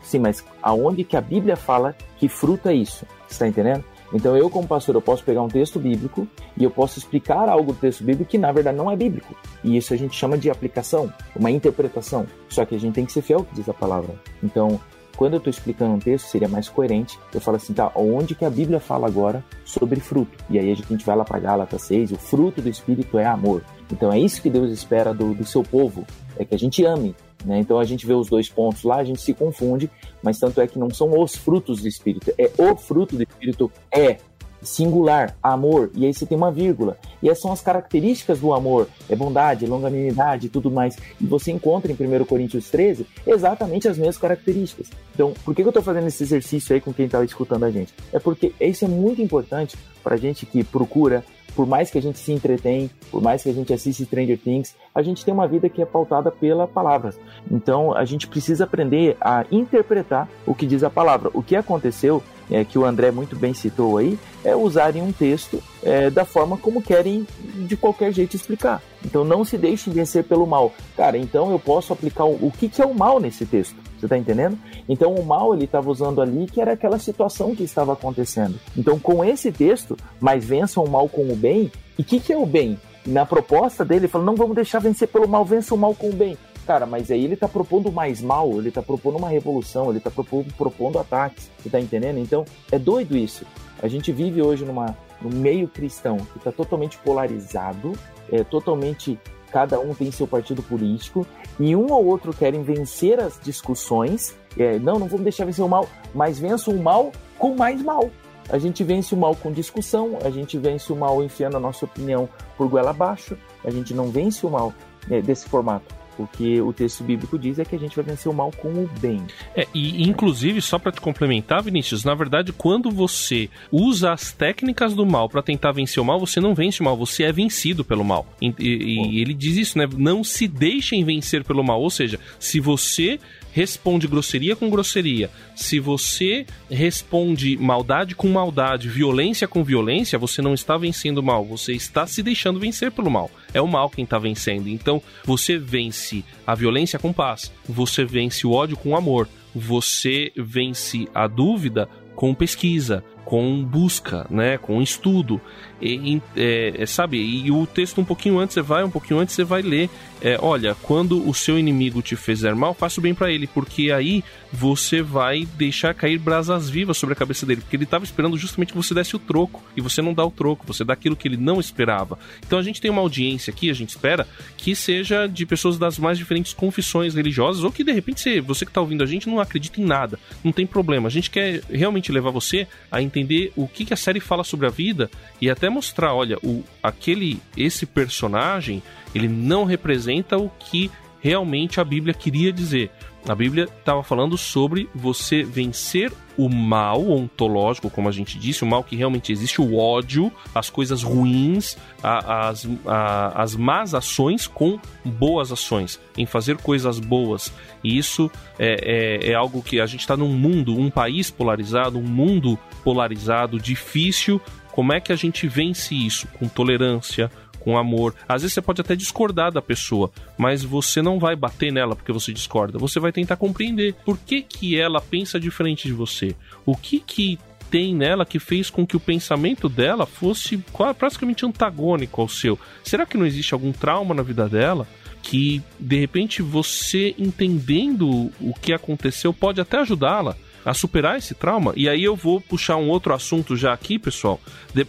Sim, 0.03 0.21
mas 0.21 0.43
aonde 0.63 1.05
que 1.05 1.17
a 1.17 1.21
Bíblia 1.21 1.57
fala 1.57 1.95
que 2.19 2.27
fruta 2.27 2.73
é 2.73 2.75
isso? 2.75 3.07
Está 3.31 3.47
entendendo? 3.47 3.85
Então 4.13 4.37
eu, 4.37 4.49
como 4.49 4.67
pastor, 4.67 4.95
eu 4.95 5.03
posso 5.03 5.25
pegar 5.25 5.43
um 5.43 5.49
texto 5.49 5.79
bíblico 5.79 6.27
e 6.57 6.63
eu 6.63 6.71
posso 6.71 6.99
explicar 6.99 7.49
algo 7.49 7.73
do 7.73 7.79
texto 7.79 8.05
bíblico 8.05 8.31
que 8.31 8.39
na 8.39 8.53
verdade 8.53 8.79
não 8.79 8.91
é 8.91 8.97
bíblico. 8.97 9.35
E 9.63 9.77
isso 9.77 9.93
a 9.93 9.97
gente 9.97 10.17
chama 10.17 10.39
de 10.39 10.49
aplicação, 10.49 11.13
uma 11.35 11.51
interpretação. 11.51 12.27
Só 12.49 12.65
que 12.65 12.75
a 12.75 12.79
gente 12.79 12.95
tem 12.95 13.05
que 13.05 13.13
ser 13.13 13.23
fiel 13.23 13.41
ao 13.41 13.45
que 13.45 13.55
diz 13.55 13.69
a 13.69 13.75
palavra. 13.75 14.15
Então, 14.43 14.81
quando 15.17 15.35
eu 15.35 15.39
estou 15.39 15.51
explicando 15.51 15.95
um 15.95 15.99
texto, 15.99 16.27
seria 16.27 16.49
mais 16.49 16.69
coerente. 16.69 17.19
Eu 17.33 17.41
falo 17.41 17.57
assim, 17.57 17.73
tá, 17.73 17.91
onde 17.95 18.35
que 18.35 18.45
a 18.45 18.51
Bíblia 18.51 18.81
fala 18.81 19.07
agora 19.07 19.45
sobre 19.65 20.01
fruto? 20.01 20.45
E 20.51 20.59
aí 20.59 20.71
a 20.71 20.75
gente 20.75 21.05
vai 21.05 21.17
lá 21.17 21.25
para 21.25 21.39
Gálatas 21.39 21.83
6, 21.83 22.13
o 22.13 22.17
fruto 22.17 22.61
do 22.61 22.69
Espírito 22.69 23.19
é 23.19 23.27
amor. 23.27 23.63
Então 23.91 24.13
é 24.13 24.19
isso 24.19 24.43
que 24.43 24.51
Deus 24.51 24.71
espera 24.71 25.13
do, 25.15 25.35
do 25.35 25.45
seu 25.45 25.63
povo, 25.63 26.05
é 26.39 26.45
que 26.45 26.55
a 26.55 26.59
gente 26.59 26.85
ame. 26.85 27.15
Né? 27.45 27.59
Então 27.59 27.79
a 27.79 27.85
gente 27.85 28.07
vê 28.07 28.15
os 28.15 28.29
dois 28.29 28.49
pontos 28.49 28.83
lá, 28.85 28.97
a 28.97 29.05
gente 29.05 29.21
se 29.21 29.35
confunde, 29.35 29.91
mas 30.23 30.39
tanto 30.39 30.61
é 30.61 30.67
que 30.67 30.79
não 30.79 30.91
são 30.91 31.21
os 31.21 31.37
frutos 31.37 31.83
do 31.83 31.89
Espírito, 31.89 32.33
é 32.39 32.51
o 32.59 32.75
fruto 32.77 33.17
do 33.17 33.23
Espírito 33.23 33.71
é 33.93 34.19
singular, 34.65 35.37
amor, 35.43 35.91
e 35.95 36.05
aí 36.05 36.13
você 36.13 36.27
tem 36.27 36.37
uma 36.37 36.51
vírgula. 36.51 36.97
E 37.23 37.29
essas 37.29 37.43
são 37.43 37.53
as 37.53 37.61
características 37.61 38.41
do 38.41 38.53
amor, 38.53 38.89
é 39.09 39.15
bondade, 39.15 39.67
longanimidade 39.67 40.47
e 40.47 40.51
tudo 40.51 40.71
mais. 40.71 40.97
E 41.21 41.27
você 41.27 41.53
encontra 41.53 41.91
em 41.91 41.95
1 41.95 42.25
Coríntios 42.25 42.71
13 42.71 43.07
exatamente 43.27 43.89
as 43.89 43.97
mesmas 43.99 44.19
características. 44.19 44.91
Então, 45.15 45.33
por 45.45 45.55
que 45.55 45.63
eu 45.63 45.69
estou 45.69 45.83
fazendo 45.83 46.07
esse 46.07 46.23
exercício 46.23 46.75
aí 46.75 46.81
com 46.81 46.93
quem 46.93 47.07
está 47.07 47.23
escutando 47.25 47.65
a 47.65 47.71
gente? 47.71 47.95
É 48.13 48.19
porque 48.19 48.53
isso 48.61 48.85
é 48.85 48.89
muito 48.89 49.23
importante 49.23 49.77
para 50.03 50.17
gente 50.17 50.45
que 50.45 50.63
procura 50.65 51.25
por 51.55 51.67
mais 51.67 51.91
que 51.91 51.99
a 51.99 52.03
gente 52.03 52.19
se 52.19 52.33
entretém, 52.33 52.91
por 53.11 53.23
mais 53.23 53.43
que 53.43 53.49
a 53.49 53.53
gente 53.53 53.73
assista 53.73 54.05
Stranger 54.05 54.39
Things, 54.39 54.75
a 54.95 55.03
gente 55.03 55.25
tem 55.25 55.33
uma 55.33 55.47
vida 55.47 55.69
que 55.69 55.81
é 55.81 55.87
pautada 55.87 56.31
pela 56.31 56.67
palavra. 56.67 57.15
Então 57.51 57.97
a 57.97 58.05
gente 58.05 58.27
precisa 58.27 58.65
aprender 58.65 59.17
a 59.21 59.45
interpretar 59.51 60.29
o 60.47 60.55
que 60.55 60.67
diz 60.67 60.83
a 60.83 60.91
palavra. 60.91 61.31
O 61.33 61.43
que 61.43 61.57
aconteceu, 61.57 62.23
é, 62.51 62.65
que 62.65 62.79
o 62.79 62.85
André 62.85 63.11
muito 63.11 63.37
bem 63.37 63.55
citou 63.55 63.99
aí, 63.99 64.19
é 64.45 64.55
usarem 64.55 65.03
um 65.03 65.13
texto 65.13 65.63
é, 65.83 66.11
da 66.11 66.25
forma 66.25 66.57
como 66.57 66.83
querem 66.83 67.27
de 67.67 67.77
qualquer 67.77 68.13
jeito 68.13 68.37
explicar. 68.37 68.83
Então 69.05 69.25
não 69.25 69.45
se 69.45 69.57
deixem 69.57 69.93
vencer 69.93 70.25
pelo 70.25 70.47
mal. 70.47 70.73
Cara, 70.97 71.17
então 71.17 71.51
eu 71.51 71.59
posso 71.59 71.93
aplicar 71.93 72.25
o, 72.25 72.47
o 72.47 72.51
que, 72.51 72.69
que 72.69 72.83
é 72.83 72.87
o 72.87 72.95
mal 72.95 73.21
nesse 73.21 73.47
texto. 73.47 73.77
Você 73.99 74.09
tá 74.09 74.19
entendendo? 74.19 74.59
Então 74.89 75.15
o 75.15 75.25
mal 75.25 75.55
ele 75.55 75.65
estava 75.65 75.91
usando 75.91 76.21
ali 76.21 76.47
que 76.47 76.61
era 76.61 76.73
aquela 76.73 76.99
situação 76.99 77.55
que 77.55 77.63
estava 77.63 77.93
acontecendo. 77.93 78.59
Então 78.77 78.99
com 78.99 79.25
esse 79.25 79.51
texto, 79.51 79.97
mas 80.21 80.45
vençam 80.45 80.85
o 80.85 80.91
mal 80.91 81.09
com 81.09 81.33
o 81.33 81.37
bem. 81.37 81.71
E 81.99 82.03
o 82.03 82.05
que, 82.05 82.21
que 82.21 82.33
é 82.33 82.37
o 82.37 82.47
bem? 82.47 82.79
Na 83.07 83.27
proposta 83.27 83.85
dele, 83.85 84.01
ele 84.01 84.09
falou: 84.09 84.27
não 84.27 84.35
vamos 84.35 84.55
deixar 84.55 84.79
vencer 84.79 85.09
pelo 85.09 85.29
mal, 85.29 85.45
vença 85.45 85.75
o 85.75 85.79
mal 85.79 85.95
com 85.95 86.09
o 86.09 86.13
bem. 86.13 86.37
Cara, 86.67 86.87
mas 86.87 87.11
aí 87.11 87.23
ele 87.25 87.37
tá 87.37 87.47
propondo 87.47 87.93
mais 87.93 88.23
mal, 88.23 88.51
ele 88.59 88.71
tá 88.71 88.83
propondo 88.83 89.19
uma 89.19 89.29
revolução, 89.29 89.91
ele 89.91 90.01
tá 90.01 90.11
propondo, 90.11 90.53
propondo 90.55 90.99
ataques, 90.99 91.51
você 91.59 91.69
tá 91.69 91.79
entendendo? 91.79 92.19
Então, 92.19 92.45
é 92.73 92.79
doido 92.79 93.17
isso. 93.17 93.45
A 93.83 93.89
gente 93.89 94.11
vive 94.11 94.41
hoje 94.41 94.65
numa, 94.65 94.97
num 95.21 95.31
meio 95.31 95.69
cristão 95.69 96.17
que 96.17 96.39
tá 96.39 96.51
totalmente 96.51 96.97
polarizado, 96.99 97.93
é 98.33 98.43
totalmente 98.43 99.19
cada 99.53 99.79
um 99.79 99.95
tem 99.95 100.11
seu 100.11 100.27
partido 100.27 100.63
político, 100.63 101.27
e 101.61 101.77
um 101.77 101.93
ou 101.93 102.07
outro 102.07 102.33
querem 102.33 102.63
vencer 102.63 103.21
as 103.21 103.39
discussões. 103.41 104.35
É, 104.59 104.79
não, 104.79 104.99
não 104.99 105.07
vamos 105.07 105.23
deixar 105.23 105.45
vencer 105.45 105.65
o 105.65 105.69
mal, 105.69 105.87
mas 106.15 106.39
vença 106.39 106.71
o 106.71 106.83
mal 106.83 107.13
com 107.39 107.55
mais 107.55 107.83
mal. 107.83 108.11
A 108.49 108.59
gente 108.59 108.83
vence 108.83 109.15
o 109.15 109.19
mal 109.19 109.37
com 109.37 109.53
discussão, 109.53 110.19
a 110.25 110.31
gente 110.31 110.59
vence 110.59 110.93
o 110.93 110.97
mal 110.97 111.23
enfiando 111.23 111.57
a 111.57 111.61
nossa 111.61 111.85
opinião 111.85 112.29
por 112.57 112.69
goela 112.69 112.91
abaixo, 112.91 113.37
a 113.65 113.71
gente 113.71 113.95
não 113.95 114.11
vence 114.11 114.45
o 114.45 114.51
mal 114.51 114.73
é, 115.11 115.21
desse 115.21 115.49
formato. 115.49 116.04
O 116.19 116.27
que 116.27 116.61
o 116.61 116.73
texto 116.73 117.03
bíblico 117.03 117.39
diz 117.39 117.59
é 117.59 117.65
que 117.65 117.75
a 117.75 117.79
gente 117.79 117.97
vai 117.97 118.05
vencer 118.05 118.31
o 118.31 118.35
mal 118.35 118.51
com 118.53 118.69
o 118.69 118.89
bem. 119.01 119.23
É, 119.55 119.67
e 119.75 120.03
inclusive, 120.09 120.61
só 120.61 120.79
para 120.79 120.93
te 120.93 121.01
complementar, 121.01 121.63
Vinícius, 121.63 122.05
na 122.05 122.15
verdade, 122.15 122.53
quando 122.53 122.91
você 122.91 123.49
usa 123.71 124.13
as 124.13 124.33
técnicas 124.33 124.95
do 124.95 125.05
mal 125.05 125.29
para 125.29 125.43
tentar 125.43 125.73
vencer 125.73 126.03
o 126.03 126.07
mal, 126.07 126.21
você 126.21 126.41
não 126.41 126.55
vence 126.55 126.81
o 126.81 126.85
mal, 126.85 126.97
você 126.97 127.25
é 127.25 127.33
vencido 127.33 127.85
pelo 127.85 128.05
mal. 128.05 128.27
E, 128.41 128.55
e, 128.59 129.17
e 129.17 129.21
ele 129.21 129.35
diz 129.35 129.57
isso, 129.57 129.79
né? 129.79 129.89
Não 129.97 130.23
se 130.23 130.47
deixem 130.47 131.05
vencer 131.05 131.45
pelo 131.45 131.65
mal. 131.65 131.81
Ou 131.81 131.91
seja, 131.91 132.19
se 132.39 132.61
você 132.61 133.19
responde 133.55 134.09
grosseria 134.09 134.57
com 134.57 134.69
grosseria, 134.69 135.31
se 135.55 135.79
você 135.79 136.45
responde 136.69 137.57
maldade 137.57 138.17
com 138.17 138.27
maldade, 138.29 138.89
violência 138.89 139.47
com 139.47 139.63
violência, 139.63 140.19
você 140.19 140.43
não 140.43 140.55
está 140.55 140.77
vencendo 140.77 141.19
o 141.19 141.23
mal, 141.23 141.45
você 141.45 141.73
está 141.73 142.05
se 142.05 142.21
deixando 142.21 142.59
vencer 142.59 142.91
pelo 142.91 143.09
mal. 143.09 143.31
É 143.55 143.63
o 143.63 143.69
mal 143.69 143.89
quem 143.89 144.03
está 144.03 144.19
vencendo. 144.19 144.69
Então, 144.69 145.01
você 145.25 145.57
vence 145.57 146.25
a 146.45 146.53
violência 146.57 146.99
com 146.99 147.13
paz, 147.13 147.53
você 147.69 148.05
vence 148.05 148.45
o 148.45 148.51
ódio 148.51 148.77
com 148.77 148.97
amor, 148.97 149.29
você 149.55 150.33
vence 150.37 151.07
a 151.15 151.29
dúvida 151.29 151.89
com 152.17 152.35
pesquisa, 152.35 153.05
com 153.25 153.65
busca, 153.65 154.27
né, 154.31 154.59
com 154.59 154.83
estudo, 154.83 155.41
e, 155.81 156.21
é, 156.37 156.75
é, 156.79 156.87
sabe? 156.87 157.19
E 157.19 157.51
o 157.51 157.67
texto 157.67 158.01
um 158.01 158.05
pouquinho 158.05 158.39
antes 158.39 158.55
você 158.55 158.63
vai, 158.63 158.85
um 158.85 158.91
pouquinho 158.91 159.21
antes 159.21 159.35
você 159.35 159.45
vai 159.45 159.61
ler, 159.61 159.91
é, 160.21 160.39
olha, 160.41 160.75
quando 160.83 161.29
o 161.29 161.35
seu 161.35 161.59
inimigo 161.59 162.01
te 162.01 162.17
fizer 162.17 162.55
mal, 162.55 162.73
faça 162.73 163.01
o 163.01 163.03
bem 163.03 163.15
para 163.15 163.31
ele, 163.31 163.47
porque 163.47 163.91
aí 163.91 164.25
você 164.51 165.03
vai 165.03 165.47
deixar 165.57 165.93
cair 165.93 166.19
brasas 166.19 166.71
vivas 166.71 166.97
sobre 166.97 167.13
a 167.13 167.17
cabeça 167.17 167.45
dele, 167.45 167.61
porque 167.61 167.77
ele 167.77 167.85
estava 167.85 168.05
esperando 168.05 168.39
justamente 168.39 168.73
que 168.73 168.77
você 168.77 168.95
desse 168.95 169.17
o 169.17 169.19
troco 169.19 169.63
e 169.77 169.81
você 169.81 170.01
não 170.01 170.15
dá 170.15 170.25
o 170.25 170.31
troco, 170.31 170.67
você 170.67 170.85
dá 170.85 170.93
aquilo 170.93 171.17
que 171.17 171.29
ele 171.29 171.37
não 171.37 171.61
esperava. 171.61 172.19
Então 172.47 172.59
a 172.59 172.63
gente 172.63 172.81
tem 172.81 172.91
uma 172.91 173.03
audiência 173.03 173.51
aqui, 173.51 173.69
a 173.69 173.75
gente 173.75 173.91
espera 173.91 174.27
que 174.57 174.75
seja 174.75 175.27
de 175.27 175.45
pessoas 175.45 175.77
das 175.77 175.99
mais 175.99 176.17
diferentes 176.17 176.55
confissões 176.55 177.15
religiosas 177.15 177.65
ou 177.65 177.73
que 177.73 177.85
de 177.85 177.93
repente 177.93 178.21
você, 178.21 178.41
você 178.41 178.65
que 178.65 178.71
está 178.71 178.81
ouvindo 178.81 179.03
a 179.03 179.07
gente 179.07 179.29
não 179.29 179.41
acredita 179.41 179.81
em 179.81 179.85
nada, 179.85 180.19
não 180.43 180.53
tem 180.53 180.67
problema. 180.67 181.09
A 181.09 181.11
gente 181.11 181.31
quer 181.31 181.63
realmente 181.69 182.13
levar 182.13 182.31
você 182.31 182.67
a 182.91 183.03
entender 183.03 183.14
o 183.57 183.69
que, 183.69 183.85
que 183.85 183.95
a 183.95 183.97
série 183.97 184.21
fala 184.21 184.43
sobre 184.43 184.67
a 184.67 184.71
vida 184.71 185.11
e 185.41 185.51
até 185.51 185.69
mostrar, 185.69 186.15
olha, 186.15 186.39
o, 186.43 186.65
aquele 186.83 187.39
esse 187.57 187.87
personagem, 187.87 188.83
ele 189.15 189.29
não 189.29 189.65
representa 189.65 190.37
o 190.37 190.49
que 190.49 190.91
realmente 191.21 191.81
a 191.81 191.85
Bíblia 191.85 192.13
queria 192.13 192.53
dizer. 192.53 192.91
A 193.27 193.35
Bíblia 193.35 193.65
estava 193.65 194.03
falando 194.03 194.37
sobre 194.37 194.89
você 194.95 195.43
vencer 195.43 196.13
o 196.37 196.49
mal 196.49 197.09
ontológico, 197.09 197.89
como 197.89 198.09
a 198.09 198.13
gente 198.13 198.39
disse, 198.39 198.65
o 198.65 198.67
mal 198.67 198.85
que 198.85 198.97
realmente 198.97 199.33
existe, 199.33 199.63
o 199.63 199.77
ódio, 199.77 200.31
as 200.55 200.69
coisas 200.69 201.03
ruins, 201.03 201.77
a, 202.03 202.49
as, 202.49 202.69
a, 202.85 203.43
as 203.43 203.57
más 203.57 203.95
ações 203.95 204.47
com 204.47 204.79
boas 205.05 205.51
ações, 205.53 205.99
em 206.19 206.27
fazer 206.27 206.59
coisas 206.59 206.99
boas. 206.99 207.53
E 207.83 207.97
isso 207.97 208.31
é, 208.59 209.21
é, 209.25 209.31
é 209.31 209.35
algo 209.35 209.63
que 209.63 209.81
a 209.81 209.87
gente 209.87 210.01
está 210.01 210.17
num 210.17 210.33
mundo, 210.33 210.79
um 210.79 210.91
país 210.91 211.31
polarizado, 211.31 211.99
um 211.99 212.03
mundo 212.03 212.59
polarizado, 212.83 213.59
difícil. 213.59 214.41
Como 214.73 214.93
é 214.93 215.01
que 215.01 215.13
a 215.13 215.17
gente 215.17 215.47
vence 215.47 215.95
isso? 215.95 216.27
Com 216.39 216.49
tolerância, 216.49 217.31
com 217.65 217.79
amor. 217.79 218.15
Às 218.29 218.43
vezes 218.43 218.53
você 218.53 218.61
pode 218.61 218.83
até 218.83 218.95
discordar 218.95 219.51
da 219.51 219.63
pessoa, 219.63 220.13
mas 220.37 220.63
você 220.63 221.01
não 221.01 221.19
vai 221.19 221.35
bater 221.35 221.73
nela 221.73 221.97
porque 221.97 222.13
você 222.13 222.33
discorda. 222.33 222.79
Você 222.79 223.01
vai 223.01 223.11
tentar 223.11 223.37
compreender 223.37 223.95
por 224.05 224.19
que, 224.19 224.43
que 224.43 224.79
ela 224.79 225.01
pensa 225.01 225.41
diferente 225.41 225.89
de 225.89 225.95
você. 225.95 226.37
O 226.67 226.77
que 226.77 227.01
que 227.01 227.39
tem 227.71 227.95
nela 227.95 228.27
que 228.27 228.39
fez 228.39 228.69
com 228.69 228.87
que 228.87 228.97
o 228.97 229.01
pensamento 229.01 229.69
dela 229.69 230.05
fosse 230.05 230.63
praticamente 230.99 231.47
antagônico 231.47 232.21
ao 232.21 232.29
seu? 232.29 232.59
Será 232.85 233.07
que 233.07 233.17
não 233.17 233.27
existe 233.27 233.55
algum 233.55 233.73
trauma 233.73 234.15
na 234.15 234.23
vida 234.23 234.47
dela? 234.47 234.87
Que 235.23 235.63
de 235.81 235.99
repente 235.99 236.43
você 236.43 237.15
entendendo 237.19 238.31
o 238.39 238.53
que 238.61 238.75
aconteceu 238.75 239.33
pode 239.33 239.61
até 239.61 239.79
ajudá-la 239.79 240.37
a 240.65 240.73
superar 240.73 241.19
esse 241.19 241.35
trauma. 241.35 241.73
E 241.77 241.89
aí 241.89 242.03
eu 242.03 242.17
vou 242.17 242.41
puxar 242.41 242.77
um 242.77 242.89
outro 242.89 243.13
assunto 243.13 243.57
já 243.57 243.73
aqui, 243.73 243.99
pessoal. 243.99 244.41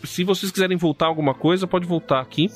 Se 0.04 0.24
vocês 0.24 0.52
quiserem 0.52 0.78
voltar 0.78 1.08
alguma 1.08 1.34
coisa, 1.34 1.68
pode 1.68 1.86
voltar 1.86 2.22
aqui. 2.22 2.50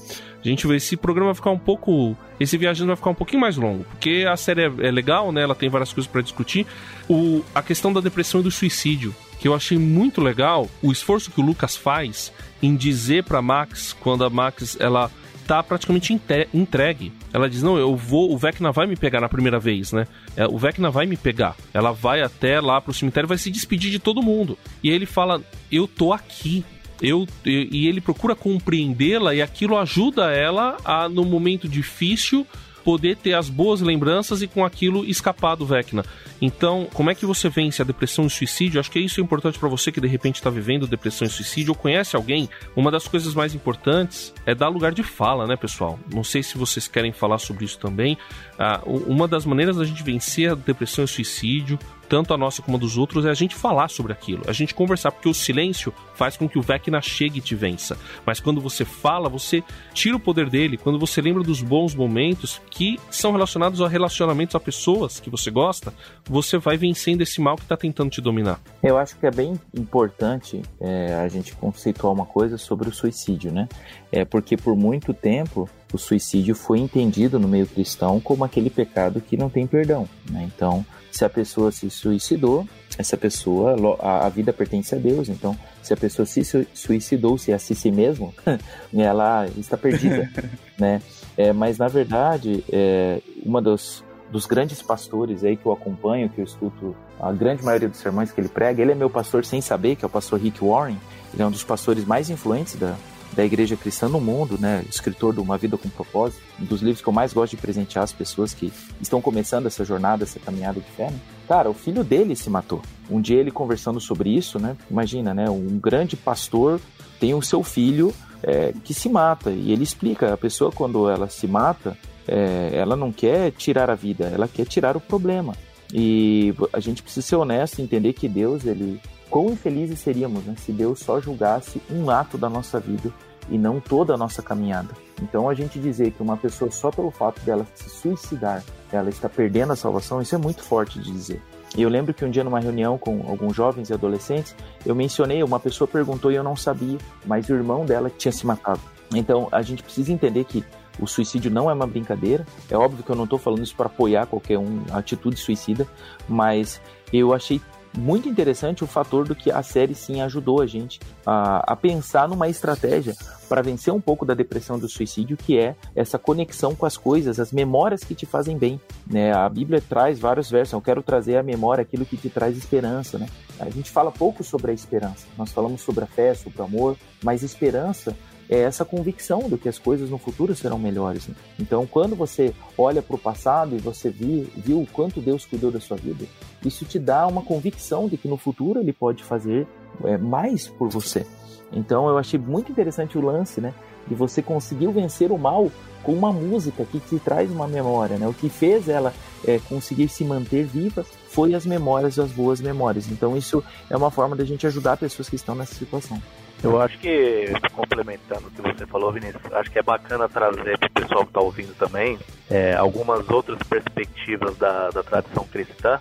A 0.43 0.47
gente 0.47 0.65
vê 0.65 0.77
esse 0.77 0.95
programa 0.95 1.27
vai 1.27 1.35
ficar 1.35 1.51
um 1.51 1.57
pouco. 1.57 2.15
Esse 2.39 2.57
viajando 2.57 2.87
vai 2.87 2.95
ficar 2.95 3.09
um 3.09 3.15
pouquinho 3.15 3.41
mais 3.41 3.57
longo. 3.57 3.83
Porque 3.83 4.25
a 4.27 4.37
série 4.37 4.61
é, 4.61 4.71
é 4.87 4.91
legal, 4.91 5.31
né? 5.31 5.41
Ela 5.41 5.55
tem 5.55 5.69
várias 5.69 5.91
coisas 5.91 6.09
para 6.09 6.21
discutir. 6.21 6.65
O, 7.09 7.43
a 7.53 7.61
questão 7.61 7.91
da 7.91 7.99
depressão 7.99 8.39
e 8.39 8.43
do 8.43 8.51
suicídio. 8.51 9.13
Que 9.39 9.47
eu 9.47 9.53
achei 9.53 9.77
muito 9.77 10.21
legal 10.21 10.69
o 10.81 10.91
esforço 10.91 11.31
que 11.31 11.39
o 11.39 11.43
Lucas 11.43 11.75
faz 11.75 12.31
em 12.61 12.75
dizer 12.75 13.23
para 13.23 13.41
Max, 13.41 13.93
quando 13.93 14.23
a 14.23 14.29
Max 14.29 14.77
ela 14.79 15.09
tá 15.47 15.63
praticamente 15.63 16.13
entregue. 16.53 17.11
Ela 17.33 17.49
diz: 17.49 17.61
Não, 17.61 17.77
eu 17.77 17.95
vou, 17.95 18.31
o 18.33 18.37
Vecna 18.37 18.71
vai 18.71 18.87
me 18.87 18.95
pegar 18.95 19.21
na 19.21 19.29
primeira 19.29 19.59
vez, 19.59 19.91
né? 19.91 20.07
É, 20.35 20.45
o 20.45 20.57
Vecna 20.57 20.89
vai 20.89 21.05
me 21.05 21.17
pegar. 21.17 21.55
Ela 21.73 21.91
vai 21.91 22.21
até 22.21 22.59
lá 22.59 22.81
pro 22.81 22.93
cemitério 22.93 23.27
vai 23.27 23.37
se 23.37 23.51
despedir 23.51 23.91
de 23.91 23.99
todo 23.99 24.23
mundo. 24.23 24.57
E 24.83 24.89
aí 24.89 24.95
ele 24.95 25.05
fala: 25.05 25.41
Eu 25.71 25.87
tô 25.87 26.13
aqui. 26.13 26.63
Eu, 27.01 27.25
e 27.45 27.87
ele 27.87 28.01
procura 28.01 28.35
compreendê-la 28.35 29.33
e 29.33 29.41
aquilo 29.41 29.77
ajuda 29.77 30.33
ela 30.33 30.75
a, 30.83 31.07
no 31.07 31.23
momento 31.23 31.65
difícil, 31.65 32.45
poder 32.83 33.17
ter 33.17 33.33
as 33.33 33.49
boas 33.49 33.81
lembranças 33.81 34.41
e 34.41 34.47
com 34.47 34.65
aquilo 34.65 35.05
escapar 35.05 35.55
do 35.55 35.65
Vecna. 35.65 36.03
Então, 36.41 36.87
como 36.93 37.09
é 37.09 37.15
que 37.15 37.25
você 37.25 37.49
vence 37.49 37.81
a 37.81 37.85
depressão 37.85 38.25
e 38.25 38.29
suicídio? 38.29 38.79
Acho 38.79 38.91
que 38.91 38.99
isso 38.99 39.19
é 39.19 39.23
importante 39.23 39.59
para 39.59 39.67
você 39.67 39.91
que 39.91 40.01
de 40.01 40.07
repente 40.07 40.35
está 40.35 40.49
vivendo 40.49 40.87
depressão 40.87 41.27
e 41.27 41.29
suicídio 41.29 41.71
ou 41.71 41.75
conhece 41.75 42.15
alguém. 42.15 42.49
Uma 42.75 42.89
das 42.89 43.07
coisas 43.07 43.33
mais 43.33 43.53
importantes 43.53 44.33
é 44.45 44.55
dar 44.55 44.69
lugar 44.69 44.93
de 44.93 45.03
fala, 45.03 45.45
né, 45.45 45.55
pessoal? 45.55 45.99
Não 46.13 46.23
sei 46.23 46.41
se 46.41 46.57
vocês 46.57 46.87
querem 46.87 47.11
falar 47.11 47.39
sobre 47.39 47.65
isso 47.65 47.77
também. 47.77 48.17
Ah, 48.57 48.81
uma 48.85 49.27
das 49.27 49.45
maneiras 49.45 49.77
da 49.77 49.83
gente 49.83 50.03
vencer 50.03 50.51
a 50.51 50.55
depressão 50.55 51.03
e 51.03 51.07
suicídio 51.07 51.77
tanto 52.09 52.33
a 52.33 52.37
nossa 52.37 52.61
como 52.61 52.75
a 52.75 52.79
dos 52.79 52.97
outros, 52.97 53.25
é 53.25 53.29
a 53.29 53.35
gente 53.35 53.55
falar 53.55 53.89
sobre 53.89 54.11
aquilo, 54.11 54.43
a 54.47 54.51
gente 54.51 54.73
conversar, 54.73 55.11
porque 55.11 55.29
o 55.29 55.33
silêncio 55.33 55.93
faz 56.15 56.35
com 56.35 56.49
que 56.49 56.57
o 56.57 56.61
Vecna 56.61 57.01
chegue 57.01 57.37
e 57.37 57.41
te 57.41 57.55
vença. 57.55 57.97
Mas 58.25 58.39
quando 58.39 58.59
você 58.59 58.83
fala, 58.83 59.29
você 59.29 59.63
tira 59.93 60.17
o 60.17 60.19
poder 60.19 60.49
dele, 60.49 60.77
quando 60.77 60.99
você 60.99 61.21
lembra 61.21 61.43
dos 61.43 61.61
bons 61.61 61.93
momentos 61.93 62.59
que 62.69 62.99
são 63.11 63.31
relacionados 63.31 63.81
a 63.81 63.87
relacionamentos 63.87 64.55
a 64.55 64.59
pessoas 64.59 65.19
que 65.19 65.29
você 65.29 65.51
gosta, 65.51 65.93
você 66.27 66.57
vai 66.57 66.75
vencendo 66.75 67.21
esse 67.21 67.39
mal 67.39 67.55
que 67.55 67.61
está 67.63 67.77
tentando 67.77 68.09
te 68.09 68.19
dominar. 68.19 68.59
Eu 68.81 68.97
acho 68.97 69.15
que 69.17 69.25
é 69.25 69.31
bem 69.31 69.59
importante 69.73 70.61
é, 70.81 71.13
a 71.13 71.27
gente 71.27 71.53
conceituar 71.55 72.11
uma 72.11 72.25
coisa 72.25 72.57
sobre 72.57 72.89
o 72.89 72.93
suicídio, 72.93 73.51
né? 73.51 73.69
É 74.11 74.25
porque 74.25 74.57
por 74.57 74.75
muito 74.75 75.13
tempo 75.13 75.69
o 75.93 75.97
suicídio 75.97 76.55
foi 76.55 76.79
entendido 76.79 77.39
no 77.39 77.47
meio 77.47 77.67
cristão 77.67 78.19
como 78.19 78.43
aquele 78.43 78.69
pecado 78.69 79.21
que 79.21 79.37
não 79.37 79.49
tem 79.49 79.65
perdão. 79.65 80.07
Né? 80.29 80.49
Então, 80.55 80.85
se 81.11 81.25
a 81.25 81.29
pessoa 81.29 81.71
se 81.71 81.89
suicidou, 81.89 82.67
essa 82.97 83.15
pessoa, 83.15 83.75
a, 83.99 84.25
a, 84.25 84.29
vida 84.29 84.51
pertence 84.51 84.93
a 84.93 84.97
Deus. 84.97 85.29
Então, 85.29 85.57
se 85.81 85.93
a 85.93 85.97
pessoa 85.97 86.25
se 86.25 86.41
suicidou-se 86.73 87.51
a 87.53 87.59
si, 87.59 87.73
si 87.73 87.91
mesmo, 87.91 88.33
ela 88.93 89.47
está 89.57 89.77
perdida, 89.77 90.29
né? 90.77 91.01
É, 91.37 91.53
mas 91.53 91.77
na 91.77 91.87
verdade, 91.87 92.63
é, 92.69 93.21
uma 93.45 93.61
dos, 93.61 94.03
dos 94.29 94.45
grandes 94.45 94.81
pastores 94.81 95.43
aí 95.43 95.55
que 95.55 95.65
eu 95.65 95.71
acompanho, 95.71 96.29
que 96.29 96.41
eu 96.41 96.45
escuto 96.45 96.95
a 97.19 97.31
grande 97.31 97.63
maioria 97.63 97.87
dos 97.87 97.99
sermões 97.99 98.31
que 98.31 98.41
ele 98.41 98.49
prega, 98.49 98.81
ele 98.81 98.91
é 98.91 98.95
meu 98.95 99.09
pastor 99.09 99.45
sem 99.45 99.61
saber, 99.61 99.95
que 99.95 100.03
é 100.03 100.07
o 100.07 100.09
pastor 100.09 100.39
Rick 100.39 100.63
Warren. 100.63 100.97
Ele 101.33 101.43
é 101.43 101.45
um 101.45 101.51
dos 101.51 101.63
pastores 101.63 102.05
mais 102.05 102.29
influentes 102.29 102.75
da, 102.75 102.95
da 103.33 103.45
igreja 103.45 103.75
cristã 103.75 104.07
no 104.07 104.19
mundo, 104.19 104.57
né? 104.59 104.83
Escritor 104.89 105.33
de 105.33 105.39
Uma 105.39 105.57
Vida 105.57 105.77
com 105.77 105.89
Propósito, 105.89 106.41
um 106.59 106.65
dos 106.65 106.81
livros 106.81 107.01
que 107.01 107.07
eu 107.07 107.13
mais 107.13 107.33
gosto 107.33 107.55
de 107.55 107.61
presentear 107.61 108.03
as 108.03 108.11
pessoas 108.11 108.53
que 108.53 108.71
estão 109.01 109.21
começando 109.21 109.65
essa 109.65 109.85
jornada, 109.85 110.23
essa 110.23 110.39
caminhada 110.39 110.79
de 110.79 110.89
fé. 110.91 111.09
Né? 111.09 111.19
Cara, 111.47 111.69
o 111.69 111.73
filho 111.73 112.03
dele 112.03 112.35
se 112.35 112.49
matou. 112.49 112.81
Um 113.09 113.21
dia 113.21 113.39
ele 113.39 113.51
conversando 113.51 113.99
sobre 113.99 114.29
isso, 114.29 114.59
né? 114.59 114.75
Imagina, 114.89 115.33
né? 115.33 115.49
Um 115.49 115.79
grande 115.79 116.15
pastor 116.15 116.79
tem 117.19 117.33
o 117.33 117.41
seu 117.41 117.63
filho 117.63 118.13
é, 118.43 118.73
que 118.83 118.93
se 118.93 119.09
mata 119.09 119.51
e 119.51 119.71
ele 119.71 119.83
explica 119.83 120.33
a 120.33 120.37
pessoa 120.37 120.71
quando 120.71 121.09
ela 121.09 121.27
se 121.29 121.47
mata, 121.47 121.97
é, 122.27 122.71
ela 122.73 122.95
não 122.95 123.11
quer 123.11 123.51
tirar 123.51 123.89
a 123.89 123.95
vida, 123.95 124.25
ela 124.25 124.47
quer 124.47 124.65
tirar 124.65 124.95
o 124.95 125.01
problema. 125.01 125.53
E 125.93 126.53
a 126.71 126.79
gente 126.79 127.01
precisa 127.01 127.25
ser 127.25 127.35
honesto 127.35 127.81
entender 127.81 128.13
que 128.13 128.27
Deus 128.27 128.65
ele 128.65 129.01
Quão 129.29 129.51
infelizes 129.51 129.99
seríamos 129.99 130.43
né, 130.45 130.55
se 130.57 130.71
Deus 130.71 130.99
só 130.99 131.19
julgasse 131.19 131.81
um 131.89 132.09
ato 132.09 132.37
da 132.37 132.49
nossa 132.49 132.79
vida 132.79 133.13
e 133.49 133.57
não 133.57 133.79
toda 133.79 134.13
a 134.13 134.17
nossa 134.17 134.41
caminhada. 134.41 134.89
Então 135.21 135.49
a 135.49 135.53
gente 135.53 135.79
dizer 135.79 136.11
que 136.11 136.21
uma 136.21 136.37
pessoa 136.37 136.71
só 136.71 136.91
pelo 136.91 137.11
fato 137.11 137.41
dela 137.41 137.65
se 137.75 137.89
suicidar, 137.89 138.63
ela 138.91 139.09
está 139.09 139.27
perdendo 139.27 139.73
a 139.73 139.75
salvação, 139.75 140.21
isso 140.21 140.35
é 140.35 140.37
muito 140.37 140.63
forte 140.63 140.99
de 140.99 141.11
dizer. 141.11 141.41
E 141.77 141.81
eu 141.81 141.89
lembro 141.89 142.13
que 142.13 142.25
um 142.25 142.31
dia 142.31 142.43
numa 142.43 142.59
reunião 142.59 142.97
com 142.97 143.23
alguns 143.27 143.55
jovens 143.55 143.89
e 143.89 143.93
adolescentes, 143.93 144.55
eu 144.85 144.95
mencionei, 144.95 145.43
uma 145.43 145.59
pessoa 145.59 145.87
perguntou 145.87 146.31
e 146.31 146.35
eu 146.35 146.43
não 146.43 146.55
sabia, 146.55 146.97
mas 147.25 147.47
o 147.49 147.53
irmão 147.53 147.85
dela 147.85 148.09
tinha 148.09 148.31
se 148.31 148.45
matado. 148.45 148.81
Então 149.13 149.47
a 149.51 149.61
gente 149.61 149.83
precisa 149.83 150.11
entender 150.11 150.43
que 150.45 150.63
o 150.99 151.07
suicídio 151.07 151.49
não 151.51 151.69
é 151.69 151.73
uma 151.73 151.87
brincadeira. 151.87 152.45
É 152.69 152.75
óbvio 152.75 153.03
que 153.03 153.09
eu 153.09 153.15
não 153.15 153.23
estou 153.23 153.39
falando 153.39 153.63
isso 153.63 153.75
para 153.75 153.85
apoiar 153.85 154.25
qualquer 154.25 154.57
um 154.57 154.83
atitude 154.91 155.37
suicida, 155.37 155.87
mas 156.27 156.81
eu 157.13 157.33
achei 157.33 157.61
muito 157.97 158.29
interessante 158.29 158.83
o 158.83 158.87
fator 158.87 159.27
do 159.27 159.35
que 159.35 159.51
a 159.51 159.63
série 159.63 159.95
sim 159.95 160.21
ajudou 160.21 160.61
a 160.61 160.67
gente 160.67 160.99
a, 161.25 161.73
a 161.73 161.75
pensar 161.75 162.27
numa 162.27 162.47
estratégia 162.47 163.15
para 163.47 163.63
vencer 163.63 163.91
um 163.91 163.99
pouco 163.99 164.25
da 164.25 164.35
depressão 164.35 164.77
do 164.77 164.87
suicídio, 164.87 165.35
que 165.35 165.57
é 165.57 165.75
essa 165.95 166.19
conexão 166.19 166.75
com 166.75 166.85
as 166.85 166.95
coisas, 166.95 167.39
as 167.39 167.51
memórias 167.51 168.03
que 168.03 168.13
te 168.13 168.25
fazem 168.25 168.55
bem. 168.57 168.79
Né? 169.07 169.33
A 169.33 169.49
Bíblia 169.49 169.81
traz 169.81 170.19
vários 170.19 170.51
versos, 170.51 170.73
eu 170.73 170.81
quero 170.81 171.01
trazer 171.01 171.37
à 171.37 171.43
memória 171.43 171.81
aquilo 171.81 172.05
que 172.05 172.15
te 172.15 172.29
traz 172.29 172.55
esperança. 172.55 173.17
Né? 173.17 173.27
A 173.59 173.69
gente 173.69 173.89
fala 173.89 174.11
pouco 174.11 174.43
sobre 174.43 174.71
a 174.71 174.73
esperança, 174.73 175.25
nós 175.35 175.51
falamos 175.51 175.81
sobre 175.81 176.03
a 176.03 176.07
fé, 176.07 176.35
sobre 176.35 176.61
o 176.61 176.65
amor, 176.65 176.95
mas 177.23 177.41
esperança 177.41 178.15
é 178.49 178.59
essa 178.61 178.83
convicção 178.83 179.47
de 179.47 179.57
que 179.57 179.69
as 179.69 179.77
coisas 179.77 180.09
no 180.09 180.17
futuro 180.17 180.55
serão 180.55 180.79
melhores. 180.79 181.27
Né? 181.27 181.35
Então, 181.59 181.85
quando 181.85 182.15
você 182.15 182.53
olha 182.75 183.01
para 183.01 183.15
o 183.15 183.19
passado 183.19 183.75
e 183.75 183.79
você 183.79 184.09
viu, 184.09 184.47
viu 184.57 184.81
o 184.81 184.87
quanto 184.87 185.21
Deus 185.21 185.45
cuidou 185.45 185.69
da 185.69 185.79
sua 185.79 185.95
vida, 185.95 186.25
isso 186.65 186.83
te 186.83 186.97
dá 186.97 187.27
uma 187.27 187.43
convicção 187.43 188.07
de 188.07 188.17
que 188.17 188.27
no 188.27 188.37
futuro 188.37 188.79
Ele 188.79 188.91
pode 188.91 189.23
fazer 189.23 189.67
é, 190.03 190.17
mais 190.17 190.67
por 190.67 190.89
você. 190.89 191.25
Então, 191.71 192.09
eu 192.09 192.17
achei 192.17 192.39
muito 192.39 192.71
interessante 192.71 193.17
o 193.17 193.21
lance, 193.21 193.61
né? 193.61 193.73
De 194.07 194.15
você 194.15 194.41
conseguir 194.41 194.87
vencer 194.87 195.31
o 195.31 195.37
mal 195.37 195.71
com 196.01 196.13
uma 196.13 196.31
música 196.33 196.83
que 196.85 196.99
te 196.99 197.19
traz 197.19 197.51
uma 197.51 197.67
memória, 197.67 198.17
né? 198.17 198.27
O 198.27 198.33
que 198.33 198.49
fez 198.49 198.89
ela 198.89 199.13
é, 199.45 199.59
conseguir 199.59 200.09
se 200.09 200.23
manter 200.23 200.65
viva 200.65 201.05
foi 201.27 201.53
as 201.53 201.65
memórias, 201.65 202.17
as 202.17 202.31
boas 202.31 202.59
memórias. 202.59 203.07
Então, 203.11 203.37
isso 203.37 203.63
é 203.87 203.95
uma 203.95 204.09
forma 204.09 204.35
da 204.35 204.43
gente 204.43 204.65
ajudar 204.65 204.97
pessoas 204.97 205.29
que 205.29 205.35
estão 205.35 205.53
nessa 205.53 205.75
situação. 205.75 206.19
Eu 206.61 206.81
acho 206.81 206.97
que, 206.99 207.45
complementando 207.73 208.47
o 208.47 208.51
que 208.51 208.61
você 208.61 208.85
falou, 208.85 209.13
Vinícius, 209.13 209.41
acho 209.53 209.71
que 209.71 209.79
é 209.79 209.83
bacana 209.83 210.27
trazer 210.27 210.77
para 210.77 210.87
o 210.87 210.91
pessoal 210.91 211.21
que 211.23 211.29
está 211.29 211.39
ouvindo 211.39 211.73
também 211.77 212.19
é, 212.49 212.73
algumas 212.75 213.29
outras 213.29 213.57
perspectivas 213.63 214.57
da, 214.57 214.89
da 214.89 215.01
tradição 215.01 215.45
cristã, 215.45 215.99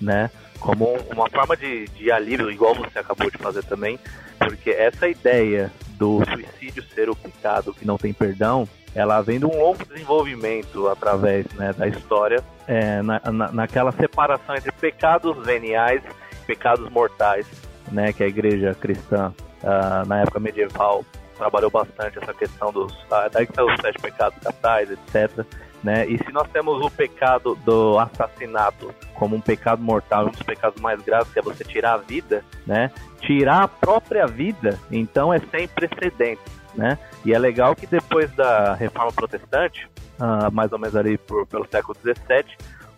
né? 0.00 0.30
Como 0.60 0.94
uma 1.10 1.28
forma 1.30 1.56
de, 1.56 1.86
de 1.88 2.12
alívio, 2.12 2.50
igual 2.50 2.74
você 2.74 2.98
acabou 2.98 3.30
de 3.30 3.38
fazer 3.38 3.64
também, 3.64 3.98
porque 4.38 4.70
essa 4.70 5.08
ideia 5.08 5.72
do 5.96 6.22
suicídio 6.26 6.82
ser 6.94 7.08
o 7.08 7.16
pecado 7.16 7.72
que 7.72 7.86
não 7.86 7.96
tem 7.96 8.12
perdão, 8.12 8.68
ela 8.94 9.22
vem 9.22 9.38
de 9.38 9.46
um 9.46 9.58
longo 9.58 9.84
desenvolvimento 9.86 10.88
através 10.88 11.46
né, 11.54 11.72
da 11.72 11.88
história, 11.88 12.44
é, 12.66 13.02
na, 13.02 13.20
na, 13.32 13.52
naquela 13.52 13.90
separação 13.92 14.54
entre 14.54 14.70
pecados 14.72 15.36
veniais 15.44 16.02
e 16.32 16.46
pecados 16.46 16.90
mortais, 16.90 17.46
né, 17.90 18.12
que 18.12 18.22
a 18.22 18.28
igreja 18.28 18.74
cristã 18.74 19.32
uh, 19.64 20.06
na 20.06 20.20
época 20.20 20.38
medieval 20.38 21.04
trabalhou 21.36 21.70
bastante 21.70 22.18
essa 22.18 22.32
questão 22.32 22.72
dos. 22.72 22.92
Uh, 22.92 23.28
daí 23.32 23.46
que 23.46 23.54
são 23.54 23.66
os 23.66 23.80
sete 23.80 24.00
pecados 24.00 24.38
capitais, 24.42 24.90
etc. 24.90 25.44
Né? 25.82 26.06
E 26.06 26.16
se 26.16 26.32
nós 26.32 26.48
temos 26.48 26.82
o 26.82 26.90
pecado 26.90 27.54
do 27.56 27.98
assassinato 27.98 28.94
como 29.14 29.36
um 29.36 29.40
pecado 29.40 29.82
mortal, 29.82 30.26
um 30.26 30.30
dos 30.30 30.42
pecados 30.42 30.80
mais 30.80 31.02
graves, 31.02 31.30
que 31.30 31.38
é 31.38 31.42
você 31.42 31.62
tirar 31.62 31.94
a 31.94 31.98
vida, 31.98 32.42
né? 32.66 32.90
Tirar 33.20 33.64
a 33.64 33.68
própria 33.68 34.26
vida, 34.26 34.78
então 34.90 35.32
é 35.32 35.38
sem 35.50 35.68
precedentes, 35.68 36.50
né? 36.74 36.98
E 37.22 37.34
é 37.34 37.38
legal 37.38 37.76
que 37.76 37.86
depois 37.86 38.30
da 38.32 38.72
reforma 38.72 39.12
protestante, 39.12 39.86
uh, 40.18 40.50
mais 40.50 40.72
ou 40.72 40.78
menos 40.78 40.96
ali 40.96 41.18
por, 41.18 41.46
pelo 41.46 41.66
século 41.70 41.94
XVII, 42.00 42.46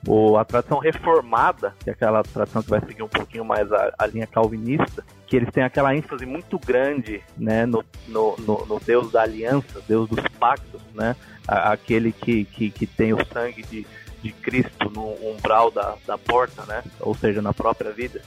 o, 0.06 0.36
a 0.36 0.44
tradição 0.44 0.78
reformada, 0.78 1.74
que 1.82 1.90
é 1.90 1.92
aquela 1.92 2.22
tradição 2.22 2.62
que 2.62 2.70
vai 2.70 2.80
seguir 2.80 3.02
um 3.02 3.08
pouquinho 3.08 3.44
mais 3.44 3.70
a, 3.72 3.92
a 3.98 4.06
linha 4.06 4.26
calvinista, 4.26 5.04
que 5.26 5.36
eles 5.36 5.50
têm 5.50 5.64
aquela 5.64 5.94
ênfase 5.94 6.24
muito 6.24 6.58
grande 6.58 7.22
né, 7.36 7.66
no, 7.66 7.84
no, 8.06 8.36
no, 8.38 8.66
no 8.66 8.80
Deus 8.80 9.10
da 9.10 9.22
aliança, 9.22 9.82
Deus 9.88 10.08
dos 10.08 10.26
pactos, 10.38 10.80
né, 10.94 11.16
aquele 11.46 12.12
que, 12.12 12.44
que, 12.44 12.70
que 12.70 12.86
tem 12.86 13.12
o 13.12 13.26
sangue 13.32 13.62
de, 13.62 13.86
de 14.22 14.32
Cristo 14.32 14.88
no 14.90 15.12
umbral 15.28 15.70
da, 15.70 15.96
da 16.06 16.16
porta, 16.16 16.64
né, 16.66 16.82
ou 17.00 17.14
seja, 17.14 17.42
na 17.42 17.52
própria 17.52 17.90
vida. 17.90 18.22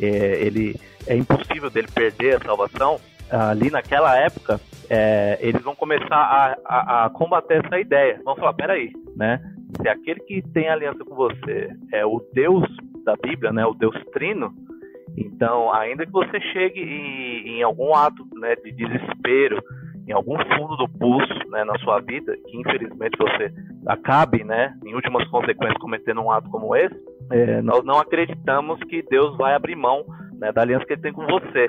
É, 0.00 0.06
ele 0.42 0.80
é 1.06 1.14
impossível 1.14 1.70
dele 1.70 1.88
perder 1.94 2.36
a 2.36 2.44
salvação. 2.44 3.00
Ali 3.30 3.70
naquela 3.70 4.16
época, 4.18 4.60
é, 4.88 5.38
eles 5.40 5.62
vão 5.62 5.76
começar 5.76 6.16
a, 6.16 6.56
a, 6.64 7.04
a, 7.04 7.10
combater 7.10 7.64
essa 7.64 7.78
ideia. 7.78 8.20
Vão 8.24 8.34
falar, 8.34 8.54
peraí, 8.54 8.92
né? 9.14 9.40
Se 9.80 9.88
aquele 9.88 10.20
que 10.20 10.42
tem 10.52 10.68
aliança 10.68 11.04
com 11.04 11.14
você 11.14 11.70
é 11.92 12.04
o 12.04 12.20
Deus 12.32 12.64
da 13.04 13.14
Bíblia, 13.16 13.52
né? 13.52 13.64
O 13.66 13.74
Deus 13.74 13.96
Trino, 14.12 14.52
então, 15.16 15.72
ainda 15.72 16.06
que 16.06 16.12
você 16.12 16.40
chegue 16.52 16.80
em, 16.80 17.58
em 17.58 17.62
algum 17.62 17.94
ato 17.94 18.26
né, 18.34 18.54
de 18.56 18.72
desespero, 18.72 19.62
em 20.06 20.12
algum 20.12 20.36
fundo 20.56 20.76
do 20.76 20.88
pulso 20.88 21.50
né, 21.50 21.64
na 21.64 21.78
sua 21.78 22.00
vida, 22.00 22.36
que 22.46 22.56
infelizmente 22.56 23.16
você 23.18 23.52
acabe, 23.86 24.44
né, 24.44 24.74
em 24.84 24.94
últimas 24.94 25.26
consequências, 25.28 25.78
cometendo 25.78 26.20
um 26.20 26.30
ato 26.30 26.48
como 26.50 26.74
esse, 26.74 26.94
é, 27.30 27.62
nós 27.62 27.84
não 27.84 27.98
acreditamos 27.98 28.78
que 28.84 29.02
Deus 29.02 29.36
vai 29.36 29.54
abrir 29.54 29.76
mão 29.76 30.04
né, 30.34 30.52
da 30.52 30.62
aliança 30.62 30.84
que 30.84 30.94
ele 30.94 31.02
tem 31.02 31.12
com 31.12 31.26
você. 31.26 31.68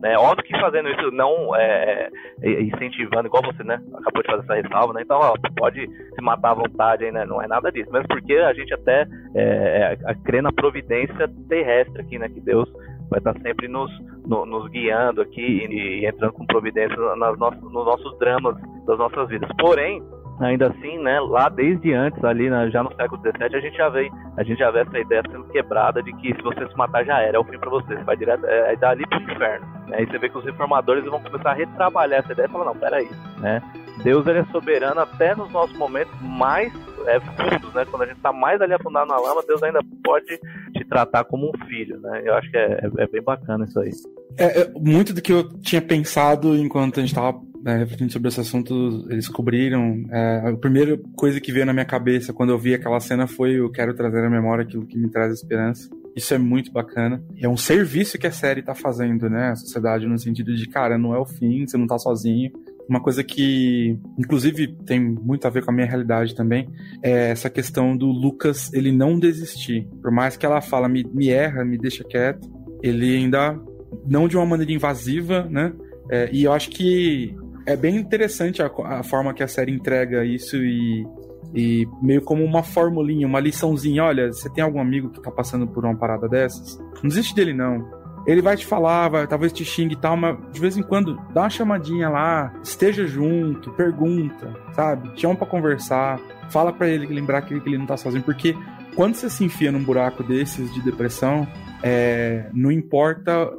Né? 0.00 0.16
Óbvio 0.16 0.44
que 0.44 0.58
fazendo 0.58 0.88
isso 0.88 1.10
não 1.10 1.54
é, 1.54 2.08
é, 2.42 2.62
incentivando, 2.62 3.26
igual 3.26 3.42
você 3.42 3.62
né, 3.62 3.78
acabou 3.94 4.22
de 4.22 4.30
fazer 4.30 4.42
essa 4.44 4.54
ressalva, 4.54 4.94
né? 4.94 5.02
então 5.02 5.18
ó, 5.18 5.34
pode 5.56 5.86
se 5.86 6.22
matar 6.22 6.52
à 6.52 6.54
vontade, 6.54 7.04
aí, 7.04 7.12
né? 7.12 7.26
não 7.26 7.42
é 7.42 7.46
nada 7.46 7.70
disso, 7.70 7.90
mas 7.92 8.06
porque 8.06 8.34
a 8.34 8.52
gente 8.54 8.72
até 8.72 9.06
é, 9.34 9.98
é, 10.02 10.14
crê 10.24 10.40
na 10.40 10.52
providência 10.52 11.28
terrestre 11.48 12.00
aqui, 12.00 12.18
né? 12.18 12.30
que 12.30 12.40
Deus 12.40 12.66
vai 13.10 13.18
estar 13.18 13.34
sempre 13.42 13.68
nos, 13.68 13.90
no, 14.26 14.46
nos 14.46 14.70
guiando 14.70 15.20
aqui 15.20 15.42
e, 15.42 16.00
e, 16.00 16.06
entrando 16.06 16.32
com 16.32 16.46
providência 16.46 16.96
nas 17.16 17.38
no, 17.38 17.50
nos 17.50 17.84
nossos 17.84 18.18
dramas 18.18 18.56
das 18.86 18.98
nossas 18.98 19.28
vidas. 19.28 19.50
Porém, 19.58 20.02
ainda 20.40 20.68
assim, 20.68 20.98
né, 20.98 21.20
lá 21.20 21.48
desde 21.48 21.92
antes, 21.92 22.22
ali 22.24 22.48
na, 22.48 22.68
já 22.70 22.82
no 22.82 22.94
século 22.94 23.20
XVII, 23.20 23.56
a 23.56 23.60
gente 23.60 23.76
já 23.76 23.88
vê, 23.88 24.10
a 24.36 24.42
gente 24.42 24.58
já 24.58 24.70
vê 24.70 24.80
essa 24.80 24.98
ideia 24.98 25.22
sendo 25.30 25.44
quebrada 25.44 26.02
de 26.02 26.12
que 26.14 26.34
se 26.34 26.42
você 26.42 26.66
se 26.66 26.76
matar 26.76 27.04
já 27.04 27.20
era, 27.20 27.36
é 27.36 27.40
o 27.40 27.44
fim 27.44 27.58
para 27.58 27.70
você, 27.70 27.94
você 27.96 28.04
vai 28.04 28.16
direto, 28.16 28.44
é, 28.46 28.72
é 28.72 28.76
dali 28.76 29.06
pro 29.06 29.20
inferno. 29.20 29.66
Né? 29.86 29.98
Aí 29.98 30.06
você 30.06 30.18
vê 30.18 30.28
que 30.28 30.38
os 30.38 30.44
reformadores 30.44 31.04
vão 31.04 31.20
começar 31.20 31.50
a 31.50 31.54
retrabalhar 31.54 32.20
essa 32.20 32.32
ideia 32.32 32.46
e 32.46 32.50
falar, 32.50 32.64
não, 32.64 32.76
peraí, 32.76 33.08
né? 33.38 33.62
Deus 34.02 34.26
ele 34.26 34.38
é 34.38 34.44
soberano 34.46 35.00
até 35.00 35.34
nos 35.34 35.52
nossos 35.52 35.76
momentos 35.76 36.12
mais 36.22 36.72
é, 37.06 37.20
fundos, 37.20 37.74
né? 37.74 37.84
Quando 37.84 38.02
a 38.02 38.06
gente 38.06 38.16
está 38.16 38.32
mais 38.32 38.60
ali 38.60 38.72
afundado 38.72 39.08
na 39.08 39.18
lama, 39.18 39.42
Deus 39.46 39.62
ainda 39.62 39.80
pode 40.02 40.38
te 40.72 40.84
tratar 40.88 41.24
como 41.24 41.50
um 41.50 41.66
filho, 41.66 42.00
né? 42.00 42.22
Eu 42.24 42.34
acho 42.34 42.50
que 42.50 42.56
é, 42.56 42.80
é, 42.82 43.02
é 43.02 43.06
bem 43.06 43.22
bacana 43.22 43.64
isso 43.64 43.78
aí. 43.78 43.90
É, 44.38 44.62
é, 44.62 44.70
muito 44.74 45.12
do 45.12 45.20
que 45.20 45.32
eu 45.32 45.48
tinha 45.60 45.82
pensado 45.82 46.56
enquanto 46.56 46.98
a 46.98 47.00
gente 47.00 47.10
estava 47.10 47.38
né, 47.62 47.76
refletindo 47.76 48.12
sobre 48.12 48.28
esse 48.28 48.40
assunto, 48.40 49.06
eles 49.10 49.28
cobriram. 49.28 50.04
É, 50.10 50.50
a 50.50 50.56
primeira 50.56 50.98
coisa 51.16 51.40
que 51.40 51.52
veio 51.52 51.66
na 51.66 51.72
minha 51.72 51.84
cabeça 51.84 52.32
quando 52.32 52.50
eu 52.50 52.58
vi 52.58 52.74
aquela 52.74 53.00
cena 53.00 53.26
foi: 53.26 53.58
eu 53.58 53.70
quero 53.70 53.94
trazer 53.94 54.24
à 54.24 54.30
memória 54.30 54.64
aquilo 54.64 54.86
que 54.86 54.98
me 54.98 55.10
traz 55.10 55.32
esperança. 55.32 55.88
Isso 56.16 56.34
é 56.34 56.38
muito 56.38 56.72
bacana. 56.72 57.22
É 57.38 57.48
um 57.48 57.56
serviço 57.56 58.18
que 58.18 58.26
a 58.26 58.32
série 58.32 58.62
tá 58.62 58.74
fazendo, 58.74 59.28
né? 59.30 59.50
A 59.50 59.56
sociedade, 59.56 60.06
no 60.06 60.18
sentido 60.18 60.54
de, 60.54 60.66
cara, 60.66 60.98
não 60.98 61.14
é 61.14 61.18
o 61.18 61.26
fim, 61.26 61.66
você 61.66 61.76
não 61.76 61.86
tá 61.86 61.98
sozinho. 61.98 62.50
uma 62.88 63.00
coisa 63.00 63.22
que, 63.22 63.96
inclusive, 64.18 64.74
tem 64.84 64.98
muito 64.98 65.46
a 65.46 65.50
ver 65.50 65.64
com 65.64 65.70
a 65.70 65.74
minha 65.74 65.86
realidade 65.86 66.34
também, 66.34 66.68
é 67.02 67.30
essa 67.30 67.48
questão 67.48 67.96
do 67.96 68.06
Lucas, 68.06 68.72
ele 68.72 68.90
não 68.90 69.18
desistir. 69.18 69.86
Por 70.02 70.10
mais 70.10 70.36
que 70.36 70.44
ela 70.44 70.60
fala, 70.60 70.88
me, 70.88 71.04
me 71.04 71.28
erra, 71.28 71.64
me 71.64 71.78
deixa 71.78 72.02
quieto, 72.02 72.50
ele 72.82 73.16
ainda, 73.16 73.56
não 74.04 74.26
de 74.26 74.36
uma 74.36 74.46
maneira 74.46 74.72
invasiva, 74.72 75.46
né? 75.48 75.72
É, 76.10 76.28
e 76.32 76.42
eu 76.42 76.52
acho 76.52 76.70
que 76.70 77.36
é 77.66 77.76
bem 77.76 77.96
interessante 77.96 78.62
a, 78.62 78.70
a, 78.84 79.02
forma 79.02 79.34
que 79.34 79.42
a 79.42 79.48
série 79.48 79.72
entrega 79.72 80.24
isso 80.24 80.56
e, 80.56 81.06
e 81.54 81.86
meio 82.02 82.22
como 82.22 82.44
uma 82.44 82.62
formulinha, 82.62 83.26
uma 83.26 83.40
liçãozinha. 83.40 84.04
Olha, 84.04 84.32
você 84.32 84.48
tem 84.50 84.62
algum 84.62 84.80
amigo 84.80 85.10
que 85.10 85.22
tá 85.22 85.30
passando 85.30 85.66
por 85.66 85.84
uma 85.84 85.96
parada 85.96 86.28
dessas? 86.28 86.78
Não 87.02 87.08
desiste 87.08 87.34
dele, 87.34 87.52
não. 87.52 88.00
Ele 88.26 88.42
vai 88.42 88.56
te 88.56 88.66
falar, 88.66 89.08
vai, 89.08 89.26
talvez 89.26 89.52
te 89.52 89.64
xingue 89.64 89.94
e 89.94 89.98
tal, 89.98 90.16
mas 90.16 90.36
de 90.52 90.60
vez 90.60 90.76
em 90.76 90.82
quando 90.82 91.16
dá 91.32 91.42
uma 91.42 91.50
chamadinha 91.50 92.08
lá, 92.08 92.52
esteja 92.62 93.06
junto, 93.06 93.72
pergunta, 93.72 94.54
sabe? 94.74 95.10
Chama 95.18 95.36
para 95.36 95.46
conversar, 95.46 96.20
fala 96.50 96.72
para 96.72 96.88
ele 96.88 97.06
lembrar 97.06 97.42
que 97.42 97.54
ele 97.54 97.78
não 97.78 97.86
tá 97.86 97.96
sozinho, 97.96 98.22
porque 98.22 98.54
quando 98.94 99.14
você 99.14 99.30
se 99.30 99.42
enfia 99.42 99.72
num 99.72 99.82
buraco 99.82 100.22
desses 100.22 100.72
de 100.74 100.82
depressão, 100.82 101.48
é, 101.82 102.50
não 102.52 102.70
importa, 102.70 103.50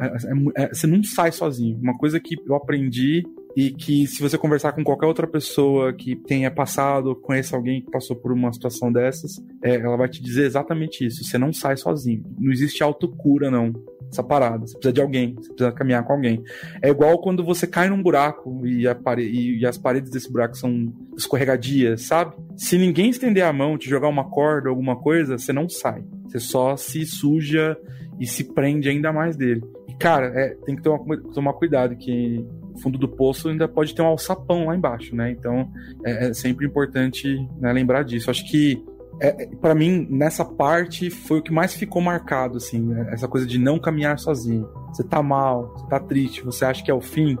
é, 0.00 0.06
é, 0.06 0.64
é, 0.64 0.68
você 0.68 0.86
não 0.86 1.02
sai 1.02 1.32
sozinho. 1.32 1.78
Uma 1.78 1.96
coisa 1.98 2.18
que 2.18 2.36
eu 2.46 2.54
aprendi 2.54 3.22
e 3.56 3.70
que 3.70 4.06
se 4.06 4.20
você 4.20 4.36
conversar 4.36 4.72
com 4.72 4.84
qualquer 4.84 5.06
outra 5.06 5.26
pessoa 5.26 5.90
que 5.90 6.14
tenha 6.14 6.50
passado, 6.50 7.16
conheça 7.16 7.56
alguém 7.56 7.80
que 7.80 7.90
passou 7.90 8.14
por 8.14 8.30
uma 8.30 8.52
situação 8.52 8.92
dessas, 8.92 9.42
é, 9.64 9.76
ela 9.76 9.96
vai 9.96 10.10
te 10.10 10.22
dizer 10.22 10.44
exatamente 10.44 11.06
isso. 11.06 11.24
Você 11.24 11.38
não 11.38 11.54
sai 11.54 11.74
sozinho. 11.78 12.22
Não 12.38 12.52
existe 12.52 12.82
autocura, 12.82 13.50
não. 13.50 13.72
Essa 14.12 14.22
parada. 14.22 14.66
Você 14.66 14.74
precisa 14.74 14.92
de 14.92 15.00
alguém. 15.00 15.34
Você 15.36 15.48
precisa 15.54 15.72
caminhar 15.72 16.04
com 16.04 16.12
alguém. 16.12 16.44
É 16.82 16.90
igual 16.90 17.18
quando 17.18 17.42
você 17.42 17.66
cai 17.66 17.88
num 17.88 18.02
buraco 18.02 18.66
e, 18.66 18.84
e, 18.84 19.58
e 19.58 19.66
as 19.66 19.78
paredes 19.78 20.10
desse 20.10 20.30
buraco 20.30 20.54
são 20.54 20.92
escorregadias, 21.16 22.02
sabe? 22.02 22.36
Se 22.58 22.76
ninguém 22.76 23.08
estender 23.08 23.42
a 23.42 23.54
mão, 23.54 23.78
te 23.78 23.88
jogar 23.88 24.08
uma 24.08 24.28
corda, 24.28 24.68
alguma 24.68 24.96
coisa, 24.96 25.38
você 25.38 25.54
não 25.54 25.66
sai. 25.66 26.04
Você 26.26 26.38
só 26.38 26.76
se 26.76 27.06
suja 27.06 27.74
e 28.20 28.26
se 28.26 28.44
prende 28.44 28.90
ainda 28.90 29.14
mais 29.14 29.34
dele. 29.34 29.62
E, 29.88 29.94
cara, 29.94 30.26
é, 30.38 30.50
tem 30.66 30.76
que 30.76 30.82
tomar, 30.82 31.16
tomar 31.32 31.54
cuidado 31.54 31.96
que 31.96 32.44
fundo 32.76 32.98
do 32.98 33.08
poço 33.08 33.48
ainda 33.48 33.66
pode 33.66 33.94
ter 33.94 34.02
um 34.02 34.06
alçapão 34.06 34.66
lá 34.66 34.76
embaixo, 34.76 35.14
né? 35.14 35.30
Então 35.30 35.70
é, 36.04 36.28
é 36.28 36.34
sempre 36.34 36.66
importante 36.66 37.48
né, 37.58 37.72
lembrar 37.72 38.02
disso. 38.02 38.30
Acho 38.30 38.48
que 38.50 38.82
é, 39.20 39.46
para 39.60 39.74
mim 39.74 40.06
nessa 40.10 40.44
parte 40.44 41.10
foi 41.10 41.38
o 41.38 41.42
que 41.42 41.52
mais 41.52 41.74
ficou 41.74 42.02
marcado, 42.02 42.58
assim, 42.58 42.80
né? 42.80 43.08
essa 43.12 43.26
coisa 43.26 43.46
de 43.46 43.58
não 43.58 43.78
caminhar 43.78 44.18
sozinho. 44.18 44.68
Você 44.92 45.02
tá 45.02 45.22
mal, 45.22 45.72
você 45.76 45.86
tá 45.88 46.00
triste, 46.00 46.44
você 46.44 46.64
acha 46.64 46.84
que 46.84 46.90
é 46.90 46.94
o 46.94 47.00
fim, 47.00 47.36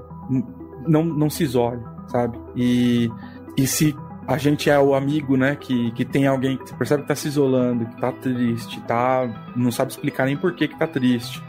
não, 0.86 1.04
não 1.04 1.28
se 1.28 1.44
isole, 1.44 1.82
sabe? 2.08 2.38
E, 2.54 3.10
e 3.56 3.66
se 3.66 3.94
a 4.26 4.38
gente 4.38 4.68
é 4.68 4.78
o 4.78 4.94
amigo, 4.94 5.36
né, 5.36 5.54
que, 5.54 5.92
que 5.92 6.04
tem 6.04 6.26
alguém 6.26 6.56
que 6.56 6.74
percebe 6.74 7.02
que 7.02 7.08
tá 7.08 7.14
se 7.14 7.28
isolando, 7.28 7.86
que 7.86 8.00
tá 8.00 8.10
triste, 8.10 8.80
tá, 8.82 9.52
não 9.54 9.70
sabe 9.70 9.92
explicar 9.92 10.26
nem 10.26 10.36
por 10.36 10.54
que 10.54 10.66
que 10.66 10.78
tá 10.78 10.86
triste, 10.86 11.42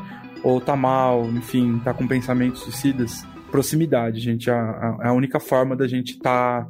ou 0.44 0.62
tá 0.62 0.76
mal, 0.76 1.26
enfim, 1.26 1.80
tá 1.84 1.94
com 1.94 2.08
pensamentos 2.08 2.62
suicidas, 2.62 3.26
proximidade, 3.52 4.20
gente. 4.20 4.50
A, 4.50 4.56
a, 4.56 5.10
a 5.10 5.14
única 5.14 5.40
forma 5.40 5.76
da 5.76 5.88
gente 5.88 6.14
estar 6.14 6.66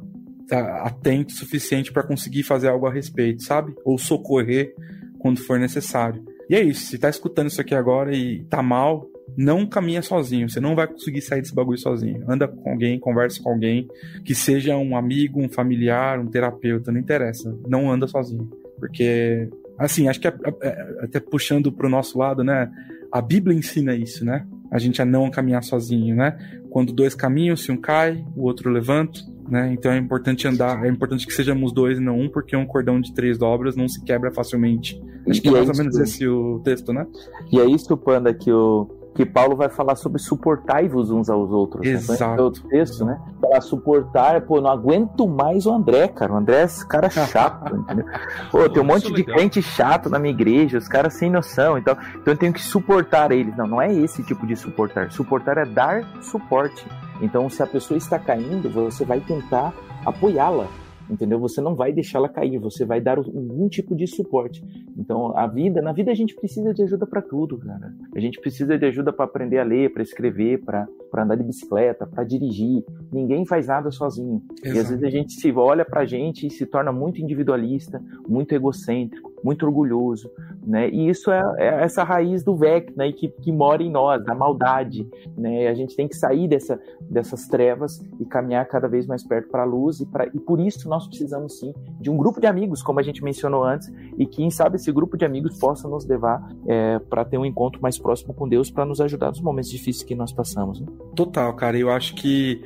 tá, 0.48 0.62
tá 0.62 0.82
atento 0.82 1.34
o 1.34 1.36
suficiente 1.36 1.92
para 1.92 2.02
conseguir 2.02 2.42
fazer 2.42 2.68
algo 2.68 2.86
a 2.86 2.92
respeito, 2.92 3.42
sabe? 3.42 3.74
Ou 3.84 3.98
socorrer 3.98 4.74
quando 5.18 5.40
for 5.40 5.58
necessário. 5.58 6.24
E 6.48 6.54
é 6.54 6.62
isso, 6.62 6.86
se 6.86 6.98
tá 6.98 7.10
escutando 7.10 7.48
isso 7.48 7.60
aqui 7.60 7.74
agora 7.74 8.14
e 8.16 8.42
tá 8.44 8.62
mal, 8.62 9.06
não 9.36 9.66
caminha 9.66 10.00
sozinho, 10.00 10.48
você 10.48 10.60
não 10.60 10.74
vai 10.74 10.86
conseguir 10.86 11.20
sair 11.20 11.42
desse 11.42 11.54
bagulho 11.54 11.78
sozinho. 11.78 12.24
Anda 12.26 12.48
com 12.48 12.70
alguém, 12.70 12.98
conversa 12.98 13.42
com 13.42 13.50
alguém, 13.50 13.86
que 14.24 14.34
seja 14.34 14.76
um 14.76 14.96
amigo, 14.96 15.40
um 15.42 15.48
familiar, 15.48 16.18
um 16.18 16.26
terapeuta, 16.26 16.90
não 16.90 16.98
interessa. 16.98 17.54
Não 17.68 17.90
anda 17.90 18.06
sozinho. 18.06 18.48
Porque, 18.78 19.48
assim, 19.78 20.08
acho 20.08 20.20
que 20.20 20.28
é, 20.28 20.34
é, 20.62 20.68
é 20.68 21.04
até 21.04 21.20
puxando 21.20 21.70
pro 21.70 21.88
nosso 21.88 22.18
lado, 22.18 22.42
né? 22.42 22.70
A 23.12 23.20
Bíblia 23.20 23.56
ensina 23.56 23.94
isso, 23.94 24.24
né? 24.24 24.46
A 24.70 24.78
gente 24.78 25.00
a 25.00 25.04
não 25.04 25.30
caminhar 25.30 25.62
sozinho, 25.62 26.14
né? 26.14 26.36
Quando 26.70 26.92
dois 26.92 27.14
caminham, 27.14 27.56
se 27.56 27.72
um 27.72 27.76
cai, 27.76 28.24
o 28.36 28.44
outro 28.44 28.70
levanta, 28.70 29.20
né? 29.48 29.72
Então 29.72 29.90
é 29.90 29.96
importante 29.96 30.46
andar, 30.46 30.84
é 30.84 30.88
importante 30.88 31.26
que 31.26 31.32
sejamos 31.32 31.72
dois 31.72 31.98
e 31.98 32.00
não 32.00 32.18
um, 32.20 32.28
porque 32.28 32.54
um 32.54 32.66
cordão 32.66 33.00
de 33.00 33.14
três 33.14 33.38
dobras 33.38 33.74
não 33.74 33.88
se 33.88 34.02
quebra 34.04 34.30
facilmente. 34.30 35.00
Acho 35.28 35.40
que 35.40 35.48
é, 35.48 35.50
é 35.50 35.54
mais 35.54 35.68
ou 35.68 35.76
menos 35.76 35.98
esse 35.98 36.26
o 36.28 36.60
texto, 36.60 36.92
né? 36.92 37.06
E 37.52 37.58
é 37.58 37.64
isso, 37.64 37.96
Panda, 37.96 38.32
que 38.34 38.52
o, 38.52 38.97
que 39.18 39.26
Paulo 39.26 39.56
vai 39.56 39.68
falar 39.68 39.96
sobre 39.96 40.22
suportai-vos 40.22 41.10
uns 41.10 41.28
aos 41.28 41.50
outros. 41.50 41.84
Né? 41.84 41.94
Exato. 41.94 42.36
Né? 42.36 42.40
outro 42.40 42.62
texto, 42.68 43.04
né? 43.04 43.20
Para 43.40 43.60
suportar, 43.60 44.40
pô, 44.42 44.60
não 44.60 44.70
aguento 44.70 45.26
mais 45.26 45.66
o 45.66 45.72
André, 45.72 46.06
cara. 46.06 46.34
O 46.34 46.36
André 46.36 46.60
é 46.60 46.62
esse 46.62 46.86
cara 46.86 47.10
chato, 47.10 47.74
entendeu? 47.74 48.04
Pô, 48.48 48.68
tem 48.68 48.80
um 48.80 48.86
monte 48.86 49.12
de 49.12 49.24
crente 49.24 49.60
chato 49.60 50.08
na 50.08 50.20
minha 50.20 50.32
igreja, 50.32 50.78
os 50.78 50.86
caras 50.86 51.14
sem 51.14 51.28
noção, 51.28 51.76
então, 51.76 51.96
então 52.14 52.32
eu 52.32 52.38
tenho 52.38 52.52
que 52.52 52.62
suportar 52.62 53.32
eles. 53.32 53.56
Não, 53.56 53.66
não 53.66 53.82
é 53.82 53.92
esse 53.92 54.22
tipo 54.22 54.46
de 54.46 54.54
suportar. 54.54 55.10
Suportar 55.10 55.58
é 55.58 55.64
dar 55.64 56.04
suporte. 56.22 56.86
Então, 57.20 57.50
se 57.50 57.60
a 57.60 57.66
pessoa 57.66 57.98
está 57.98 58.20
caindo, 58.20 58.70
você 58.70 59.04
vai 59.04 59.18
tentar 59.18 59.74
apoiá-la 60.06 60.68
entendeu? 61.10 61.38
Você 61.38 61.60
não 61.60 61.74
vai 61.74 61.92
deixá-la 61.92 62.28
cair, 62.28 62.58
você 62.58 62.84
vai 62.84 63.00
dar 63.00 63.18
algum 63.18 63.68
tipo 63.68 63.94
de 63.94 64.06
suporte. 64.06 64.62
Então, 64.96 65.36
a 65.36 65.46
vida, 65.46 65.80
na 65.80 65.92
vida 65.92 66.10
a 66.10 66.14
gente 66.14 66.34
precisa 66.34 66.72
de 66.74 66.82
ajuda 66.82 67.06
para 67.06 67.22
tudo, 67.22 67.58
cara. 67.58 67.94
A 68.14 68.20
gente 68.20 68.40
precisa 68.40 68.78
de 68.78 68.86
ajuda 68.86 69.12
para 69.12 69.24
aprender 69.24 69.58
a 69.58 69.64
ler, 69.64 69.92
para 69.92 70.02
escrever, 70.02 70.60
para 70.64 70.86
andar 71.16 71.36
de 71.36 71.44
bicicleta, 71.44 72.06
para 72.06 72.24
dirigir. 72.24 72.84
Ninguém 73.12 73.46
faz 73.46 73.66
nada 73.66 73.90
sozinho. 73.90 74.42
Exato. 74.62 74.76
E 74.76 74.80
às 74.80 74.88
vezes 74.90 75.04
a 75.04 75.10
gente 75.10 75.32
se 75.32 75.50
olha 75.52 75.84
pra 75.84 76.04
gente 76.04 76.46
e 76.46 76.50
se 76.50 76.66
torna 76.66 76.92
muito 76.92 77.20
individualista, 77.20 78.02
muito 78.28 78.54
egocêntrico, 78.54 79.27
muito 79.42 79.66
orgulhoso, 79.66 80.30
né? 80.66 80.88
E 80.88 81.08
isso 81.08 81.30
é, 81.30 81.42
é 81.58 81.84
essa 81.84 82.02
raiz 82.02 82.42
do 82.42 82.56
VEC, 82.56 82.92
né? 82.96 83.10
Que, 83.12 83.28
que 83.28 83.52
mora 83.52 83.82
em 83.82 83.90
nós, 83.90 84.24
da 84.24 84.34
maldade, 84.34 85.08
né? 85.36 85.68
A 85.68 85.74
gente 85.74 85.96
tem 85.96 86.08
que 86.08 86.16
sair 86.16 86.48
dessa, 86.48 86.80
dessas 87.00 87.46
trevas 87.46 88.00
e 88.18 88.24
caminhar 88.24 88.66
cada 88.66 88.88
vez 88.88 89.06
mais 89.06 89.22
perto 89.22 89.48
para 89.48 89.62
a 89.62 89.66
luz 89.66 90.00
e, 90.00 90.06
pra, 90.06 90.26
e 90.26 90.38
por 90.38 90.60
isso 90.60 90.88
nós 90.88 91.06
precisamos 91.06 91.58
sim 91.58 91.74
de 92.00 92.10
um 92.10 92.16
grupo 92.16 92.40
de 92.40 92.46
amigos, 92.46 92.82
como 92.82 93.00
a 93.00 93.02
gente 93.02 93.22
mencionou 93.22 93.64
antes, 93.64 93.92
e 94.16 94.26
quem 94.26 94.50
sabe 94.50 94.76
esse 94.76 94.90
grupo 94.92 95.16
de 95.16 95.24
amigos 95.24 95.58
possa 95.58 95.88
nos 95.88 96.06
levar 96.06 96.46
é, 96.66 96.98
para 96.98 97.24
ter 97.24 97.38
um 97.38 97.44
encontro 97.44 97.80
mais 97.80 97.98
próximo 97.98 98.34
com 98.34 98.48
Deus 98.48 98.70
para 98.70 98.84
nos 98.84 99.00
ajudar 99.00 99.28
nos 99.28 99.40
momentos 99.40 99.70
difíceis 99.70 100.02
que 100.02 100.14
nós 100.14 100.32
passamos. 100.32 100.80
Né? 100.80 100.86
Total, 101.14 101.54
cara. 101.54 101.78
Eu 101.78 101.90
acho 101.90 102.14
que 102.14 102.62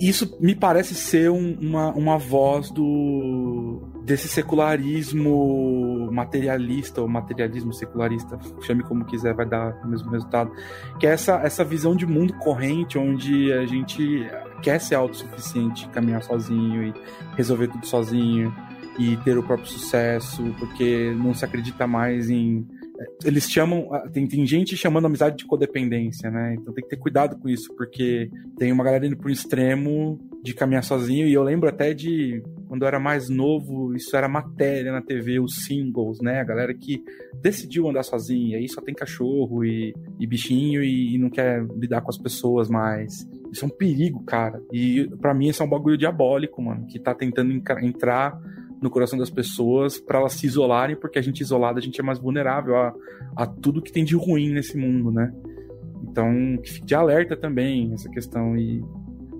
isso 0.00 0.36
me 0.40 0.54
parece 0.54 0.94
ser 0.94 1.30
um, 1.30 1.56
uma, 1.60 1.92
uma 1.92 2.18
voz 2.18 2.70
do 2.70 3.80
desse 4.08 4.26
secularismo 4.26 6.10
materialista 6.10 7.02
ou 7.02 7.06
materialismo 7.06 7.74
secularista, 7.74 8.38
chame 8.62 8.82
como 8.82 9.04
quiser, 9.04 9.34
vai 9.34 9.44
dar 9.44 9.78
o 9.84 9.86
mesmo 9.86 10.10
resultado. 10.10 10.50
Que 10.98 11.06
é 11.06 11.10
essa, 11.10 11.34
essa 11.44 11.62
visão 11.62 11.94
de 11.94 12.06
mundo 12.06 12.32
corrente 12.38 12.96
onde 12.96 13.52
a 13.52 13.66
gente 13.66 14.26
quer 14.62 14.80
ser 14.80 14.94
autossuficiente, 14.94 15.86
caminhar 15.90 16.22
sozinho 16.22 16.84
e 16.84 16.94
resolver 17.36 17.68
tudo 17.68 17.86
sozinho 17.86 18.50
e 18.98 19.14
ter 19.18 19.36
o 19.36 19.42
próprio 19.42 19.68
sucesso, 19.68 20.42
porque 20.58 21.14
não 21.14 21.34
se 21.34 21.44
acredita 21.44 21.86
mais 21.86 22.30
em 22.30 22.66
eles 23.24 23.48
chamam. 23.48 23.88
Tem, 24.12 24.26
tem 24.26 24.44
gente 24.46 24.76
chamando 24.76 25.06
amizade 25.06 25.36
de 25.36 25.44
codependência, 25.44 26.30
né? 26.30 26.54
Então 26.54 26.74
tem 26.74 26.82
que 26.82 26.90
ter 26.90 26.96
cuidado 26.96 27.38
com 27.38 27.48
isso, 27.48 27.72
porque 27.76 28.30
tem 28.56 28.72
uma 28.72 28.82
galera 28.82 29.06
indo 29.06 29.16
pro 29.16 29.30
extremo 29.30 30.18
de 30.42 30.52
caminhar 30.54 30.82
sozinho. 30.82 31.28
E 31.28 31.32
eu 31.32 31.42
lembro 31.42 31.68
até 31.68 31.94
de 31.94 32.42
quando 32.68 32.82
eu 32.82 32.88
era 32.88 33.00
mais 33.00 33.30
novo, 33.30 33.94
isso 33.96 34.14
era 34.14 34.28
matéria 34.28 34.92
na 34.92 35.00
TV, 35.00 35.40
os 35.40 35.64
singles, 35.64 36.20
né? 36.20 36.40
A 36.40 36.44
galera 36.44 36.74
que 36.74 37.02
decidiu 37.40 37.88
andar 37.88 38.02
sozinha, 38.02 38.58
aí 38.58 38.68
só 38.68 38.82
tem 38.82 38.94
cachorro 38.94 39.64
e, 39.64 39.94
e 40.20 40.26
bichinho 40.26 40.82
e, 40.82 41.14
e, 41.14 41.18
não 41.18 41.30
quer 41.30 41.64
lidar 41.76 42.02
com 42.02 42.10
as 42.10 42.18
pessoas 42.18 42.68
mais. 42.68 43.26
Isso 43.50 43.64
é 43.64 43.68
um 43.68 43.70
perigo, 43.70 44.22
cara. 44.24 44.62
E 44.70 45.08
para 45.18 45.32
mim 45.32 45.48
isso 45.48 45.62
é 45.62 45.66
um 45.66 45.68
bagulho 45.70 45.96
diabólico, 45.96 46.60
mano, 46.60 46.86
que 46.86 46.98
tá 46.98 47.14
tentando 47.14 47.52
entrar 47.52 48.38
no 48.80 48.90
coração 48.90 49.18
das 49.18 49.30
pessoas 49.30 49.98
para 49.98 50.18
elas 50.18 50.34
se 50.34 50.46
isolarem, 50.46 50.94
porque 50.94 51.18
a 51.18 51.22
gente 51.22 51.40
isolado 51.40 51.78
a 51.78 51.82
gente 51.82 52.00
é 52.00 52.04
mais 52.04 52.18
vulnerável 52.18 52.76
a, 52.76 52.94
a 53.34 53.46
tudo 53.46 53.82
que 53.82 53.90
tem 53.90 54.04
de 54.04 54.14
ruim 54.14 54.52
nesse 54.52 54.76
mundo, 54.76 55.10
né? 55.10 55.32
Então, 56.02 56.58
que 56.62 56.72
fique 56.72 56.86
de 56.86 56.94
alerta 56.94 57.36
também 57.36 57.92
essa 57.94 58.08
questão 58.10 58.56
e 58.56 58.82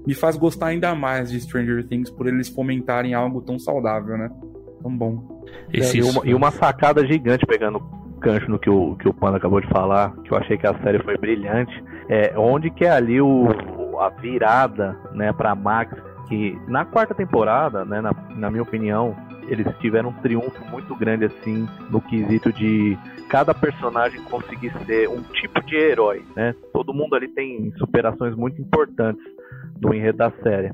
me 0.09 0.15
faz 0.15 0.39
gostar 0.39 0.69
ainda 0.69 0.95
mais 0.95 1.31
de 1.31 1.39
Stranger 1.39 1.87
Things 1.87 2.09
por 2.09 2.27
eles 2.27 2.49
fomentarem 2.49 3.13
algo 3.13 3.43
tão 3.43 3.59
saudável, 3.59 4.17
né? 4.17 4.31
Tão 4.83 4.97
bom. 4.97 5.45
Esse, 5.71 5.99
e, 5.99 6.03
uma, 6.03 6.27
e 6.27 6.35
uma 6.35 6.51
sacada 6.51 7.07
gigante 7.07 7.45
pegando 7.45 7.79
gancho 8.19 8.51
no 8.51 8.59
que 8.59 8.71
o, 8.71 8.97
que 8.97 9.07
o 9.07 9.13
Panda 9.13 9.37
acabou 9.37 9.61
de 9.61 9.69
falar, 9.69 10.17
que 10.25 10.33
eu 10.33 10.39
achei 10.39 10.57
que 10.57 10.67
a 10.67 10.73
série 10.83 10.99
foi 11.01 11.19
brilhante, 11.19 11.85
é 12.09 12.33
onde 12.39 12.71
que 12.71 12.87
é 12.87 12.91
ali 12.91 13.21
o, 13.21 13.49
a 14.01 14.09
virada, 14.09 14.99
né, 15.13 15.31
para 15.31 15.55
Max 15.55 15.95
que 16.27 16.59
na 16.67 16.87
quarta 16.87 17.15
temporada, 17.15 17.85
né, 17.85 18.01
na, 18.01 18.13
na 18.35 18.51
minha 18.51 18.63
opinião, 18.63 19.15
eles 19.47 19.67
tiveram 19.79 20.09
um 20.09 20.15
triunfo 20.15 20.65
muito 20.71 20.97
grande 20.97 21.27
assim 21.27 21.69
no 21.91 22.01
quesito 22.01 22.51
de 22.51 22.97
cada 23.29 23.53
personagem 23.55 24.23
conseguir 24.23 24.73
ser 24.87 25.07
um 25.09 25.23
tipo 25.23 25.63
de 25.65 25.77
herói, 25.77 26.23
né? 26.35 26.55
Todo 26.73 26.95
mundo 26.95 27.15
ali 27.15 27.29
tem 27.29 27.73
superações 27.77 28.35
muito 28.35 28.61
importantes. 28.61 29.23
Do 29.81 29.95
enredo 29.95 30.19
da 30.19 30.31
série. 30.43 30.71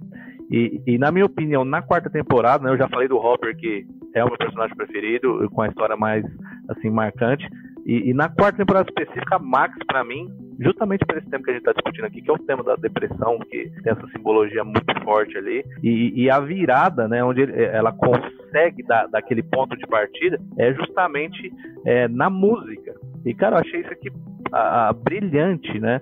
E, 0.51 0.83
e, 0.87 0.99
na 0.99 1.11
minha 1.11 1.25
opinião, 1.25 1.65
na 1.65 1.81
quarta 1.81 2.11
temporada, 2.11 2.65
né, 2.65 2.71
eu 2.71 2.79
já 2.79 2.89
falei 2.89 3.09
do 3.09 3.17
Hopper, 3.17 3.57
que 3.57 3.87
é 4.15 4.23
o 4.23 4.29
meu 4.29 4.37
personagem 4.37 4.77
preferido, 4.77 5.49
com 5.51 5.63
a 5.63 5.69
história 5.69 5.97
mais 5.97 6.25
assim 6.69 6.91
marcante. 6.91 7.49
E, 7.87 8.11
e 8.11 8.15
na 8.15 8.29
quarta 8.29 8.59
temporada 8.59 8.89
específica, 8.89 9.39
Max, 9.39 9.75
para 9.87 10.05
mim, 10.05 10.29
justamente 10.59 11.05
por 11.05 11.19
esse 11.19 11.29
tema 11.29 11.43
que 11.45 11.51
a 11.51 11.55
gente 11.55 11.63
está 11.63 11.73
discutindo 11.73 12.07
aqui, 12.07 12.23
que 12.23 12.31
é 12.31 12.33
o 12.33 12.39
tema 12.39 12.63
da 12.63 12.77
depressão, 12.77 13.39
que 13.51 13.71
tem 13.83 13.93
essa 13.93 14.07
simbologia 14.09 14.65
muito 14.65 15.01
forte 15.03 15.37
ali, 15.37 15.65
e, 15.83 16.23
e 16.23 16.31
a 16.31 16.41
virada, 16.41 17.09
né, 17.09 17.23
onde 17.23 17.43
ela 17.43 17.93
consegue 17.93 18.83
dar 18.85 19.07
daquele 19.09 19.43
ponto 19.43 19.77
de 19.77 19.87
partida, 19.87 20.39
é 20.59 20.73
justamente 20.73 21.53
é, 21.85 22.09
na 22.09 22.31
música. 22.31 22.95
E, 23.25 23.35
cara, 23.35 23.57
eu 23.57 23.61
achei 23.61 23.81
isso 23.81 23.93
aqui 23.93 24.11
a, 24.53 24.89
a, 24.89 24.93
brilhante, 24.93 25.79
né? 25.79 26.01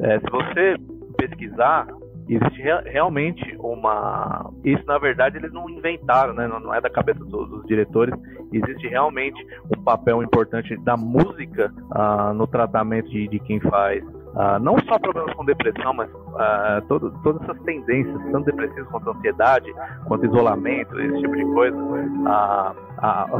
É, 0.00 0.18
se 0.18 0.30
você 0.30 0.76
pesquisar, 1.16 1.86
existe 2.36 2.62
re 2.62 2.90
realmente 2.90 3.56
uma. 3.58 4.50
Isso, 4.64 4.84
na 4.86 4.98
verdade, 4.98 5.36
eles 5.36 5.52
não 5.52 5.68
inventaram, 5.68 6.34
né? 6.34 6.46
não, 6.46 6.60
não 6.60 6.74
é 6.74 6.80
da 6.80 6.90
cabeça 6.90 7.20
do, 7.20 7.46
dos 7.46 7.66
diretores. 7.66 8.14
Existe 8.52 8.88
realmente 8.88 9.44
um 9.76 9.82
papel 9.82 10.22
importante 10.22 10.76
da 10.78 10.96
música 10.96 11.72
uh, 11.90 12.32
no 12.34 12.46
tratamento 12.46 13.08
de, 13.10 13.28
de 13.28 13.38
quem 13.40 13.60
faz. 13.60 14.04
Uh, 14.04 14.58
não 14.60 14.76
só 14.80 14.98
problemas 14.98 15.32
com 15.34 15.44
depressão, 15.44 15.94
mas 15.94 16.10
uh, 16.10 16.82
todo, 16.88 17.10
todas 17.22 17.42
essas 17.42 17.60
tendências, 17.62 18.20
tanto 18.32 18.46
depressivas 18.46 18.88
quanto 18.88 19.10
ansiedade, 19.10 19.72
quanto 20.06 20.26
isolamento, 20.26 21.00
esse 21.00 21.20
tipo 21.20 21.36
de 21.36 21.44
coisa. 21.44 21.76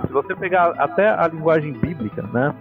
se 0.06 0.12
você 0.12 0.34
pegar 0.36 0.70
até 0.78 1.08
a 1.08 1.26
linguagem 1.26 1.72
bíblica, 1.72 2.22
né? 2.22 2.54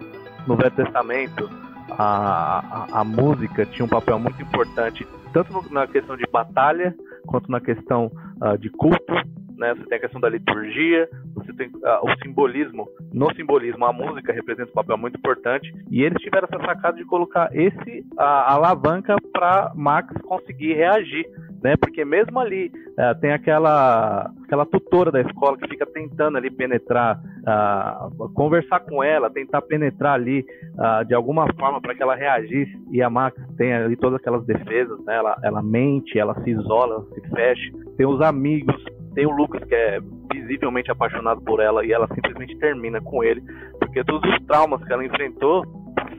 No 0.47 0.57
Velho 0.57 0.71
Testamento, 0.71 1.49
a, 1.97 2.99
a, 2.99 3.03
música 3.03 3.65
tinha 3.65 3.85
um 3.85 3.89
papel 3.89 4.19
muito 4.19 4.41
importante 4.41 5.05
tanto 5.31 5.73
na 5.73 5.87
questão 5.87 6.15
de 6.15 6.25
batalha 6.31 6.95
quanto 7.25 7.51
na 7.51 7.59
questão 7.59 8.11
uh, 8.41 8.57
de 8.57 8.69
culto. 8.69 9.13
Né? 9.57 9.73
Você 9.75 9.85
tem 9.85 9.97
a 9.97 10.01
questão 10.01 10.21
da 10.21 10.29
liturgia, 10.29 11.09
você 11.45 11.53
tem 11.53 11.67
uh, 11.67 12.03
o 12.03 12.23
simbolismo. 12.23 12.87
No 13.13 13.33
simbolismo, 13.35 13.85
a 13.85 13.93
música 13.93 14.33
representa 14.33 14.71
um 14.71 14.73
papel 14.73 14.97
muito 14.97 15.17
importante 15.17 15.73
e 15.89 16.03
eles 16.03 16.21
tiveram 16.21 16.47
essa 16.51 16.65
sacada 16.65 16.97
de 16.97 17.05
colocar 17.05 17.49
esse 17.55 17.99
uh, 18.13 18.21
alavanca 18.21 19.15
para 19.31 19.71
Max 19.75 20.13
conseguir 20.23 20.73
reagir 20.73 21.25
né? 21.63 21.77
Porque 21.77 22.03
mesmo 22.03 22.37
ali 22.39 22.67
uh, 22.67 23.19
tem 23.21 23.31
aquela 23.31 24.29
aquela 24.43 24.65
tutora 24.65 25.09
da 25.09 25.21
escola 25.21 25.57
que 25.57 25.67
fica 25.69 25.85
tentando 25.85 26.37
ali 26.37 26.51
penetrar, 26.51 27.19
uh, 27.19 28.29
conversar 28.33 28.81
com 28.81 29.01
ela, 29.01 29.29
tentar 29.29 29.61
penetrar 29.61 30.13
ali 30.13 30.45
uh, 30.73 31.05
de 31.05 31.15
alguma 31.15 31.47
forma 31.53 31.81
para 31.81 31.95
que 31.95 32.03
ela 32.03 32.15
reagisse. 32.15 32.77
E 32.91 33.01
a 33.01 33.09
Max 33.09 33.41
tem 33.57 33.73
ali 33.73 33.95
todas 33.95 34.19
aquelas 34.19 34.45
defesas, 34.45 34.99
né? 35.05 35.15
Ela, 35.15 35.37
ela 35.41 35.63
mente, 35.63 36.19
ela 36.19 36.35
se 36.43 36.49
isola, 36.49 36.95
ela 36.95 37.05
se 37.15 37.29
fecha. 37.29 37.71
Tem 37.95 38.05
os 38.05 38.19
amigos, 38.19 38.75
tem 39.13 39.25
o 39.25 39.31
Lucas 39.31 39.63
que 39.63 39.75
é 39.75 39.99
visivelmente 40.31 40.91
apaixonado 40.91 41.41
por 41.41 41.59
ela 41.59 41.85
e 41.85 41.91
ela 41.91 42.07
simplesmente 42.13 42.57
termina 42.57 42.99
com 43.01 43.23
ele, 43.23 43.41
porque 43.79 44.03
todos 44.03 44.29
os 44.31 44.45
traumas 44.45 44.83
que 44.83 44.91
ela 44.91 45.05
enfrentou 45.05 45.63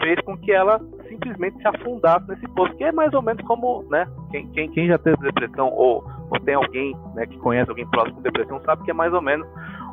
fez 0.00 0.20
com 0.20 0.36
que 0.36 0.52
ela 0.52 0.80
simplesmente 1.08 1.56
se 1.58 1.68
afundasse 1.68 2.28
nesse 2.28 2.46
poço, 2.48 2.74
que 2.76 2.84
é 2.84 2.92
mais 2.92 3.12
ou 3.14 3.22
menos 3.22 3.42
como, 3.46 3.84
né, 3.90 4.06
quem, 4.30 4.46
quem, 4.48 4.70
quem 4.70 4.88
já 4.88 4.98
teve 4.98 5.16
depressão 5.18 5.68
ou, 5.68 6.04
ou 6.30 6.40
tem 6.40 6.54
alguém, 6.54 6.96
né, 7.14 7.26
que 7.26 7.36
conhece 7.38 7.70
alguém 7.70 7.86
próximo 7.88 8.16
com 8.16 8.22
depressão, 8.22 8.60
sabe 8.64 8.84
que 8.84 8.90
é 8.90 8.94
mais 8.94 9.12
ou 9.12 9.22
menos 9.22 9.46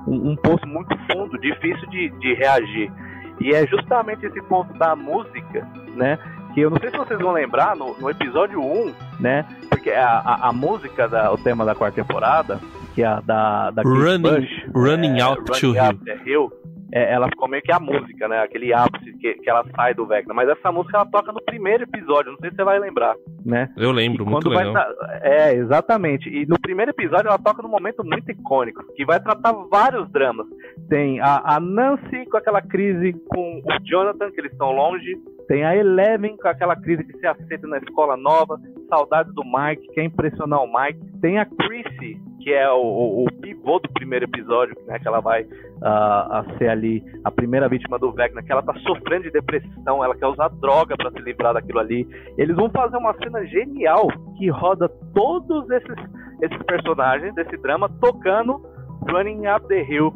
um, 0.08 0.32
um 0.32 0.36
poço 0.36 0.68
muito 0.68 0.96
fundo, 1.12 1.38
difícil 1.40 1.88
de, 1.90 2.10
de 2.20 2.34
reagir. 2.34 2.92
E 3.40 3.54
é 3.54 3.66
justamente 3.66 4.26
esse 4.26 4.42
ponto 4.44 4.72
da 4.78 4.96
música, 4.96 5.68
né, 5.96 6.18
que 6.54 6.62
eu 6.62 6.70
não 6.70 6.78
sei 6.78 6.90
se 6.90 6.98
vocês 6.98 7.20
vão 7.20 7.32
lembrar, 7.32 7.76
no, 7.76 7.98
no 8.00 8.10
episódio 8.10 8.62
1, 8.62 8.94
né, 9.20 9.46
porque 9.70 9.92
a, 9.92 10.20
a, 10.20 10.50
a 10.50 10.54
música, 10.54 11.08
da, 11.08 11.32
o 11.32 11.38
tema 11.38 11.66
da 11.66 11.74
quarta 11.74 12.02
temporada, 12.04 12.60
que 12.94 13.04
é 13.04 13.06
a 13.06 13.20
da, 13.22 13.72
da 13.72 13.82
Running, 13.84 14.22
Bush, 14.22 14.66
running 14.76 15.20
é, 15.20 15.24
Out 15.24 15.42
running 15.48 15.74
to 15.74 15.80
Out 15.80 16.00
Hill. 16.08 16.26
Hill 16.26 16.62
é, 16.94 17.14
ela 17.14 17.30
ficou 17.30 17.48
meio 17.48 17.64
que 17.64 17.72
a 17.72 17.80
música, 17.80 18.28
né? 18.28 18.40
Aquele 18.42 18.74
ápice 18.74 19.14
que, 19.14 19.34
que 19.36 19.50
ela 19.50 19.64
sai 19.76 19.94
do 19.94 20.06
Vecna. 20.06 20.34
Mas 20.34 20.50
essa 20.50 20.72
música 20.72 20.98
ela 20.98 21.06
toca 21.06 21.32
no 21.32 21.42
primeiro 21.44 21.84
episódio, 21.84 22.32
não 22.32 22.40
sei 22.40 22.50
se 22.50 22.58
você 22.58 22.64
vai 22.64 22.80
lembrar, 22.80 23.16
né? 23.46 23.70
Eu 23.78 23.92
lembro, 23.92 24.26
muito 24.26 24.50
legal. 24.50 24.76
É, 25.22 25.54
exatamente. 25.54 26.30
E 26.30 26.46
no 26.46 26.60
primeiro 26.60 26.92
episódio 26.92 27.28
ela 27.28 27.40
toca 27.40 27.62
num 27.64 27.70
momento 27.70 28.04
muito 28.04 28.30
icônico, 28.30 28.84
que 28.96 29.06
vai 29.06 29.22
tratar 29.22 29.54
vários 29.72 30.12
dramas. 30.12 30.46
Tem 30.90 31.22
a, 31.22 31.56
a 31.56 31.60
Nancy 31.60 32.26
com 32.30 32.38
aquela 32.38 32.62
crise 32.62 33.14
com 33.30 33.62
o 33.64 33.86
Jonathan, 33.86 34.30
que 34.32 34.42
eles 34.42 34.52
estão 34.52 34.72
longe. 34.72 35.16
Tem 35.48 35.64
a 35.64 35.76
Eleven 35.76 36.36
com 36.38 36.48
aquela 36.48 36.76
crise 36.76 37.04
que 37.06 37.18
se 37.18 37.26
aceita 37.26 37.68
na 37.68 37.78
escola 37.78 38.18
nova. 38.18 38.60
Saudades 38.90 39.34
do 39.34 39.44
Mike, 39.44 39.88
quer 39.94 40.04
impressionar 40.04 40.62
o 40.62 40.68
Mike. 40.68 41.00
Tem 41.22 41.40
a 41.40 41.46
Chrissy, 41.46 42.22
que 42.44 42.52
é 42.52 42.70
o, 42.70 42.82
o, 42.82 43.24
o, 43.24 43.32
pivô 43.42 43.80
do 43.80 43.90
primeiro 43.92 44.26
episódio, 44.26 44.76
né, 44.88 44.98
que 45.00 45.08
ela 45.08 45.20
vai 45.20 45.44
uh, 45.44 46.58
ser 46.58 46.70
ali 46.70 47.04
a 47.24 47.32
primeira 47.32 47.70
vítima 47.70 48.00
do 48.00 48.12
Vecna, 48.12 48.42
que 48.42 48.52
ela 48.52 48.64
tá 48.64 48.74
sofrendo 48.86 49.24
de 49.24 49.32
depressão, 49.32 50.04
ela 50.04 50.16
quer 50.16 50.28
usar 50.28 50.50
droga 50.50 50.96
para 50.98 51.12
se 51.12 51.20
livrar 51.20 51.54
daquilo 51.54 51.80
ali. 51.80 52.08
Eles 52.38 52.56
vão 52.56 52.70
fazer 52.70 52.98
uma 52.98 53.14
cena 53.14 53.46
genial 53.46 54.08
que 54.38 54.50
roda 54.50 54.90
todos 55.14 55.70
esses, 55.70 55.96
esses 56.42 56.64
personagens 56.64 57.34
desse 57.36 57.58
drama 57.58 57.90
tocando 58.02 58.62
Running 59.10 59.48
Up 59.48 59.68
the 59.68 59.84
Hill 59.84 60.14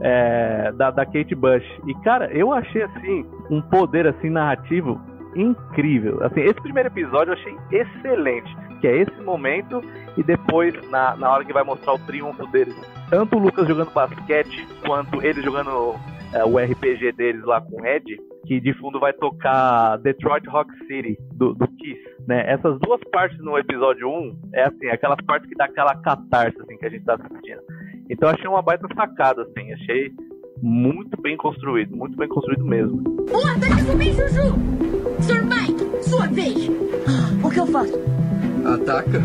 é, 0.00 0.72
da, 0.72 0.90
da 0.90 1.06
Kate 1.06 1.34
Bush. 1.34 1.64
E 1.86 1.94
cara, 2.02 2.30
eu 2.32 2.52
achei 2.52 2.82
assim 2.82 3.24
um 3.50 3.62
poder 3.62 4.06
assim 4.06 4.28
narrativo 4.30 5.00
incrível. 5.34 6.22
Assim, 6.24 6.40
esse 6.40 6.60
primeiro 6.60 6.88
episódio 6.88 7.32
eu 7.32 7.38
achei 7.38 7.56
excelente, 7.70 8.54
que 8.82 8.88
é 8.88 8.96
esse 9.00 9.22
momento 9.22 9.80
e 10.16 10.24
depois 10.24 10.74
na, 10.90 11.16
na 11.16 11.30
hora 11.30 11.44
que 11.44 11.52
vai 11.52 11.62
mostrar 11.62 11.94
o 11.94 11.98
triunfo 12.00 12.44
deles, 12.48 12.74
tanto 13.08 13.36
o 13.36 13.38
Lucas 13.38 13.66
jogando 13.68 13.92
basquete 13.92 14.66
quanto 14.84 15.22
ele 15.22 15.40
jogando 15.40 15.94
é, 16.34 16.44
o 16.44 16.58
RPG 16.58 17.12
deles 17.12 17.44
lá 17.44 17.60
com 17.60 17.80
o 17.80 17.86
Ed, 17.86 18.18
que 18.44 18.60
de 18.60 18.74
fundo 18.74 18.98
vai 18.98 19.12
tocar 19.12 19.98
Detroit 19.98 20.44
Rock 20.48 20.68
City 20.86 21.16
do, 21.32 21.54
do 21.54 21.68
Kiss, 21.68 22.00
né? 22.26 22.42
Essas 22.50 22.76
duas 22.80 23.00
partes 23.12 23.38
no 23.38 23.56
episódio 23.56 24.08
1 24.08 24.50
é 24.52 24.64
assim, 24.64 24.88
aquelas 24.88 25.24
partes 25.24 25.48
que 25.48 25.54
dá 25.54 25.66
aquela 25.66 25.94
catarse 26.02 26.60
assim 26.60 26.76
que 26.76 26.86
a 26.86 26.90
gente 26.90 27.04
tá 27.04 27.14
assistindo. 27.14 27.62
Então 28.10 28.28
achei 28.28 28.48
uma 28.48 28.62
baita 28.62 28.88
sacada 28.96 29.42
assim, 29.42 29.72
achei 29.72 30.10
muito 30.60 31.20
bem 31.22 31.36
construído, 31.36 31.96
muito 31.96 32.16
bem 32.16 32.28
construído 32.28 32.64
mesmo. 32.64 33.00
Um 33.30 33.46
ataque 33.46 33.82
zumbi, 33.82 34.12
Juju! 34.12 34.82
Sr. 35.20 35.44
Mike, 35.44 36.02
sua 36.02 36.26
vez! 36.26 36.68
O 37.44 37.50
que 37.50 37.58
eu 37.58 37.66
faço? 37.66 38.31
Ataca? 38.64 39.20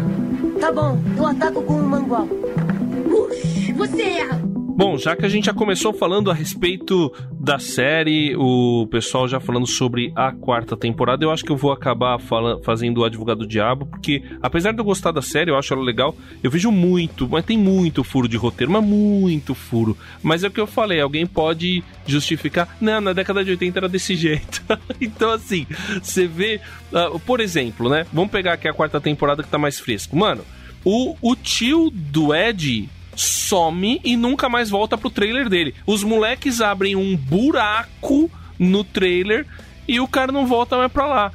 Tá 0.59 0.71
bom, 0.71 0.97
eu 1.15 1.25
ataco 1.25 1.61
com 1.63 1.73
um 1.73 1.87
mangual. 1.87 2.27
Puxa, 2.27 3.73
você 3.73 4.01
erra! 4.01 4.41
Bom, 4.77 4.95
já 4.95 5.15
que 5.15 5.25
a 5.25 5.27
gente 5.27 5.45
já 5.45 5.53
começou 5.55 5.91
falando 5.91 6.29
a 6.29 6.35
respeito 6.35 7.11
da 7.31 7.57
série, 7.57 8.35
o 8.35 8.85
pessoal 8.91 9.27
já 9.27 9.39
falando 9.39 9.65
sobre 9.65 10.13
a 10.15 10.31
quarta 10.31 10.77
temporada, 10.77 11.25
eu 11.25 11.31
acho 11.31 11.43
que 11.43 11.51
eu 11.51 11.57
vou 11.57 11.71
acabar 11.71 12.19
fazendo 12.63 12.99
o 12.99 13.03
Advogado 13.03 13.39
do 13.39 13.47
Diabo, 13.47 13.87
porque 13.87 14.21
apesar 14.39 14.73
de 14.73 14.79
eu 14.79 14.85
gostar 14.85 15.11
da 15.11 15.19
série, 15.19 15.49
eu 15.49 15.57
acho 15.57 15.73
ela 15.73 15.81
legal, 15.81 16.15
eu 16.43 16.51
vejo 16.51 16.71
muito, 16.71 17.27
mas 17.27 17.43
tem 17.43 17.57
muito 17.57 18.03
furo 18.03 18.27
de 18.27 18.37
roteiro, 18.37 18.71
mas 18.71 18.83
muito 18.83 19.55
furo. 19.55 19.97
Mas 20.21 20.43
é 20.43 20.47
o 20.47 20.51
que 20.51 20.61
eu 20.61 20.67
falei, 20.67 21.01
alguém 21.01 21.25
pode 21.25 21.83
justificar, 22.05 22.77
não, 22.79 23.01
na 23.01 23.13
década 23.13 23.43
de 23.43 23.49
80 23.49 23.79
era 23.79 23.89
desse 23.89 24.15
jeito. 24.15 24.63
então, 25.01 25.31
assim, 25.31 25.65
você 25.99 26.27
vê, 26.27 26.61
uh, 26.93 27.19
por 27.21 27.39
exemplo, 27.39 27.89
né? 27.89 28.05
Vamos 28.13 28.29
pegar 28.29 28.53
aqui 28.53 28.67
a 28.67 28.73
quarta 28.73 29.01
temporada 29.01 29.41
que 29.41 29.49
tá 29.49 29.57
mais 29.57 29.79
fresco. 29.79 30.15
Mano, 30.15 30.43
o, 30.85 31.15
o 31.19 31.35
tio 31.35 31.89
do 31.91 32.35
Ed 32.35 32.87
some 33.17 33.99
e 34.03 34.15
nunca 34.15 34.47
mais 34.47 34.69
volta 34.69 34.97
pro 34.97 35.09
trailer 35.09 35.49
dele. 35.49 35.73
Os 35.85 36.03
moleques 36.03 36.61
abrem 36.61 36.95
um 36.95 37.15
buraco 37.15 38.31
no 38.59 38.83
trailer 38.83 39.45
e 39.87 39.99
o 39.99 40.07
cara 40.07 40.31
não 40.31 40.45
volta 40.45 40.77
mais 40.77 40.91
pra 40.91 41.05
lá. 41.05 41.31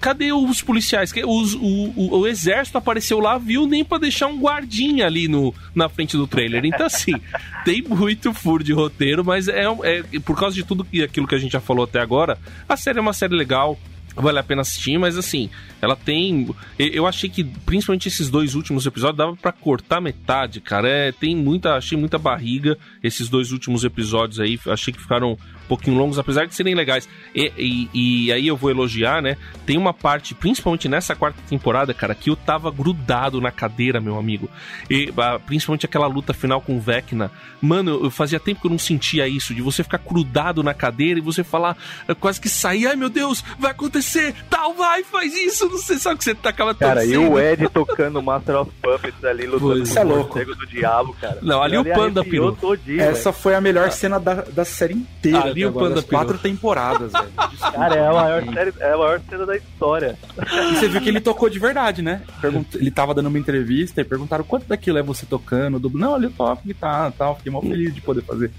Cadê 0.00 0.32
os 0.32 0.60
policiais? 0.60 1.12
Os, 1.24 1.54
o, 1.54 1.60
o, 1.60 2.18
o, 2.18 2.26
exército 2.26 2.78
apareceu 2.78 3.20
lá, 3.20 3.38
viu 3.38 3.64
nem 3.64 3.84
para 3.84 3.98
deixar 3.98 4.26
um 4.26 4.36
guardinha 4.36 5.06
ali 5.06 5.28
no, 5.28 5.54
na 5.72 5.88
frente 5.88 6.16
do 6.16 6.26
trailer. 6.26 6.64
Então, 6.64 6.84
assim, 6.84 7.14
tem 7.64 7.82
muito 7.82 8.34
furo 8.34 8.64
de 8.64 8.72
roteiro, 8.72 9.24
mas 9.24 9.46
é, 9.46 9.66
é 9.84 10.02
por 10.24 10.36
causa 10.36 10.56
de 10.56 10.64
tudo 10.64 10.84
que, 10.84 11.04
aquilo 11.04 11.28
que 11.28 11.34
a 11.34 11.38
gente 11.38 11.52
já 11.52 11.60
falou 11.60 11.84
até 11.84 12.00
agora. 12.00 12.36
A 12.68 12.76
série 12.76 12.98
é 12.98 13.00
uma 13.00 13.12
série 13.12 13.36
legal, 13.36 13.78
vale 14.22 14.38
a 14.38 14.42
pena 14.42 14.62
assistir, 14.62 14.98
mas 14.98 15.16
assim, 15.16 15.48
ela 15.80 15.96
tem. 15.96 16.48
Eu 16.78 17.06
achei 17.06 17.28
que, 17.28 17.44
principalmente 17.44 18.08
esses 18.08 18.28
dois 18.28 18.54
últimos 18.54 18.86
episódios, 18.86 19.16
dava 19.16 19.36
para 19.36 19.52
cortar 19.52 20.00
metade, 20.00 20.60
cara. 20.60 20.88
É, 20.88 21.12
tem 21.12 21.36
muita. 21.36 21.74
Achei 21.74 21.96
muita 21.96 22.18
barriga 22.18 22.76
esses 23.02 23.28
dois 23.28 23.52
últimos 23.52 23.84
episódios 23.84 24.40
aí. 24.40 24.58
Achei 24.66 24.92
que 24.92 25.00
ficaram 25.00 25.38
pouquinho 25.68 25.96
longos, 25.96 26.18
apesar 26.18 26.46
de 26.46 26.54
serem 26.54 26.74
legais. 26.74 27.08
E, 27.34 27.52
e, 27.56 27.88
e 28.26 28.32
aí 28.32 28.46
eu 28.46 28.56
vou 28.56 28.70
elogiar, 28.70 29.20
né? 29.22 29.36
Tem 29.66 29.76
uma 29.76 29.92
parte, 29.94 30.34
principalmente 30.34 30.88
nessa 30.88 31.14
quarta 31.14 31.38
temporada, 31.48 31.92
cara, 31.94 32.14
que 32.14 32.30
eu 32.30 32.36
tava 32.36 32.70
grudado 32.70 33.40
na 33.40 33.50
cadeira, 33.50 34.00
meu 34.00 34.18
amigo. 34.18 34.48
E, 34.90 35.12
principalmente 35.46 35.84
aquela 35.86 36.06
luta 36.06 36.32
final 36.32 36.60
com 36.60 36.76
o 36.76 36.80
Vecna. 36.80 37.30
Mano, 37.60 38.00
eu 38.04 38.10
fazia 38.10 38.40
tempo 38.40 38.60
que 38.60 38.66
eu 38.66 38.70
não 38.70 38.78
sentia 38.78 39.28
isso, 39.28 39.54
de 39.54 39.60
você 39.62 39.82
ficar 39.82 39.98
grudado 39.98 40.62
na 40.62 40.72
cadeira 40.72 41.18
e 41.18 41.22
você 41.22 41.44
falar, 41.44 41.76
quase 42.20 42.40
que 42.40 42.48
sair, 42.48 42.86
ai 42.86 42.96
meu 42.96 43.08
Deus, 43.08 43.44
vai 43.58 43.72
acontecer 43.72 44.34
tal, 44.48 44.74
vai, 44.74 45.02
faz 45.02 45.34
isso, 45.34 45.68
não 45.68 45.78
sei, 45.78 45.98
sabe 45.98 46.18
que 46.18 46.24
você 46.24 46.34
tacava 46.34 46.74
Cara, 46.74 47.04
e 47.04 47.12
torcendo. 47.14 47.32
o 47.32 47.38
Ed 47.38 47.68
tocando 47.68 48.22
Master 48.22 48.60
of 48.60 48.70
Puppets 48.80 49.24
ali, 49.24 49.46
lutando 49.46 49.74
Pois 49.74 49.92
com 49.92 49.98
é 49.98 50.04
o 50.04 50.08
louco. 50.08 50.44
do 50.44 50.66
diabo, 50.66 51.16
cara. 51.20 51.38
Não, 51.42 51.62
ali 51.62 51.76
o 51.76 51.84
Panda 51.84 52.24
pirou. 52.24 52.52
todinho, 52.52 53.00
Essa 53.00 53.30
velho. 53.30 53.42
foi 53.42 53.54
a 53.54 53.60
melhor 53.60 53.90
cena 53.90 54.18
da, 54.20 54.34
da 54.42 54.64
série 54.64 54.94
inteira. 54.94 55.44
Ali 55.44 55.57
até 55.64 55.66
o 55.66 55.78
agora, 55.78 55.94
Panda 55.94 56.02
quatro 56.02 56.38
temporadas, 56.38 57.12
velho. 57.12 57.28
Desculpa. 57.50 57.72
Cara, 57.72 57.94
é 57.94 58.06
a 58.06 58.12
maior 58.12 58.54
série, 58.54 58.72
é 58.78 58.92
a 58.92 58.96
maior 58.96 59.20
cena 59.28 59.46
da 59.46 59.56
história. 59.56 60.18
E 60.36 60.76
você 60.76 60.88
viu 60.88 61.00
que 61.00 61.08
ele 61.08 61.20
tocou 61.20 61.48
de 61.48 61.58
verdade, 61.58 62.02
né? 62.02 62.22
Pergunt... 62.40 62.74
Ele 62.74 62.90
tava 62.90 63.14
dando 63.14 63.26
uma 63.28 63.38
entrevista 63.38 64.00
e 64.00 64.04
perguntaram 64.04 64.44
quanto 64.44 64.66
daquilo 64.66 64.98
é 64.98 65.02
você 65.02 65.26
tocando. 65.26 65.78
Dublo. 65.78 66.00
Não, 66.00 66.14
ali 66.14 66.24
eu 66.24 66.30
toco 66.30 66.62
guitarra 66.66 67.08
e 67.08 67.12
tal. 67.12 67.36
Fiquei 67.36 67.52
mó 67.52 67.60
feliz 67.60 67.94
de 67.94 68.00
poder 68.00 68.22
fazer. 68.22 68.50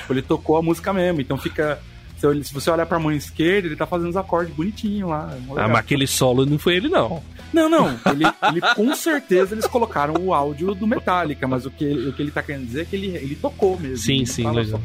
tipo, 0.00 0.12
ele 0.12 0.22
tocou 0.22 0.56
a 0.56 0.62
música 0.62 0.92
mesmo. 0.92 1.20
Então 1.20 1.36
fica. 1.36 1.78
Se 2.18 2.26
eu- 2.26 2.44
se 2.44 2.52
você 2.52 2.70
olhar 2.70 2.84
pra 2.86 2.98
mão 2.98 3.12
esquerda, 3.12 3.68
ele 3.68 3.76
tá 3.76 3.86
fazendo 3.86 4.10
os 4.10 4.16
acordes 4.16 4.52
bonitinho 4.54 5.08
lá. 5.08 5.32
é 5.32 5.60
Ah, 5.60 5.68
mas 5.68 5.78
aquele 5.78 6.06
solo 6.06 6.44
não 6.44 6.58
foi 6.58 6.74
ele, 6.76 6.88
não. 6.88 7.22
Não, 7.52 7.68
não. 7.68 7.88
Ele, 8.12 8.24
ele- 8.50 8.60
com 8.74 8.94
certeza 8.94 9.54
eles 9.54 9.66
colocaram 9.66 10.14
o 10.20 10.34
áudio 10.34 10.74
do 10.74 10.86
Metallica, 10.86 11.46
mas 11.48 11.64
o 11.64 11.70
que, 11.70 11.84
o 11.86 12.12
que 12.12 12.20
ele 12.20 12.30
tá 12.30 12.42
querendo 12.42 12.66
dizer 12.66 12.82
é 12.82 12.84
que 12.84 12.94
ele, 12.96 13.06
ele 13.16 13.34
tocou 13.36 13.78
mesmo. 13.80 13.96
Sim, 13.96 14.26
sim, 14.26 14.42
legal. 14.66 14.80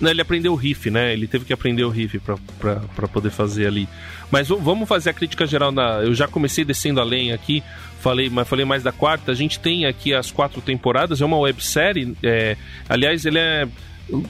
Não, 0.00 0.10
ele 0.10 0.20
aprendeu 0.20 0.52
o 0.52 0.56
riff, 0.56 0.90
né? 0.90 1.12
Ele 1.14 1.26
teve 1.26 1.44
que 1.46 1.52
aprender 1.52 1.84
o 1.84 1.88
riff 1.88 2.18
pra, 2.18 2.36
pra, 2.58 2.76
pra 2.94 3.08
poder 3.08 3.30
fazer 3.30 3.66
ali. 3.66 3.88
Mas 4.30 4.48
vamos 4.48 4.86
fazer 4.88 5.10
a 5.10 5.12
crítica 5.14 5.46
geral 5.46 5.70
na. 5.72 6.00
Eu 6.02 6.12
já 6.14 6.26
comecei 6.28 6.64
descendo 6.64 7.00
a 7.00 7.04
lenha 7.04 7.34
aqui, 7.34 7.62
falei, 8.00 8.28
mas 8.28 8.46
falei 8.46 8.64
mais 8.66 8.82
da 8.82 8.92
quarta. 8.92 9.30
A 9.32 9.34
gente 9.34 9.58
tem 9.60 9.86
aqui 9.86 10.12
as 10.12 10.30
quatro 10.30 10.60
temporadas, 10.60 11.20
é 11.22 11.24
uma 11.24 11.38
websérie. 11.38 12.14
É, 12.22 12.56
aliás, 12.88 13.24
ele 13.24 13.38
é. 13.38 13.66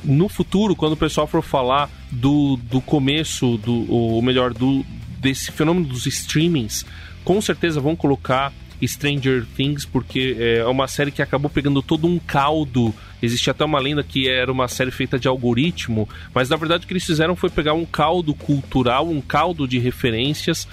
No 0.05 0.28
futuro, 0.28 0.74
quando 0.74 0.93
o 0.93 0.97
pessoal 0.97 1.27
for 1.27 1.43
falar 1.43 1.90
do, 2.11 2.57
do 2.57 2.81
começo, 2.81 3.59
do, 3.59 3.90
ou 3.93 4.23
melhor, 4.23 4.55
do, 4.55 4.85
desse 5.19 5.53
fenômeno 5.53 5.86
dos 5.86 6.07
streamings, 6.07 6.85
com 7.24 7.40
certeza 7.40 7.81
vão 7.81 7.94
colocar 7.94 8.53
Stranger 8.85 9.47
Things, 9.57 9.85
porque 9.85 10.36
é 10.39 10.65
uma 10.66 10.86
série 10.86 11.11
que 11.11 11.23
acabou 11.23 11.51
pegando 11.51 11.82
todo 11.82 12.07
um 12.07 12.19
caldo. 12.19 12.94
Existe 13.22 13.51
até 13.51 13.64
uma 13.64 13.80
lenda 13.80 14.02
que 14.02 14.28
era 14.28 14.51
uma 14.51 14.68
série 14.68 14.90
feita 14.90 15.18
de 15.18 15.26
algoritmo, 15.26 16.09
mas 16.34 16.48
na 16.48 16.56
verdade 16.56 16.84
o 16.84 16.86
que 16.86 16.93
eles 16.93 17.05
fizeram 17.05 17.34
foi 17.34 17.48
pegar 17.48 17.72
um 17.72 17.84
caldo 17.84 18.34
cultural, 18.34 19.09
um 19.09 19.20
caldo 19.20 19.66
de 19.66 19.78
referências. 19.78 20.68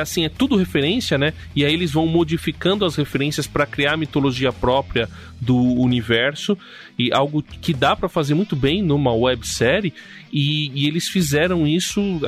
Assim, 0.00 0.24
é 0.24 0.28
tudo 0.28 0.56
referência, 0.56 1.16
né? 1.16 1.32
E 1.54 1.64
aí 1.64 1.72
eles 1.72 1.92
vão 1.92 2.06
modificando 2.06 2.84
as 2.84 2.96
referências 2.96 3.46
para 3.46 3.64
criar 3.64 3.94
a 3.94 3.96
mitologia 3.96 4.52
própria 4.52 5.08
do 5.40 5.56
universo 5.56 6.58
e 6.98 7.12
algo 7.12 7.42
que 7.42 7.72
dá 7.72 7.94
para 7.94 8.08
fazer 8.08 8.34
muito 8.34 8.56
bem 8.56 8.82
numa 8.82 9.14
websérie. 9.14 9.94
E, 10.32 10.70
e 10.74 10.86
eles 10.86 11.08
fizeram 11.08 11.66
isso, 11.66 12.20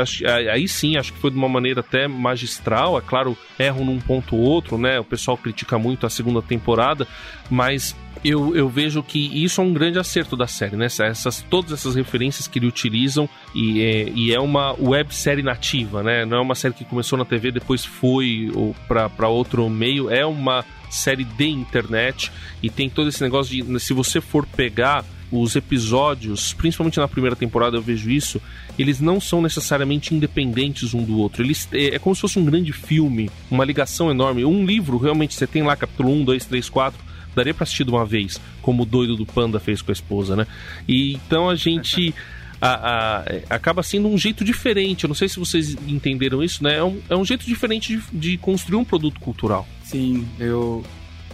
aí 0.53 0.66
sim, 0.66 0.97
acho 0.97 1.12
que 1.12 1.19
foi 1.19 1.31
de 1.31 1.37
uma 1.37 1.49
maneira 1.49 1.81
até 1.81 2.09
magistral. 2.09 2.97
É 2.97 3.01
claro, 3.01 3.37
erram 3.59 3.85
num 3.85 3.99
ponto 3.99 4.37
ou 4.37 4.43
outro, 4.43 4.78
né? 4.78 4.99
O 4.99 5.05
pessoal 5.05 5.37
critica 5.37 5.78
muito 5.78 6.07
a 6.07 6.11
segunda 6.11 6.41
temporada, 6.41 7.07
mas 7.51 7.95
eu, 8.25 8.55
eu 8.55 8.69
vejo 8.69 9.03
que 9.03 9.19
isso 9.45 9.61
é 9.61 9.65
um 9.65 9.73
grande 9.73 9.99
acerto 9.99 10.37
da 10.37 10.47
série, 10.47 10.77
né? 10.77 10.87
Essas, 10.87 11.45
todas 11.49 11.73
essas 11.73 11.95
referências 11.95 12.47
que 12.47 12.59
ele 12.59 12.67
utilizam 12.67 13.29
e 13.55 13.83
é, 13.83 14.09
e 14.15 14.35
é 14.35 14.41
uma 14.41 14.75
websérie 14.79 15.43
nativa, 15.43 16.03
né? 16.03 16.25
Não 16.25 16.39
é 16.39 16.41
uma 16.41 16.55
série 16.55 16.75
que 16.75 16.85
começou 16.85 17.19
na 17.19 17.25
TV, 17.25 17.51
depois 17.51 17.85
foi 17.85 18.51
para 18.87 19.29
outro 19.29 19.69
meio. 19.69 20.11
É 20.11 20.25
uma 20.27 20.65
série 20.91 21.25
de 21.25 21.49
internet 21.49 22.31
e 22.63 22.69
tem 22.69 22.91
todo 22.91 23.09
esse 23.09 23.23
negócio 23.23 23.53
de 23.53 23.81
se 23.81 23.95
você 23.95 24.21
for 24.21 24.45
pegar 24.45 25.05
os 25.33 25.55
episódios, 25.55 26.53
principalmente 26.53 26.99
na 26.99 27.07
primeira 27.07 27.37
temporada 27.37 27.77
eu 27.77 27.83
vejo 27.83 28.11
isso, 28.11 28.43
eles 28.77 29.01
não 29.01 29.21
são 29.21 29.41
necessariamente 29.41 30.15
independentes 30.15 30.93
um 30.93 31.05
do 31.05 31.19
outro. 31.19 31.43
Eles 31.43 31.69
é, 31.73 31.95
é 31.95 31.99
como 31.99 32.15
se 32.15 32.21
fosse 32.21 32.39
um 32.39 32.45
grande 32.45 32.73
filme, 32.73 33.31
uma 33.51 33.65
ligação 33.65 34.11
enorme. 34.11 34.45
Um 34.45 34.65
livro, 34.65 34.99
realmente, 34.99 35.35
você 35.35 35.47
tem 35.47 35.63
lá 35.63 35.77
capítulo 35.77 36.11
1, 36.13 36.25
2, 36.25 36.45
3, 36.47 36.69
4, 36.69 37.10
daria 37.35 37.55
pra 37.55 37.65
assistir 37.65 37.85
de 37.85 37.90
uma 37.90 38.05
vez, 38.05 38.40
como 38.62 38.82
o 38.82 38.86
doido 38.86 39.16
do 39.16 39.24
Panda 39.27 39.59
fez 39.61 39.81
com 39.82 39.90
a 39.90 39.94
esposa, 39.94 40.35
né? 40.36 40.47
E 40.89 41.15
então 41.15 41.48
a 41.51 41.55
gente. 41.55 42.15
a- 42.62 43.23
a- 43.23 43.55
acaba 43.55 43.82
sendo 43.82 44.07
um 44.09 44.19
jeito 44.19 44.44
diferente. 44.44 45.05
Eu 45.05 45.09
não 45.09 45.15
sei 45.15 45.28
se 45.31 45.39
vocês 45.39 45.74
entenderam 45.89 46.43
isso, 46.43 46.62
né? 46.62 46.77
É 46.77 46.85
um, 46.85 47.01
é 47.09 47.16
um 47.16 47.24
jeito 47.24 47.47
diferente 47.47 47.97
de, 47.97 48.02
de 48.32 48.36
construir 48.36 48.77
um 48.77 48.85
produto 48.85 49.19
cultural. 49.19 49.66
Sim, 49.82 50.28
eu. 50.39 50.85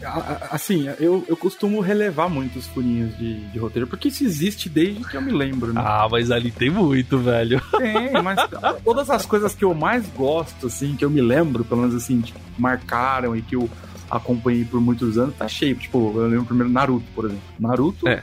a- 0.05 0.51
Assim, 0.53 0.87
eu, 1.01 1.25
eu 1.29 1.37
costumo 1.37 1.81
relevar 1.81 2.29
muito 2.29 2.59
os 2.61 2.67
furinhos 2.69 3.17
de, 3.19 3.41
de 3.49 3.59
roteiro, 3.59 3.89
porque 3.89 4.07
isso 4.07 4.23
existe 4.23 4.69
desde 4.69 5.03
que 5.03 5.17
eu 5.17 5.21
me 5.23 5.33
lembro, 5.33 5.73
né? 5.73 5.81
Ah, 5.85 6.07
mas 6.09 6.31
ali 6.31 6.53
tem 6.53 6.71
muito, 6.71 7.19
velho. 7.19 7.61
Tem, 7.77 8.13
mas 8.23 8.39
todas 8.85 9.11
as 9.11 9.27
coisas 9.27 9.53
que 9.53 9.65
eu 9.65 9.75
mais 9.75 10.07
gosto, 10.11 10.69
assim, 10.69 10.95
que 10.95 11.05
eu 11.05 11.11
me 11.11 11.21
lembro, 11.21 11.65
pelo 11.65 11.81
menos 11.81 11.97
assim, 11.97 12.21
que 12.21 12.33
marcaram 12.57 13.35
e 13.35 13.43
que 13.43 13.57
eu 13.57 13.69
acompanhei 14.11 14.65
por 14.65 14.81
muitos 14.81 15.19
anos, 15.19 15.35
tá 15.37 15.49
cheio. 15.49 15.75
Tipo, 15.77 16.13
eu 16.17 16.27
lembro 16.29 16.47
primeiro 16.47 16.73
Naruto, 16.73 17.07
por 17.15 17.25
exemplo. 17.27 17.43
Naruto 17.59 18.09
É. 18.09 18.23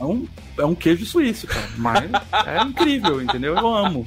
é, 0.00 0.04
um, 0.04 0.26
é 0.58 0.64
um 0.64 0.74
queijo 0.74 1.04
suíço, 1.06 1.46
cara. 1.46 1.66
Mas 1.76 2.10
é 2.46 2.62
incrível, 2.62 3.20
entendeu? 3.22 3.56
Eu 3.56 3.66
amo. 3.68 4.06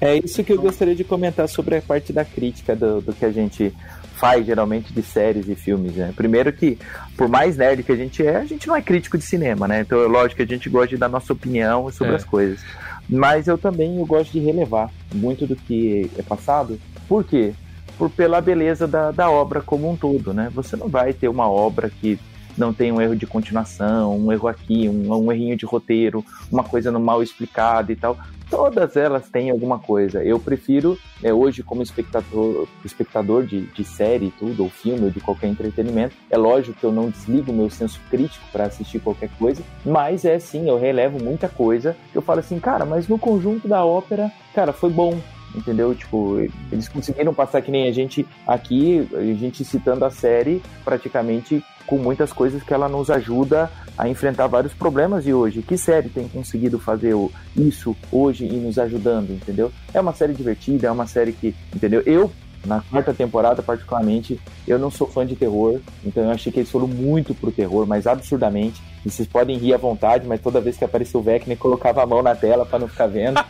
É 0.00 0.16
isso 0.18 0.42
que 0.44 0.52
eu 0.52 0.60
gostaria 0.60 0.94
de 0.94 1.04
comentar 1.04 1.48
sobre 1.48 1.76
a 1.76 1.82
parte 1.82 2.12
da 2.12 2.24
crítica 2.24 2.74
do, 2.76 3.00
do 3.00 3.12
que 3.12 3.24
a 3.24 3.30
gente 3.32 3.72
faz 4.16 4.46
geralmente 4.46 4.92
de 4.92 5.02
séries 5.02 5.48
e 5.48 5.54
filmes, 5.54 5.94
né? 5.94 6.12
Primeiro 6.14 6.52
que, 6.52 6.78
por 7.16 7.28
mais 7.28 7.56
nerd 7.56 7.82
que 7.82 7.90
a 7.92 7.96
gente 7.96 8.24
é, 8.24 8.36
a 8.36 8.44
gente 8.44 8.66
não 8.68 8.76
é 8.76 8.80
crítico 8.82 9.18
de 9.18 9.24
cinema, 9.24 9.66
né? 9.66 9.80
Então, 9.80 10.00
é 10.02 10.06
lógico 10.06 10.36
que 10.36 10.42
a 10.42 10.46
gente 10.56 10.68
gosta 10.70 10.88
de 10.88 10.96
dar 10.96 11.08
nossa 11.08 11.32
opinião 11.32 11.90
sobre 11.90 12.12
É. 12.12 12.16
as 12.16 12.24
coisas. 12.24 12.60
Mas 13.08 13.48
eu 13.48 13.58
também 13.58 13.98
eu 13.98 14.06
gosto 14.06 14.30
de 14.32 14.38
relevar 14.38 14.88
muito 15.12 15.46
do 15.46 15.56
que 15.56 16.10
é 16.16 16.22
passado. 16.22 16.80
Por 17.08 17.24
quê? 17.24 17.52
Por 17.98 18.10
pela 18.10 18.40
beleza 18.40 18.86
da, 18.86 19.10
da 19.10 19.30
obra 19.30 19.60
como 19.60 19.90
um 19.90 19.96
todo, 19.96 20.32
né? 20.32 20.50
Você 20.54 20.76
não 20.76 20.88
vai 20.88 21.12
ter 21.12 21.28
uma 21.28 21.48
obra 21.48 21.90
que 21.90 22.18
não 22.56 22.72
tem 22.72 22.92
um 22.92 23.00
erro 23.00 23.16
de 23.16 23.26
continuação, 23.26 24.16
um 24.16 24.32
erro 24.32 24.48
aqui, 24.48 24.88
um, 24.88 25.12
um 25.12 25.32
errinho 25.32 25.56
de 25.56 25.66
roteiro, 25.66 26.24
uma 26.50 26.62
coisa 26.62 26.90
no 26.90 27.00
mal 27.00 27.22
explicada 27.22 27.92
e 27.92 27.96
tal 27.96 28.16
todas 28.54 28.96
elas 28.96 29.28
têm 29.28 29.50
alguma 29.50 29.80
coisa. 29.80 30.22
Eu 30.22 30.38
prefiro, 30.38 30.96
é, 31.22 31.32
hoje, 31.32 31.62
como 31.62 31.82
espectador, 31.82 32.68
espectador 32.84 33.44
de, 33.44 33.62
de 33.62 33.84
série 33.84 34.32
tudo, 34.38 34.62
ou 34.62 34.70
filme, 34.70 35.04
ou 35.04 35.10
de 35.10 35.20
qualquer 35.20 35.48
entretenimento, 35.48 36.14
é 36.30 36.36
lógico 36.36 36.78
que 36.78 36.84
eu 36.84 36.92
não 36.92 37.10
desligo 37.10 37.52
meu 37.52 37.68
senso 37.68 38.00
crítico 38.10 38.44
para 38.52 38.66
assistir 38.66 39.00
qualquer 39.00 39.28
coisa, 39.38 39.62
mas 39.84 40.24
é 40.24 40.38
sim, 40.38 40.68
eu 40.68 40.78
relevo 40.78 41.22
muita 41.22 41.48
coisa. 41.48 41.96
Eu 42.14 42.22
falo 42.22 42.40
assim, 42.40 42.60
cara, 42.60 42.84
mas 42.84 43.08
no 43.08 43.18
conjunto 43.18 43.66
da 43.66 43.84
ópera, 43.84 44.30
cara, 44.54 44.72
foi 44.72 44.90
bom. 44.90 45.18
Entendeu? 45.54 45.94
Tipo, 45.94 46.38
eles 46.72 46.88
conseguiram 46.88 47.32
passar 47.32 47.62
que 47.62 47.70
nem 47.70 47.88
a 47.88 47.92
gente 47.92 48.26
aqui, 48.46 49.08
a 49.14 49.22
gente 49.22 49.64
citando 49.64 50.04
a 50.04 50.10
série, 50.10 50.60
praticamente 50.84 51.62
com 51.86 51.98
muitas 51.98 52.32
coisas 52.32 52.62
que 52.62 52.72
ela 52.72 52.88
nos 52.88 53.10
ajuda 53.10 53.70
a 53.96 54.08
enfrentar 54.08 54.46
vários 54.46 54.72
problemas 54.72 55.24
de 55.24 55.32
hoje. 55.32 55.62
Que 55.62 55.76
série 55.76 56.08
tem 56.08 56.28
conseguido 56.28 56.78
fazer 56.78 57.14
isso 57.56 57.96
hoje 58.10 58.46
e 58.46 58.56
nos 58.56 58.78
ajudando, 58.78 59.30
entendeu? 59.30 59.70
É 59.92 60.00
uma 60.00 60.12
série 60.12 60.32
divertida, 60.32 60.88
é 60.88 60.90
uma 60.90 61.06
série 61.06 61.32
que, 61.32 61.54
entendeu? 61.74 62.02
Eu, 62.04 62.30
na 62.66 62.80
quarta 62.80 63.12
temporada, 63.12 63.62
particularmente, 63.62 64.40
eu 64.66 64.78
não 64.78 64.90
sou 64.90 65.06
fã 65.06 65.26
de 65.26 65.36
terror, 65.36 65.80
então 66.04 66.24
eu 66.24 66.30
achei 66.30 66.50
que 66.50 66.60
eles 66.60 66.70
foram 66.70 66.88
muito 66.88 67.34
pro 67.34 67.52
terror, 67.52 67.86
mas 67.86 68.06
absurdamente. 68.06 68.82
E 69.04 69.10
vocês 69.10 69.28
podem 69.28 69.58
rir 69.58 69.74
à 69.74 69.76
vontade, 69.76 70.26
mas 70.26 70.40
toda 70.40 70.60
vez 70.60 70.76
que 70.76 70.84
apareceu 70.84 71.20
o 71.20 71.22
Vecna, 71.22 71.54
colocava 71.56 72.02
a 72.02 72.06
mão 72.06 72.22
na 72.22 72.34
tela 72.34 72.64
pra 72.64 72.78
não 72.78 72.88
ficar 72.88 73.06
vendo. 73.06 73.38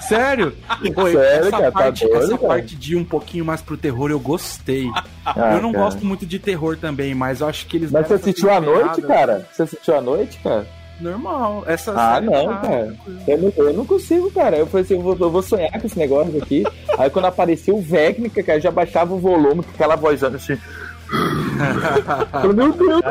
Sério? 0.00 0.52
Pô, 0.94 1.04
Sério, 1.06 1.20
essa 1.20 1.50
cara, 1.50 1.64
tá 1.64 1.72
parte, 1.72 2.04
doido, 2.06 2.18
essa 2.18 2.38
cara? 2.38 2.48
parte 2.48 2.76
de 2.76 2.92
ir 2.92 2.96
um 2.96 3.04
pouquinho 3.04 3.44
mais 3.44 3.60
pro 3.60 3.76
terror 3.76 4.10
eu 4.10 4.20
gostei. 4.20 4.88
Ah, 5.24 5.54
eu 5.54 5.62
não 5.62 5.72
cara. 5.72 5.84
gosto 5.84 6.04
muito 6.04 6.24
de 6.26 6.38
terror 6.38 6.76
também, 6.76 7.14
mas 7.14 7.40
eu 7.40 7.48
acho 7.48 7.66
que 7.66 7.76
eles. 7.76 7.90
Mas 7.90 8.06
você 8.06 8.14
assistiu 8.14 8.50
à 8.50 8.60
noite, 8.60 9.02
cara? 9.02 9.46
Você 9.52 9.62
assistiu 9.62 9.96
à 9.96 10.00
noite, 10.00 10.38
cara? 10.42 10.66
Normal. 11.00 11.62
Essa 11.66 11.92
Ah, 11.94 12.14
série 12.14 12.26
não, 12.26 12.46
tá- 12.48 12.56
cara. 12.60 12.96
Eu 13.28 13.38
não, 13.38 13.52
eu 13.56 13.72
não 13.74 13.84
consigo, 13.84 14.30
cara. 14.30 14.56
Eu 14.56 14.66
falei 14.66 14.84
assim, 14.84 14.94
eu 14.94 15.02
vou, 15.02 15.16
eu 15.20 15.30
vou 15.30 15.42
sonhar 15.42 15.70
com 15.78 15.86
esse 15.86 15.98
negócio 15.98 16.42
aqui. 16.42 16.64
Aí 16.98 17.10
quando 17.10 17.26
apareceu 17.26 17.76
o 17.76 17.82
Vecnica, 17.82 18.42
cara, 18.42 18.58
já 18.60 18.70
baixava 18.70 19.12
o 19.12 19.18
volume 19.18 19.62
com 19.62 19.70
aquela 19.74 19.94
vozando 19.94 20.36
assim. 20.36 20.56
Eu, 22.42 22.52
Meu 22.52 22.72
Deus, 22.72 23.02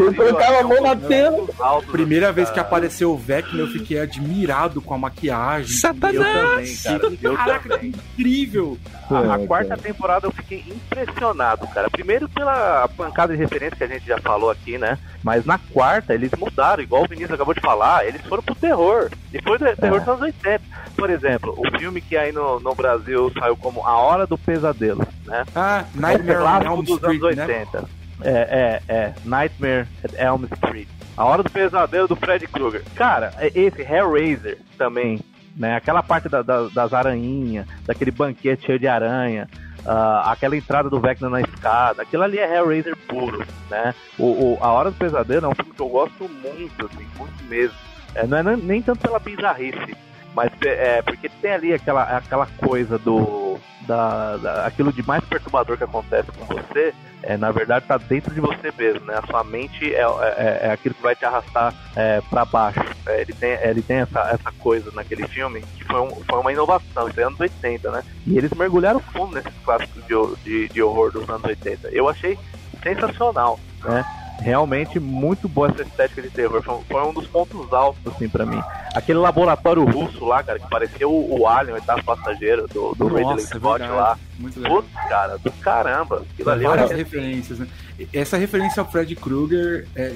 eu 0.00 0.14
colocava 0.14 0.60
a 0.60 0.62
mão 0.62 0.82
na 0.82 0.96
tela. 0.96 1.46
Primeira 1.90 2.32
vez 2.32 2.50
que 2.50 2.60
apareceu 2.60 3.12
o 3.12 3.16
Vecna, 3.16 3.60
eu 3.60 3.68
fiquei 3.68 4.00
admirado 4.00 4.80
com 4.80 4.94
a 4.94 4.98
maquiagem. 4.98 5.76
Satanás! 5.76 6.84
Eu 6.84 6.98
também, 7.00 7.16
cara. 7.16 7.18
Eu 7.22 7.34
Caraca, 7.34 7.62
que 7.62 7.68
também. 7.68 7.88
incrível! 7.90 8.78
A, 9.10 9.34
a 9.34 9.40
É, 9.42 9.46
quarta 9.46 9.68
cara. 9.70 9.80
temporada 9.80 10.26
eu 10.26 10.30
fiquei 10.32 10.64
impressionado, 10.68 11.66
cara. 11.68 11.88
Primeiro 11.90 12.28
pela 12.28 12.86
pancada 12.88 13.32
de 13.34 13.38
referência 13.38 13.76
que 13.76 13.84
a 13.84 13.86
gente 13.88 14.06
já 14.06 14.18
falou 14.18 14.50
aqui, 14.50 14.76
né? 14.78 14.98
Mas 15.22 15.44
na 15.44 15.58
quarta 15.58 16.14
eles 16.14 16.30
mudaram, 16.38 16.82
igual 16.82 17.04
o 17.04 17.08
Vinícius 17.08 17.32
acabou 17.32 17.54
de 17.54 17.60
falar, 17.60 18.06
eles 18.06 18.20
foram 18.22 18.42
pro 18.42 18.54
terror. 18.54 19.10
E 19.32 19.40
foi 19.42 19.58
do 19.58 19.64
terror 19.76 19.96
É. 19.96 20.00
dos 20.00 20.08
anos 20.08 20.20
80. 20.22 20.60
Por 20.96 21.10
exemplo, 21.10 21.54
o 21.56 21.78
filme 21.78 22.00
que 22.00 22.16
aí 22.16 22.32
no, 22.32 22.60
no 22.60 22.74
Brasil 22.74 23.32
saiu 23.38 23.56
como 23.56 23.86
A 23.86 23.96
Hora 23.96 24.26
do 24.26 24.36
Pesadelo, 24.36 25.06
né? 25.24 25.44
Ah, 25.54 25.84
É 25.96 26.00
Nightmare 26.00 26.40
on 26.42 26.62
Elm 26.72 26.82
dos 26.82 26.96
Street, 26.96 27.22
anos 27.22 27.36
né? 27.36 27.44
80. 27.46 27.84
É, 28.20 28.30
é, 28.30 28.92
é. 28.94 29.14
Nightmare 29.24 29.86
at 30.04 30.12
Elm 30.18 30.44
Street. 30.52 30.88
A 31.16 31.24
Hora 31.24 31.42
do 31.42 31.50
Pesadelo 31.50 32.08
do 32.08 32.16
Fred 32.16 32.46
Krueger. 32.48 32.82
Cara, 32.94 33.32
é- 33.38 33.50
esse 33.54 33.80
Hellraiser 33.82 34.58
também. 34.76 35.20
Né? 35.58 35.76
Aquela 35.76 36.02
parte 36.02 36.28
da, 36.28 36.40
da, 36.40 36.68
das 36.68 36.92
aranhinhas, 36.94 37.66
daquele 37.84 38.10
banquete 38.10 38.64
cheio 38.64 38.78
de 38.78 38.86
aranha, 38.86 39.48
uh, 39.80 40.28
aquela 40.28 40.56
entrada 40.56 40.88
do 40.88 41.00
Vecna 41.00 41.28
na 41.28 41.40
escada, 41.40 42.02
aquilo 42.02 42.22
ali 42.22 42.38
é 42.38 42.56
Hellraiser 42.56 42.96
puro, 43.08 43.44
né? 43.68 43.94
O, 44.18 44.24
o, 44.24 44.58
A 44.60 44.72
Hora 44.72 44.90
do 44.90 44.96
Pesadelo 44.96 45.46
é 45.46 45.48
um 45.48 45.54
filme 45.54 45.72
que 45.72 45.82
eu 45.82 45.88
gosto 45.88 46.28
muito, 46.28 46.86
assim, 46.86 47.06
muito 47.18 47.44
mesmo. 47.44 47.76
É, 48.14 48.26
não 48.26 48.38
é 48.38 48.56
nem 48.56 48.80
tanto 48.80 49.00
pela 49.00 49.18
bizarrice, 49.18 49.96
mas 50.34 50.50
é 50.62 51.02
porque 51.02 51.28
tem 51.28 51.52
ali 51.52 51.74
aquela, 51.74 52.04
aquela 52.04 52.46
coisa 52.46 52.98
do. 52.98 53.47
Da, 53.88 54.36
da, 54.36 54.66
aquilo 54.66 54.92
de 54.92 55.02
mais 55.06 55.24
perturbador 55.24 55.78
que 55.78 55.84
acontece 55.84 56.30
com 56.32 56.44
você, 56.44 56.92
é, 57.22 57.38
na 57.38 57.50
verdade 57.50 57.86
está 57.86 57.96
dentro 57.96 58.34
de 58.34 58.40
você 58.40 58.70
mesmo, 58.76 59.06
né? 59.06 59.14
A 59.16 59.26
sua 59.26 59.42
mente 59.42 59.94
é, 59.94 60.02
é, 60.02 60.58
é 60.64 60.70
aquilo 60.70 60.94
que 60.94 61.02
vai 61.02 61.16
te 61.16 61.24
arrastar 61.24 61.74
é, 61.96 62.20
para 62.20 62.44
baixo. 62.44 62.80
É, 63.06 63.22
ele 63.22 63.32
tem, 63.32 63.50
ele 63.62 63.80
tem 63.80 63.96
essa, 63.96 64.20
essa 64.30 64.52
coisa 64.58 64.90
naquele 64.92 65.26
filme 65.26 65.62
que 65.62 65.84
foi, 65.84 66.00
um, 66.00 66.10
foi 66.10 66.38
uma 66.38 66.52
inovação, 66.52 67.08
isso 67.08 67.18
é 67.18 67.24
anos 67.24 67.40
80, 67.40 67.90
né? 67.90 68.04
E 68.26 68.36
eles 68.36 68.52
mergulharam 68.52 69.00
fundo 69.00 69.34
nesses 69.34 69.58
clássicos 69.64 70.04
de, 70.06 70.42
de, 70.44 70.68
de 70.68 70.82
horror 70.82 71.10
dos 71.10 71.26
anos 71.28 71.44
80. 71.44 71.88
Eu 71.88 72.10
achei 72.10 72.38
sensacional, 72.82 73.58
né? 73.82 74.04
Realmente 74.38 74.98
muito 75.00 75.48
boa 75.48 75.68
essa 75.68 75.82
estética 75.82 76.22
de 76.22 76.30
terror. 76.30 76.62
Foi, 76.62 76.80
foi 76.88 77.02
um 77.02 77.12
dos 77.12 77.26
pontos 77.26 77.72
altos, 77.72 78.00
assim, 78.06 78.28
pra 78.28 78.46
mim. 78.46 78.60
Aquele 78.94 79.18
laboratório 79.18 79.84
russo 79.84 80.24
lá, 80.24 80.42
cara, 80.42 80.58
que 80.58 80.68
parecia 80.68 81.08
o, 81.08 81.40
o 81.40 81.46
Alien, 81.46 81.72
o 81.72 81.74
oitavo 81.74 82.02
passageiro 82.04 82.66
do, 82.68 82.94
do 82.94 83.06
Ridley 83.08 83.36
é 83.36 83.40
Scott 83.40 83.82
é 83.82 83.88
lá. 83.88 84.18
Muito 84.38 84.60
legal. 84.60 84.82
Putz, 84.82 84.92
cara, 85.08 85.38
do 85.38 85.50
caramba. 85.52 86.24
Aquilo 86.32 86.50
ali 86.50 86.64
várias 86.64 86.90
referências, 86.90 87.58
né? 87.58 87.66
Essa 88.12 88.36
referência 88.36 88.80
ao 88.80 88.88
Fred 88.88 89.16
Krueger 89.16 89.86
é, 89.96 90.14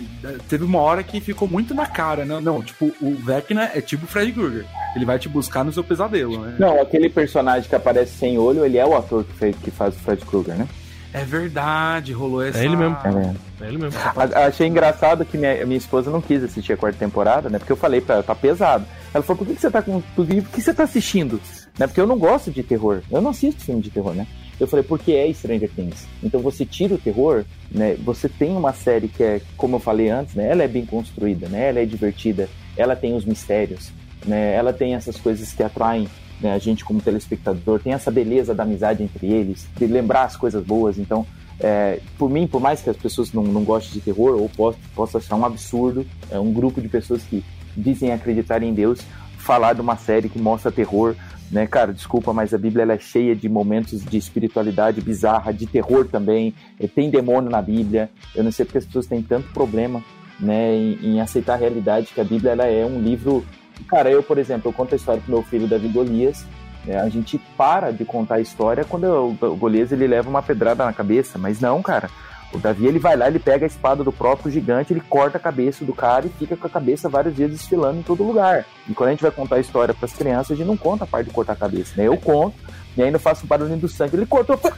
teve 0.48 0.64
uma 0.64 0.78
hora 0.78 1.02
que 1.02 1.20
ficou 1.20 1.48
muito 1.48 1.74
na 1.74 1.86
cara, 1.86 2.24
né? 2.24 2.38
Não, 2.40 2.62
tipo, 2.62 2.92
o 3.00 3.16
Vecna 3.16 3.70
é 3.74 3.80
tipo 3.80 4.04
o 4.04 4.08
Fred 4.08 4.32
Krueger. 4.32 4.64
Ele 4.94 5.04
vai 5.04 5.18
te 5.18 5.28
buscar 5.28 5.64
no 5.64 5.72
seu 5.72 5.82
pesadelo, 5.82 6.38
né? 6.38 6.54
Não, 6.58 6.80
aquele 6.80 7.08
personagem 7.08 7.68
que 7.68 7.74
aparece 7.74 8.12
sem 8.12 8.38
olho, 8.38 8.64
ele 8.64 8.78
é 8.78 8.86
o 8.86 8.96
ator 8.96 9.24
que, 9.24 9.32
fez, 9.32 9.56
que 9.56 9.70
faz 9.70 9.96
o 9.96 9.98
Fred 9.98 10.24
Krueger, 10.24 10.54
né? 10.54 10.68
É 11.12 11.24
verdade, 11.24 12.12
rolou 12.12 12.43
essa. 12.43 12.59
É 12.59 12.64
ele 12.64 12.76
mesmo. 12.76 12.97
É, 13.05 13.64
é 13.64 13.68
ele 13.68 13.78
mesmo. 13.78 13.98
A, 14.16 14.47
achei 14.47 14.66
engraçado 14.66 15.24
que 15.24 15.36
minha, 15.36 15.64
minha 15.66 15.78
esposa 15.78 16.10
não 16.10 16.22
quis 16.22 16.43
assistir 16.43 16.72
a 16.72 16.76
quarta 16.76 16.98
temporada, 16.98 17.51
né? 17.51 17.59
Porque 17.59 17.72
eu 17.72 17.76
falei 17.76 18.01
pra 18.01 18.16
ela, 18.16 18.24
tá 18.24 18.34
pesado. 18.34 18.86
Ela 19.12 19.22
falou, 19.22 19.39
por 19.39 19.47
que, 19.47 19.55
que 19.55 19.60
você 19.60 19.70
tá 19.70 19.82
com. 19.82 20.01
Por 20.01 20.26
que, 20.26 20.40
por 20.40 20.51
que 20.51 20.60
você 20.60 20.72
tá 20.72 20.84
assistindo? 20.84 21.40
Né? 21.78 21.86
Porque 21.86 22.01
eu 22.01 22.06
não 22.06 22.18
gosto 22.18 22.51
de 22.51 22.62
terror. 22.62 23.02
Eu 23.10 23.20
não 23.20 23.30
assisto 23.30 23.64
filme 23.64 23.82
de 23.82 23.90
terror, 23.90 24.14
né? 24.14 24.26
Eu 24.59 24.66
falei, 24.66 24.84
porque 24.84 25.12
é 25.12 25.32
Stranger 25.32 25.70
Things. 25.70 26.06
Então 26.22 26.40
você 26.40 26.64
tira 26.64 26.94
o 26.94 26.98
terror, 26.98 27.44
né? 27.70 27.97
Você 28.05 28.28
tem 28.28 28.56
uma 28.56 28.72
série 28.72 29.09
que 29.09 29.22
é, 29.22 29.40
como 29.56 29.76
eu 29.76 29.80
falei 29.80 30.09
antes, 30.09 30.34
né? 30.34 30.48
Ela 30.48 30.62
é 30.62 30.68
bem 30.68 30.86
construída, 30.86 31.48
né? 31.48 31.68
Ela 31.68 31.80
é 31.80 31.84
divertida, 31.84 32.48
ela 32.76 32.94
tem 32.94 33.14
os 33.14 33.24
mistérios, 33.24 33.90
né? 34.24 34.55
Ela 34.55 34.72
tem 34.72 34.94
essas 34.94 35.16
coisas 35.16 35.52
que 35.52 35.62
atraem 35.62 36.09
né, 36.43 36.52
a 36.52 36.59
gente 36.59 36.85
como 36.85 37.01
telespectador, 37.01 37.81
tem 37.81 37.93
essa 37.93 38.10
beleza 38.10 38.55
da 38.55 38.64
amizade 38.64 39.02
entre 39.02 39.27
eles, 39.28 39.66
de 39.77 39.86
lembrar 39.86 40.24
as 40.24 40.36
coisas 40.36 40.62
boas. 40.64 40.98
Então, 40.98 41.24
é, 41.60 42.01
por 42.19 42.28
mim, 42.28 42.47
por 42.47 42.60
mais 42.60 42.82
que 42.82 42.90
as 42.90 42.97
pessoas 42.97 43.32
não, 43.32 43.44
não 43.44 43.62
gostem 43.62 43.93
de 43.93 44.01
terror, 44.01 44.35
ou 44.35 44.48
possa, 44.48 44.78
possa 44.94 45.19
achar 45.19 45.36
um 45.36 45.44
absurdo, 45.44 46.05
é 46.31 46.39
um 46.39 46.52
grupo 46.52 46.81
de 46.81 46.89
pessoas 46.89 47.23
que 47.23 47.44
dizem 47.77 48.12
acreditar 48.12 48.62
em 48.62 48.74
Deus, 48.74 49.01
falar 49.39 49.73
de 49.73 49.81
uma 49.81 49.97
série 49.97 50.28
que 50.28 50.39
mostra 50.39 50.73
terror, 50.73 51.14
né, 51.51 51.66
cara, 51.66 51.93
desculpa, 51.93 52.32
mas 52.32 52.55
a 52.55 52.59
Bíblia 52.59 52.90
é 52.90 52.98
cheia 52.98 53.36
de 53.36 53.48
momentos 53.48 54.02
de 54.02 54.16
espiritualidade 54.16 55.01
bizarra, 55.01 55.52
de 55.52 55.66
terror 55.66 56.09
também, 56.09 56.55
tem 56.94 57.10
demônio 57.10 57.51
na 57.51 57.60
Bíblia, 57.60 58.10
eu 58.35 58.43
não 58.43 58.51
sei 58.51 58.64
porque 58.64 58.78
as 58.78 58.86
pessoas 58.86 59.06
têm 59.06 59.23
tanto 59.23 59.48
problema, 59.52 60.02
né, 60.40 60.74
em, 60.74 60.98
em 61.02 61.20
aceitar 61.20 61.55
a 61.55 61.56
realidade 61.56 62.09
que 62.14 62.20
a 62.20 62.24
Bíblia 62.24 62.52
ela 62.52 62.66
é 62.66 62.85
um 62.85 63.01
livro 63.01 63.44
Cara, 63.88 64.10
eu, 64.10 64.22
por 64.22 64.38
exemplo, 64.38 64.68
eu 64.68 64.72
conto 64.72 64.94
a 64.94 64.96
história 64.96 65.20
pro 65.20 65.32
meu 65.32 65.42
filho 65.42 65.68
Davi 65.68 65.88
Golias. 65.88 66.44
Né? 66.84 67.00
A 67.00 67.09
gente 67.09 67.38
para 67.56 67.92
de 67.92 68.04
contar 68.04 68.36
a 68.36 68.40
história 68.40 68.84
quando 68.84 69.36
o 69.40 69.56
Golias 69.56 69.92
ele 69.92 70.06
leva 70.06 70.28
uma 70.28 70.42
pedrada 70.42 70.84
na 70.84 70.92
cabeça, 70.92 71.38
mas 71.38 71.60
não, 71.60 71.82
cara. 71.82 72.10
O 72.52 72.59
Davi 72.59 72.86
ele 72.86 72.98
vai 72.98 73.16
lá, 73.16 73.28
ele 73.28 73.38
pega 73.38 73.64
a 73.64 73.66
espada 73.66 74.04
do 74.04 74.12
próprio 74.12 74.50
gigante, 74.50 74.92
ele 74.92 75.00
corta 75.00 75.38
a 75.38 75.40
cabeça 75.40 75.86
do 75.86 75.94
cara 75.94 76.26
e 76.26 76.28
fica 76.28 76.54
com 76.54 76.66
a 76.66 76.70
cabeça 76.70 77.09
várias 77.09 77.34
vezes 77.34 77.60
desfilando 77.60 78.00
em 78.00 78.02
todo 78.02 78.22
lugar. 78.22 78.66
E 78.86 78.92
quando 78.92 79.09
a 79.09 79.12
gente 79.12 79.22
vai 79.22 79.30
contar 79.30 79.56
a 79.56 79.60
história 79.60 79.94
para 79.94 80.04
as 80.04 80.12
crianças, 80.12 80.50
a 80.50 80.54
gente 80.54 80.66
não 80.66 80.76
conta 80.76 81.04
a 81.04 81.06
parte 81.06 81.28
de 81.28 81.32
cortar 81.32 81.54
a 81.54 81.56
cabeça, 81.56 81.94
né? 81.96 82.06
Eu 82.06 82.18
conto 82.18 82.54
e 82.94 83.02
ainda 83.02 83.18
faço 83.18 83.44
o 83.44 83.46
barulhinho 83.46 83.78
do 83.78 83.88
sangue. 83.88 84.16
Ele 84.16 84.26
cortou. 84.26 84.60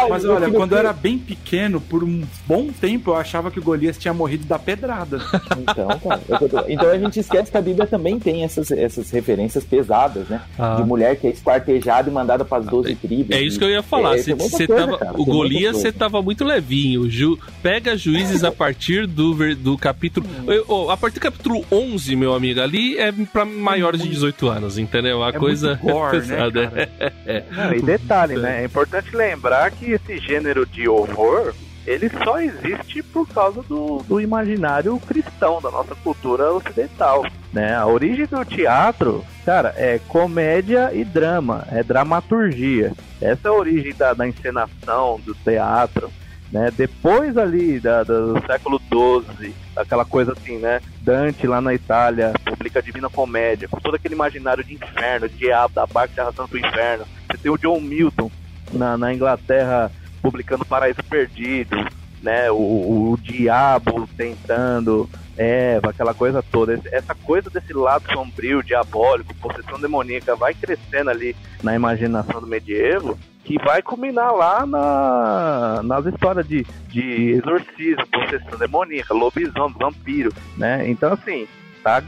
Mas 0.10 0.26
olha, 0.26 0.50
quando 0.52 0.74
eu 0.74 0.78
era 0.78 0.92
bem 0.92 1.18
pequeno, 1.18 1.80
por 1.80 2.04
um 2.04 2.24
bom 2.46 2.68
tempo 2.68 3.12
eu 3.12 3.16
achava 3.16 3.50
que 3.50 3.60
o 3.60 3.64
Golias 3.64 3.98
tinha 3.98 4.14
morrido 4.14 4.46
da 4.46 4.60
pedrada. 4.60 5.20
Então, 5.58 5.88
cara, 5.88 6.22
tô... 6.38 6.60
então 6.68 6.90
a 6.90 6.98
gente 6.98 7.20
esquece 7.20 7.50
que 7.50 7.58
a 7.58 7.62
Bíblia 7.62 7.88
também 7.88 8.20
tem 8.20 8.44
essas, 8.44 8.70
essas 8.72 9.10
referências 9.12 9.64
pesadas, 9.64 10.28
né? 10.28 10.42
Ah. 10.58 10.76
De 10.76 10.84
mulher 10.84 11.16
que 11.16 11.28
é 11.28 11.30
esquartejada 11.30 12.10
e 12.10 12.14
mandada 12.14 12.44
para 12.44 12.60
as 12.60 12.66
12 12.66 12.96
tribos. 12.96 13.36
É 13.36 13.42
isso 13.42 13.58
que 13.58 13.64
eu 13.64 13.70
ia 13.70 13.82
falar. 13.82 14.18
É, 14.18 14.22
cê, 14.22 14.68
tava, 14.68 14.98
cara, 14.98 15.14
o 15.20 15.26
Golias 15.26 15.78
você 15.78 15.92
tava 15.92 16.22
muito 16.22 16.44
levinho. 16.44 17.10
Ju, 17.10 17.40
pega 17.64 17.96
juízes 17.96 18.44
a 18.44 18.52
partir 18.52 19.08
do, 19.08 19.56
do 19.56 19.78
capítulo. 19.78 20.28
Hum. 20.28 20.90
a 20.90 20.98
partir 20.98 21.16
do 21.16 21.22
capítulo 21.24 21.66
11, 21.72 22.16
meu 22.16 22.34
amigo, 22.34 22.60
ali 22.60 22.98
é 22.98 23.12
para 23.12 23.46
maiores 23.46 24.02
de 24.02 24.10
18 24.10 24.50
anos, 24.50 24.78
entendeu? 24.78 25.24
A 25.24 25.30
é 25.30 25.34
coisa 25.34 25.80
gore, 25.82 26.20
pesada. 26.20 26.70
Né, 26.70 26.90
é. 27.26 27.44
Não, 27.52 27.74
e 27.74 27.82
detalhe, 27.82 28.36
né? 28.36 28.62
É 28.62 28.66
importante 28.66 29.16
lembrar 29.16 29.29
que 29.78 29.92
esse 29.92 30.18
gênero 30.18 30.66
de 30.66 30.88
horror 30.88 31.54
ele 31.86 32.10
só 32.24 32.40
existe 32.40 33.02
por 33.02 33.28
causa 33.28 33.64
do, 33.64 34.04
do 34.08 34.22
imaginário 34.22 35.00
cristão, 35.00 35.60
da 35.60 35.72
nossa 35.72 35.96
cultura 35.96 36.52
ocidental. 36.52 37.26
Né? 37.52 37.76
A 37.76 37.88
origem 37.88 38.28
do 38.28 38.46
teatro, 38.46 39.26
cara, 39.44 39.74
é 39.76 40.00
comédia 40.08 40.92
e 40.94 41.04
drama, 41.04 41.66
é 41.72 41.82
dramaturgia. 41.82 42.94
Essa 43.20 43.48
é 43.48 43.52
a 43.52 43.54
origem 43.54 43.94
da, 43.96 44.14
da 44.14 44.28
encenação, 44.28 45.20
do 45.26 45.34
teatro. 45.34 46.12
Né? 46.52 46.72
Depois 46.76 47.38
ali 47.38 47.80
da, 47.80 48.04
do 48.04 48.40
século 48.46 48.80
XII, 48.80 49.54
aquela 49.76 50.06
coisa 50.06 50.34
assim, 50.34 50.58
né? 50.58 50.82
Dante 51.02 51.48
lá 51.48 51.62
na 51.62 51.74
Itália 51.74 52.34
publica 52.46 52.80
a 52.80 52.82
Divina 52.82 53.10
Comédia, 53.10 53.68
com 53.68 53.80
todo 53.80 53.96
aquele 53.96 54.16
imaginário 54.16 54.64
de 54.64 54.74
inferno, 54.74 55.30
de 55.30 55.38
diabo, 55.38 55.74
da 55.74 55.86
barca 55.86 56.22
arrastando 56.22 56.50
pro 56.50 56.60
inferno. 56.60 57.06
Você 57.28 57.38
tem 57.38 57.52
o 57.52 57.58
John 57.58 57.80
Milton 57.80 58.32
na, 58.72 58.98
na 58.98 59.14
Inglaterra 59.14 59.92
publicando 60.22 60.66
Paraíso 60.66 61.04
Perdido, 61.04 61.78
né? 62.22 62.52
O, 62.52 63.12
o, 63.14 63.18
diabo 63.22 64.08
tentando 64.18 65.10
Eva, 65.38 65.92
aquela 65.92 66.14
coisa 66.14 66.44
toda. 66.44 66.80
Essa 66.92 67.16
coisa 67.16 67.50
desse 67.50 67.74
lado 67.74 68.12
sombrio, 68.12 68.62
diabólico, 68.62 69.34
possessão 69.36 69.80
demoníaca 69.80 70.36
vai 70.36 70.54
crescendo 70.54 71.10
ali 71.10 71.36
na 71.64 71.76
imaginação 71.76 72.42
do 72.42 72.48
medievo 72.48 73.18
que 73.50 73.58
vai 73.58 73.82
culminar 73.82 74.32
lá 74.34 74.64
na, 74.64 75.82
nas 75.84 76.06
histórias 76.06 76.48
de, 76.48 76.64
de 76.88 77.32
exorcismo, 77.32 78.06
possessão 78.08 78.60
demoníaca, 78.60 79.12
lobisomem, 79.12 79.76
vampiro, 79.80 80.32
né? 80.56 80.88
Então, 80.88 81.14
assim, 81.14 81.48
tá 81.84 82.00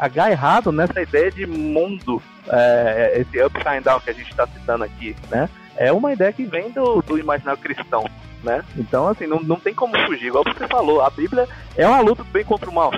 agarrado 0.00 0.72
nessa 0.72 1.00
ideia 1.00 1.30
de 1.30 1.46
mundo, 1.46 2.20
é, 2.48 3.20
esse 3.20 3.40
upside 3.40 3.84
down 3.84 4.00
que 4.00 4.10
a 4.10 4.14
gente 4.14 4.30
está 4.30 4.46
citando 4.48 4.82
aqui, 4.82 5.14
né? 5.30 5.48
É 5.78 5.92
uma 5.92 6.12
ideia 6.12 6.32
que 6.32 6.44
vem 6.44 6.70
do, 6.70 7.00
do 7.02 7.18
imaginário 7.18 7.60
cristão, 7.60 8.04
né? 8.42 8.64
Então, 8.76 9.06
assim, 9.06 9.26
não, 9.26 9.40
não 9.40 9.56
tem 9.56 9.72
como 9.72 9.96
fugir. 10.06 10.26
Igual 10.26 10.44
você 10.44 10.66
falou, 10.66 11.00
a 11.00 11.08
Bíblia 11.08 11.48
é 11.76 11.86
uma 11.86 12.00
luta 12.00 12.24
do 12.24 12.30
bem 12.30 12.44
contra 12.44 12.68
o 12.68 12.74
mal. 12.74 12.90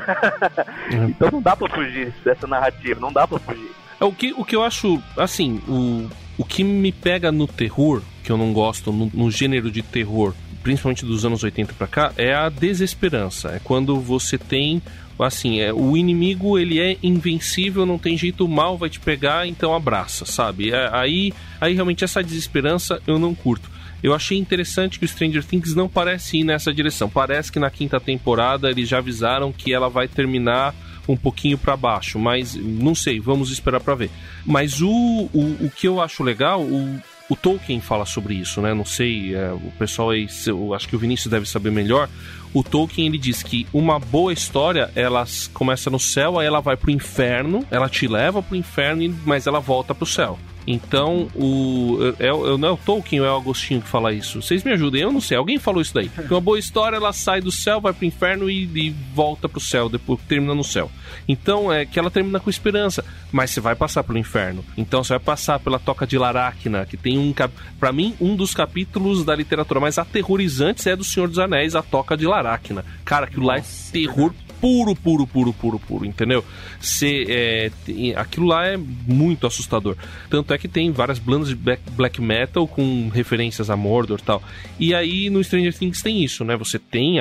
então 1.09 1.31
não 1.31 1.43
dá 1.43 1.55
pra 1.55 1.69
fugir 1.69 2.13
dessa 2.25 2.47
narrativa, 2.47 2.99
não 2.99 3.13
dá 3.13 3.29
pra 3.29 3.39
fugir. 3.39 3.71
É, 4.01 4.05
o 4.05 4.13
que, 4.13 4.33
o 4.33 4.45
que 4.45 4.57
eu 4.57 4.63
acho, 4.63 5.01
assim, 5.17 5.61
o, 5.69 6.09
o 6.39 6.45
que 6.45 6.65
me 6.65 6.91
pega 6.91 7.31
no 7.31 7.47
terror, 7.47 8.03
que 8.25 8.33
eu 8.33 8.39
não 8.39 8.53
gosto, 8.53 8.91
no, 8.91 9.11
no 9.13 9.31
gênero 9.31 9.71
de 9.71 9.83
terror, 9.83 10.35
principalmente 10.63 11.05
dos 11.05 11.25
anos 11.25 11.45
80 11.45 11.75
para 11.75 11.87
cá, 11.87 12.13
é 12.17 12.33
a 12.33 12.49
desesperança. 12.49 13.51
É 13.51 13.61
quando 13.63 14.01
você 14.01 14.39
tem 14.39 14.83
assim, 15.23 15.61
é, 15.61 15.73
o 15.73 15.97
inimigo 15.97 16.59
ele 16.59 16.81
é 16.81 16.97
invencível, 17.03 17.85
não 17.85 17.99
tem 17.99 18.17
jeito, 18.17 18.45
o 18.45 18.49
mal 18.49 18.79
vai 18.79 18.89
te 18.89 19.01
pegar, 19.01 19.47
então 19.47 19.75
abraça, 19.75 20.25
sabe? 20.25 20.71
É, 20.71 20.89
aí, 20.93 21.33
aí 21.61 21.75
realmente 21.75 22.05
essa 22.05 22.23
desesperança 22.23 23.01
eu 23.07 23.19
não 23.19 23.35
curto. 23.35 23.71
Eu 24.03 24.15
achei 24.15 24.39
interessante 24.39 24.99
que 24.99 25.05
o 25.05 25.09
Stranger 25.09 25.45
Things 25.45 25.75
não 25.75 25.89
parece 25.89 26.39
ir 26.39 26.45
nessa 26.45 26.73
direção. 26.73 27.09
Parece 27.09 27.53
que 27.53 27.59
na 27.59 27.71
quinta 27.71 28.01
temporada 28.01 28.71
eles 28.71 28.89
já 28.89 28.99
avisaram 28.99 29.53
que 29.53 29.75
ela 29.75 29.91
vai 29.91 30.09
terminar 30.09 30.75
um 31.07 31.17
pouquinho 31.17 31.59
para 31.59 31.77
baixo, 31.77 32.19
mas 32.19 32.55
não 32.55 32.95
sei, 32.95 33.21
vamos 33.21 33.51
esperar 33.51 33.81
para 33.81 33.95
ver. 33.95 34.11
Mas 34.47 34.81
o, 34.81 34.89
o, 34.89 35.67
o 35.67 35.71
que 35.75 35.87
eu 35.87 36.01
acho 36.01 36.23
legal, 36.23 36.63
o, 36.63 37.01
o 37.29 37.37
Tolkien 37.37 37.81
fala 37.81 38.07
sobre 38.07 38.35
isso, 38.35 38.61
né? 38.61 38.73
Não 38.75 38.85
sei, 38.85 39.35
é, 39.35 39.53
o 39.53 39.73
pessoal 39.79 40.11
aí, 40.11 40.27
eu 40.47 40.73
acho 40.73 40.89
que 40.89 40.97
o 40.97 40.99
Vinícius 40.99 41.31
deve 41.31 41.47
saber 41.47 41.71
melhor. 41.71 42.09
O 42.53 42.63
Tolkien 42.63 43.07
ele 43.07 43.19
diz 43.19 43.43
que 43.43 43.67
uma 43.73 43.99
boa 43.99 44.33
história 44.33 44.91
ela 44.95 45.25
começa 45.55 45.89
no 45.89 46.01
céu, 46.01 46.39
aí 46.39 46.47
ela 46.47 46.61
vai 46.61 46.77
pro 46.77 46.91
inferno, 46.91 47.65
ela 47.71 47.89
te 47.89 48.09
leva 48.09 48.43
pro 48.43 48.57
inferno, 48.57 49.17
mas 49.25 49.47
ela 49.47 49.61
volta 49.61 49.95
pro 49.95 50.07
céu. 50.07 50.39
Então, 50.67 51.29
o. 51.35 51.99
É, 52.19 52.27
é, 52.27 52.59
não 52.59 52.69
é 52.69 52.71
o 52.71 52.77
Tolkien 52.77 53.21
ou 53.21 53.27
é 53.27 53.33
o 53.33 53.37
Agostinho 53.37 53.81
que 53.81 53.89
fala 53.89 54.13
isso? 54.13 54.43
Vocês 54.43 54.63
me 54.63 54.73
ajudem, 54.73 55.03
eu 55.03 55.13
não 55.13 55.21
sei. 55.21 55.37
Alguém 55.37 55.59
falou 55.59 55.81
isso 55.81 55.95
daí. 55.95 56.09
Que 56.09 56.33
uma 56.33 56.41
boa 56.41 56.59
história, 56.59 56.97
ela 56.97 57.13
sai 57.13 57.41
do 57.41 57.51
céu, 57.51 57.81
vai 57.81 57.93
pro 57.93 58.05
inferno 58.05 58.51
e, 58.51 58.65
e 58.65 58.91
volta 59.15 59.49
pro 59.49 59.61
céu, 59.61 59.89
depois 59.89 60.21
termina 60.29 60.55
no 60.55 60.65
céu. 60.65 60.91
Então, 61.29 61.73
é 61.73 61.85
que 61.85 61.99
ela 61.99 62.11
termina 62.11 62.39
com 62.41 62.51
esperança. 62.51 63.05
Mas 63.33 63.51
você 63.51 63.61
vai 63.61 63.75
passar 63.75 64.03
pelo 64.03 64.19
inferno. 64.19 64.65
Então, 64.77 65.03
você 65.03 65.13
vai 65.15 65.21
passar 65.21 65.59
pela 65.61 65.79
Toca 65.79 66.07
de 66.07 66.19
Laracna, 66.19 66.85
que 66.85 66.97
tem 66.97 67.19
um. 67.19 67.35
Para 67.79 67.93
mim, 67.93 68.15
um 68.21 68.37
dos 68.37 68.55
capítulos 68.55 69.25
da 69.25 69.35
literatura 69.35 69.81
mais 69.81 69.99
aterrorizantes 69.99 70.87
é 70.87 70.97
do 70.97 71.05
Senhor 71.05 71.29
dos 71.29 71.39
Anéis, 71.39 71.75
a 71.75 71.83
Toca 71.83 72.17
de 72.17 72.27
Laracna. 72.27 72.85
Cara, 73.05 73.27
aquilo 73.27 73.47
lá 73.47 73.59
é 73.59 73.65
terror 73.93 74.33
puro, 74.61 74.95
puro, 74.95 75.27
puro, 75.27 75.53
puro, 75.53 75.79
puro, 75.79 76.05
entendeu? 76.05 76.45
Se, 76.79 77.27
é, 77.29 77.71
aquilo 78.17 78.47
lá 78.47 78.67
é 78.67 78.77
muito 78.77 79.47
assustador. 79.47 79.97
Tanto 80.29 80.53
é 80.53 80.59
que 80.59 80.69
tem 80.69 80.91
várias 80.93 81.19
bandas 81.19 81.49
de 81.49 81.55
black 81.55 82.21
metal 82.21 82.69
com 82.69 83.09
referências 83.09 83.71
a 83.71 83.77
Mordor 83.77 84.19
e 84.21 84.23
tal. 84.23 84.43
E 84.79 84.95
aí 84.95 85.31
no 85.31 85.43
Stranger 85.43 85.77
Things 85.77 86.03
tem 86.03 86.23
isso, 86.23 86.45
né? 86.45 86.57
Você 86.57 86.79
tem, 86.79 87.17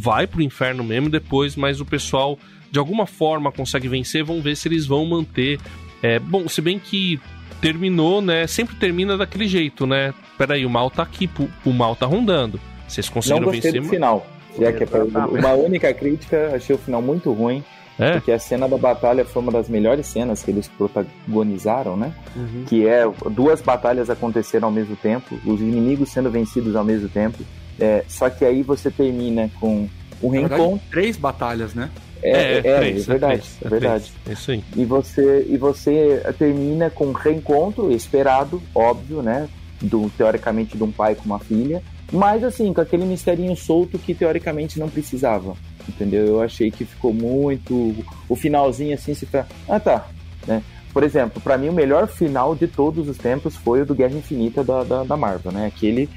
vai 0.00 0.26
pro 0.26 0.42
inferno 0.42 0.84
mesmo 0.84 1.08
depois, 1.08 1.56
mas 1.56 1.80
o 1.80 1.84
pessoal 1.84 2.38
de 2.70 2.78
alguma 2.78 3.06
forma 3.06 3.50
consegue 3.50 3.88
vencer. 3.88 4.24
Vamos 4.24 4.42
ver 4.42 4.56
se 4.56 4.68
eles 4.68 4.86
vão 4.86 5.06
manter. 5.06 5.58
É, 6.02 6.18
bom, 6.18 6.48
se 6.48 6.60
bem 6.60 6.78
que 6.78 7.18
terminou, 7.60 8.20
né? 8.20 8.46
Sempre 8.46 8.76
termina 8.76 9.16
daquele 9.16 9.48
jeito, 9.48 9.86
né? 9.86 10.12
Peraí, 10.36 10.66
o 10.66 10.70
mal 10.70 10.90
tá 10.90 11.02
aqui, 11.02 11.30
o 11.64 11.72
mal 11.72 11.96
tá 11.96 12.04
rondando. 12.04 12.60
Vocês 12.86 13.08
conseguiram 13.08 13.46
Não 13.46 13.52
gostei 13.52 13.72
vencer? 13.72 13.82
Do 13.82 13.88
final. 13.88 14.33
Já 14.58 14.72
que 14.72 14.84
é 14.84 14.86
uma 15.38 15.52
única 15.54 15.92
crítica, 15.92 16.52
achei 16.54 16.74
o 16.74 16.78
final 16.78 17.02
muito 17.02 17.32
ruim. 17.32 17.62
É? 17.98 18.14
Porque 18.14 18.32
a 18.32 18.38
cena 18.38 18.68
da 18.68 18.76
batalha 18.76 19.24
foi 19.24 19.40
uma 19.40 19.52
das 19.52 19.68
melhores 19.68 20.06
cenas 20.06 20.42
que 20.42 20.50
eles 20.50 20.66
protagonizaram, 20.66 21.96
né? 21.96 22.12
Uhum. 22.34 22.64
Que 22.66 22.88
é 22.88 23.04
duas 23.30 23.60
batalhas 23.60 24.10
aconteceram 24.10 24.66
ao 24.66 24.72
mesmo 24.72 24.96
tempo, 24.96 25.38
os 25.46 25.60
inimigos 25.60 26.10
sendo 26.10 26.28
vencidos 26.28 26.74
ao 26.74 26.84
mesmo 26.84 27.08
tempo. 27.08 27.38
É, 27.78 28.04
só 28.08 28.28
que 28.28 28.44
aí 28.44 28.62
você 28.62 28.90
termina 28.90 29.48
com 29.60 29.88
o 30.20 30.28
reencontro. 30.28 30.80
três 30.90 31.16
batalhas, 31.16 31.72
né? 31.72 31.88
É, 32.20 32.30
é, 32.30 32.58
é, 32.58 32.78
três, 32.78 33.08
é 33.08 33.12
verdade, 33.12 33.42
três, 33.42 33.58
é 33.62 33.68
verdade. 33.68 34.12
Isso 34.28 34.50
aí. 34.50 34.64
E 34.74 34.84
você, 34.84 35.46
e 35.48 35.56
você 35.56 36.22
termina 36.36 36.90
com 36.90 37.06
um 37.06 37.12
reencontro 37.12 37.92
esperado, 37.92 38.60
óbvio, 38.74 39.22
né? 39.22 39.48
Do, 39.80 40.10
teoricamente 40.16 40.76
de 40.76 40.82
um 40.82 40.90
pai 40.90 41.14
com 41.14 41.26
uma 41.26 41.38
filha 41.38 41.82
mas 42.12 42.44
assim, 42.44 42.72
com 42.72 42.80
aquele 42.80 43.04
misterinho 43.04 43.56
solto 43.56 43.98
que 43.98 44.14
teoricamente 44.14 44.78
não 44.78 44.88
precisava. 44.88 45.56
Entendeu? 45.88 46.26
Eu 46.26 46.40
achei 46.40 46.70
que 46.70 46.84
ficou 46.84 47.12
muito. 47.12 47.94
O 48.28 48.36
finalzinho 48.36 48.94
assim, 48.94 49.14
se. 49.14 49.28
Ah 49.68 49.78
tá. 49.80 50.06
Né? 50.46 50.62
Por 50.92 51.02
exemplo, 51.02 51.40
para 51.42 51.58
mim 51.58 51.68
o 51.68 51.72
melhor 51.72 52.06
final 52.06 52.54
de 52.54 52.68
todos 52.68 53.08
os 53.08 53.18
tempos 53.18 53.56
foi 53.56 53.82
o 53.82 53.86
do 53.86 53.94
Guerra 53.94 54.16
Infinita 54.16 54.62
da, 54.62 54.84
da, 54.84 55.02
da 55.04 55.16
Marvel, 55.16 55.50
né? 55.52 55.66
Aquele 55.66 56.08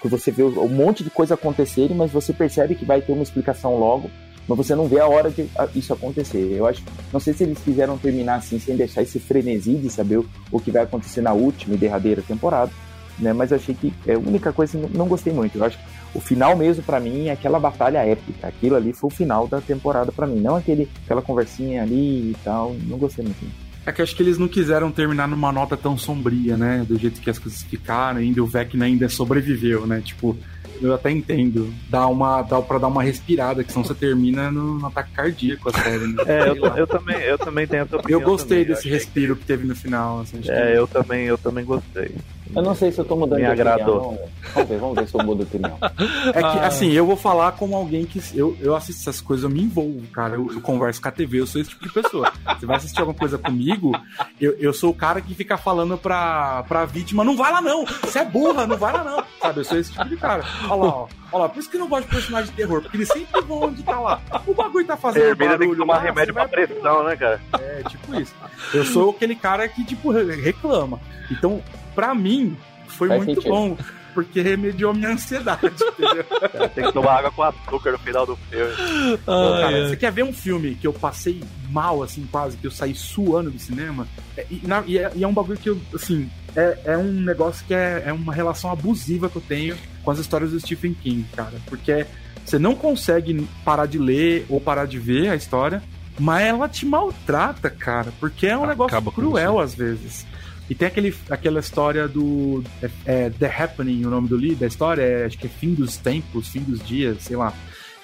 que 0.00 0.08
você 0.08 0.32
vê 0.32 0.42
um 0.42 0.68
monte 0.68 1.04
de 1.04 1.10
coisa 1.10 1.34
acontecerem, 1.34 1.96
mas 1.96 2.10
você 2.10 2.32
percebe 2.32 2.74
que 2.74 2.84
vai 2.84 3.00
ter 3.00 3.12
uma 3.12 3.22
explicação 3.22 3.78
logo, 3.78 4.10
mas 4.48 4.58
você 4.58 4.74
não 4.74 4.88
vê 4.88 4.98
a 4.98 5.06
hora 5.06 5.30
de 5.30 5.48
isso 5.76 5.92
acontecer. 5.92 6.56
Eu 6.56 6.66
acho, 6.66 6.82
não 7.12 7.20
sei 7.20 7.32
se 7.32 7.44
eles 7.44 7.60
quiseram 7.60 7.96
terminar 7.96 8.36
assim 8.36 8.58
sem 8.58 8.74
deixar 8.74 9.02
esse 9.02 9.20
frenesi 9.20 9.74
de 9.74 9.88
saber 9.88 10.18
o, 10.18 10.26
o 10.50 10.58
que 10.58 10.72
vai 10.72 10.82
acontecer 10.82 11.20
na 11.20 11.32
última 11.32 11.76
e 11.76 11.78
derradeira 11.78 12.20
temporada, 12.20 12.72
né? 13.18 13.32
Mas 13.32 13.50
eu 13.50 13.56
achei 13.56 13.74
que 13.74 13.92
é 14.06 14.14
a 14.14 14.18
única 14.18 14.52
coisa 14.52 14.78
que 14.78 14.96
não 14.96 15.06
gostei 15.06 15.32
muito. 15.32 15.58
Eu 15.58 15.64
acho 15.64 15.78
que 15.78 15.84
o 16.14 16.20
final 16.20 16.56
mesmo 16.56 16.82
para 16.82 17.00
mim 17.00 17.26
é 17.28 17.32
aquela 17.32 17.58
batalha 17.58 17.98
épica. 17.98 18.48
Aquilo 18.48 18.76
ali 18.76 18.92
foi 18.92 19.08
o 19.08 19.12
final 19.12 19.46
da 19.46 19.60
temporada 19.60 20.10
para 20.12 20.26
mim, 20.26 20.40
não 20.40 20.56
aquele 20.56 20.88
aquela 21.04 21.22
conversinha 21.22 21.82
ali 21.82 22.30
e 22.30 22.36
tal. 22.44 22.74
Não 22.86 22.98
gostei 22.98 23.24
muito. 23.24 23.70
É 23.86 23.92
que 23.92 24.02
acho 24.02 24.14
que 24.14 24.22
eles 24.22 24.36
não 24.36 24.46
quiseram 24.46 24.92
terminar 24.92 25.26
numa 25.26 25.50
nota 25.50 25.76
tão 25.76 25.96
sombria, 25.96 26.56
né? 26.56 26.84
Do 26.86 26.98
jeito 26.98 27.20
que 27.20 27.30
as 27.30 27.38
coisas 27.38 27.62
ficaram, 27.62 28.18
ainda 28.18 28.42
o 28.42 28.46
Vecna 28.46 28.84
ainda 28.84 29.08
sobreviveu, 29.08 29.86
né? 29.86 30.02
Tipo, 30.04 30.36
eu 30.82 30.94
até 30.94 31.10
entendo. 31.10 31.72
Dá 31.88 32.06
uma, 32.06 32.42
dá 32.42 32.60
pra 32.60 32.78
dar 32.78 32.88
uma 32.88 33.02
respirada, 33.02 33.64
que 33.64 33.72
senão 33.72 33.84
você 33.84 33.94
termina 33.94 34.50
no, 34.50 34.78
no 34.78 34.86
ataque 34.86 35.12
cardíaco 35.12 35.68
a 35.68 35.72
série. 35.72 36.06
Né? 36.06 36.22
É, 36.26 36.48
eu, 36.48 36.56
eu, 36.56 36.86
também, 36.86 37.16
eu 37.20 37.38
também 37.38 37.66
tenho 37.66 37.82
essa 37.82 37.96
opinião. 37.96 38.20
Eu 38.20 38.26
gostei 38.26 38.64
também. 38.64 38.74
desse 38.74 38.88
eu 38.88 38.94
respiro 38.94 39.34
que... 39.34 39.42
que... 39.42 39.46
teve 39.46 39.66
no 39.66 39.74
final. 39.74 40.20
Assim, 40.20 40.40
é, 40.46 40.72
que... 40.72 40.78
eu 40.78 40.86
também, 40.86 41.24
eu 41.24 41.38
também 41.38 41.64
gostei. 41.64 42.14
Eu 42.54 42.62
não 42.62 42.74
sei 42.74 42.90
se 42.90 42.98
eu 42.98 43.04
tô 43.04 43.16
mudando 43.16 43.38
Me 43.38 43.44
de 43.44 43.50
agradou. 43.50 43.96
opinião. 43.98 44.28
Vamos 44.54 44.68
ver, 44.68 44.78
vamos 44.78 44.96
ver 44.96 45.08
se 45.08 45.14
eu 45.14 45.24
mudo 45.24 45.44
de 45.44 45.56
opinião. 45.56 45.78
É 46.34 46.40
que, 46.42 46.58
assim, 46.60 46.90
eu 46.92 47.06
vou 47.06 47.16
falar 47.16 47.52
como 47.52 47.76
alguém 47.76 48.04
que. 48.04 48.20
Eu, 48.34 48.56
eu 48.60 48.74
assisto 48.74 49.02
essas 49.02 49.20
coisas, 49.20 49.44
eu 49.44 49.50
me 49.50 49.62
envolvo, 49.62 50.06
cara. 50.08 50.34
Eu, 50.34 50.50
eu 50.52 50.60
converso 50.60 51.00
com 51.00 51.08
a 51.08 51.12
TV, 51.12 51.40
eu 51.40 51.46
sou 51.46 51.60
esse 51.60 51.70
tipo 51.70 51.86
de 51.86 51.92
pessoa. 51.92 52.32
Você 52.58 52.66
vai 52.66 52.76
assistir 52.76 53.00
alguma 53.00 53.16
coisa 53.16 53.38
comigo, 53.38 53.92
eu, 54.40 54.52
eu 54.58 54.72
sou 54.72 54.90
o 54.90 54.94
cara 54.94 55.20
que 55.20 55.34
fica 55.34 55.56
falando 55.56 55.96
pra, 55.96 56.64
pra 56.68 56.84
vítima: 56.84 57.24
não 57.24 57.36
vai 57.36 57.52
lá 57.52 57.60
não, 57.60 57.84
você 57.84 58.20
é 58.20 58.24
burra, 58.24 58.66
não 58.66 58.76
vai 58.76 58.92
lá 58.92 59.04
não. 59.04 59.24
Sabe, 59.40 59.60
eu 59.60 59.64
sou 59.64 59.78
esse 59.78 59.92
tipo 59.92 60.08
de 60.08 60.16
cara. 60.16 60.44
Olha 60.68 60.74
lá, 60.82 60.88
ó. 60.88 61.08
Olha 61.32 61.42
lá, 61.42 61.48
por 61.48 61.60
isso 61.60 61.70
que 61.70 61.76
eu 61.76 61.80
não 61.80 61.88
gosto 61.88 62.06
de 62.08 62.14
personagem 62.14 62.50
de 62.50 62.56
terror, 62.56 62.82
porque 62.82 62.96
eles 62.96 63.08
sempre 63.08 63.40
vão 63.42 63.62
onde 63.62 63.82
tá 63.82 63.98
lá. 64.00 64.20
O 64.46 64.52
bagulho 64.54 64.86
tá 64.86 64.96
fazendo. 64.96 65.22
Termina 65.22 65.50
barulho 65.50 65.58
tem 65.60 65.70
que 65.70 65.76
tomar 65.76 65.94
lá, 65.94 66.00
remédio 66.00 66.34
pra 66.34 66.48
pressão, 66.48 67.04
né, 67.04 67.16
cara? 67.16 67.40
É, 67.60 67.82
tipo 67.88 68.14
isso. 68.20 68.34
Eu 68.74 68.84
sou 68.84 69.10
aquele 69.10 69.36
cara 69.36 69.68
que, 69.68 69.84
tipo, 69.84 70.10
reclama. 70.10 70.98
Então, 71.30 71.62
pra 71.94 72.14
mim, 72.14 72.56
foi 72.88 73.08
Faz 73.08 73.24
muito 73.24 73.42
sentido. 73.42 73.52
bom. 73.52 73.76
Porque 74.12 74.40
remediou 74.42 74.92
minha 74.92 75.10
ansiedade, 75.10 75.66
entendeu? 75.66 76.24
Tem 76.74 76.84
que 76.84 76.92
tomar 76.92 77.18
água 77.18 77.30
com 77.30 77.44
açúcar 77.44 77.92
no 77.92 77.98
final 78.00 78.26
do 78.26 78.34
filme. 78.34 78.72
Pô, 79.18 79.32
cara, 79.60 79.88
você 79.88 79.96
quer 79.96 80.10
ver 80.10 80.24
um 80.24 80.32
filme 80.32 80.74
que 80.74 80.84
eu 80.84 80.92
passei 80.92 81.40
mal, 81.70 82.02
assim, 82.02 82.26
quase, 82.28 82.56
que 82.56 82.66
eu 82.66 82.72
saí 82.72 82.92
suando 82.92 83.52
do 83.52 83.58
cinema? 83.60 84.08
É, 84.36 84.44
E, 84.50 84.60
na- 84.66 84.82
e 84.84 84.98
é, 84.98 85.12
e 85.14 85.22
é 85.22 85.28
um 85.28 85.32
bagulho 85.32 85.56
que 85.58 85.70
eu, 85.70 85.80
assim, 85.94 86.28
é, 86.56 86.78
é 86.86 86.98
um 86.98 87.04
negócio 87.04 87.64
que 87.64 87.72
é, 87.72 88.02
é 88.06 88.12
uma 88.12 88.34
relação 88.34 88.72
abusiva 88.72 89.28
que 89.30 89.36
eu 89.36 89.42
tenho 89.42 89.76
com 90.02 90.10
as 90.10 90.18
histórias 90.18 90.50
do 90.50 90.58
Stephen 90.58 90.92
King, 90.92 91.24
cara. 91.36 91.54
Porque 91.66 92.04
você 92.44 92.58
não 92.58 92.74
consegue 92.74 93.46
parar 93.64 93.86
de 93.86 93.96
ler 94.00 94.44
ou 94.48 94.60
parar 94.60 94.86
de 94.86 94.98
ver 94.98 95.28
a 95.30 95.36
história, 95.36 95.80
mas 96.18 96.42
ela 96.48 96.68
te 96.68 96.84
maltrata, 96.84 97.70
cara. 97.70 98.12
Porque 98.18 98.48
é 98.48 98.58
um 98.58 98.66
negócio 98.66 98.96
Acaba 98.96 99.12
com 99.12 99.20
cruel 99.22 99.60
às 99.60 99.72
vezes. 99.72 100.26
E 100.70 100.74
tem 100.74 100.86
aquele, 100.86 101.12
aquela 101.28 101.58
história 101.58 102.06
do. 102.06 102.62
É, 102.80 102.90
é 103.04 103.30
The 103.30 103.46
Happening, 103.58 104.04
o 104.06 104.10
nome 104.10 104.28
do 104.28 104.36
livro, 104.36 104.58
da 104.60 104.68
história, 104.68 105.02
é, 105.02 105.26
acho 105.26 105.36
que 105.36 105.48
é 105.48 105.50
Fim 105.50 105.74
dos 105.74 105.96
Tempos, 105.96 106.46
Fim 106.48 106.60
dos 106.60 106.80
Dias, 106.86 107.24
sei 107.24 107.36
lá. 107.36 107.52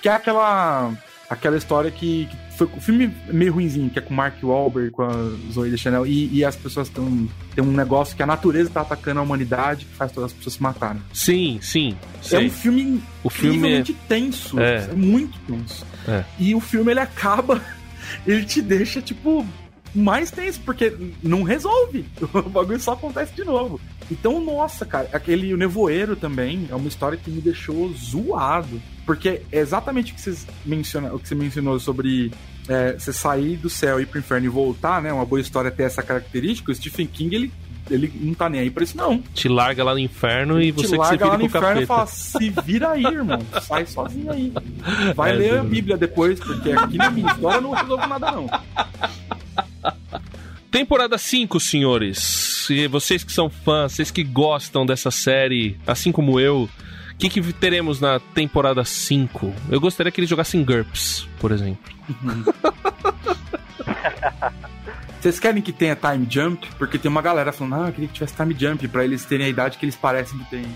Que 0.03 0.09
é 0.09 0.13
aquela. 0.13 0.93
Aquela 1.29 1.57
história 1.57 1.91
que, 1.91 2.27
que 2.27 2.57
foi 2.57 2.69
o 2.69 2.81
filme 2.81 3.13
meio 3.33 3.53
ruinzinho, 3.53 3.91
que 3.91 3.99
é 3.99 4.03
com 4.03 4.15
Mark 4.15 4.37
Wahlberg, 4.45 4.93
com 4.93 5.03
a 5.03 5.13
Zoe 5.53 5.71
de 5.71 5.77
Chanel, 5.77 6.07
e, 6.07 6.33
e 6.33 6.45
as 6.45 6.55
pessoas 6.55 6.87
estão. 6.87 7.29
Tem 7.55 7.65
um 7.65 7.73
negócio 7.73 8.17
que 8.17 8.23
a 8.23 8.27
natureza 8.27 8.71
tá 8.71 8.83
atacando 8.83 9.19
a 9.19 9.23
humanidade 9.25 9.87
que 9.87 9.95
faz 9.95 10.13
todas 10.13 10.31
as 10.31 10.37
pessoas 10.37 10.55
se 10.55 10.63
matarem. 10.63 11.03
Sim, 11.13 11.59
sim. 11.61 11.97
É 12.31 12.39
um 12.39 12.51
filme 12.51 13.03
O 13.25 13.31
filme 13.31 13.73
é- 13.73 13.85
tenso. 14.09 14.59
É. 14.61 14.89
É. 14.91 14.95
muito 14.95 15.37
tenso. 15.49 15.85
É. 16.07 16.25
E 16.39 16.55
o 16.55 16.61
filme 16.61 16.93
ele 16.93 17.01
acaba, 17.01 17.61
ele 18.25 18.45
te 18.45 18.63
deixa, 18.63 19.01
tipo, 19.03 19.45
mais 19.97 20.31
tenso, 20.31 20.61
porque 20.61 20.93
não 21.23 21.43
resolve. 21.43 22.05
O 22.35 22.43
bagulho 22.49 22.79
só 22.81 22.93
acontece 22.93 23.35
de 23.35 23.45
novo. 23.45 23.81
Então, 24.11 24.41
nossa, 24.41 24.85
cara, 24.87 25.09
aquele 25.13 25.53
o 25.53 25.57
Nevoeiro 25.57 26.15
também 26.15 26.67
é 26.71 26.75
uma 26.75 26.87
história 26.89 27.19
que 27.19 27.31
me 27.31 27.41
deixou 27.41 27.93
zoado. 27.93 28.81
Porque 29.05 29.43
é 29.53 29.59
exatamente 29.59 30.13
o 30.13 30.15
que, 30.15 30.21
vocês 30.21 30.47
menciona, 30.65 31.13
o 31.15 31.19
que 31.19 31.29
você 31.29 31.35
mencionou 31.35 31.79
sobre 31.79 32.33
é, 32.69 32.93
você 32.99 33.13
sair 33.13 33.57
do 33.57 33.71
céu 33.71 33.99
e 33.99 34.03
ir 34.03 34.07
pro 34.07 34.19
inferno 34.19 34.47
e 34.47 34.49
voltar, 34.51 35.01
né? 35.01 35.13
Uma 35.13 35.25
boa 35.25 35.41
história 35.41 35.71
ter 35.71 35.85
essa 35.85 36.03
característica. 36.03 36.71
O 36.73 36.75
Stephen 36.75 37.07
King, 37.07 37.35
ele, 37.37 37.53
ele 37.89 38.13
não 38.21 38.35
tá 38.35 38.49
nem 38.49 38.61
aí 38.63 38.71
pra 38.71 38.83
isso, 38.83 38.97
não. 38.97 39.19
Te 39.33 39.49
larga 39.49 39.85
lá 39.85 39.93
no 39.93 40.01
inferno 40.01 40.61
e 40.61 40.73
Te 40.73 40.83
você 40.89 40.99
que 40.99 41.05
se 41.05 41.11
vira 41.13 41.27
lá 41.27 41.39
no 41.39 41.45
inferno 41.45 41.67
capeta. 41.69 41.83
e 41.85 41.87
fala: 41.87 42.07
se 42.07 42.51
vira 42.65 42.91
aí, 42.91 43.05
irmão. 43.05 43.39
Sai 43.63 43.87
sozinho 43.87 44.31
aí. 44.33 44.53
Vai 45.15 45.31
É, 45.31 45.35
ler 45.35 45.59
a. 45.61 45.63
Bíblia 45.65 45.97
depois, 45.97 46.41
porque 46.41 46.73
aqui 46.73 46.97
na 46.99 47.11
minha 47.11 47.31
história 47.31 47.59
eu 47.59 47.63
não 47.63 47.71
resolvo 47.71 48.07
nada, 48.09 48.33
não. 48.33 48.47
Temporada 50.77 51.17
5, 51.17 51.59
senhores. 51.59 52.69
E 52.69 52.87
vocês 52.87 53.25
que 53.25 53.33
são 53.33 53.49
fãs, 53.49 53.93
vocês 53.93 54.11
que 54.11 54.23
gostam 54.23 54.85
dessa 54.85 55.11
série, 55.11 55.81
assim 55.87 56.13
como 56.13 56.39
eu, 56.39 56.65
o 56.65 57.17
que, 57.17 57.31
que 57.31 57.41
teremos 57.55 57.99
na 57.99 58.21
temporada 58.21 58.85
5? 58.85 59.55
Eu 59.71 59.81
gostaria 59.81 60.13
que 60.13 60.21
eles 60.21 60.29
jogassem 60.29 60.63
GURPS, 60.63 61.27
por 61.41 61.51
exemplo. 61.51 61.91
Vocês 65.19 65.41
querem 65.41 65.63
que 65.63 65.73
tenha 65.73 65.97
time 65.97 66.27
jump? 66.29 66.69
Porque 66.77 66.99
tem 66.99 67.11
uma 67.11 67.23
galera 67.23 67.53
falando, 67.53 67.77
ah, 67.77 67.89
eu 67.89 67.93
queria 67.95 68.09
que 68.09 68.15
tivesse 68.15 68.37
time 68.37 68.55
jump 68.57 68.87
pra 68.87 69.03
eles 69.03 69.25
terem 69.25 69.47
a 69.47 69.49
idade 69.49 69.79
que 69.79 69.87
eles 69.87 69.97
parecem 69.97 70.39
que 70.41 70.45
têm. 70.51 70.67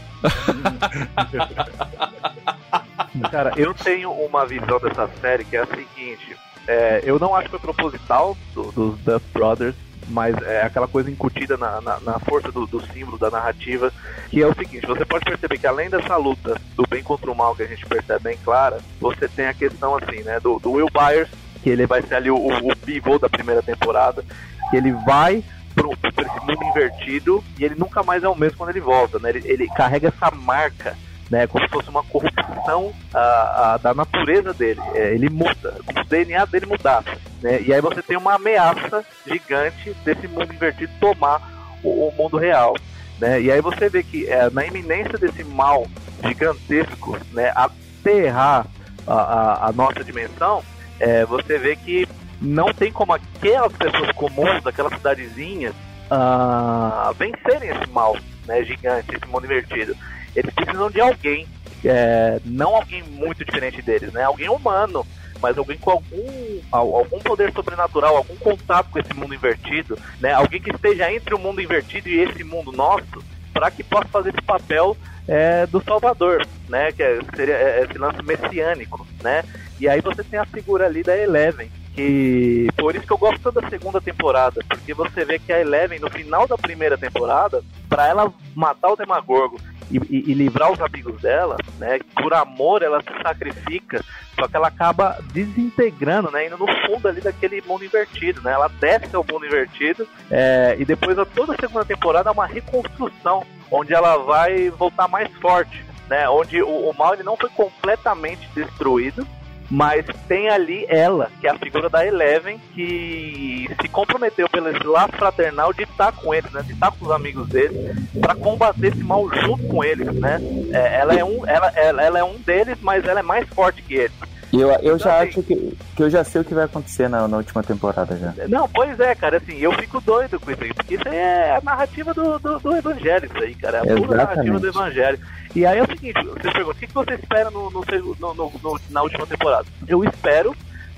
Cara, 3.30 3.52
eu 3.54 3.74
tenho 3.74 4.10
uma 4.12 4.46
visão 4.46 4.80
dessa 4.80 5.10
série 5.20 5.44
que 5.44 5.56
é 5.56 5.60
a 5.60 5.66
seguinte: 5.66 6.34
é, 6.66 7.02
eu 7.04 7.18
não 7.18 7.34
acho 7.34 7.44
que 7.44 7.50
foi 7.50 7.60
proposital 7.60 8.34
do- 8.54 8.72
dos 8.72 8.98
Duff 9.00 9.24
Brothers, 9.32 9.76
mas 10.10 10.36
é 10.42 10.62
aquela 10.62 10.88
coisa 10.88 11.10
incutida 11.10 11.56
na, 11.56 11.80
na, 11.80 12.00
na 12.00 12.18
força 12.18 12.50
do, 12.50 12.66
do 12.66 12.80
símbolo, 12.92 13.18
da 13.18 13.30
narrativa, 13.30 13.92
que 14.28 14.42
é 14.42 14.46
o 14.46 14.54
seguinte: 14.54 14.86
você 14.86 15.04
pode 15.04 15.24
perceber 15.24 15.58
que 15.58 15.66
além 15.66 15.88
dessa 15.88 16.16
luta 16.16 16.60
do 16.74 16.84
bem 16.88 17.02
contra 17.02 17.30
o 17.30 17.34
mal 17.34 17.54
que 17.54 17.62
a 17.62 17.66
gente 17.66 17.86
percebe 17.86 18.24
bem 18.24 18.38
clara, 18.44 18.78
você 19.00 19.28
tem 19.28 19.46
a 19.46 19.54
questão 19.54 19.96
assim, 19.96 20.22
né, 20.22 20.40
do, 20.40 20.58
do 20.58 20.72
Will 20.72 20.88
Byers, 20.92 21.30
que 21.62 21.70
ele 21.70 21.86
vai 21.86 22.02
ser 22.02 22.16
ali 22.16 22.30
o, 22.30 22.36
o, 22.36 22.76
pivô 22.76 23.18
da 23.18 23.28
primeira 23.28 23.62
temporada, 23.62 24.24
que 24.70 24.76
ele 24.76 24.92
vai 24.92 25.44
pro, 25.74 25.96
pro 25.96 26.26
esse 26.26 26.40
mundo 26.40 26.64
invertido 26.64 27.44
e 27.58 27.64
ele 27.64 27.74
nunca 27.76 28.02
mais 28.02 28.22
é 28.22 28.28
o 28.28 28.36
mesmo 28.36 28.58
quando 28.58 28.70
ele 28.70 28.80
volta, 28.80 29.18
né? 29.18 29.30
Ele, 29.30 29.42
ele 29.44 29.66
carrega 29.68 30.08
essa 30.08 30.30
marca 30.30 30.96
né, 31.30 31.46
como 31.46 31.64
se 31.64 31.70
fosse 31.70 31.88
uma 31.88 32.02
corrupção 32.02 32.92
a, 33.14 33.74
a, 33.74 33.76
da 33.78 33.94
natureza 33.94 34.52
dele. 34.52 34.80
É, 34.94 35.14
ele 35.14 35.30
muda, 35.30 35.76
como 35.86 35.98
se 35.98 36.04
o 36.04 36.08
DNA 36.08 36.44
dele 36.46 36.66
mudasse. 36.66 37.10
Né? 37.40 37.62
E 37.62 37.72
aí 37.72 37.80
você 37.80 38.02
tem 38.02 38.16
uma 38.16 38.34
ameaça 38.34 39.04
gigante 39.26 39.94
desse 40.04 40.26
mundo 40.26 40.52
invertido 40.52 40.92
tomar 41.00 41.78
o, 41.82 42.08
o 42.08 42.14
mundo 42.16 42.36
real. 42.36 42.74
Né? 43.18 43.40
E 43.42 43.52
aí 43.52 43.60
você 43.60 43.88
vê 43.88 44.02
que 44.02 44.26
é, 44.26 44.50
na 44.50 44.66
iminência 44.66 45.16
desse 45.18 45.44
mal 45.44 45.86
gigantesco, 46.24 47.16
né, 47.32 47.52
aterrar 47.54 48.66
a, 49.06 49.14
a, 49.14 49.68
a 49.68 49.72
nossa 49.72 50.02
dimensão, 50.02 50.62
é, 50.98 51.24
você 51.24 51.58
vê 51.58 51.76
que 51.76 52.08
não 52.40 52.72
tem 52.72 52.90
como 52.90 53.12
aquelas 53.12 53.72
pessoas 53.72 54.10
comuns 54.12 54.62
daquela 54.62 54.90
cidadezinha 54.90 55.72
uh, 56.10 57.12
vencerem 57.14 57.70
esse 57.70 57.90
mal 57.90 58.16
né, 58.46 58.64
gigante, 58.64 59.14
esse 59.14 59.26
mundo 59.26 59.44
invertido. 59.44 59.94
Eles 60.34 60.52
precisam 60.54 60.90
de 60.90 61.00
alguém, 61.00 61.46
é, 61.84 62.40
não 62.44 62.74
alguém 62.76 63.02
muito 63.02 63.44
diferente 63.44 63.82
deles, 63.82 64.12
né? 64.12 64.22
Alguém 64.24 64.48
humano, 64.48 65.06
mas 65.40 65.56
alguém 65.56 65.78
com 65.78 65.90
algum, 65.90 66.60
algum 66.70 67.18
poder 67.18 67.52
sobrenatural, 67.52 68.16
algum 68.16 68.36
contato 68.36 68.90
com 68.90 68.98
esse 68.98 69.14
mundo 69.14 69.34
invertido, 69.34 69.98
né? 70.20 70.32
Alguém 70.32 70.60
que 70.60 70.70
esteja 70.70 71.12
entre 71.12 71.34
o 71.34 71.38
mundo 71.38 71.60
invertido 71.60 72.08
e 72.08 72.20
esse 72.20 72.44
mundo 72.44 72.72
nosso, 72.72 73.24
para 73.52 73.70
que 73.70 73.82
possa 73.82 74.08
fazer 74.08 74.30
esse 74.30 74.42
papel 74.42 74.96
é, 75.26 75.66
do 75.66 75.82
Salvador, 75.82 76.46
né? 76.68 76.92
Que 76.92 77.02
é, 77.02 77.18
seria 77.34 77.54
é, 77.54 77.84
esse 77.84 77.98
lance 77.98 78.22
messiânico, 78.22 79.06
né? 79.22 79.44
E 79.78 79.88
aí 79.88 80.00
você 80.00 80.22
tem 80.22 80.38
a 80.38 80.44
figura 80.44 80.86
ali 80.86 81.02
da 81.02 81.16
Eleven, 81.16 81.70
que 81.94 82.68
por 82.76 82.94
isso 82.94 83.06
que 83.06 83.12
eu 83.12 83.18
gosto 83.18 83.50
da 83.50 83.68
segunda 83.68 84.00
temporada, 84.00 84.62
porque 84.68 84.94
você 84.94 85.24
vê 85.24 85.38
que 85.38 85.52
a 85.52 85.60
Eleven 85.60 85.98
no 85.98 86.10
final 86.10 86.46
da 86.46 86.56
primeira 86.56 86.96
temporada, 86.96 87.62
para 87.88 88.06
ela 88.08 88.32
matar 88.54 88.90
o 88.90 88.96
Demagorgo 88.96 89.58
e, 89.90 89.98
e, 89.98 90.30
e, 90.30 90.34
livrar 90.34 90.70
os 90.70 90.80
amigos 90.80 91.20
dela, 91.20 91.56
né? 91.78 91.98
Por 92.14 92.32
amor 92.32 92.82
ela 92.82 93.00
se 93.00 93.22
sacrifica, 93.22 94.04
só 94.38 94.46
que 94.46 94.56
ela 94.56 94.68
acaba 94.68 95.18
desintegrando, 95.32 96.30
né? 96.30 96.46
Indo 96.46 96.58
no 96.58 96.66
fundo 96.86 97.08
ali 97.08 97.20
daquele 97.20 97.62
mundo 97.62 97.84
invertido, 97.84 98.40
né? 98.42 98.52
Ela 98.52 98.68
desce 98.80 99.14
ao 99.14 99.24
mundo 99.24 99.46
invertido 99.46 100.06
é, 100.30 100.76
e 100.78 100.84
depois 100.84 101.16
toda 101.34 101.54
a 101.54 101.56
segunda 101.60 101.84
temporada 101.84 102.30
é 102.30 102.32
uma 102.32 102.46
reconstrução, 102.46 103.44
onde 103.70 103.92
ela 103.92 104.16
vai 104.18 104.70
voltar 104.70 105.08
mais 105.08 105.30
forte, 105.38 105.84
né? 106.08 106.28
Onde 106.28 106.62
o, 106.62 106.90
o 106.90 106.94
mal 106.96 107.14
ele 107.14 107.22
não 107.22 107.36
foi 107.36 107.50
completamente 107.50 108.48
destruído, 108.54 109.26
mas 109.70 110.04
tem 110.26 110.48
ali 110.48 110.84
ela, 110.88 111.30
que 111.40 111.46
é 111.46 111.50
a 111.50 111.58
figura 111.58 111.88
da 111.88 112.04
Eleven, 112.04 112.58
que 112.74 113.68
se 113.80 113.88
comprometeu 113.88 114.48
pelo 114.48 114.68
esse 114.68 114.84
laço 114.84 115.12
fraternal 115.16 115.72
de 115.72 115.84
estar 115.84 116.10
com 116.12 116.34
eles, 116.34 116.50
né? 116.50 116.62
De 116.62 116.72
estar 116.72 116.90
com 116.90 117.04
os 117.04 117.10
amigos 117.12 117.48
dele, 117.48 117.94
para 118.20 118.34
combater 118.34 118.88
esse 118.88 119.02
mal 119.04 119.28
junto 119.32 119.62
com 119.68 119.84
eles, 119.84 120.12
né? 120.14 120.40
É, 120.72 121.00
ela, 121.00 121.14
é 121.14 121.24
um, 121.24 121.46
ela, 121.46 121.68
ela, 121.76 122.02
ela 122.02 122.18
é 122.18 122.24
um 122.24 122.36
deles, 122.38 122.78
mas 122.82 123.04
ela 123.04 123.20
é 123.20 123.22
mais 123.22 123.48
forte 123.48 123.80
que 123.82 123.94
eles. 123.94 124.30
E 124.52 124.60
eu, 124.60 124.70
eu 124.82 124.98
já 124.98 125.20
acho 125.20 125.42
que, 125.42 125.76
que 125.94 126.02
eu 126.02 126.10
já 126.10 126.24
sei 126.24 126.40
o 126.40 126.44
que 126.44 126.54
vai 126.54 126.64
acontecer 126.64 127.08
na, 127.08 127.28
na 127.28 127.36
última 127.36 127.62
temporada 127.62 128.16
já. 128.16 128.34
Não, 128.48 128.68
pois 128.68 128.98
é, 128.98 129.14
cara, 129.14 129.36
assim, 129.36 129.56
eu 129.58 129.72
fico 129.74 130.00
doido 130.00 130.40
com 130.40 130.50
isso 130.50 130.64
aí, 130.64 130.74
porque 130.74 130.94
isso 130.96 131.08
aí 131.08 131.16
é 131.16 131.56
a 131.56 131.60
narrativa 131.60 132.12
do, 132.12 132.38
do, 132.38 132.58
do 132.58 132.76
Evangelho, 132.76 133.26
isso 133.26 133.44
aí, 133.44 133.54
cara. 133.54 133.78
É 133.78 133.92
a 133.92 133.96
pura 133.96 134.16
narrativa 134.16 134.58
do 134.58 134.66
Evangelho. 134.66 135.20
E 135.54 135.64
aí 135.64 135.78
é 135.78 135.82
o 135.82 135.86
seguinte, 135.86 136.20
você 136.24 136.50
pergunta, 136.50 136.70
o 136.70 136.74
que 136.74 136.92
você 136.92 137.14
espera 137.14 137.50
no, 137.50 137.70
no, 137.70 137.84
no, 138.18 138.34
no 138.34 138.80
na 138.90 139.02
última 139.02 139.26
temporada? 139.26 139.66
Eu 139.86 140.02
espero 140.04 140.54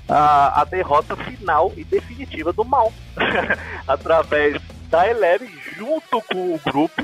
a, 0.09 0.61
a 0.61 0.65
derrota 0.65 1.15
final 1.15 1.71
e 1.77 1.83
definitiva 1.83 2.51
do 2.51 2.65
mal. 2.65 2.91
Através 3.87 4.59
da 4.89 5.07
Eleven, 5.07 5.49
junto 5.77 6.21
com 6.21 6.55
o 6.55 6.59
grupo, 6.65 7.03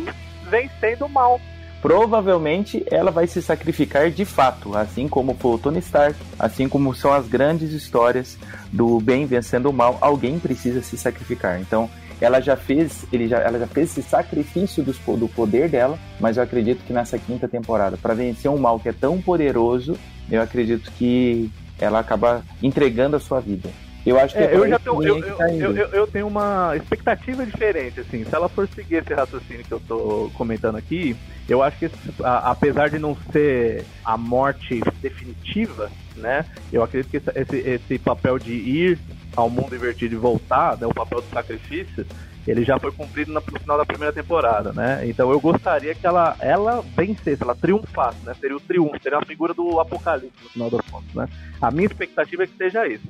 vencendo 0.50 1.06
o 1.06 1.10
mal 1.10 1.40
provavelmente 1.82 2.84
ela 2.90 3.12
vai 3.12 3.28
se 3.28 3.42
sacrificar 3.42 4.12
de 4.12 4.26
fato, 4.26 4.76
assim 4.76 5.08
como 5.08 5.34
foi 5.34 5.56
o 5.56 5.58
Tony 5.58 5.80
Stark, 5.80 6.20
assim 6.38 6.68
como 6.68 6.94
são 6.94 7.14
as 7.14 7.28
grandes 7.28 7.72
histórias 7.72 8.38
do 8.72 9.00
bem 9.00 9.26
vencendo 9.26 9.70
o 9.70 9.74
mal, 9.74 9.98
alguém 10.02 10.40
precisa 10.40 10.82
se 10.82 10.98
sacrificar. 10.98 11.60
Então, 11.60 11.90
ela 12.22 12.42
já 12.42 12.56
fez, 12.56 13.06
ele 13.14 13.28
já, 13.28 13.40
ela 13.40 13.58
já 13.58 13.68
fez 13.68 13.92
esse 13.92 14.08
sacrifício 14.08 14.84
do, 14.84 14.94
do 15.18 15.28
poder 15.30 15.70
dela, 15.70 15.98
mas 16.20 16.38
eu 16.38 16.44
acredito 16.44 16.84
que 16.86 16.92
nessa 16.92 17.18
quinta 17.18 17.48
temporada, 17.48 17.98
para 17.98 18.14
vencer 18.14 18.52
um 18.52 18.58
mal 18.58 18.80
que 18.80 18.90
é 18.90 18.94
tão 18.94 19.22
poderoso, 19.22 19.98
eu 20.30 20.42
acredito 20.42 20.92
que 20.92 21.50
ela 21.80 22.00
acaba 22.00 22.44
entregando 22.62 23.16
a 23.16 23.20
sua 23.20 23.40
vida. 23.40 23.70
Eu 24.06 24.20
acho 24.20 24.34
que 24.34 24.42
é, 24.42 24.56
eu 24.56 24.68
já 24.68 24.80
tenho, 24.80 25.04
eu, 25.04 25.36
tá 25.36 25.50
eu, 25.54 25.76
eu, 25.76 25.88
eu, 25.88 26.08
tenho 26.08 26.28
uma 26.28 26.76
expectativa 26.76 27.46
diferente, 27.46 28.00
assim. 28.00 28.24
Se 28.24 28.34
ela 28.34 28.48
for 28.48 28.68
seguir 28.68 28.96
esse 28.96 29.14
raciocínio 29.14 29.64
que 29.64 29.74
eu 29.74 29.80
tô 29.80 30.32
comentando 30.34 30.78
aqui, 30.78 31.16
eu 31.48 31.62
acho 31.62 31.78
que 31.78 31.92
a, 32.24 32.52
apesar 32.52 32.90
de 32.90 32.98
não 32.98 33.16
ser 33.32 33.86
a 34.04 34.18
morte 34.18 34.80
definitiva, 35.02 35.92
né? 36.16 36.46
Eu 36.72 36.82
acredito 36.82 37.12
que 37.12 37.18
esse, 37.18 37.58
esse 37.58 38.00
papel 38.00 38.40
de 38.40 38.54
ir 38.54 39.00
ao 39.36 39.50
mundo 39.50 39.76
invertido 39.76 40.16
e 40.16 40.18
voltar, 40.18 40.78
né, 40.78 40.88
o 40.88 40.94
papel 40.94 41.22
do 41.22 41.30
sacrifício, 41.30 42.06
ele 42.48 42.64
já 42.64 42.80
foi 42.80 42.92
cumprido 42.92 43.32
no 43.32 43.42
final 43.42 43.78
da 43.78 43.86
primeira 43.86 44.14
temporada, 44.14 44.74
né? 44.74 45.02
Então 45.06 45.30
eu 45.32 45.40
gostaria 45.40 45.94
que 45.94 46.06
ela, 46.06 46.36
ela 46.40 46.82
vencesse, 46.82 47.44
ela 47.44 47.56
triunfasse, 47.56 48.26
né? 48.26 48.34
Seria 48.40 48.56
o 48.56 48.62
triunfo, 48.62 49.02
seria 49.04 49.20
a 49.20 49.26
figura 49.26 49.54
do 49.54 49.80
apocalipse 49.80 50.44
no 50.44 50.50
final 50.50 50.70
das 50.70 50.82
contas, 50.90 51.14
né? 51.14 51.28
A 51.62 51.70
minha 51.70 51.86
expectativa 51.86 52.44
é 52.44 52.48
que 52.48 52.58
seja 52.58 52.88
isso. 52.88 53.06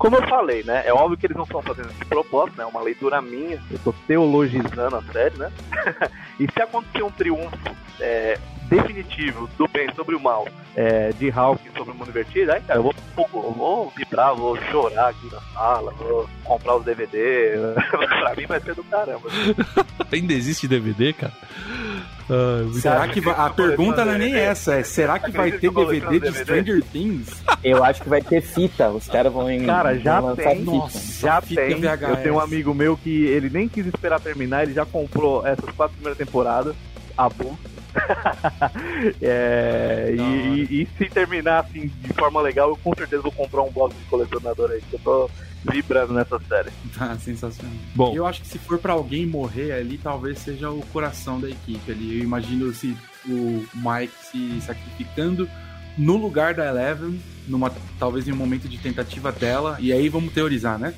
Como 0.00 0.16
eu 0.16 0.26
falei, 0.26 0.62
né? 0.62 0.82
É 0.86 0.94
óbvio 0.94 1.18
que 1.18 1.26
eles 1.26 1.36
não 1.36 1.44
estão 1.44 1.60
fazendo 1.60 1.90
esse 1.90 2.06
propósito, 2.06 2.56
né? 2.56 2.64
É 2.64 2.66
uma 2.66 2.80
leitura 2.80 3.20
minha. 3.20 3.62
Eu 3.70 3.78
tô 3.84 3.92
teologizando 4.06 4.96
a 4.96 5.02
série, 5.12 5.36
né? 5.36 5.52
e 6.40 6.50
se 6.50 6.62
acontecer 6.62 7.02
um 7.02 7.10
triunfo 7.10 7.50
é, 8.00 8.38
definitivo 8.70 9.50
do 9.58 9.68
bem 9.68 9.92
sobre 9.94 10.14
o 10.14 10.20
mal 10.20 10.46
é, 10.76 11.12
de 11.18 11.28
Hulk 11.28 11.60
sobre 11.76 11.92
o 11.92 11.94
mundo 11.96 12.08
invertido, 12.08 12.52
aí, 12.52 12.60
cara, 12.60 12.78
eu 12.78 12.84
vou, 12.84 12.94
vou, 13.16 13.52
vou 13.52 13.92
vibrar, 13.96 14.34
vou 14.34 14.56
chorar 14.70 15.08
aqui 15.08 15.28
na 15.30 15.40
sala, 15.52 15.92
vou 15.92 16.28
comprar 16.44 16.76
os 16.76 16.84
DVD. 16.84 17.54
pra 17.98 18.34
mim 18.36 18.46
vai 18.46 18.60
ser 18.60 18.74
do 18.74 18.84
caramba. 18.84 19.28
Ainda 20.12 20.32
existe 20.32 20.68
DVD, 20.68 21.12
cara? 21.12 21.32
Ah, 22.30 22.64
será 22.80 23.08
que 23.08 23.20
vai... 23.20 23.34
A 23.36 23.50
pergunta 23.50 24.04
não 24.04 24.12
é 24.12 24.18
nem 24.18 24.34
essa, 24.34 24.76
é 24.76 24.84
será 24.84 25.18
que 25.18 25.32
vai 25.32 25.50
ter 25.50 25.70
DVD 25.70 26.20
de 26.20 26.32
Stranger 26.32 26.82
Things? 26.84 27.42
Eu 27.62 27.82
acho 27.82 28.02
que 28.02 28.08
vai 28.08 28.22
ter 28.22 28.40
fita, 28.40 28.88
os 28.88 29.06
caras 29.08 29.32
vão 29.32 29.50
em. 29.50 29.66
Cara, 29.66 29.98
já 29.98 30.22
tem. 30.34 30.62
Nossa, 30.62 31.20
já 31.20 31.42
tem. 31.42 31.80
Eu 31.82 32.16
tenho 32.22 32.34
um 32.36 32.40
amigo 32.40 32.72
meu 32.72 32.96
que 32.96 33.26
ele 33.26 33.50
nem 33.50 33.68
quis 33.68 33.86
esperar 33.86 34.20
terminar, 34.20 34.62
ele 34.62 34.72
já 34.72 34.86
comprou 34.86 35.44
essas 35.46 35.70
quatro 35.72 35.94
primeiras 35.96 36.16
temporadas, 36.16 36.74
a 37.16 37.28
book 37.28 37.58
é, 39.20 40.14
e, 40.16 40.20
e, 40.20 40.82
e, 40.82 40.88
se 40.96 41.08
terminar 41.10 41.60
assim 41.60 41.90
de 42.00 42.12
forma 42.12 42.40
legal, 42.40 42.70
eu 42.70 42.76
com 42.76 42.94
certeza 42.94 43.22
vou 43.22 43.32
comprar 43.32 43.62
um 43.62 43.70
box 43.70 43.96
de 43.96 44.04
colecionador 44.04 44.70
aí, 44.70 44.80
que 44.80 44.94
eu 44.94 45.00
tô 45.00 45.30
vibrando 45.64 46.14
nessa 46.14 46.38
série. 46.40 46.70
Tá, 46.96 47.16
sensacional. 47.20 47.74
Bom, 47.94 48.14
eu 48.14 48.26
acho 48.26 48.42
que 48.42 48.48
se 48.48 48.58
for 48.58 48.78
para 48.78 48.92
alguém 48.92 49.26
morrer 49.26 49.72
ali, 49.72 49.98
talvez 49.98 50.38
seja 50.38 50.70
o 50.70 50.80
coração 50.92 51.40
da 51.40 51.48
equipe 51.48 51.90
ali. 51.90 52.18
Eu 52.18 52.24
imagino 52.24 52.72
se 52.72 52.96
o 53.26 53.66
Mike 53.74 54.14
se 54.30 54.60
sacrificando 54.62 55.48
no 55.98 56.16
lugar 56.16 56.54
da 56.54 56.66
Eleven, 56.66 57.20
numa, 57.46 57.72
talvez 57.98 58.26
em 58.26 58.32
um 58.32 58.36
momento 58.36 58.68
de 58.68 58.78
tentativa 58.78 59.30
dela, 59.30 59.76
e 59.80 59.92
aí 59.92 60.08
vamos 60.08 60.32
teorizar, 60.32 60.78
né? 60.78 60.94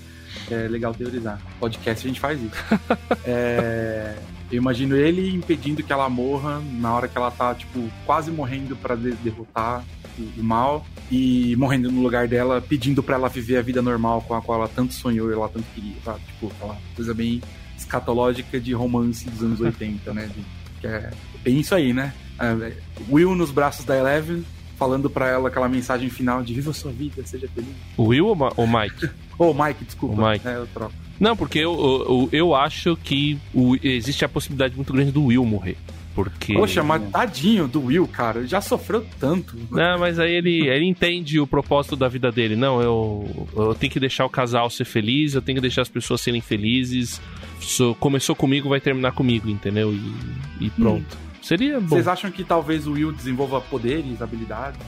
É 0.50 0.68
legal 0.68 0.94
teorizar. 0.94 1.40
Podcast 1.58 2.06
a 2.06 2.08
gente 2.08 2.20
faz 2.20 2.40
isso. 2.42 2.52
é, 3.24 4.16
eu 4.50 4.58
imagino 4.58 4.94
ele 4.96 5.34
impedindo 5.34 5.82
que 5.82 5.92
ela 5.92 6.08
morra 6.08 6.60
na 6.72 6.94
hora 6.94 7.08
que 7.08 7.16
ela 7.16 7.30
tá, 7.30 7.54
tipo, 7.54 7.88
quase 8.04 8.30
morrendo 8.30 8.76
para 8.76 8.94
de 8.94 9.12
derrotar 9.12 9.82
o, 10.18 10.40
o, 10.40 10.44
mal 10.44 10.86
e 11.10 11.56
morrendo 11.56 11.90
no 11.90 12.02
lugar 12.02 12.28
dela, 12.28 12.60
pedindo 12.60 13.02
para 13.02 13.16
ela 13.16 13.28
viver 13.28 13.56
a 13.56 13.62
vida 13.62 13.80
normal 13.80 14.22
com 14.22 14.34
a 14.34 14.42
qual 14.42 14.58
ela 14.58 14.68
tanto 14.68 14.92
sonhou 14.92 15.30
e 15.30 15.32
ela 15.32 15.48
tanto 15.48 15.64
queria, 15.74 15.96
sabe? 16.04 16.20
Tipo, 16.26 16.48
aquela 16.48 16.78
coisa 16.94 17.14
bem 17.14 17.40
escatológica 17.78 18.60
de 18.60 18.74
romance 18.74 19.28
dos 19.28 19.42
anos 19.42 19.60
80, 19.60 20.12
né? 20.12 20.26
De, 20.26 20.44
que 20.80 20.86
é 20.86 21.10
bem 21.42 21.60
isso 21.60 21.74
aí, 21.74 21.92
né? 21.92 22.12
É, 22.38 22.72
Will 23.08 23.34
nos 23.34 23.50
braços 23.50 23.84
da 23.84 23.96
Eleven, 23.96 24.44
falando 24.76 25.08
para 25.08 25.28
ela 25.28 25.48
aquela 25.48 25.68
mensagem 25.68 26.10
final 26.10 26.42
de 26.42 26.52
viva 26.52 26.72
sua 26.72 26.92
vida, 26.92 27.24
seja 27.24 27.48
feliz. 27.48 27.74
Will 27.98 28.26
ou 28.26 28.36
o 28.56 28.66
Mike? 28.66 29.08
Ô, 29.42 29.50
oh, 29.50 29.64
Mike, 29.64 29.84
desculpa. 29.84 30.22
O 30.22 30.30
Mike. 30.30 30.46
É, 30.46 30.56
eu 30.56 30.68
troco. 30.68 30.94
Não, 31.18 31.36
porque 31.36 31.58
eu, 31.58 31.72
eu, 31.72 32.28
eu 32.32 32.54
acho 32.54 32.96
que 32.96 33.38
o, 33.52 33.76
existe 33.82 34.24
a 34.24 34.28
possibilidade 34.28 34.76
muito 34.76 34.92
grande 34.92 35.10
do 35.10 35.24
Will 35.24 35.44
morrer. 35.44 35.76
Porque... 36.14 36.54
Poxa, 36.54 36.82
mas 36.82 37.02
tadinho 37.10 37.66
do 37.66 37.86
Will, 37.86 38.06
cara. 38.06 38.38
Ele 38.40 38.46
já 38.46 38.60
sofreu 38.60 39.04
tanto. 39.18 39.56
Não, 39.70 39.98
mas 39.98 40.18
aí 40.18 40.32
ele, 40.32 40.68
ele 40.68 40.84
entende 40.84 41.40
o 41.40 41.46
propósito 41.46 41.96
da 41.96 42.06
vida 42.06 42.30
dele. 42.30 42.54
Não, 42.54 42.80
eu, 42.80 43.48
eu 43.56 43.74
tenho 43.74 43.92
que 43.92 43.98
deixar 43.98 44.24
o 44.24 44.30
casal 44.30 44.70
ser 44.70 44.84
feliz, 44.84 45.34
eu 45.34 45.42
tenho 45.42 45.56
que 45.56 45.62
deixar 45.62 45.82
as 45.82 45.88
pessoas 45.88 46.20
serem 46.20 46.40
felizes. 46.40 47.20
So, 47.60 47.96
começou 47.98 48.36
comigo, 48.36 48.68
vai 48.68 48.80
terminar 48.80 49.12
comigo, 49.12 49.48
entendeu? 49.48 49.92
E, 49.92 50.66
e 50.66 50.70
pronto. 50.70 51.16
Hum. 51.16 51.32
Seria 51.42 51.80
bom. 51.80 51.88
Vocês 51.88 52.06
acham 52.06 52.30
que 52.30 52.44
talvez 52.44 52.86
o 52.86 52.92
Will 52.92 53.10
desenvolva 53.10 53.60
poderes, 53.60 54.22
habilidades? 54.22 54.80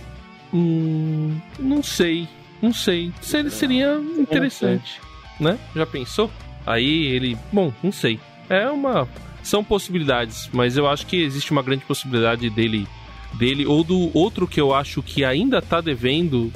Hum, 0.53 1.37
não 1.59 1.83
sei. 1.83 2.29
Não 2.63 2.73
sei. 2.73 3.13
Seria, 3.21 3.51
seria 3.51 3.97
interessante 4.19 5.01
né? 5.39 5.59
Já 5.75 5.87
pensou? 5.87 6.31
Aí 6.67 7.07
ele. 7.07 7.37
Bom, 7.53 7.73
não 7.83 7.93
sei. 7.93 8.19
É 8.49 8.69
uma. 8.71 9.09
São 9.43 9.63
possibilidades, 9.63 10.49
mas 10.53 10.77
eu 10.77 10.89
acho 10.89 11.07
que 11.07 11.17
existe 11.17 11.51
uma 11.51 11.63
grande 11.63 11.85
possibilidade 11.85 12.49
dele. 12.51 12.87
Dele, 13.35 13.67
ou 13.67 13.83
do 13.83 14.17
outro 14.17 14.47
que 14.47 14.61
eu 14.61 14.73
acho 14.73 15.03
que 15.03 15.25
ainda 15.25 15.61
tá 15.61 15.81
devendo 15.81 16.53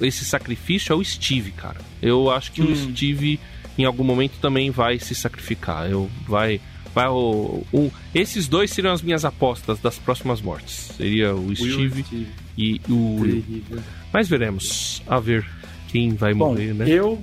esse 0.00 0.26
sacrifício 0.26 0.92
é 0.92 0.96
o 0.96 1.02
Steve, 1.02 1.52
cara. 1.52 1.80
Eu 2.02 2.30
acho 2.30 2.52
que 2.52 2.60
o 2.60 2.76
Steve 2.76 3.40
em 3.78 3.84
algum 3.84 4.04
momento 4.04 4.38
também 4.38 4.70
vai 4.70 4.98
se 4.98 5.14
sacrificar. 5.14 5.90
Eu 5.90 6.10
vai 6.26 6.60
vai 7.02 7.08
o, 7.08 7.64
o- 7.72 7.90
esses 8.14 8.48
dois 8.48 8.70
seriam 8.70 8.92
as 8.92 9.02
minhas 9.02 9.24
apostas 9.24 9.78
das 9.80 9.98
próximas 9.98 10.40
mortes. 10.40 10.92
Seria 10.96 11.34
o 11.34 11.46
Will 11.46 11.56
Steve 11.56 12.02
Steve. 12.04 12.26
e 12.56 12.80
o. 12.88 13.20
Terrível. 13.22 13.78
Mas 14.12 14.28
veremos 14.28 15.02
a 15.06 15.18
ver 15.20 15.46
quem 15.88 16.14
vai 16.14 16.34
Bom, 16.34 16.48
morrer, 16.48 16.74
né? 16.74 16.88
eu. 16.88 17.18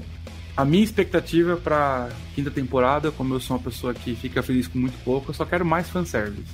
A 0.57 0.63
minha 0.63 0.85
expectativa 0.85 1.57
pra 1.57 2.07
quinta 2.33 2.49
temporada, 2.49 3.11
como 3.11 3.33
eu 3.33 3.41
sou 3.41 3.57
uma 3.57 3.63
pessoa 3.63 3.93
que 3.93 4.15
fica 4.15 4.41
feliz 4.41 4.69
com 4.69 4.79
muito 4.79 4.97
pouco, 5.03 5.31
eu 5.31 5.33
só 5.33 5.43
quero 5.43 5.65
mais 5.65 5.89
fanservice. 5.89 6.47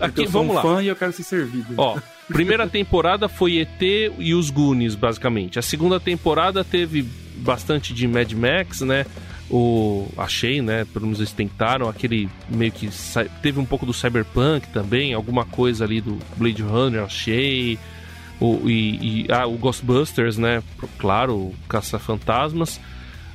Aqui 0.00 0.22
eu 0.22 0.24
sou 0.28 0.32
vamos 0.44 0.50
um 0.50 0.54
lá. 0.54 0.62
fã 0.62 0.82
e 0.82 0.88
eu 0.88 0.96
quero 0.96 1.12
ser 1.12 1.22
servido. 1.22 1.74
Ó, 1.76 1.98
primeira 2.28 2.66
temporada 2.68 3.28
foi 3.28 3.58
ET 3.58 3.80
e 4.18 4.34
os 4.34 4.50
Goonies, 4.50 4.94
basicamente. 4.96 5.58
A 5.58 5.62
segunda 5.62 6.00
temporada 6.00 6.64
teve 6.64 7.02
bastante 7.36 7.94
de 7.94 8.06
Mad 8.08 8.32
Max, 8.32 8.80
né? 8.80 9.06
O 9.52 10.08
achei, 10.16 10.62
né? 10.62 10.86
Pelo 10.86 11.04
menos 11.04 11.18
eles 11.20 11.32
tentaram 11.32 11.86
aquele 11.86 12.26
meio 12.48 12.72
que 12.72 12.88
teve 13.42 13.60
um 13.60 13.66
pouco 13.66 13.84
do 13.84 13.92
Cyberpunk 13.92 14.66
também, 14.68 15.12
alguma 15.12 15.44
coisa 15.44 15.84
ali 15.84 16.00
do 16.00 16.18
Blade 16.36 16.62
Runner, 16.62 17.02
achei. 17.02 17.78
O, 18.40 18.68
e, 18.68 19.26
e- 19.26 19.26
ah, 19.30 19.46
o 19.46 19.58
Ghostbusters, 19.58 20.38
né? 20.38 20.62
Claro, 20.98 21.52
Caça-Fantasmas. 21.68 22.80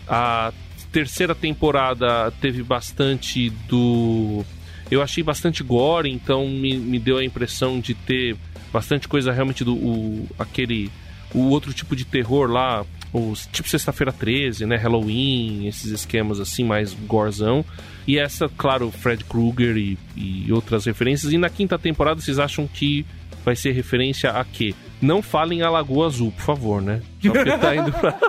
A 0.08 0.52
terceira 0.92 1.36
temporada 1.36 2.32
teve 2.42 2.64
bastante 2.64 3.52
do. 3.70 4.44
Eu 4.90 5.04
achei 5.04 5.22
bastante 5.24 5.62
gore, 5.64 6.10
então 6.12 6.48
me, 6.48 6.78
me 6.78 6.98
deu 6.98 7.18
a 7.18 7.24
impressão 7.24 7.80
de 7.80 7.94
ter 7.94 8.36
bastante 8.74 9.08
coisa 9.08 9.32
realmente 9.32 9.64
do. 9.64 9.76
O, 9.76 10.28
aquele. 10.40 10.90
O 11.34 11.50
outro 11.50 11.74
tipo 11.74 11.96
de 11.96 12.06
terror 12.06 12.50
lá, 12.50 12.84
os, 13.14 13.46
tipo 13.48 13.68
Sexta-feira 13.70 14.12
13, 14.12 14.66
né? 14.66 14.76
Halloween, 14.76 15.68
esses 15.68 15.92
esquemas 15.92 16.40
assim, 16.40 16.64
mais 16.64 16.94
gorzão. 16.94 17.64
E 18.08 18.18
essa, 18.18 18.48
claro, 18.50 18.90
Fred 18.92 19.24
Krueger 19.26 19.78
e, 19.78 19.98
e 20.16 20.52
outras 20.52 20.86
referências. 20.86 21.32
E 21.34 21.38
na 21.38 21.50
quinta 21.50 21.78
temporada 21.80 22.20
vocês 22.22 22.40
acham 22.40 22.68
que 22.68 23.06
vai 23.44 23.56
ser 23.56 23.72
referência 23.72 24.32
a 24.32 24.44
quê? 24.46 24.74
Não 25.02 25.22
falem 25.22 25.62
a 25.62 25.70
Lagoa 25.70 26.08
Azul, 26.08 26.32
por 26.32 26.42
favor, 26.44 26.82
né? 26.82 27.02
Só 27.24 27.32
porque 27.32 27.58
tá 27.58 27.76
indo 27.76 27.92
pra. 27.94 28.18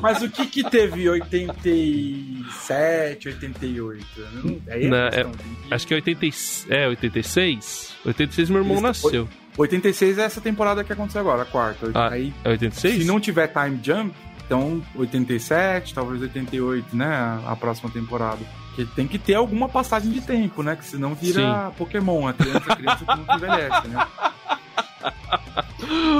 Mas 0.00 0.22
o 0.22 0.30
que 0.30 0.46
que 0.46 0.70
teve 0.70 1.08
87, 1.08 3.28
88? 3.28 4.06
Não, 4.44 4.60
é 4.68 4.88
Não, 4.88 4.96
é- 4.96 5.26
Acho 5.70 5.86
que 5.86 5.94
é, 5.94 5.96
80, 5.96 6.26
e- 6.26 6.32
é 6.68 6.88
86? 6.88 7.94
86 8.04 8.50
meu 8.50 8.58
irmão 8.60 8.74
Eles- 8.78 8.82
nasceu. 8.82 9.28
86 9.56 10.18
é 10.18 10.22
essa 10.22 10.40
temporada 10.40 10.82
que 10.84 10.92
aconteceu 10.92 11.20
agora, 11.20 11.42
a 11.42 11.46
quarta. 11.46 11.90
Ah, 11.94 12.10
aí, 12.10 12.32
É 12.44 12.50
86? 12.50 13.02
se 13.02 13.04
não 13.04 13.20
tiver 13.20 13.48
time 13.48 13.78
jump, 13.82 14.14
então 14.44 14.82
87, 14.96 15.94
talvez 15.94 16.20
88, 16.22 16.96
né? 16.96 17.40
A, 17.46 17.54
próxima 17.56 17.90
temporada. 17.90 18.38
Porque 18.68 18.84
tem 18.94 19.06
que 19.06 19.18
ter 19.18 19.34
alguma 19.34 19.68
passagem 19.68 20.10
de 20.10 20.20
tempo, 20.20 20.62
né? 20.62 20.76
Que 20.76 20.84
senão 20.84 21.14
vira 21.14 21.70
Pokémon, 21.76 22.26
a 22.28 22.32
criança, 22.32 22.72
a 22.72 22.76
criança 22.76 23.04
que 23.04 23.16
não 23.16 23.36
envelhece, 23.36 23.88
né? 23.88 24.06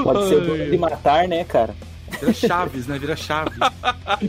Pode 0.03 0.29
ser 0.29 0.35
o 0.35 0.69
de 0.71 0.77
matar, 0.77 1.27
né, 1.27 1.43
cara? 1.43 1.75
Vira 2.21 2.33
Chaves, 2.33 2.87
né? 2.87 2.97
Vira 2.99 3.15
Chaves. 3.15 3.57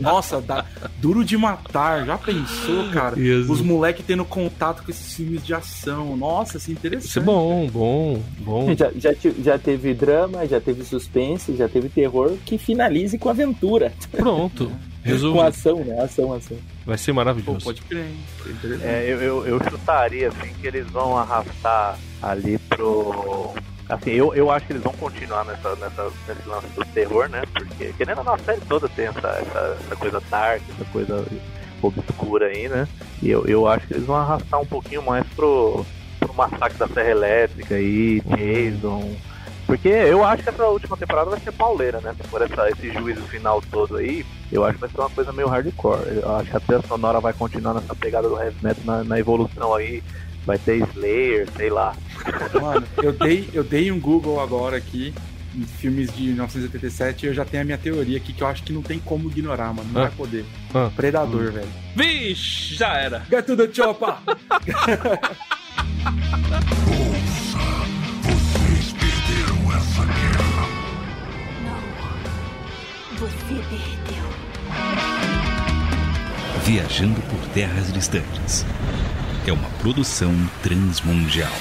Nossa, 0.01 0.41
dá, 0.41 0.65
duro 0.99 1.23
de 1.23 1.37
matar. 1.37 2.05
Já 2.05 2.17
pensou, 2.17 2.89
cara? 2.91 3.15
Jesus. 3.15 3.49
Os 3.49 3.61
moleques 3.61 4.05
tendo 4.05 4.25
contato 4.25 4.83
com 4.83 4.91
esses 4.91 5.13
filmes 5.13 5.45
de 5.45 5.53
ação. 5.53 6.17
Nossa, 6.17 6.57
isso 6.57 6.69
é 6.69 6.73
interessante. 6.73 7.09
Isso 7.09 7.19
é 7.19 7.21
bom, 7.21 7.67
bom, 7.71 8.21
bom. 8.39 8.75
Já, 8.75 8.91
já, 8.95 9.13
já 9.39 9.57
teve 9.59 9.93
drama, 9.93 10.45
já 10.47 10.59
teve 10.59 10.83
suspense, 10.83 11.55
já 11.55 11.69
teve 11.69 11.89
terror 11.89 12.33
que 12.45 12.57
finalize 12.57 13.17
com 13.17 13.29
aventura. 13.29 13.93
Pronto. 14.11 14.71
Com 15.03 15.09
Resolvido. 15.09 15.41
ação, 15.41 15.83
né? 15.83 15.99
Ação, 16.01 16.31
ação. 16.31 16.57
Vai 16.85 16.97
ser 16.97 17.11
Pô, 17.11 17.15
maravilhoso. 17.17 17.65
pode 17.65 17.81
crer, 17.81 18.05
hein? 18.05 18.15
Isso 18.45 18.73
é. 18.81 19.03
É, 19.03 19.11
eu, 19.11 19.21
eu, 19.21 19.45
eu 19.47 19.59
chutaria 19.69 20.29
assim 20.29 20.53
que 20.61 20.65
eles 20.65 20.89
vão 20.89 21.17
arrastar 21.17 21.99
ali 22.21 22.57
pro. 22.69 23.53
Assim, 23.89 24.11
eu, 24.11 24.33
eu 24.33 24.49
acho 24.49 24.65
que 24.65 24.73
eles 24.73 24.83
vão 24.83 24.93
continuar 24.93 25.43
nessa, 25.45 25.75
nessa, 25.75 26.09
nesse 26.27 26.47
lance 26.47 26.67
do 26.67 26.85
terror, 26.93 27.27
né? 27.29 27.41
Porque 27.53 27.93
querendo 27.93 28.19
ou 28.19 28.23
não, 28.23 28.33
a 28.33 28.39
série 28.39 28.61
toda 28.61 28.87
tem 28.89 29.07
essa, 29.07 29.27
essa, 29.27 29.77
essa 29.81 29.95
coisa 29.95 30.21
dark, 30.29 30.61
essa 30.69 30.85
coisa 30.85 31.25
obscura 31.81 32.47
aí, 32.47 32.69
né? 32.69 32.87
E 33.21 33.29
eu, 33.29 33.45
eu 33.45 33.67
acho 33.67 33.85
que 33.87 33.93
eles 33.93 34.05
vão 34.05 34.15
arrastar 34.15 34.59
um 34.61 34.65
pouquinho 34.65 35.03
mais 35.03 35.25
pro, 35.35 35.85
pro 36.19 36.33
massacre 36.33 36.77
da 36.77 36.87
Serra 36.87 37.09
Elétrica 37.09 37.75
aí, 37.75 38.21
Jason. 38.21 39.15
Porque 39.65 39.87
eu 39.87 40.23
acho 40.23 40.43
que 40.43 40.49
essa 40.49 40.65
última 40.65 40.97
temporada 40.97 41.29
vai 41.29 41.39
ser 41.39 41.51
pauleira, 41.51 41.99
né? 42.01 42.13
Por 42.29 42.41
essa, 42.41 42.69
esse 42.69 42.91
juízo 42.91 43.21
final 43.23 43.61
todo 43.71 43.97
aí, 43.97 44.25
eu 44.51 44.63
acho 44.63 44.75
que 44.75 44.81
vai 44.81 44.89
ser 44.89 44.99
uma 44.99 45.09
coisa 45.09 45.31
meio 45.33 45.47
hardcore. 45.47 46.17
Eu 46.21 46.35
acho 46.35 46.51
que 46.51 46.57
a 46.57 46.59
trilha 46.59 46.81
sonora 46.87 47.19
vai 47.19 47.33
continuar 47.33 47.73
nessa 47.73 47.95
pegada 47.95 48.27
do 48.27 48.39
heavy 48.39 48.57
metal 48.61 48.83
na, 48.85 49.03
na 49.03 49.19
evolução 49.19 49.73
aí. 49.73 50.03
Vai 50.45 50.57
ter 50.57 50.77
Slayer, 50.89 51.47
sei 51.55 51.69
lá. 51.69 51.95
Mano, 52.61 52.85
eu 53.01 53.11
dei, 53.13 53.49
eu 53.53 53.63
dei 53.63 53.91
um 53.91 53.99
Google 53.99 54.39
agora 54.41 54.77
aqui 54.77 55.13
em 55.55 55.63
filmes 55.65 56.11
de 56.13 56.23
1987 56.23 57.25
e 57.25 57.29
eu 57.29 57.33
já 57.33 57.45
tenho 57.45 57.61
a 57.61 57.65
minha 57.65 57.77
teoria 57.77 58.17
aqui 58.17 58.33
que 58.33 58.41
eu 58.41 58.47
acho 58.47 58.63
que 58.63 58.73
não 58.73 58.81
tem 58.81 58.99
como 58.99 59.29
ignorar, 59.29 59.73
mano. 59.73 59.87
Não 59.93 60.01
Ah. 60.01 60.05
vai 60.07 60.15
poder. 60.17 60.45
Ah. 60.73 60.89
Predador, 60.95 61.51
velho. 61.51 61.67
Vixe, 61.95 62.75
já 62.75 62.97
era. 62.97 63.23
Get 63.29 63.45
to 63.45 63.55
the 63.55 63.69
chopper! 63.71 64.15
Você 73.17 73.55
perdeu. 73.69 74.23
Viajando 76.63 77.21
por 77.23 77.39
terras 77.49 77.91
distantes. 77.91 78.65
É 79.45 79.51
uma 79.51 79.69
produção 79.81 80.33
transmundial. 80.61 81.51